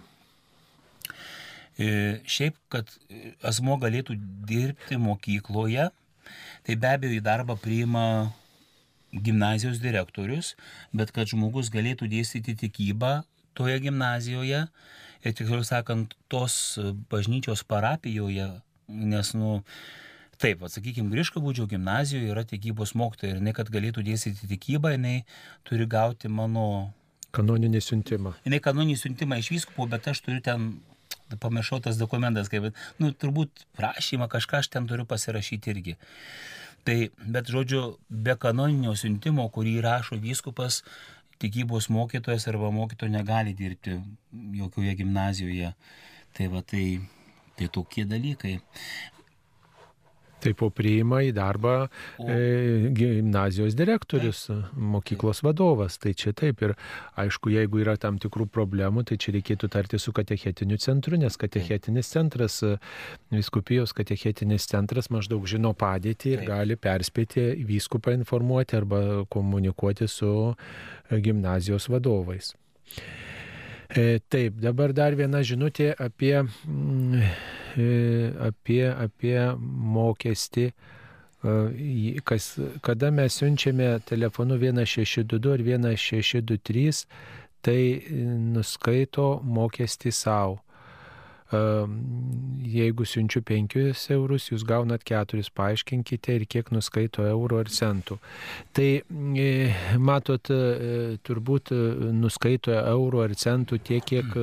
E, 1.76 1.88
šiaip, 2.24 2.56
kad 2.72 2.88
asmo 3.44 3.76
galėtų 3.76 4.16
dirbti 4.48 4.96
mokykloje, 4.96 5.90
Tai 6.66 6.76
be 6.82 6.92
abejo 6.92 7.18
į 7.18 7.22
darbą 7.24 7.56
priima 7.60 8.06
gimnazijos 9.12 9.78
direktorius, 9.80 10.54
bet 10.96 11.12
kad 11.14 11.30
žmogus 11.30 11.70
galėtų 11.72 12.08
dėstyti 12.10 12.56
tikybą 12.66 13.20
toje 13.56 13.78
gimnazijoje 13.86 14.66
ir 15.26 15.36
tiksliau 15.36 15.64
sakant, 15.64 16.16
tos 16.32 16.78
bažnyčios 17.10 17.64
parapijoje, 17.66 18.50
nes, 18.88 19.32
nu, 19.38 19.62
Taip, 20.36 20.60
atsakykime, 20.66 21.08
Griškabūdžio 21.14 21.64
gimnazijoje 21.70 22.28
yra 22.28 22.42
tikybos 22.44 22.90
mokytoja 23.00 23.32
ir 23.32 23.38
jinai, 23.40 23.54
kad 23.56 23.70
galėtų 23.72 24.02
dėstyti 24.04 24.50
tikybą, 24.50 24.90
jinai 24.92 25.14
turi 25.64 25.86
gauti 25.88 26.28
mano... 26.28 26.92
Kanoninį 27.36 27.80
siuntimą. 27.80 28.34
Jinai 28.44 28.60
kanoninį 28.64 28.98
siuntimą 29.00 29.38
iš 29.40 29.48
vyskupo, 29.54 29.86
bet 29.88 30.10
aš 30.12 30.20
turiu 30.26 30.42
ten 30.44 30.66
pamiršau 31.42 31.80
tas 31.84 31.98
dokumentas, 32.00 32.50
kaip, 32.52 32.70
nu, 33.02 33.10
turbūt 33.12 33.66
prašymą 33.78 34.28
kažką 34.32 34.62
aš 34.62 34.70
ten 34.72 34.86
turiu 34.90 35.06
pasirašyti 35.08 35.72
irgi. 35.74 35.96
Tai, 36.86 36.96
bet 37.18 37.50
žodžiu, 37.50 37.96
be 38.10 38.36
kanoninio 38.38 38.94
siuntimo, 38.94 39.48
kurį 39.50 39.80
rašo 39.82 40.20
vyskupas, 40.22 40.84
tikybos 41.42 41.90
mokytojas 41.92 42.46
arba 42.48 42.70
mokytojas 42.70 43.12
negali 43.12 43.54
dirbti 43.58 43.98
jokioje 44.54 44.94
gimnazijoje. 45.02 45.72
Tai 46.36 46.46
va 46.52 46.62
tai, 46.62 46.86
tai 47.58 47.68
tokie 47.72 48.06
dalykai. 48.06 48.60
Taip, 50.44 50.60
o 50.62 50.68
priima 50.70 51.22
į 51.24 51.30
darbą 51.36 51.74
e, 52.20 52.90
gimnazijos 52.96 53.74
direktorius, 53.78 54.42
taip. 54.50 54.74
mokyklos 54.94 55.40
vadovas. 55.46 55.96
Tai 56.02 56.12
čia 56.18 56.34
taip. 56.36 56.60
Ir 56.66 56.74
aišku, 57.18 57.50
jeigu 57.54 57.80
yra 57.82 57.96
tam 58.00 58.20
tikrų 58.22 58.48
problemų, 58.52 59.06
tai 59.08 59.18
čia 59.22 59.32
reikėtų 59.38 59.70
tarti 59.72 60.00
su 60.02 60.12
katechetiniu 60.16 60.78
centru, 60.82 61.16
nes 61.20 61.40
katechetinis 61.40 62.12
centras, 62.12 62.60
viskupijos 63.32 63.96
katechetinis 63.96 64.68
centras 64.70 65.10
maždaug 65.14 65.48
žino 65.48 65.72
padėtį 65.76 66.34
ir 66.34 66.42
taip. 66.42 66.50
gali 66.52 66.76
perspėti 66.76 67.48
vyskupą 67.66 68.14
informuoti 68.18 68.76
arba 68.76 69.00
komunikuoti 69.32 70.08
su 70.10 70.32
gimnazijos 71.10 71.88
vadovais. 71.92 72.52
E, 73.88 74.18
taip, 74.28 74.58
dabar 74.62 74.92
dar 74.92 75.14
viena 75.14 75.42
žinutė 75.46 75.92
apie, 76.02 76.34
mm, 76.42 77.22
e, 77.78 77.88
apie, 78.48 78.82
apie 78.90 79.38
mokestį. 79.96 80.66
E, 80.66 82.20
kas, 82.26 82.50
kada 82.82 83.12
mes 83.14 83.38
siunčiame 83.38 83.96
telefonu 84.08 84.58
1622 84.58 85.54
ir 85.54 85.66
1623, 85.86 87.06
tai 87.62 87.80
nuskaito 88.54 89.28
mokestį 89.42 90.12
savo 90.14 90.60
jeigu 91.52 93.04
siunčiu 93.06 93.42
5 93.46 94.10
eurus, 94.16 94.48
jūs 94.50 94.64
gaunat 94.66 95.04
4, 95.06 95.44
paaiškinkite 95.54 96.34
ir 96.40 96.46
kiek 96.50 96.72
nuskaito 96.74 97.26
eurų 97.26 97.60
ar 97.62 97.70
centų. 97.70 98.18
Tai 98.74 98.88
e, 98.98 99.48
matot, 99.98 100.50
e, 100.50 101.18
turbūt 101.26 101.72
e, 101.74 101.80
nuskaito 102.16 102.74
eurų 102.74 103.22
ar 103.28 103.36
centų 103.38 103.78
tiek, 103.78 104.04
kiek 104.06 104.34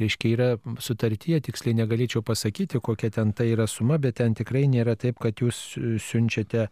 reiškia, 0.00 0.30
yra 0.34 0.48
sutartyje, 0.82 1.40
tiksliai 1.48 1.76
negalėčiau 1.80 2.22
pasakyti, 2.26 2.80
kokia 2.84 3.10
ten 3.14 3.32
tai 3.36 3.50
yra 3.52 3.66
suma, 3.70 3.98
bet 4.02 4.18
ten 4.20 4.36
tikrai 4.38 4.66
nėra 4.70 4.96
taip, 4.98 5.18
kad 5.22 5.42
jūs 5.42 5.60
siunčiate 6.04 6.68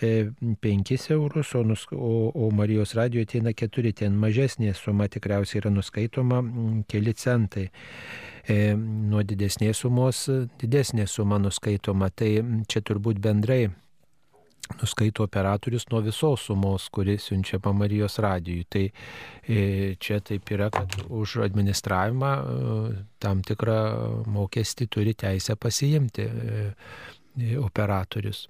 5 0.00 0.94
eurus, 1.16 1.54
o, 1.56 1.62
nus, 1.66 1.86
o, 1.92 2.12
o 2.34 2.50
Marijos 2.54 2.94
radijoje 2.98 3.30
ateina 3.30 3.54
4, 3.56 3.94
ten 4.02 4.18
mažesnė 4.20 4.74
suma 4.76 5.08
tikriausiai 5.12 5.62
yra 5.62 5.72
nuskaitoma 5.74 6.42
keli 6.90 7.16
centai 7.16 7.66
e, 7.68 8.74
nuo 8.76 9.24
didesnės 9.26 9.82
sumos 9.84 10.26
didesnė 10.60 11.08
suma 11.10 11.40
nuskaitoma. 11.42 12.10
Tai 12.16 12.30
čia 12.70 12.84
turbūt 12.86 13.20
bendrai 13.22 13.66
nuskaito 14.80 15.24
operatorius 15.24 15.86
nuo 15.90 16.00
visos 16.04 16.46
sumos, 16.46 16.88
kuris 16.90 17.28
siunčia 17.28 17.60
Marijos 17.72 18.18
radijui. 18.18 18.64
Tai 18.68 18.84
e, 19.48 19.94
čia 20.00 20.20
taip 20.20 20.50
yra, 20.50 20.70
kad 20.70 20.96
už 21.08 21.36
administravimą 21.46 22.32
e, 22.32 23.04
tam 23.18 23.42
tikrą 23.42 23.78
mokestį 24.26 24.88
turi 24.88 25.14
teisę 25.14 25.56
pasiimti 25.56 26.22
e, 26.22 26.72
operatorius. 27.60 28.46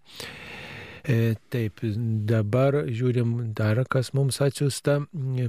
E, 1.07 1.37
taip, 1.55 1.79
dabar 2.27 2.81
žiūrim 2.91 3.53
dar, 3.55 3.79
kas 3.87 4.11
mums 4.17 4.41
atsiųsta. 4.43 4.97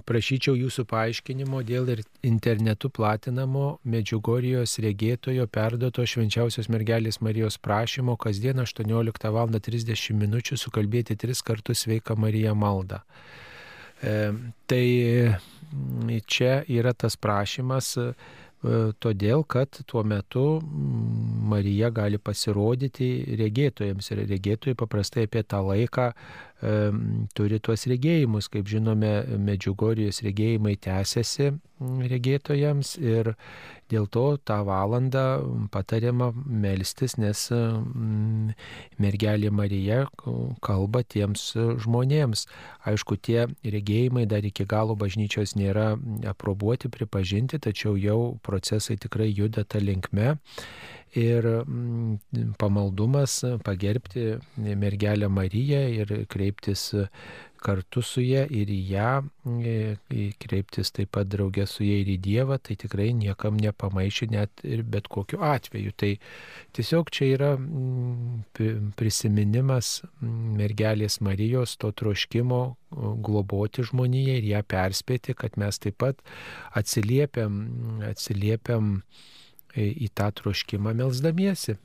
Prašyčiau 0.06 0.54
jūsų 0.54 0.86
paaiškinimo 0.92 1.64
dėl 1.66 1.90
ir 1.96 2.04
internetu 2.30 2.92
platinamo 2.94 3.80
Medžiugorijos 3.90 4.78
regėtojo 4.86 5.48
perdoto 5.50 6.06
švenčiausios 6.06 6.70
mergelės 6.70 7.18
Marijos 7.26 7.58
prašymo 7.58 8.20
kasdien 8.22 8.62
18 8.62 9.34
val. 9.34 9.50
30 9.58 10.14
min. 10.14 10.38
sukalbėti 10.62 11.18
tris 11.18 11.42
kartus 11.42 11.88
sveika 11.88 12.14
Marija 12.16 12.54
maldą. 12.54 13.02
E, 14.04 14.34
tai 14.70 14.86
čia 16.30 16.62
yra 16.70 16.94
tas 16.94 17.18
prašymas 17.18 17.96
E, 17.98 18.14
todėl 18.64 19.44
kad 19.46 19.70
tuo 19.86 20.02
metu 20.04 20.58
mm, 20.58 21.46
Marija 21.52 21.92
gali 21.94 22.18
pasirodyti 22.18 23.38
regėtojams 23.38 24.12
ir 24.12 24.24
regėtojai 24.32 24.78
paprastai 24.80 25.28
apie 25.28 25.44
tą 25.46 25.62
laiką 25.62 26.08
e, 26.10 26.74
turi 27.38 27.60
tuos 27.62 27.86
regėjimus. 27.88 28.50
Kaip 28.50 28.68
žinome, 28.68 29.14
Medžiugorijos 29.38 30.24
regėjimai 30.26 30.74
tęsiasi 30.82 31.52
mm, 31.52 32.02
regėtojams 32.10 32.96
ir 32.98 33.36
Dėl 33.92 34.08
to 34.12 34.26
tą 34.44 34.60
valandą 34.68 35.24
patariama 35.72 36.32
melstis, 36.36 37.16
nes 37.22 37.46
mm, 37.54 38.52
mergelė 39.00 39.52
Marija 39.54 40.02
kalba 40.66 41.04
tiems 41.08 41.54
žmonėms. 41.86 42.48
Aišku, 42.90 43.20
tie 43.24 43.48
regėjimai 43.64 44.26
dar 44.28 44.44
iki 44.48 44.68
galo 44.68 44.98
bažnyčios 45.00 45.56
nėra 45.56 45.94
aprobuoti, 46.28 46.92
pripažinti, 46.92 47.62
tačiau 47.64 47.96
jau 47.96 48.20
procesai 48.44 49.00
tikrai 49.00 49.32
juda 49.32 49.64
tą 49.64 49.80
linkme 49.84 50.38
ir 51.18 51.48
mm, 51.64 52.54
pamaldumas 52.60 53.40
pagerbti 53.64 54.38
mergelę 54.58 55.30
Mariją 55.30 55.82
ir 56.02 56.14
kreiptis 56.28 56.92
kartu 57.68 58.02
su 58.06 58.24
ją 58.24 58.46
ir 58.48 58.70
į 58.72 58.80
ją, 58.94 59.12
e, 59.60 60.28
kreiptis 60.40 60.94
taip 60.96 61.12
pat 61.18 61.28
draugė 61.28 61.66
su 61.68 61.84
ją 61.84 62.00
ir 62.02 62.12
į 62.14 62.18
Dievą, 62.24 62.58
tai 62.64 62.78
tikrai 62.80 63.10
niekam 63.18 63.60
nepamaišė 63.60 64.30
net 64.32 64.64
ir 64.64 64.86
bet 64.88 65.10
kokiu 65.12 65.42
atveju. 65.44 65.92
Tai 66.00 66.14
tiesiog 66.78 67.12
čia 67.12 67.30
yra 67.34 67.52
mm, 67.60 68.94
prisiminimas 69.00 69.98
mm, 70.06 70.56
mergelės 70.62 71.20
Marijos 71.28 71.76
to 71.82 71.92
troškimo 71.92 72.62
globoti 73.28 73.84
žmoniją 73.84 74.40
ir 74.40 74.52
ją 74.54 74.64
perspėti, 74.64 75.36
kad 75.36 75.60
mes 75.60 75.84
taip 75.84 76.00
pat 76.00 76.24
atsiliepiam, 76.78 77.60
atsiliepiam 78.08 79.02
į 79.78 80.08
tą 80.16 80.32
troškimą 80.40 80.96
melzdamiesi. 81.04 81.76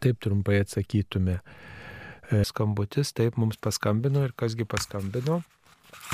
Taip 0.00 0.22
trumpai 0.22 0.62
atsakytume. 0.62 1.40
E, 2.32 2.40
skambutis, 2.48 3.12
taip 3.12 3.36
mums 3.36 3.58
paskambino 3.60 4.22
ir 4.24 4.32
kasgi 4.40 4.64
paskambino. 4.64 5.42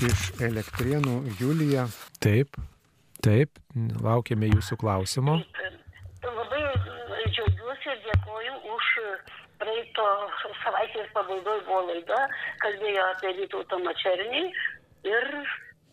Iš 0.07 0.25
elektrienų 0.43 1.15
Julija. 1.39 1.87
Taip, 2.23 2.59
taip, 3.25 3.61
laukiame 4.03 4.51
jūsų 4.51 4.79
klausimo. 4.81 5.39
Labai 6.25 6.63
džiaugiuosi 7.31 7.93
ir 7.93 8.03
dėkoju 8.09 8.57
už 8.75 8.91
praeito 9.63 10.09
savaitės 10.65 11.09
pabaigoje 11.15 11.65
buvo 11.69 11.81
laida, 11.93 12.21
kalbėjo 12.65 13.07
apie 13.15 13.33
Vytautą 13.39 13.81
Mačernį 13.85 14.45
ir, 15.09 15.29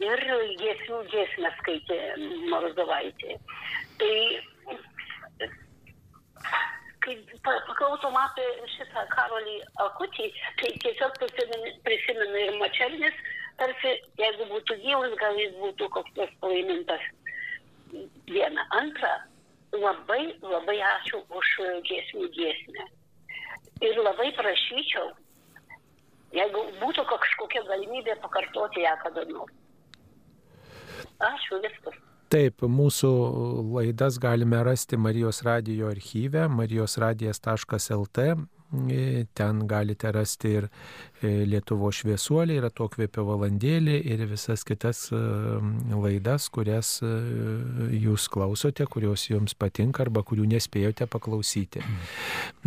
ir 0.08 0.26
giesmių 0.64 1.04
giesmę 1.14 1.54
skaitė 1.62 2.00
Morzovaitė. 2.52 3.38
Tai 4.02 4.14
kai 7.06 7.16
paklausom 7.88 8.16
apie 8.20 8.46
šitą 8.76 9.04
Karolį 9.14 9.62
Akutį, 9.80 10.28
tai 10.60 10.72
tiesiog 10.84 11.14
prisimenu, 11.22 11.70
prisimenu 11.86 12.40
ir 12.42 12.58
Mačernis, 12.60 13.14
tarsi 13.58 13.94
jeigu 14.20 14.48
būtų 14.52 14.76
gyvas, 14.84 15.16
gal 15.22 15.38
jis 15.40 15.54
būtų 15.56 15.88
koks 15.96 16.12
nors 16.18 16.34
palaimintas. 16.42 17.02
Viena. 18.28 18.66
Antra, 18.76 19.14
labai, 19.72 20.36
labai 20.42 20.78
ačiū 20.84 21.22
už 21.32 21.54
giesmių 21.88 22.28
giesmę. 22.36 22.90
Ir 23.82 23.96
labai 24.04 24.34
prašyčiau, 24.36 25.14
jeigu 26.36 26.66
būtų 26.82 27.08
kažkokia 27.08 27.64
galimybė 27.70 28.18
pakartoti 28.26 28.84
ją 28.84 28.98
kada 29.06 29.24
nors. 29.32 29.56
Ačiū 31.24 31.62
viskas. 31.64 31.96
Taip, 32.28 32.66
mūsų 32.68 33.10
laidas 33.78 34.18
galime 34.20 34.60
rasti 34.68 34.98
Marijos 35.00 35.44
radio 35.48 35.88
archyve, 35.94 36.48
marijosradijas.lt 36.52 38.26
Ten 39.34 39.62
galite 39.68 40.12
rasti 40.12 40.50
ir 40.60 40.66
Lietuvo 41.22 41.90
šviesuolį, 41.90 42.60
yra 42.62 42.70
to 42.70 42.86
kvėpio 42.94 43.24
valandėlį 43.26 43.96
ir 44.14 44.22
visas 44.30 44.62
kitas 44.68 45.08
e, 45.10 45.18
laidas, 45.90 46.46
kurias 46.54 47.00
e, 47.02 47.10
jūs 47.98 48.28
klausote, 48.30 48.86
kurios 48.86 49.24
jums 49.32 49.56
patinka 49.58 50.04
arba 50.06 50.22
kurių 50.28 50.46
nespėjote 50.52 51.08
paklausyti. 51.10 51.82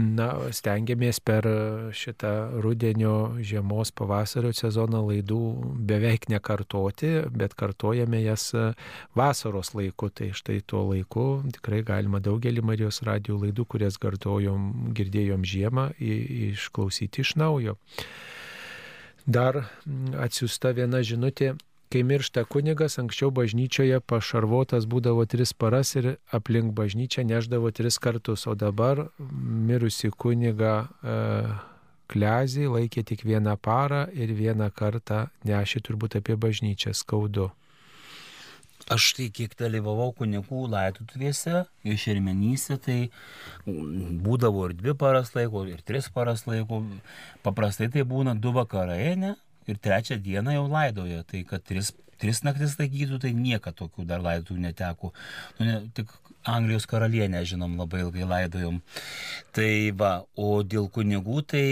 Na, 0.01 0.33
stengiamės 0.51 1.21
per 1.23 1.47
šitą 1.95 2.33
rudenio, 2.65 3.37
žiemos, 3.39 3.93
pavasario 3.95 4.51
sezoną 4.57 5.05
laidų 5.13 5.41
beveik 5.87 6.27
nekartoti, 6.33 7.13
bet 7.31 7.55
kartojame 7.55 8.25
jas 8.25 8.51
vasaros 9.15 9.75
laiku. 9.79 10.11
Tai 10.11 10.33
štai 10.35 10.59
tuo 10.67 10.83
laiku 10.91 11.29
tikrai 11.55 11.85
galima 11.87 12.19
daugelį 12.19 12.67
Marijos 12.67 13.03
radio 13.07 13.39
laidų, 13.39 13.69
kurias 13.71 14.01
kartojom, 14.03 14.91
girdėjom 14.97 15.47
žiemą, 15.47 15.91
išklausyti 16.01 17.23
iš 17.23 17.37
naujo. 17.39 17.79
Dar 19.27 19.65
atsiusta 20.19 20.73
viena 20.77 21.03
žinutė, 21.05 21.55
kai 21.91 22.03
miršta 22.07 22.45
kunigas, 22.47 22.99
anksčiau 23.03 23.33
bažnyčioje 23.35 23.99
pašarvotas 24.07 24.87
būdavo 24.87 25.27
tris 25.27 25.53
paras 25.53 25.97
ir 25.99 26.15
aplink 26.33 26.73
bažnyčią 26.77 27.25
neždavo 27.27 27.73
tris 27.75 27.99
kartus, 27.99 28.47
o 28.47 28.55
dabar 28.55 29.09
mirusi 29.19 30.13
kuniga 30.15 30.75
e, 31.03 31.17
klezį 32.11 32.69
laikė 32.71 33.05
tik 33.07 33.25
vieną 33.27 33.57
parą 33.59 34.05
ir 34.15 34.33
vieną 34.35 34.71
kartą 34.75 35.27
nešė 35.47 35.83
turbūt 35.87 36.19
apie 36.21 36.39
bažnyčią 36.39 36.95
skaudu. 36.95 37.51
Aš 38.91 39.13
tai 39.15 39.29
kiek 39.31 39.53
dalyvavau 39.55 40.11
kunigų 40.19 40.65
laidotuvėse 40.73 41.61
ir 41.87 41.99
šermenyse, 42.03 42.75
tai 42.83 42.99
būdavo 43.67 44.65
ir 44.67 44.75
dvi 44.81 44.97
paras 44.99 45.31
laiko, 45.37 45.63
ir 45.71 45.85
tris 45.87 46.09
paras 46.11 46.43
laiko. 46.49 46.83
Paprastai 47.47 47.87
tai 47.95 48.03
būna 48.03 48.35
du 48.35 48.51
vakarai, 48.57 49.15
ne? 49.21 49.37
Ir 49.71 49.79
trečią 49.79 50.19
dieną 50.19 50.57
jau 50.57 50.65
laidoja. 50.73 51.23
Tai 51.29 51.45
kad 51.47 51.63
tris, 51.69 51.93
tris 52.19 52.43
naktis 52.43 52.75
laikytų, 52.81 53.21
tai 53.23 53.31
niekada 53.37 53.79
tokių 53.79 54.09
dar 54.11 54.25
laidų 54.25 54.59
neteko. 54.59 55.13
Nu, 55.61 55.69
ne, 55.69 55.77
tik 55.95 56.11
Anglijos 56.51 56.89
karalienę, 56.91 57.45
žinom, 57.47 57.77
labai 57.79 58.01
ilgai 58.03 58.27
laidojom. 58.27 58.81
Tai 59.55 59.73
va, 60.01 60.15
o 60.35 60.65
dėl 60.65 60.89
kunigų, 60.91 61.45
tai 61.53 61.67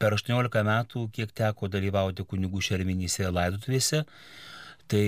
per 0.00 0.16
18 0.16 0.64
metų, 0.66 1.06
kiek 1.14 1.32
teko 1.36 1.70
dalyvauti 1.72 2.26
kunigų 2.26 2.60
šermenyse 2.68 3.30
laidotuvėse, 3.30 4.02
tai 4.90 5.06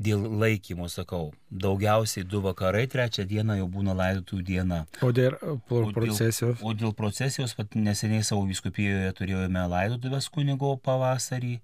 dėl 0.00 0.24
laikymo, 0.40 0.88
sakau, 0.88 1.30
daugiausiai 1.50 2.24
du 2.24 2.40
vakarai, 2.44 2.86
trečią 2.90 3.26
dieną 3.28 3.58
jau 3.58 3.68
būna 3.70 3.94
laidotų 3.98 4.40
diena. 4.46 4.84
O 5.04 5.12
dėl 5.12 5.36
procesijos? 5.68 6.56
O 6.56 6.62
dėl, 6.62 6.70
o 6.70 6.74
dėl 6.82 6.94
procesijos, 6.96 7.54
pat 7.58 7.76
neseniai 7.76 8.24
savo 8.26 8.46
viskupijoje 8.48 9.12
turėjome 9.18 9.66
laidotuvės 9.74 10.30
kunigo 10.32 10.72
pavasarį 10.84 11.58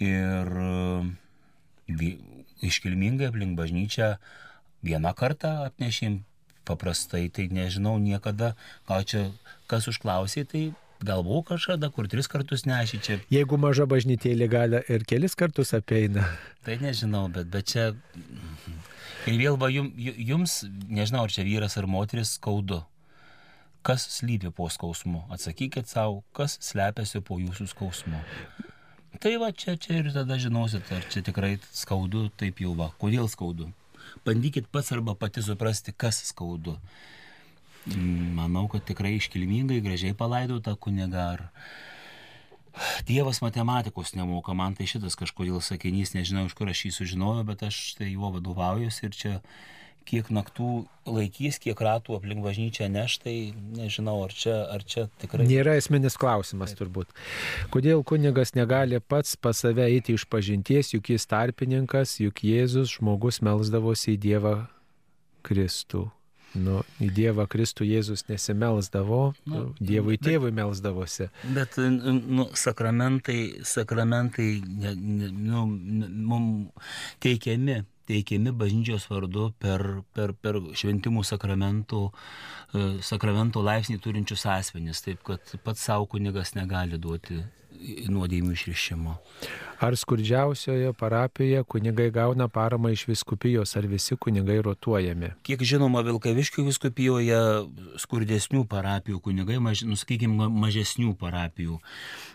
ir 0.00 0.52
vi, 1.90 2.10
iškilmingai 2.64 3.28
aplink 3.28 3.58
bažnyčią 3.58 4.14
vieną 4.86 5.12
kartą 5.16 5.52
atnešėm, 5.66 6.22
paprastai 6.68 7.26
tai 7.28 7.50
nežinau 7.52 7.98
niekada, 8.00 8.54
gal 8.88 9.04
čia 9.04 9.26
kas 9.70 9.88
užklausė, 9.90 10.46
tai 10.48 10.70
Galbūt 11.00 11.46
kažkada, 11.54 11.88
kur 11.88 12.08
tris 12.12 12.28
kartus 12.28 12.66
neši 12.68 12.98
čia. 13.00 13.16
Jeigu 13.32 13.56
maža 13.60 13.86
bažnytėlė 13.88 14.48
gali 14.52 14.80
ir 14.92 15.06
kelis 15.08 15.36
kartus 15.38 15.72
apeina. 15.76 16.26
Tai 16.66 16.76
nežinau, 16.82 17.28
bet, 17.32 17.48
bet 17.52 17.72
čia... 17.72 17.86
Ir 19.28 19.36
vėl 19.36 19.56
va 19.60 19.68
jum, 19.72 19.90
jums, 19.96 20.62
nežinau, 20.88 21.24
ar 21.24 21.32
čia 21.32 21.44
vyras 21.44 21.76
ar 21.80 21.88
moteris 21.88 22.34
skaudu. 22.36 22.82
Kas 23.84 24.04
slypi 24.12 24.52
po 24.52 24.68
skausmu? 24.68 25.22
Atsakykit 25.32 25.88
savo, 25.88 26.20
kas 26.36 26.58
slepiasi 26.64 27.22
po 27.24 27.38
jūsų 27.40 27.70
skausmu. 27.72 28.20
Tai 29.20 29.32
va 29.40 29.50
čia, 29.56 29.78
čia 29.80 30.02
ir 30.02 30.10
tada 30.12 30.36
žinosit, 30.40 30.88
ar 30.92 31.04
čia 31.12 31.24
tikrai 31.24 31.54
skaudu, 31.72 32.28
taip 32.40 32.60
jau 32.60 32.74
va. 32.76 32.90
Kodėl 33.00 33.28
skaudu? 33.32 33.70
Bandykit 34.24 34.68
pats 34.72 34.92
arba 34.92 35.16
pati 35.16 35.42
suprasti, 35.44 35.96
kas 35.96 36.20
skaudu. 36.28 36.76
Manau, 37.88 38.66
kad 38.68 38.84
tikrai 38.84 39.14
iškilmingai, 39.16 39.80
gražiai 39.84 40.16
palaidota 40.16 40.76
kuniga. 40.76 41.26
Ar... 41.34 41.46
Dievas 43.08 43.40
matematikos 43.42 44.14
nemoka, 44.14 44.54
man 44.54 44.76
tai 44.78 44.86
šitas 44.90 45.16
kažkodėl 45.18 45.62
sakinys, 45.64 46.14
nežinau 46.14 46.46
iš 46.46 46.54
kur 46.58 46.70
aš 46.70 46.86
jį 46.86 46.94
sužinojau, 47.00 47.44
bet 47.48 47.64
aš 47.66 47.80
tai 47.98 48.12
juo 48.12 48.30
vadovaujuosi 48.36 49.06
ir 49.08 49.16
čia 49.16 49.34
kiek 50.08 50.30
naktų 50.32 50.68
laikys, 51.06 51.58
kiek 51.62 51.78
ratų 51.78 52.16
aplink 52.16 52.42
bažnyčią 52.44 52.88
neš, 52.90 53.18
tai 53.22 53.34
nežinau, 53.76 54.16
ar 54.24 54.34
čia, 54.34 54.56
ar 54.72 54.84
čia 54.86 55.06
tikrai. 55.22 55.46
Nėra 55.48 55.76
esminis 55.78 56.16
klausimas 56.20 56.74
turbūt. 56.78 57.12
Kodėl 57.74 58.04
kunigas 58.06 58.54
negali 58.56 59.00
pats 59.00 59.36
pas 59.36 59.60
save 59.60 59.86
eiti 59.86 60.16
iš 60.18 60.26
pažinties, 60.30 60.94
juk 60.96 61.12
jis 61.14 61.28
tarpininkas, 61.30 62.18
juk 62.22 62.42
Jėzus 62.46 62.96
žmogus 62.96 63.42
melzdavosi 63.44 64.16
į 64.16 64.22
Dievą 64.24 64.54
Kristų. 65.46 66.08
Nu, 66.58 66.80
į 66.98 67.10
Dievą 67.14 67.44
Kristų 67.50 67.86
Jėzus 67.86 68.24
nesimelsdavo, 68.26 69.20
nu, 69.46 69.62
Dievui 69.78 70.16
bet, 70.16 70.26
tėvui 70.26 70.50
melzdavosi. 70.54 71.28
Bet 71.54 71.78
nu, 71.78 72.48
sakramentai, 72.58 73.62
sakramentai 73.66 74.48
nu, 74.66 75.64
mums 75.70 76.90
teikiami 77.22 77.84
teikiami 78.10 78.50
bažnyčios 78.58 79.06
vardu 79.10 79.50
per, 79.62 79.84
per, 80.16 80.32
per 80.42 80.58
šventimų 80.74 81.22
sakramentų, 81.28 82.00
e, 82.10 82.88
sakramentų 83.06 83.62
laipsnį 83.62 84.00
turinčius 84.02 84.48
asmenys, 84.50 85.04
taip 85.04 85.22
kad 85.26 85.54
pats 85.62 85.86
savo 85.86 86.08
kunigas 86.10 86.56
negali 86.58 86.98
duoti 86.98 87.38
nuodėmių 88.10 88.54
išrišimo. 88.54 89.16
Ar 89.80 89.96
skurdžiausioje 89.96 90.92
parapijoje 91.00 91.62
kunigai 91.64 92.10
gauna 92.12 92.50
paramą 92.52 92.90
iš 92.92 93.06
viskupijos, 93.08 93.72
ar 93.80 93.86
visi 93.88 94.16
kunigai 94.20 94.58
rotuojami? 94.64 95.32
Kiek 95.46 95.64
žinoma, 95.64 96.02
Vilkaviškių 96.04 96.66
viskupijoje 96.66 97.40
skurdesnių 98.02 98.66
parapijų 98.68 99.22
kunigai, 99.24 99.56
maž, 99.62 99.86
nuskykime, 99.88 100.50
mažesnių 100.52 101.14
parapijų, 101.20 101.80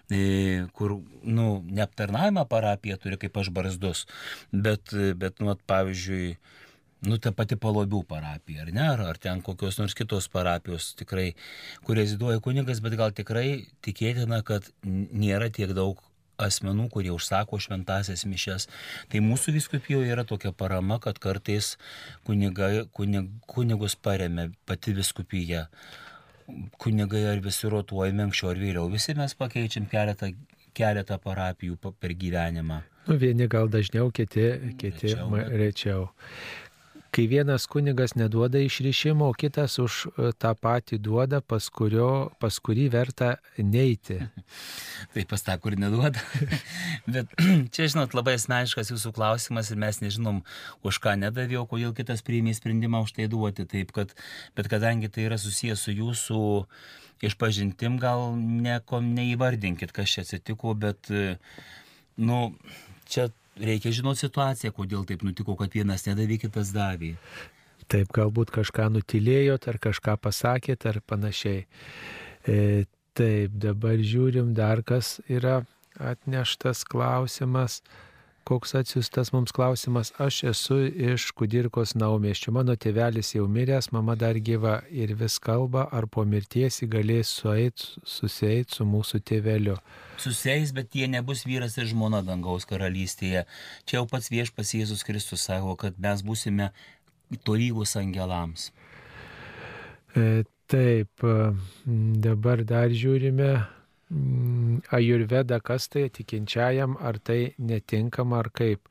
e, 0.10 0.66
kur, 0.74 0.98
nu, 1.22 1.48
neaptarnavimą 1.70 2.48
parapiją 2.50 2.98
turi 3.04 3.22
kaip 3.22 3.38
aš 3.38 3.54
barzdus, 3.54 4.06
bet, 4.50 4.96
bet 5.22 5.38
nu, 5.38 5.54
at, 5.54 5.62
pavyzdžiui, 5.70 6.38
nu, 7.04 7.20
ta 7.22 7.32
pati 7.36 7.58
palobių 7.60 8.02
parapija, 8.08 8.64
ar 8.64 8.72
ne, 8.74 8.88
ar, 8.96 9.04
ar 9.12 9.20
ten 9.22 9.42
kokios 9.46 9.80
nors 9.82 9.96
kitos 9.98 10.28
parapijos 10.32 10.94
tikrai, 11.00 11.34
kur 11.86 12.00
reziduoja 12.00 12.42
kunigas, 12.44 12.82
bet 12.84 12.98
gal 13.00 13.14
tikrai 13.16 13.66
tikėtina, 13.86 14.42
kad 14.48 14.72
nėra 14.86 15.52
tiek 15.54 15.76
daug 15.76 16.02
asmenų, 16.42 16.90
kurie 16.92 17.12
užsako 17.16 17.60
šventasias 17.64 18.26
mišes. 18.28 18.68
Tai 19.12 19.22
mūsų 19.24 19.56
viskupijoje 19.56 20.12
yra 20.12 20.26
tokia 20.28 20.52
parama, 20.52 21.00
kad 21.04 21.20
kartais 21.24 21.76
kuniga, 22.28 22.88
kunig, 22.96 23.30
kunigus 23.48 23.96
paremė 23.96 24.50
pati 24.68 24.96
viskupija. 24.98 25.70
Kunigai 26.82 27.24
ar 27.32 27.40
visi 27.42 27.70
rotuojami 27.72 28.28
anksčiau 28.28 28.52
ar 28.52 28.60
vėliau. 28.62 28.90
Visi 28.92 29.16
mes 29.18 29.34
pakeičiam 29.40 29.88
keletą, 29.90 30.34
keletą 30.78 31.18
parapijų 31.24 31.80
per 31.98 32.14
gyvenimą. 32.20 32.84
Nu, 33.06 33.16
vieni 33.22 33.48
gal 33.50 33.70
dažniau, 33.70 34.12
kiti, 34.14 34.46
kiti 34.82 35.14
rečiau. 35.14 35.32
Bet... 35.32 35.50
rečiau 35.62 36.06
kai 37.16 37.28
vienas 37.32 37.64
kunigas 37.72 38.16
neduoda 38.20 38.60
išrišimo, 38.60 39.30
o 39.32 39.34
kitas 39.40 39.78
už 39.80 40.00
e, 40.08 40.32
tą 40.36 40.52
patį 40.60 40.98
duoda, 41.00 41.40
pas, 41.40 41.68
kurio, 41.72 42.32
pas 42.44 42.58
kurį 42.60 42.90
verta 42.92 43.30
neiti. 43.58 44.18
Tai 45.14 45.24
pas 45.30 45.46
tą, 45.46 45.56
kur 45.64 45.78
neduoda. 45.80 46.20
Bet 47.16 47.32
čia, 47.76 47.88
žinot, 47.94 48.18
labai 48.18 48.36
asmeniškas 48.40 48.92
jūsų 48.92 49.14
klausimas 49.16 49.72
ir 49.72 49.80
mes 49.80 50.02
nežinom, 50.04 50.42
už 50.84 51.00
ką 51.06 51.16
nedavėjau, 51.22 51.64
kodėl 51.72 51.96
kitas 51.96 52.26
priėmė 52.26 52.58
sprendimą 52.58 53.06
už 53.08 53.16
tai 53.16 53.30
duoti. 53.32 53.68
Taip, 53.72 53.96
kad, 53.96 54.12
bet 54.58 54.72
kadangi 54.72 55.08
tai 55.08 55.30
yra 55.30 55.40
susijęs 55.40 55.88
su 55.88 55.96
jūsų 55.96 56.42
išpažintim, 57.24 57.96
gal 58.02 58.34
nieko 58.36 59.00
neįvardinkit, 59.00 59.96
kas 59.96 60.12
čia 60.12 60.28
atsitiko, 60.28 60.76
bet, 60.76 61.08
e, 61.16 61.38
nu, 62.20 62.50
čia 63.08 63.30
reikia 63.60 63.94
žinoti 63.96 64.26
situaciją, 64.26 64.74
kodėl 64.76 65.06
taip 65.08 65.24
nutiko, 65.26 65.56
kad 65.60 65.74
vienas 65.76 66.06
nedavė, 66.08 66.40
kitas 66.42 66.74
davė. 66.76 67.16
Taip, 67.92 68.10
galbūt 68.16 68.52
kažką 68.56 68.90
nutilėjot, 68.96 69.68
ar 69.70 69.78
kažką 69.82 70.18
pasakėt, 70.22 70.88
ar 70.90 71.02
panašiai. 71.06 71.66
E, 72.50 72.86
taip, 73.18 73.54
dabar 73.62 74.02
žiūrim, 74.02 74.56
dar 74.58 74.82
kas 74.84 75.20
yra 75.30 75.62
atneštas 76.02 76.84
klausimas 76.90 77.82
koks 78.46 78.76
atsiustas 78.78 79.32
mums 79.34 79.52
klausimas. 79.56 80.12
Aš 80.22 80.44
esu 80.52 80.78
iš 80.86 81.28
Kudirkos 81.38 81.96
naumėščio. 81.98 82.54
Mano 82.56 82.76
tėvelis 82.78 83.34
jau 83.36 83.48
miręs, 83.50 83.90
mama 83.96 84.16
dar 84.20 84.38
gyva 84.38 84.78
ir 84.94 85.16
vis 85.20 85.40
kalba, 85.42 85.88
ar 85.92 86.08
po 86.08 86.26
mirties 86.30 86.82
jį 86.82 86.90
galės 86.96 87.34
susieiti 87.42 88.78
su 88.78 88.88
mūsų 88.88 89.22
tėveliu. 89.26 89.78
Susieis, 90.22 90.72
bet 90.78 90.96
jie 90.96 91.10
nebus 91.12 91.44
vyras 91.50 91.78
ir 91.82 91.90
žmona 91.90 92.22
dangaus 92.26 92.68
karalystėje. 92.70 93.46
Čia 93.86 94.00
jau 94.00 94.06
pats 94.10 94.32
viešpas 94.32 94.76
Jėzus 94.78 95.06
Kristus 95.08 95.48
sako, 95.50 95.76
kad 95.82 95.98
mes 96.00 96.22
būsime 96.26 96.72
tolygus 97.44 97.98
angelams. 98.00 98.70
E, 100.16 100.46
taip, 100.72 101.26
dabar 102.30 102.64
dar 102.64 102.94
žiūrime 102.94 103.56
ajurveda, 104.92 105.60
kas 105.60 105.88
tai 105.90 106.10
tikinčiajam, 106.10 106.98
ar 107.02 107.18
tai 107.20 107.56
netinkama, 107.58 108.40
ar 108.40 108.52
kaip. 108.54 108.90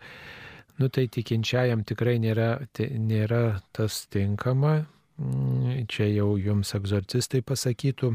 Nu 0.78 0.88
tai 0.90 1.06
tikinčiajam 1.06 1.84
tikrai 1.86 2.18
nėra, 2.18 2.66
nėra 2.98 3.60
tas 3.72 4.06
tinkama. 4.10 4.84
Mm, 5.22 5.84
čia 5.86 6.08
jau 6.10 6.34
jums 6.34 6.74
egzorcistai 6.74 7.44
pasakytų, 7.46 8.10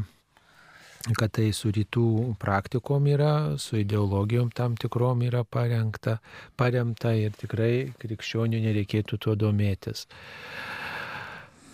kad 1.16 1.32
tai 1.32 1.46
su 1.56 1.72
rytų 1.72 2.34
praktikom 2.36 3.08
yra, 3.08 3.56
su 3.56 3.80
ideologijom 3.80 4.50
tam 4.52 4.76
tikrom 4.76 5.24
yra 5.24 5.40
parengta, 5.48 6.18
paremta 6.60 7.14
ir 7.16 7.32
tikrai 7.40 7.94
krikščionių 8.02 8.60
nereikėtų 8.68 9.16
tuo 9.16 9.38
domėtis. 9.40 10.04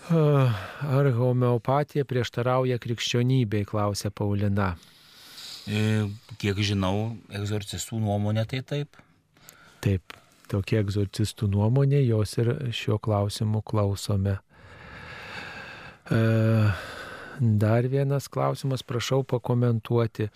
Ar 0.07 1.09
homeopatija 1.11 2.07
prieštarauja 2.07 2.79
krikščionybei, 2.79 3.67
klausė 3.67 4.13
Paulina. 4.15 4.77
E, 5.67 6.07
kiek 6.39 6.59
žinau, 6.63 7.17
egzorcistų 7.35 7.99
nuomonė 7.99 8.45
tai 8.47 8.61
taip. 8.63 8.99
Taip, 9.83 10.15
tokia 10.51 10.79
egzorcistų 10.83 11.49
nuomonė, 11.51 11.99
jos 12.07 12.37
ir 12.39 12.53
šiuo 12.75 12.97
klausimu 13.03 13.61
klausome. 13.67 14.37
E, 16.07 16.21
dar 17.39 17.87
vienas 17.87 18.27
klausimas, 18.27 18.83
prašau 18.83 19.23
pakomentuoti. 19.23 20.27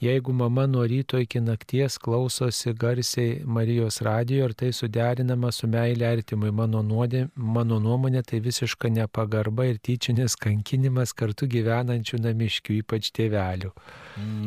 Jeigu 0.00 0.32
mama 0.32 0.66
nuo 0.66 0.86
ryto 0.86 1.18
iki 1.20 1.40
nakties 1.40 1.98
klausosi 1.98 2.72
garsiai 2.72 3.42
Marijos 3.44 4.00
radijo 4.00 4.46
ir 4.48 4.54
tai 4.56 4.70
suderinama 4.72 5.52
su 5.52 5.68
meilė 5.68 6.06
artimui, 6.08 6.48
mano, 6.56 6.80
nuodė, 6.82 7.26
mano 7.36 7.76
nuomonė 7.84 8.22
tai 8.24 8.40
visiška 8.40 8.88
nepagarba 8.88 9.68
ir 9.68 9.76
tyčinis 9.76 10.38
kankinimas 10.40 11.12
kartu 11.12 11.50
gyvenančių 11.52 12.22
namiškių, 12.24 12.80
ypač 12.80 13.12
tėvelių. 13.18 13.74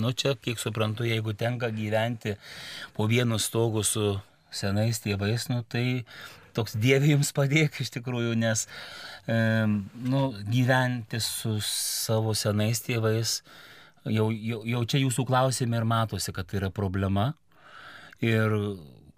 Nu 0.02 0.12
čia, 0.18 0.34
kiek 0.34 0.58
suprantu, 0.58 1.06
jeigu 1.06 1.38
tenka 1.38 1.70
gyventi 1.70 2.34
po 2.98 3.06
vienu 3.06 3.38
stogu 3.38 3.86
su 3.86 4.16
senais 4.50 5.06
tėvais, 5.06 5.50
nu 5.54 5.62
tai 5.70 6.04
toks 6.56 6.78
dievė 6.80 7.14
jums 7.14 7.34
padėk 7.36 7.80
iš 7.84 7.92
tikrųjų, 7.98 8.34
nes 8.40 8.66
e, 9.28 9.36
nu, 9.68 10.24
gyventi 10.48 11.22
su 11.24 11.58
savo 11.68 12.36
senais 12.38 12.84
tėvais, 12.86 13.40
jau, 14.10 14.30
jau, 14.32 14.64
jau 14.68 14.84
čia 14.90 15.04
jūsų 15.04 15.28
klausime 15.30 15.80
ir 15.80 15.88
matosi, 15.90 16.34
kad 16.36 16.50
tai 16.50 16.62
yra 16.64 16.74
problema. 16.74 17.32
Ir 18.24 18.54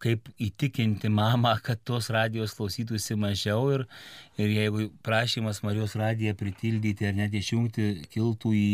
kaip 0.01 0.27
įtikinti 0.41 1.09
mamą, 1.09 1.55
kad 1.65 1.79
tos 1.87 2.09
radijos 2.13 2.53
klausytųsi 2.57 3.17
mažiau 3.19 3.69
ir, 3.73 3.85
ir 4.37 4.51
jeigu 4.53 4.89
prašymas 5.05 5.63
Marijos 5.65 5.95
radiją 5.97 6.35
pritildyti 6.37 7.07
ar 7.09 7.15
net 7.17 7.33
išjungti 7.33 8.07
kiltų 8.13 8.51
į 8.53 8.69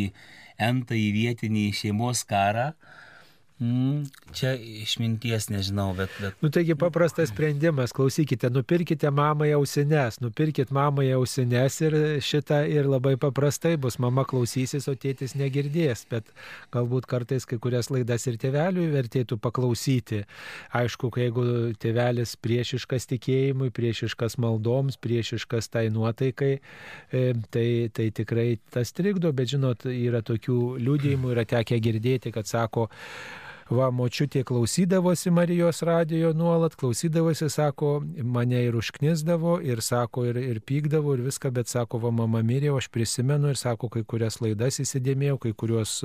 entą 0.61 0.97
į 0.97 1.07
vietinį 1.15 1.67
šeimos 1.77 2.25
karą, 2.27 2.71
Mm, 3.61 4.07
čia 4.33 4.55
išminties 4.57 5.51
nežinau, 5.53 5.91
bet... 5.93 6.09
bet... 6.17 6.33
Nu 6.41 6.49
taigi 6.49 6.73
paprastas 6.73 7.29
sprendimas, 7.29 7.91
klausykite, 7.93 8.49
nupirkite 8.49 9.11
mamai 9.13 9.51
ausines, 9.53 10.15
nupirkit 10.17 10.71
mamai 10.73 11.11
ausines 11.13 11.75
ir 11.85 11.95
šitą 12.25 12.63
ir 12.65 12.89
labai 12.89 13.19
paprastai 13.21 13.75
bus, 13.77 13.99
mama 14.01 14.23
klausysis, 14.25 14.88
o 14.89 14.95
tėtis 14.97 15.35
negirdės, 15.38 16.07
bet 16.09 16.31
galbūt 16.73 17.05
kartais 17.11 17.45
kai 17.45 17.59
kurias 17.61 17.91
laidas 17.93 18.25
ir 18.31 18.39
tėveliui 18.41 18.88
vertėtų 18.95 19.38
paklausyti. 19.45 20.23
Aišku, 20.81 21.11
jeigu 21.21 21.45
tėvelis 21.85 22.33
priešiškas 22.41 23.05
tikėjimui, 23.13 23.69
priešiškas 23.77 24.39
maldoms, 24.41 24.97
priešiškas 25.05 25.69
tai 25.69 25.85
nuotaikai, 25.93 26.55
e, 27.13 27.23
tai, 27.53 27.67
tai 27.93 28.09
tikrai 28.09 28.49
tas 28.73 28.89
trikdo, 28.89 29.29
bet 29.38 29.53
žinot, 29.53 29.85
yra 29.85 30.25
tokių 30.25 30.59
liūdėjimų, 30.81 31.35
yra 31.38 31.45
tekę 31.53 31.77
girdėti, 31.77 32.33
kad 32.33 32.49
sako, 32.49 32.89
Va, 33.72 33.85
močiutė 33.95 34.41
klausydavosi 34.43 35.31
Marijos 35.31 35.77
radijo 35.88 36.34
nuolat, 36.35 36.73
klausydavosi, 36.76 37.48
sako, 37.48 38.02
mane 38.27 38.65
ir 38.65 38.76
užknisdavo, 38.76 39.53
ir 39.64 39.80
sako, 39.85 40.26
ir, 40.27 40.39
ir 40.43 40.60
pykdavo, 40.68 41.14
ir 41.15 41.23
viską, 41.30 41.53
bet 41.56 41.72
sako, 41.72 42.02
va, 42.03 42.11
mama 42.11 42.41
mirė, 42.43 42.73
aš 42.76 42.89
prisimenu, 42.91 43.53
ir 43.53 43.60
sako, 43.61 43.88
kai 43.93 44.03
kurias 44.03 44.41
laidas 44.43 44.81
įsidėmėjau, 44.84 45.39
kai 45.45 45.53
kurios, 45.64 45.95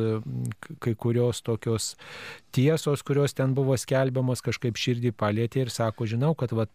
kai 0.78 0.94
kurios 0.94 1.42
tokios 1.42 1.96
tiesos, 2.54 3.02
kurios 3.02 3.34
ten 3.34 3.58
buvo 3.58 3.74
skelbiamos, 3.74 4.46
kažkaip 4.46 4.78
širdį 4.78 5.16
palėtė 5.18 5.66
ir 5.66 5.74
sako, 5.74 6.06
žinau, 6.06 6.36
kad 6.38 6.54
va, 6.54 6.68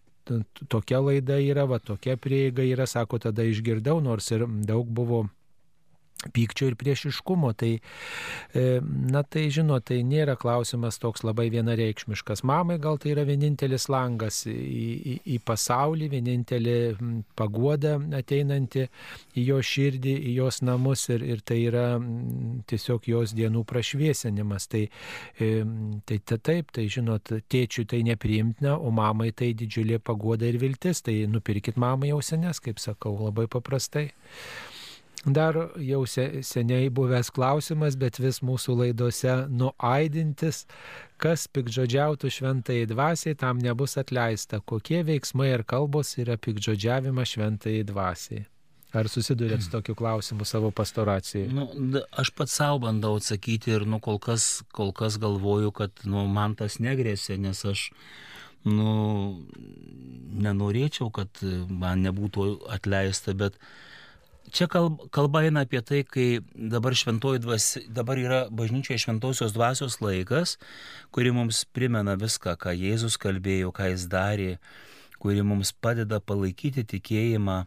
tokia 0.67 0.99
laida 0.99 1.39
yra, 1.39 1.69
va 1.71 1.79
tokia 1.79 2.19
prieiga 2.19 2.67
yra, 2.67 2.83
sako, 2.83 3.23
tada 3.29 3.47
išgirdau, 3.47 4.01
nors 4.03 4.27
ir 4.35 4.43
daug 4.67 4.91
buvo 4.91 5.29
pykčio 6.29 6.69
ir 6.69 6.77
priešiškumo. 6.77 7.51
Tai, 7.57 7.71
e, 8.53 8.65
na 8.83 9.23
tai 9.23 9.47
žinot, 9.53 9.87
tai 9.89 10.01
nėra 10.07 10.35
klausimas 10.39 10.99
toks 11.01 11.25
labai 11.25 11.49
vienareikšmiškas. 11.53 12.43
Mamai 12.47 12.77
gal 12.81 12.99
tai 13.01 13.15
yra 13.15 13.25
vienintelis 13.27 13.87
langas 13.91 14.43
į, 14.49 14.53
į, 14.53 15.15
į 15.35 15.39
pasaulį, 15.47 16.11
vienintelė 16.13 16.77
pagoda 17.39 17.97
ateinanti 18.17 18.87
į 19.37 19.47
jo 19.49 19.59
širdį, 19.71 20.15
į 20.31 20.35
jos 20.37 20.61
namus 20.65 21.07
ir, 21.13 21.25
ir 21.25 21.43
tai 21.45 21.61
yra 21.65 21.87
tiesiog 22.69 23.09
jos 23.09 23.35
dienų 23.37 23.65
prašviesinimas. 23.69 24.69
Tai, 24.71 24.85
e, 25.41 25.51
tai, 26.05 26.19
tai 26.19 26.41
taip, 26.51 26.73
tai 26.75 26.87
žinot, 26.91 27.33
tėčiui 27.51 27.87
tai 27.89 28.03
nepriimtina, 28.07 28.77
o 28.77 28.93
mamai 28.93 29.31
tai 29.33 29.53
didžiulė 29.57 30.01
pagoda 30.03 30.45
ir 30.49 30.61
viltis. 30.61 31.01
Tai 31.01 31.15
nupirkit 31.31 31.79
mamai 31.81 32.11
jau 32.11 32.21
senes, 32.25 32.61
kaip 32.61 32.81
sakau, 32.81 33.17
labai 33.25 33.47
paprastai. 33.51 34.11
Dar 35.25 35.53
jau 35.77 36.01
seniai 36.09 36.89
buvęs 36.89 37.29
klausimas, 37.29 37.93
bet 37.93 38.17
vis 38.17 38.39
mūsų 38.41 38.73
laidose 38.79 39.35
nuaidintis, 39.53 40.63
kas 41.21 41.43
pikdžodžiautų 41.53 42.31
šventai 42.33 42.79
dvasiai, 42.89 43.37
tam 43.37 43.59
nebus 43.61 43.99
atleista. 44.01 44.63
Kokie 44.65 45.03
veiksmai 45.05 45.51
ir 45.53 45.63
kalbos 45.63 46.15
yra 46.17 46.39
pikdžodžiavimas 46.41 47.35
šventai 47.35 47.83
dvasiai? 47.85 48.47
Ar 48.97 49.07
susidurėt 49.13 49.61
su 49.61 49.69
tokiu 49.75 49.93
klausimu 49.99 50.47
savo 50.49 50.73
pastoracijai? 50.73 51.45
Nu, 51.53 51.69
aš 52.17 52.33
pats 52.33 52.57
savo 52.57 52.81
bandau 52.87 53.19
atsakyti 53.21 53.75
ir 53.77 53.85
nu, 53.85 54.01
kol, 54.01 54.17
kas, 54.17 54.63
kol 54.73 54.89
kas 54.89 55.19
galvoju, 55.21 55.69
kad 55.83 56.01
nu, 56.01 56.25
man 56.33 56.57
tas 56.57 56.79
negrėsia, 56.81 57.37
nes 57.37 57.61
aš 57.61 57.91
nu, 58.65 59.37
nenorėčiau, 60.41 61.13
kad 61.13 61.45
man 61.69 62.01
nebūtų 62.09 62.49
atleista, 62.73 63.37
bet 63.37 63.61
Čia 64.51 64.65
kalba 64.67 65.43
eina 65.45 65.61
apie 65.63 65.79
tai, 65.85 66.01
kai 66.03 66.41
dabar 66.55 66.95
šventoji 66.97 67.39
dvasia, 67.43 67.81
dabar 67.93 68.19
yra 68.19 68.39
bažnyčioje 68.49 69.05
šventosios 69.05 69.53
dvasios 69.53 69.99
laikas, 70.01 70.57
kuri 71.13 71.31
mums 71.31 71.61
primena 71.71 72.17
viską, 72.19 72.57
ką 72.59 72.73
Jėzus 72.75 73.19
kalbėjo, 73.21 73.69
ką 73.71 73.91
jis 73.93 74.07
darė, 74.11 74.57
kuri 75.21 75.45
mums 75.45 75.71
padeda 75.71 76.19
palaikyti 76.19 76.83
tikėjimą, 76.95 77.61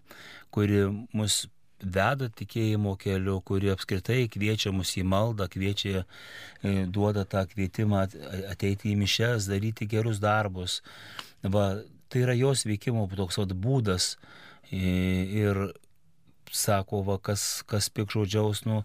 kuri 0.52 0.82
mus 1.14 1.44
veda 1.84 2.28
tikėjimo 2.28 2.96
keliu, 3.00 3.38
kuri 3.44 3.72
apskritai 3.72 4.26
kviečia 4.32 4.72
mus 4.74 4.94
į 4.98 5.04
maldą, 5.08 5.48
kviečia, 5.52 6.04
e, 6.62 6.84
duoda 6.86 7.24
tą 7.24 7.44
kvietimą 7.50 8.06
ateiti 8.50 8.92
į 8.92 8.98
mišes, 9.00 9.48
daryti 9.50 9.86
gerus 9.86 10.20
darbus. 10.22 10.80
Va, 11.42 11.82
tai 12.08 12.24
yra 12.24 12.34
jos 12.38 12.64
veikimo 12.66 13.06
toks 13.16 13.38
vat, 13.40 13.52
būdas. 13.52 14.14
Ir 14.72 15.58
sako, 16.54 17.02
va, 17.06 17.16
kas, 17.22 17.62
kas 17.68 17.88
pikžodžiaus, 17.94 18.62
nu, 18.68 18.82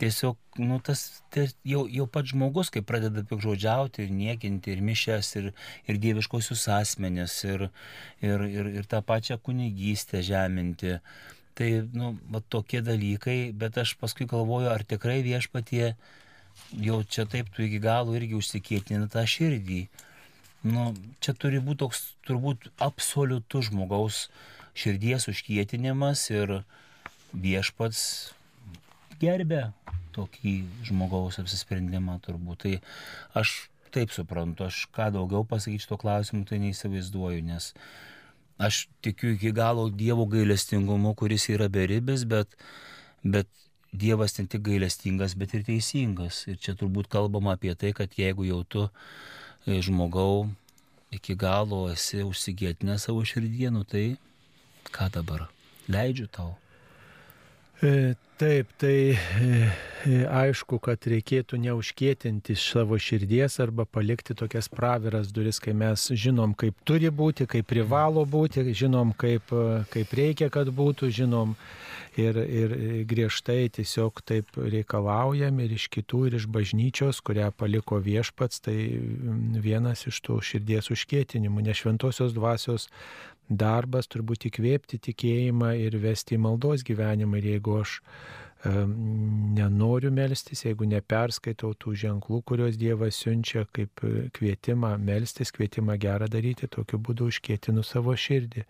tiesiog, 0.00 0.36
nu, 0.60 0.78
tas 0.84 1.22
tai 1.32 1.46
jau, 1.66 1.86
jau 1.90 2.06
pats 2.12 2.32
žmogus, 2.34 2.70
kai 2.72 2.82
pradeda 2.86 3.24
pikžodžiauti 3.26 4.04
ir 4.04 4.12
niekinti, 4.12 4.74
ir 4.76 4.82
mišęs, 4.84 5.32
ir, 5.40 5.48
ir 5.88 6.00
dieviškosius 6.02 6.66
asmenis, 6.76 7.38
ir, 7.48 7.68
ir, 8.24 8.44
ir, 8.50 8.70
ir 8.80 8.90
tą 8.90 9.00
pačią 9.06 9.38
kunigystę 9.42 10.22
žeminti. 10.26 10.98
Tai, 11.56 11.70
nu, 11.96 12.12
va, 12.32 12.42
tokie 12.52 12.82
dalykai, 12.84 13.38
bet 13.56 13.78
aš 13.80 13.96
paskui 14.00 14.28
galvoju, 14.28 14.68
ar 14.72 14.84
tikrai 14.84 15.22
viešpatie 15.24 15.94
jau 16.84 17.00
čia 17.04 17.24
taip 17.28 17.48
tu 17.54 17.64
iki 17.64 17.80
galo 17.80 18.16
irgi 18.16 18.36
užsikėtina 18.36 19.08
tą 19.12 19.24
širdį. 19.28 19.86
Nu, 20.66 20.90
čia 21.22 21.32
turi 21.38 21.60
būti 21.62 21.84
toks 21.84 22.02
turbūt 22.26 22.68
absoliutus 22.82 23.70
žmogaus 23.70 24.26
širdies 24.76 25.28
užkietinimas 25.32 26.26
ir, 26.32 26.58
viešpats 27.34 28.02
gerbė 29.20 29.70
tokį 30.16 30.54
žmogaus 30.88 31.40
apsisprendimą 31.42 32.18
turbūt. 32.24 32.64
Tai 32.64 33.42
aš 33.42 33.54
taip 33.94 34.12
suprantu, 34.12 34.66
aš 34.68 34.86
ką 34.94 35.10
daugiau 35.14 35.44
pasakyčiau 35.48 35.94
to 35.94 36.00
klausimu, 36.00 36.44
tai 36.48 36.60
neįsivaizduoju, 36.64 37.44
nes 37.46 37.70
aš 38.60 38.86
tikiu 39.04 39.34
iki 39.34 39.52
galo 39.56 39.88
Dievo 39.92 40.26
gailestingumu, 40.32 41.14
kuris 41.16 41.48
yra 41.52 41.68
beribis, 41.72 42.24
bet, 42.28 42.56
bet 43.22 43.48
Dievas 43.96 44.36
ne 44.38 44.44
tik 44.50 44.64
gailestingas, 44.66 45.36
bet 45.38 45.54
ir 45.56 45.64
teisingas. 45.64 46.42
Ir 46.50 46.60
čia 46.60 46.76
turbūt 46.76 47.08
kalbama 47.12 47.54
apie 47.56 47.72
tai, 47.78 47.94
kad 47.96 48.12
jeigu 48.18 48.44
jau 48.48 48.60
tu 48.68 48.84
e, 48.88 49.78
žmogau 49.80 50.48
iki 51.14 51.36
galo 51.38 51.86
esi 51.92 52.20
užsigėtinę 52.26 52.98
savo 53.00 53.24
širdienų, 53.24 53.86
tai 53.88 54.06
ką 54.92 55.08
dabar? 55.14 55.46
Leidžiu 55.88 56.28
tau. 56.32 56.56
E, 57.82 58.16
taip, 58.38 58.68
tai 58.76 59.12
e, 59.12 59.16
e, 60.08 60.20
aišku, 60.24 60.78
kad 60.80 61.04
reikėtų 61.12 61.58
neužkėtinti 61.60 62.56
savo 62.56 62.96
širdies 62.96 63.58
arba 63.60 63.84
palikti 63.84 64.32
tokias 64.36 64.70
praviras 64.72 65.28
duris, 65.28 65.60
kai 65.60 65.74
mes 65.76 66.06
žinom, 66.08 66.54
kaip 66.56 66.78
turi 66.88 67.10
būti, 67.12 67.44
kaip 67.44 67.68
privalo 67.68 68.24
būti, 68.24 68.64
žinom, 68.72 69.12
kaip, 69.12 69.52
kaip 69.92 70.16
reikia, 70.16 70.48
kad 70.52 70.72
būtų, 70.72 71.10
žinom 71.20 71.52
ir, 72.16 72.40
ir 72.40 72.74
griežtai 73.08 73.68
tiesiog 73.76 74.24
taip 74.24 74.56
reikalaujam 74.56 75.60
ir 75.60 75.76
iš 75.76 75.90
kitų, 75.92 76.22
ir 76.30 76.40
iš 76.40 76.48
bažnyčios, 76.48 77.20
kurią 77.20 77.50
paliko 77.52 78.00
viešpats, 78.00 78.64
tai 78.64 78.76
vienas 79.60 80.08
iš 80.08 80.24
tų 80.24 80.40
širdies 80.40 80.88
užkėtinimų, 80.96 81.68
ne 81.68 81.76
šventosios 81.76 82.32
dvasios 82.36 82.88
darbas 83.48 84.08
turbūt 84.10 84.48
įkvėpti 84.50 84.98
tikėjimą 85.10 85.74
ir 85.84 85.96
vesti 86.02 86.36
į 86.36 86.42
maldos 86.46 86.84
gyvenimą. 86.86 87.38
Ir 87.40 87.52
jeigu 87.56 87.78
aš 87.82 88.00
nenoriu 88.66 90.10
melstis, 90.10 90.64
jeigu 90.64 90.88
neperskaitau 90.90 91.74
tų 91.78 91.94
ženklų, 92.02 92.40
kuriuos 92.48 92.78
Dievas 92.80 93.18
siunčia 93.22 93.66
kaip 93.72 94.02
kvietimą 94.34 94.96
melstis, 94.98 95.52
kvietimą 95.54 95.98
gerą 96.00 96.28
daryti, 96.32 96.66
tokiu 96.66 96.98
būdu 96.98 97.28
užkėtinu 97.30 97.84
savo 97.86 98.16
širdį. 98.16 98.64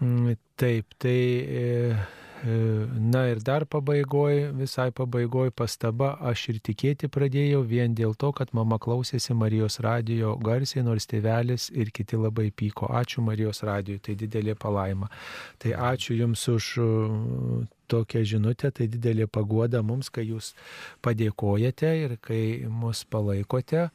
Mm, 0.00 0.36
taip, 0.56 0.96
tai 0.98 1.18
e, 1.44 1.96
Na 2.44 3.22
ir 3.30 3.38
dar 3.40 3.64
pabaigoje, 3.64 4.50
visai 4.52 4.90
pabaigoje 4.92 5.52
pastaba, 5.54 6.10
aš 6.20 6.48
ir 6.52 6.58
tikėti 6.66 7.08
pradėjau 7.08 7.62
vien 7.64 7.94
dėl 7.96 8.12
to, 8.20 8.32
kad 8.36 8.50
mama 8.52 8.76
klausėsi 8.82 9.36
Marijos 9.38 9.78
radijo 9.84 10.34
garsiai, 10.42 10.82
nors 10.84 11.06
tėvelis 11.08 11.70
ir 11.72 11.92
kiti 11.94 12.18
labai 12.20 12.50
pyko. 12.50 12.90
Ačiū 12.92 13.24
Marijos 13.24 13.62
radijui, 13.64 14.02
tai 14.04 14.16
didelė 14.20 14.56
palaima. 14.60 15.08
Tai 15.62 15.72
ačiū 15.92 16.18
Jums 16.18 16.44
už 16.52 16.68
uh, 16.82 17.64
tokią 17.88 18.24
žinutę, 18.34 18.72
tai 18.76 18.90
didelė 18.92 19.28
paguoda 19.30 19.80
mums, 19.82 20.10
kai 20.12 20.26
Jūs 20.28 20.52
padėkojate 21.04 21.94
ir 22.02 22.18
kai 22.20 22.42
mus 22.68 23.06
palaikote. 23.08 23.88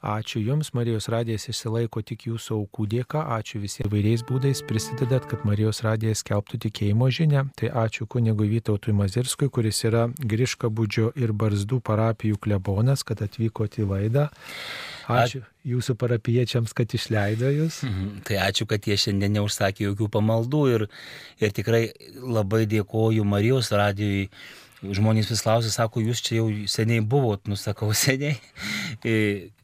Ačiū 0.00 0.40
Jums, 0.40 0.70
Marijos 0.72 1.10
radijas 1.12 1.44
išsilaiko 1.52 2.00
tik 2.00 2.22
Jūsų 2.24 2.54
aukų 2.56 2.86
dėka, 2.88 3.20
ačiū 3.36 3.58
visi 3.60 3.82
įvairiais 3.84 4.22
būdais 4.24 4.62
prisidedat, 4.64 5.26
kad 5.28 5.42
Marijos 5.44 5.82
radijas 5.84 6.22
kelbtų 6.24 6.56
tikėjimo 6.64 7.10
žinę. 7.12 7.42
Tai 7.60 7.68
ačiū 7.82 8.06
kunigui 8.08 8.48
Vytautui 8.48 8.94
Mazirskui, 8.96 9.50
kuris 9.52 9.82
yra 9.84 10.06
Griška 10.16 10.72
būdžio 10.72 11.10
ir 11.20 11.34
Barzdų 11.36 11.82
parapijų 11.84 12.40
klebonas, 12.40 13.04
kad 13.04 13.20
atvykote 13.26 13.84
į 13.84 13.90
laidą. 13.92 14.24
Ačiū 15.10 15.42
jūsų 15.68 15.98
parapiečiams, 16.00 16.72
kad 16.72 16.96
išleido 16.96 17.52
jūs. 17.52 17.82
Mhm. 17.84 18.24
Tai 18.24 18.40
ačiū, 18.48 18.64
kad 18.72 18.88
jie 18.88 18.96
šiandien 18.96 19.36
neužsakė 19.36 19.90
jokių 19.90 20.08
pamaldų 20.16 20.64
ir, 20.78 20.88
ir 21.44 21.52
tikrai 21.52 21.84
labai 22.16 22.64
dėkoju 22.70 23.28
Marijos 23.28 23.68
radijui 23.76 24.30
žmonės 24.80 25.28
vis 25.28 25.44
klausia, 25.44 25.76
sako, 25.76 26.00
jūs 26.00 26.24
čia 26.24 26.40
jau 26.40 26.48
seniai 26.64 27.04
buvot, 27.04 27.44
nusakau 27.52 27.92
seniai. 28.06 28.38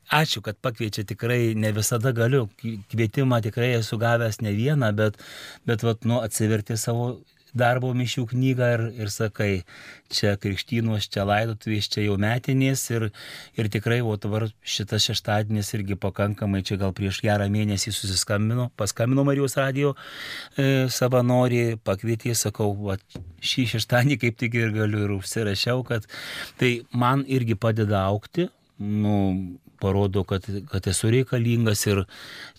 Ačiū, 0.06 0.42
kad 0.46 0.58
pakviečia 0.62 1.02
tikrai, 1.02 1.54
ne 1.58 1.72
visada 1.74 2.12
galiu, 2.14 2.44
kvietimą 2.62 3.40
tikrai 3.42 3.72
esu 3.80 3.98
gavęs 3.98 4.38
ne 4.44 4.52
vieną, 4.54 4.92
bet, 4.94 5.18
bet 5.66 5.82
vat, 5.82 6.04
nu, 6.06 6.20
atsiverti 6.22 6.76
savo 6.78 7.16
darbo 7.56 7.90
mišių 7.96 8.26
knygą 8.30 8.68
ir, 8.74 8.82
ir 9.00 9.10
sakai, 9.10 9.50
čia 10.12 10.34
krikštynos, 10.40 11.08
čia 11.12 11.24
laidotuvės, 11.26 11.88
čia 11.92 12.04
jau 12.04 12.16
metinės 12.20 12.84
ir, 12.92 13.08
ir 13.58 13.70
tikrai, 13.72 13.98
o 14.04 14.14
dabar 14.20 14.46
šitas 14.62 15.08
šeštadienis 15.08 15.72
irgi 15.78 15.98
pakankamai, 16.00 16.62
čia 16.66 16.78
gal 16.80 16.94
prieš 16.96 17.22
gerą 17.24 17.48
mėnesį 17.52 17.94
susiskambino, 17.96 18.68
paskambino 18.78 19.24
Marijos 19.26 19.56
radio 19.58 19.94
e, 20.56 20.86
savanori, 20.92 21.80
pakvietė, 21.82 22.36
sakau, 22.38 22.72
va, 22.86 22.98
šį 23.40 23.68
šeštadienį 23.74 24.20
kaip 24.22 24.40
tik 24.42 24.58
ir 24.60 24.74
galiu 24.76 25.06
ir 25.06 25.16
užsirašiau, 25.18 25.82
kad 25.88 26.06
tai 26.60 26.76
man 26.94 27.24
irgi 27.26 27.58
padeda 27.58 28.06
aukti, 28.06 28.50
nu, 28.78 29.16
parodo, 29.80 30.24
kad, 30.28 30.46
kad 30.70 30.88
esu 30.90 31.10
reikalingas 31.12 31.86
ir 31.86 32.04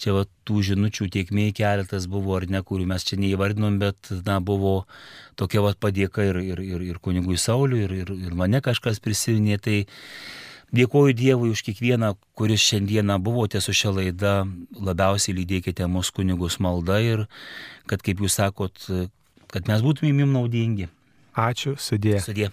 čia 0.02 0.16
va, 0.16 0.26
tų 0.48 0.64
žinučių 0.72 1.10
tiekmei 1.14 1.54
keletas 1.56 2.08
buvo 2.12 2.38
ar 2.40 2.48
ne, 2.52 2.64
kurių 2.66 2.88
mes 2.90 3.06
čia 3.08 3.20
neįvardinom, 3.22 3.80
bet 3.82 4.12
na, 4.26 4.40
buvo 4.40 4.80
tokia 5.40 5.64
va, 5.66 5.76
padėka 5.78 6.26
ir, 6.30 6.42
ir, 6.54 6.64
ir, 6.64 6.84
ir 6.92 7.00
kunigui 7.04 7.40
Sauliui, 7.42 7.86
ir, 7.88 7.96
ir, 8.04 8.12
ir 8.30 8.36
mane 8.38 8.62
kažkas 8.66 9.02
prisiminė. 9.04 9.62
Tai 9.64 9.80
Dėkoju 10.76 11.14
Dievui 11.16 11.54
už 11.54 11.62
kiekvieną, 11.64 12.12
kuris 12.36 12.60
šiandieną 12.60 13.16
buvote 13.24 13.62
su 13.64 13.72
šia 13.72 13.94
laida. 13.96 14.34
Labiausiai 14.76 15.38
lydėkite 15.38 15.88
mūsų 15.88 16.18
kunigus 16.20 16.60
malda 16.60 17.00
ir 17.00 17.24
kad, 17.88 18.04
kaip 18.04 18.20
jūs 18.20 18.36
sakot, 18.42 18.76
kad 19.48 19.72
mes 19.72 19.86
būtumėm 19.86 20.26
jums 20.26 20.36
naudingi. 20.36 20.90
Ačiū, 21.40 21.78
sudė. 21.80 22.18
Sudė. 22.20 22.52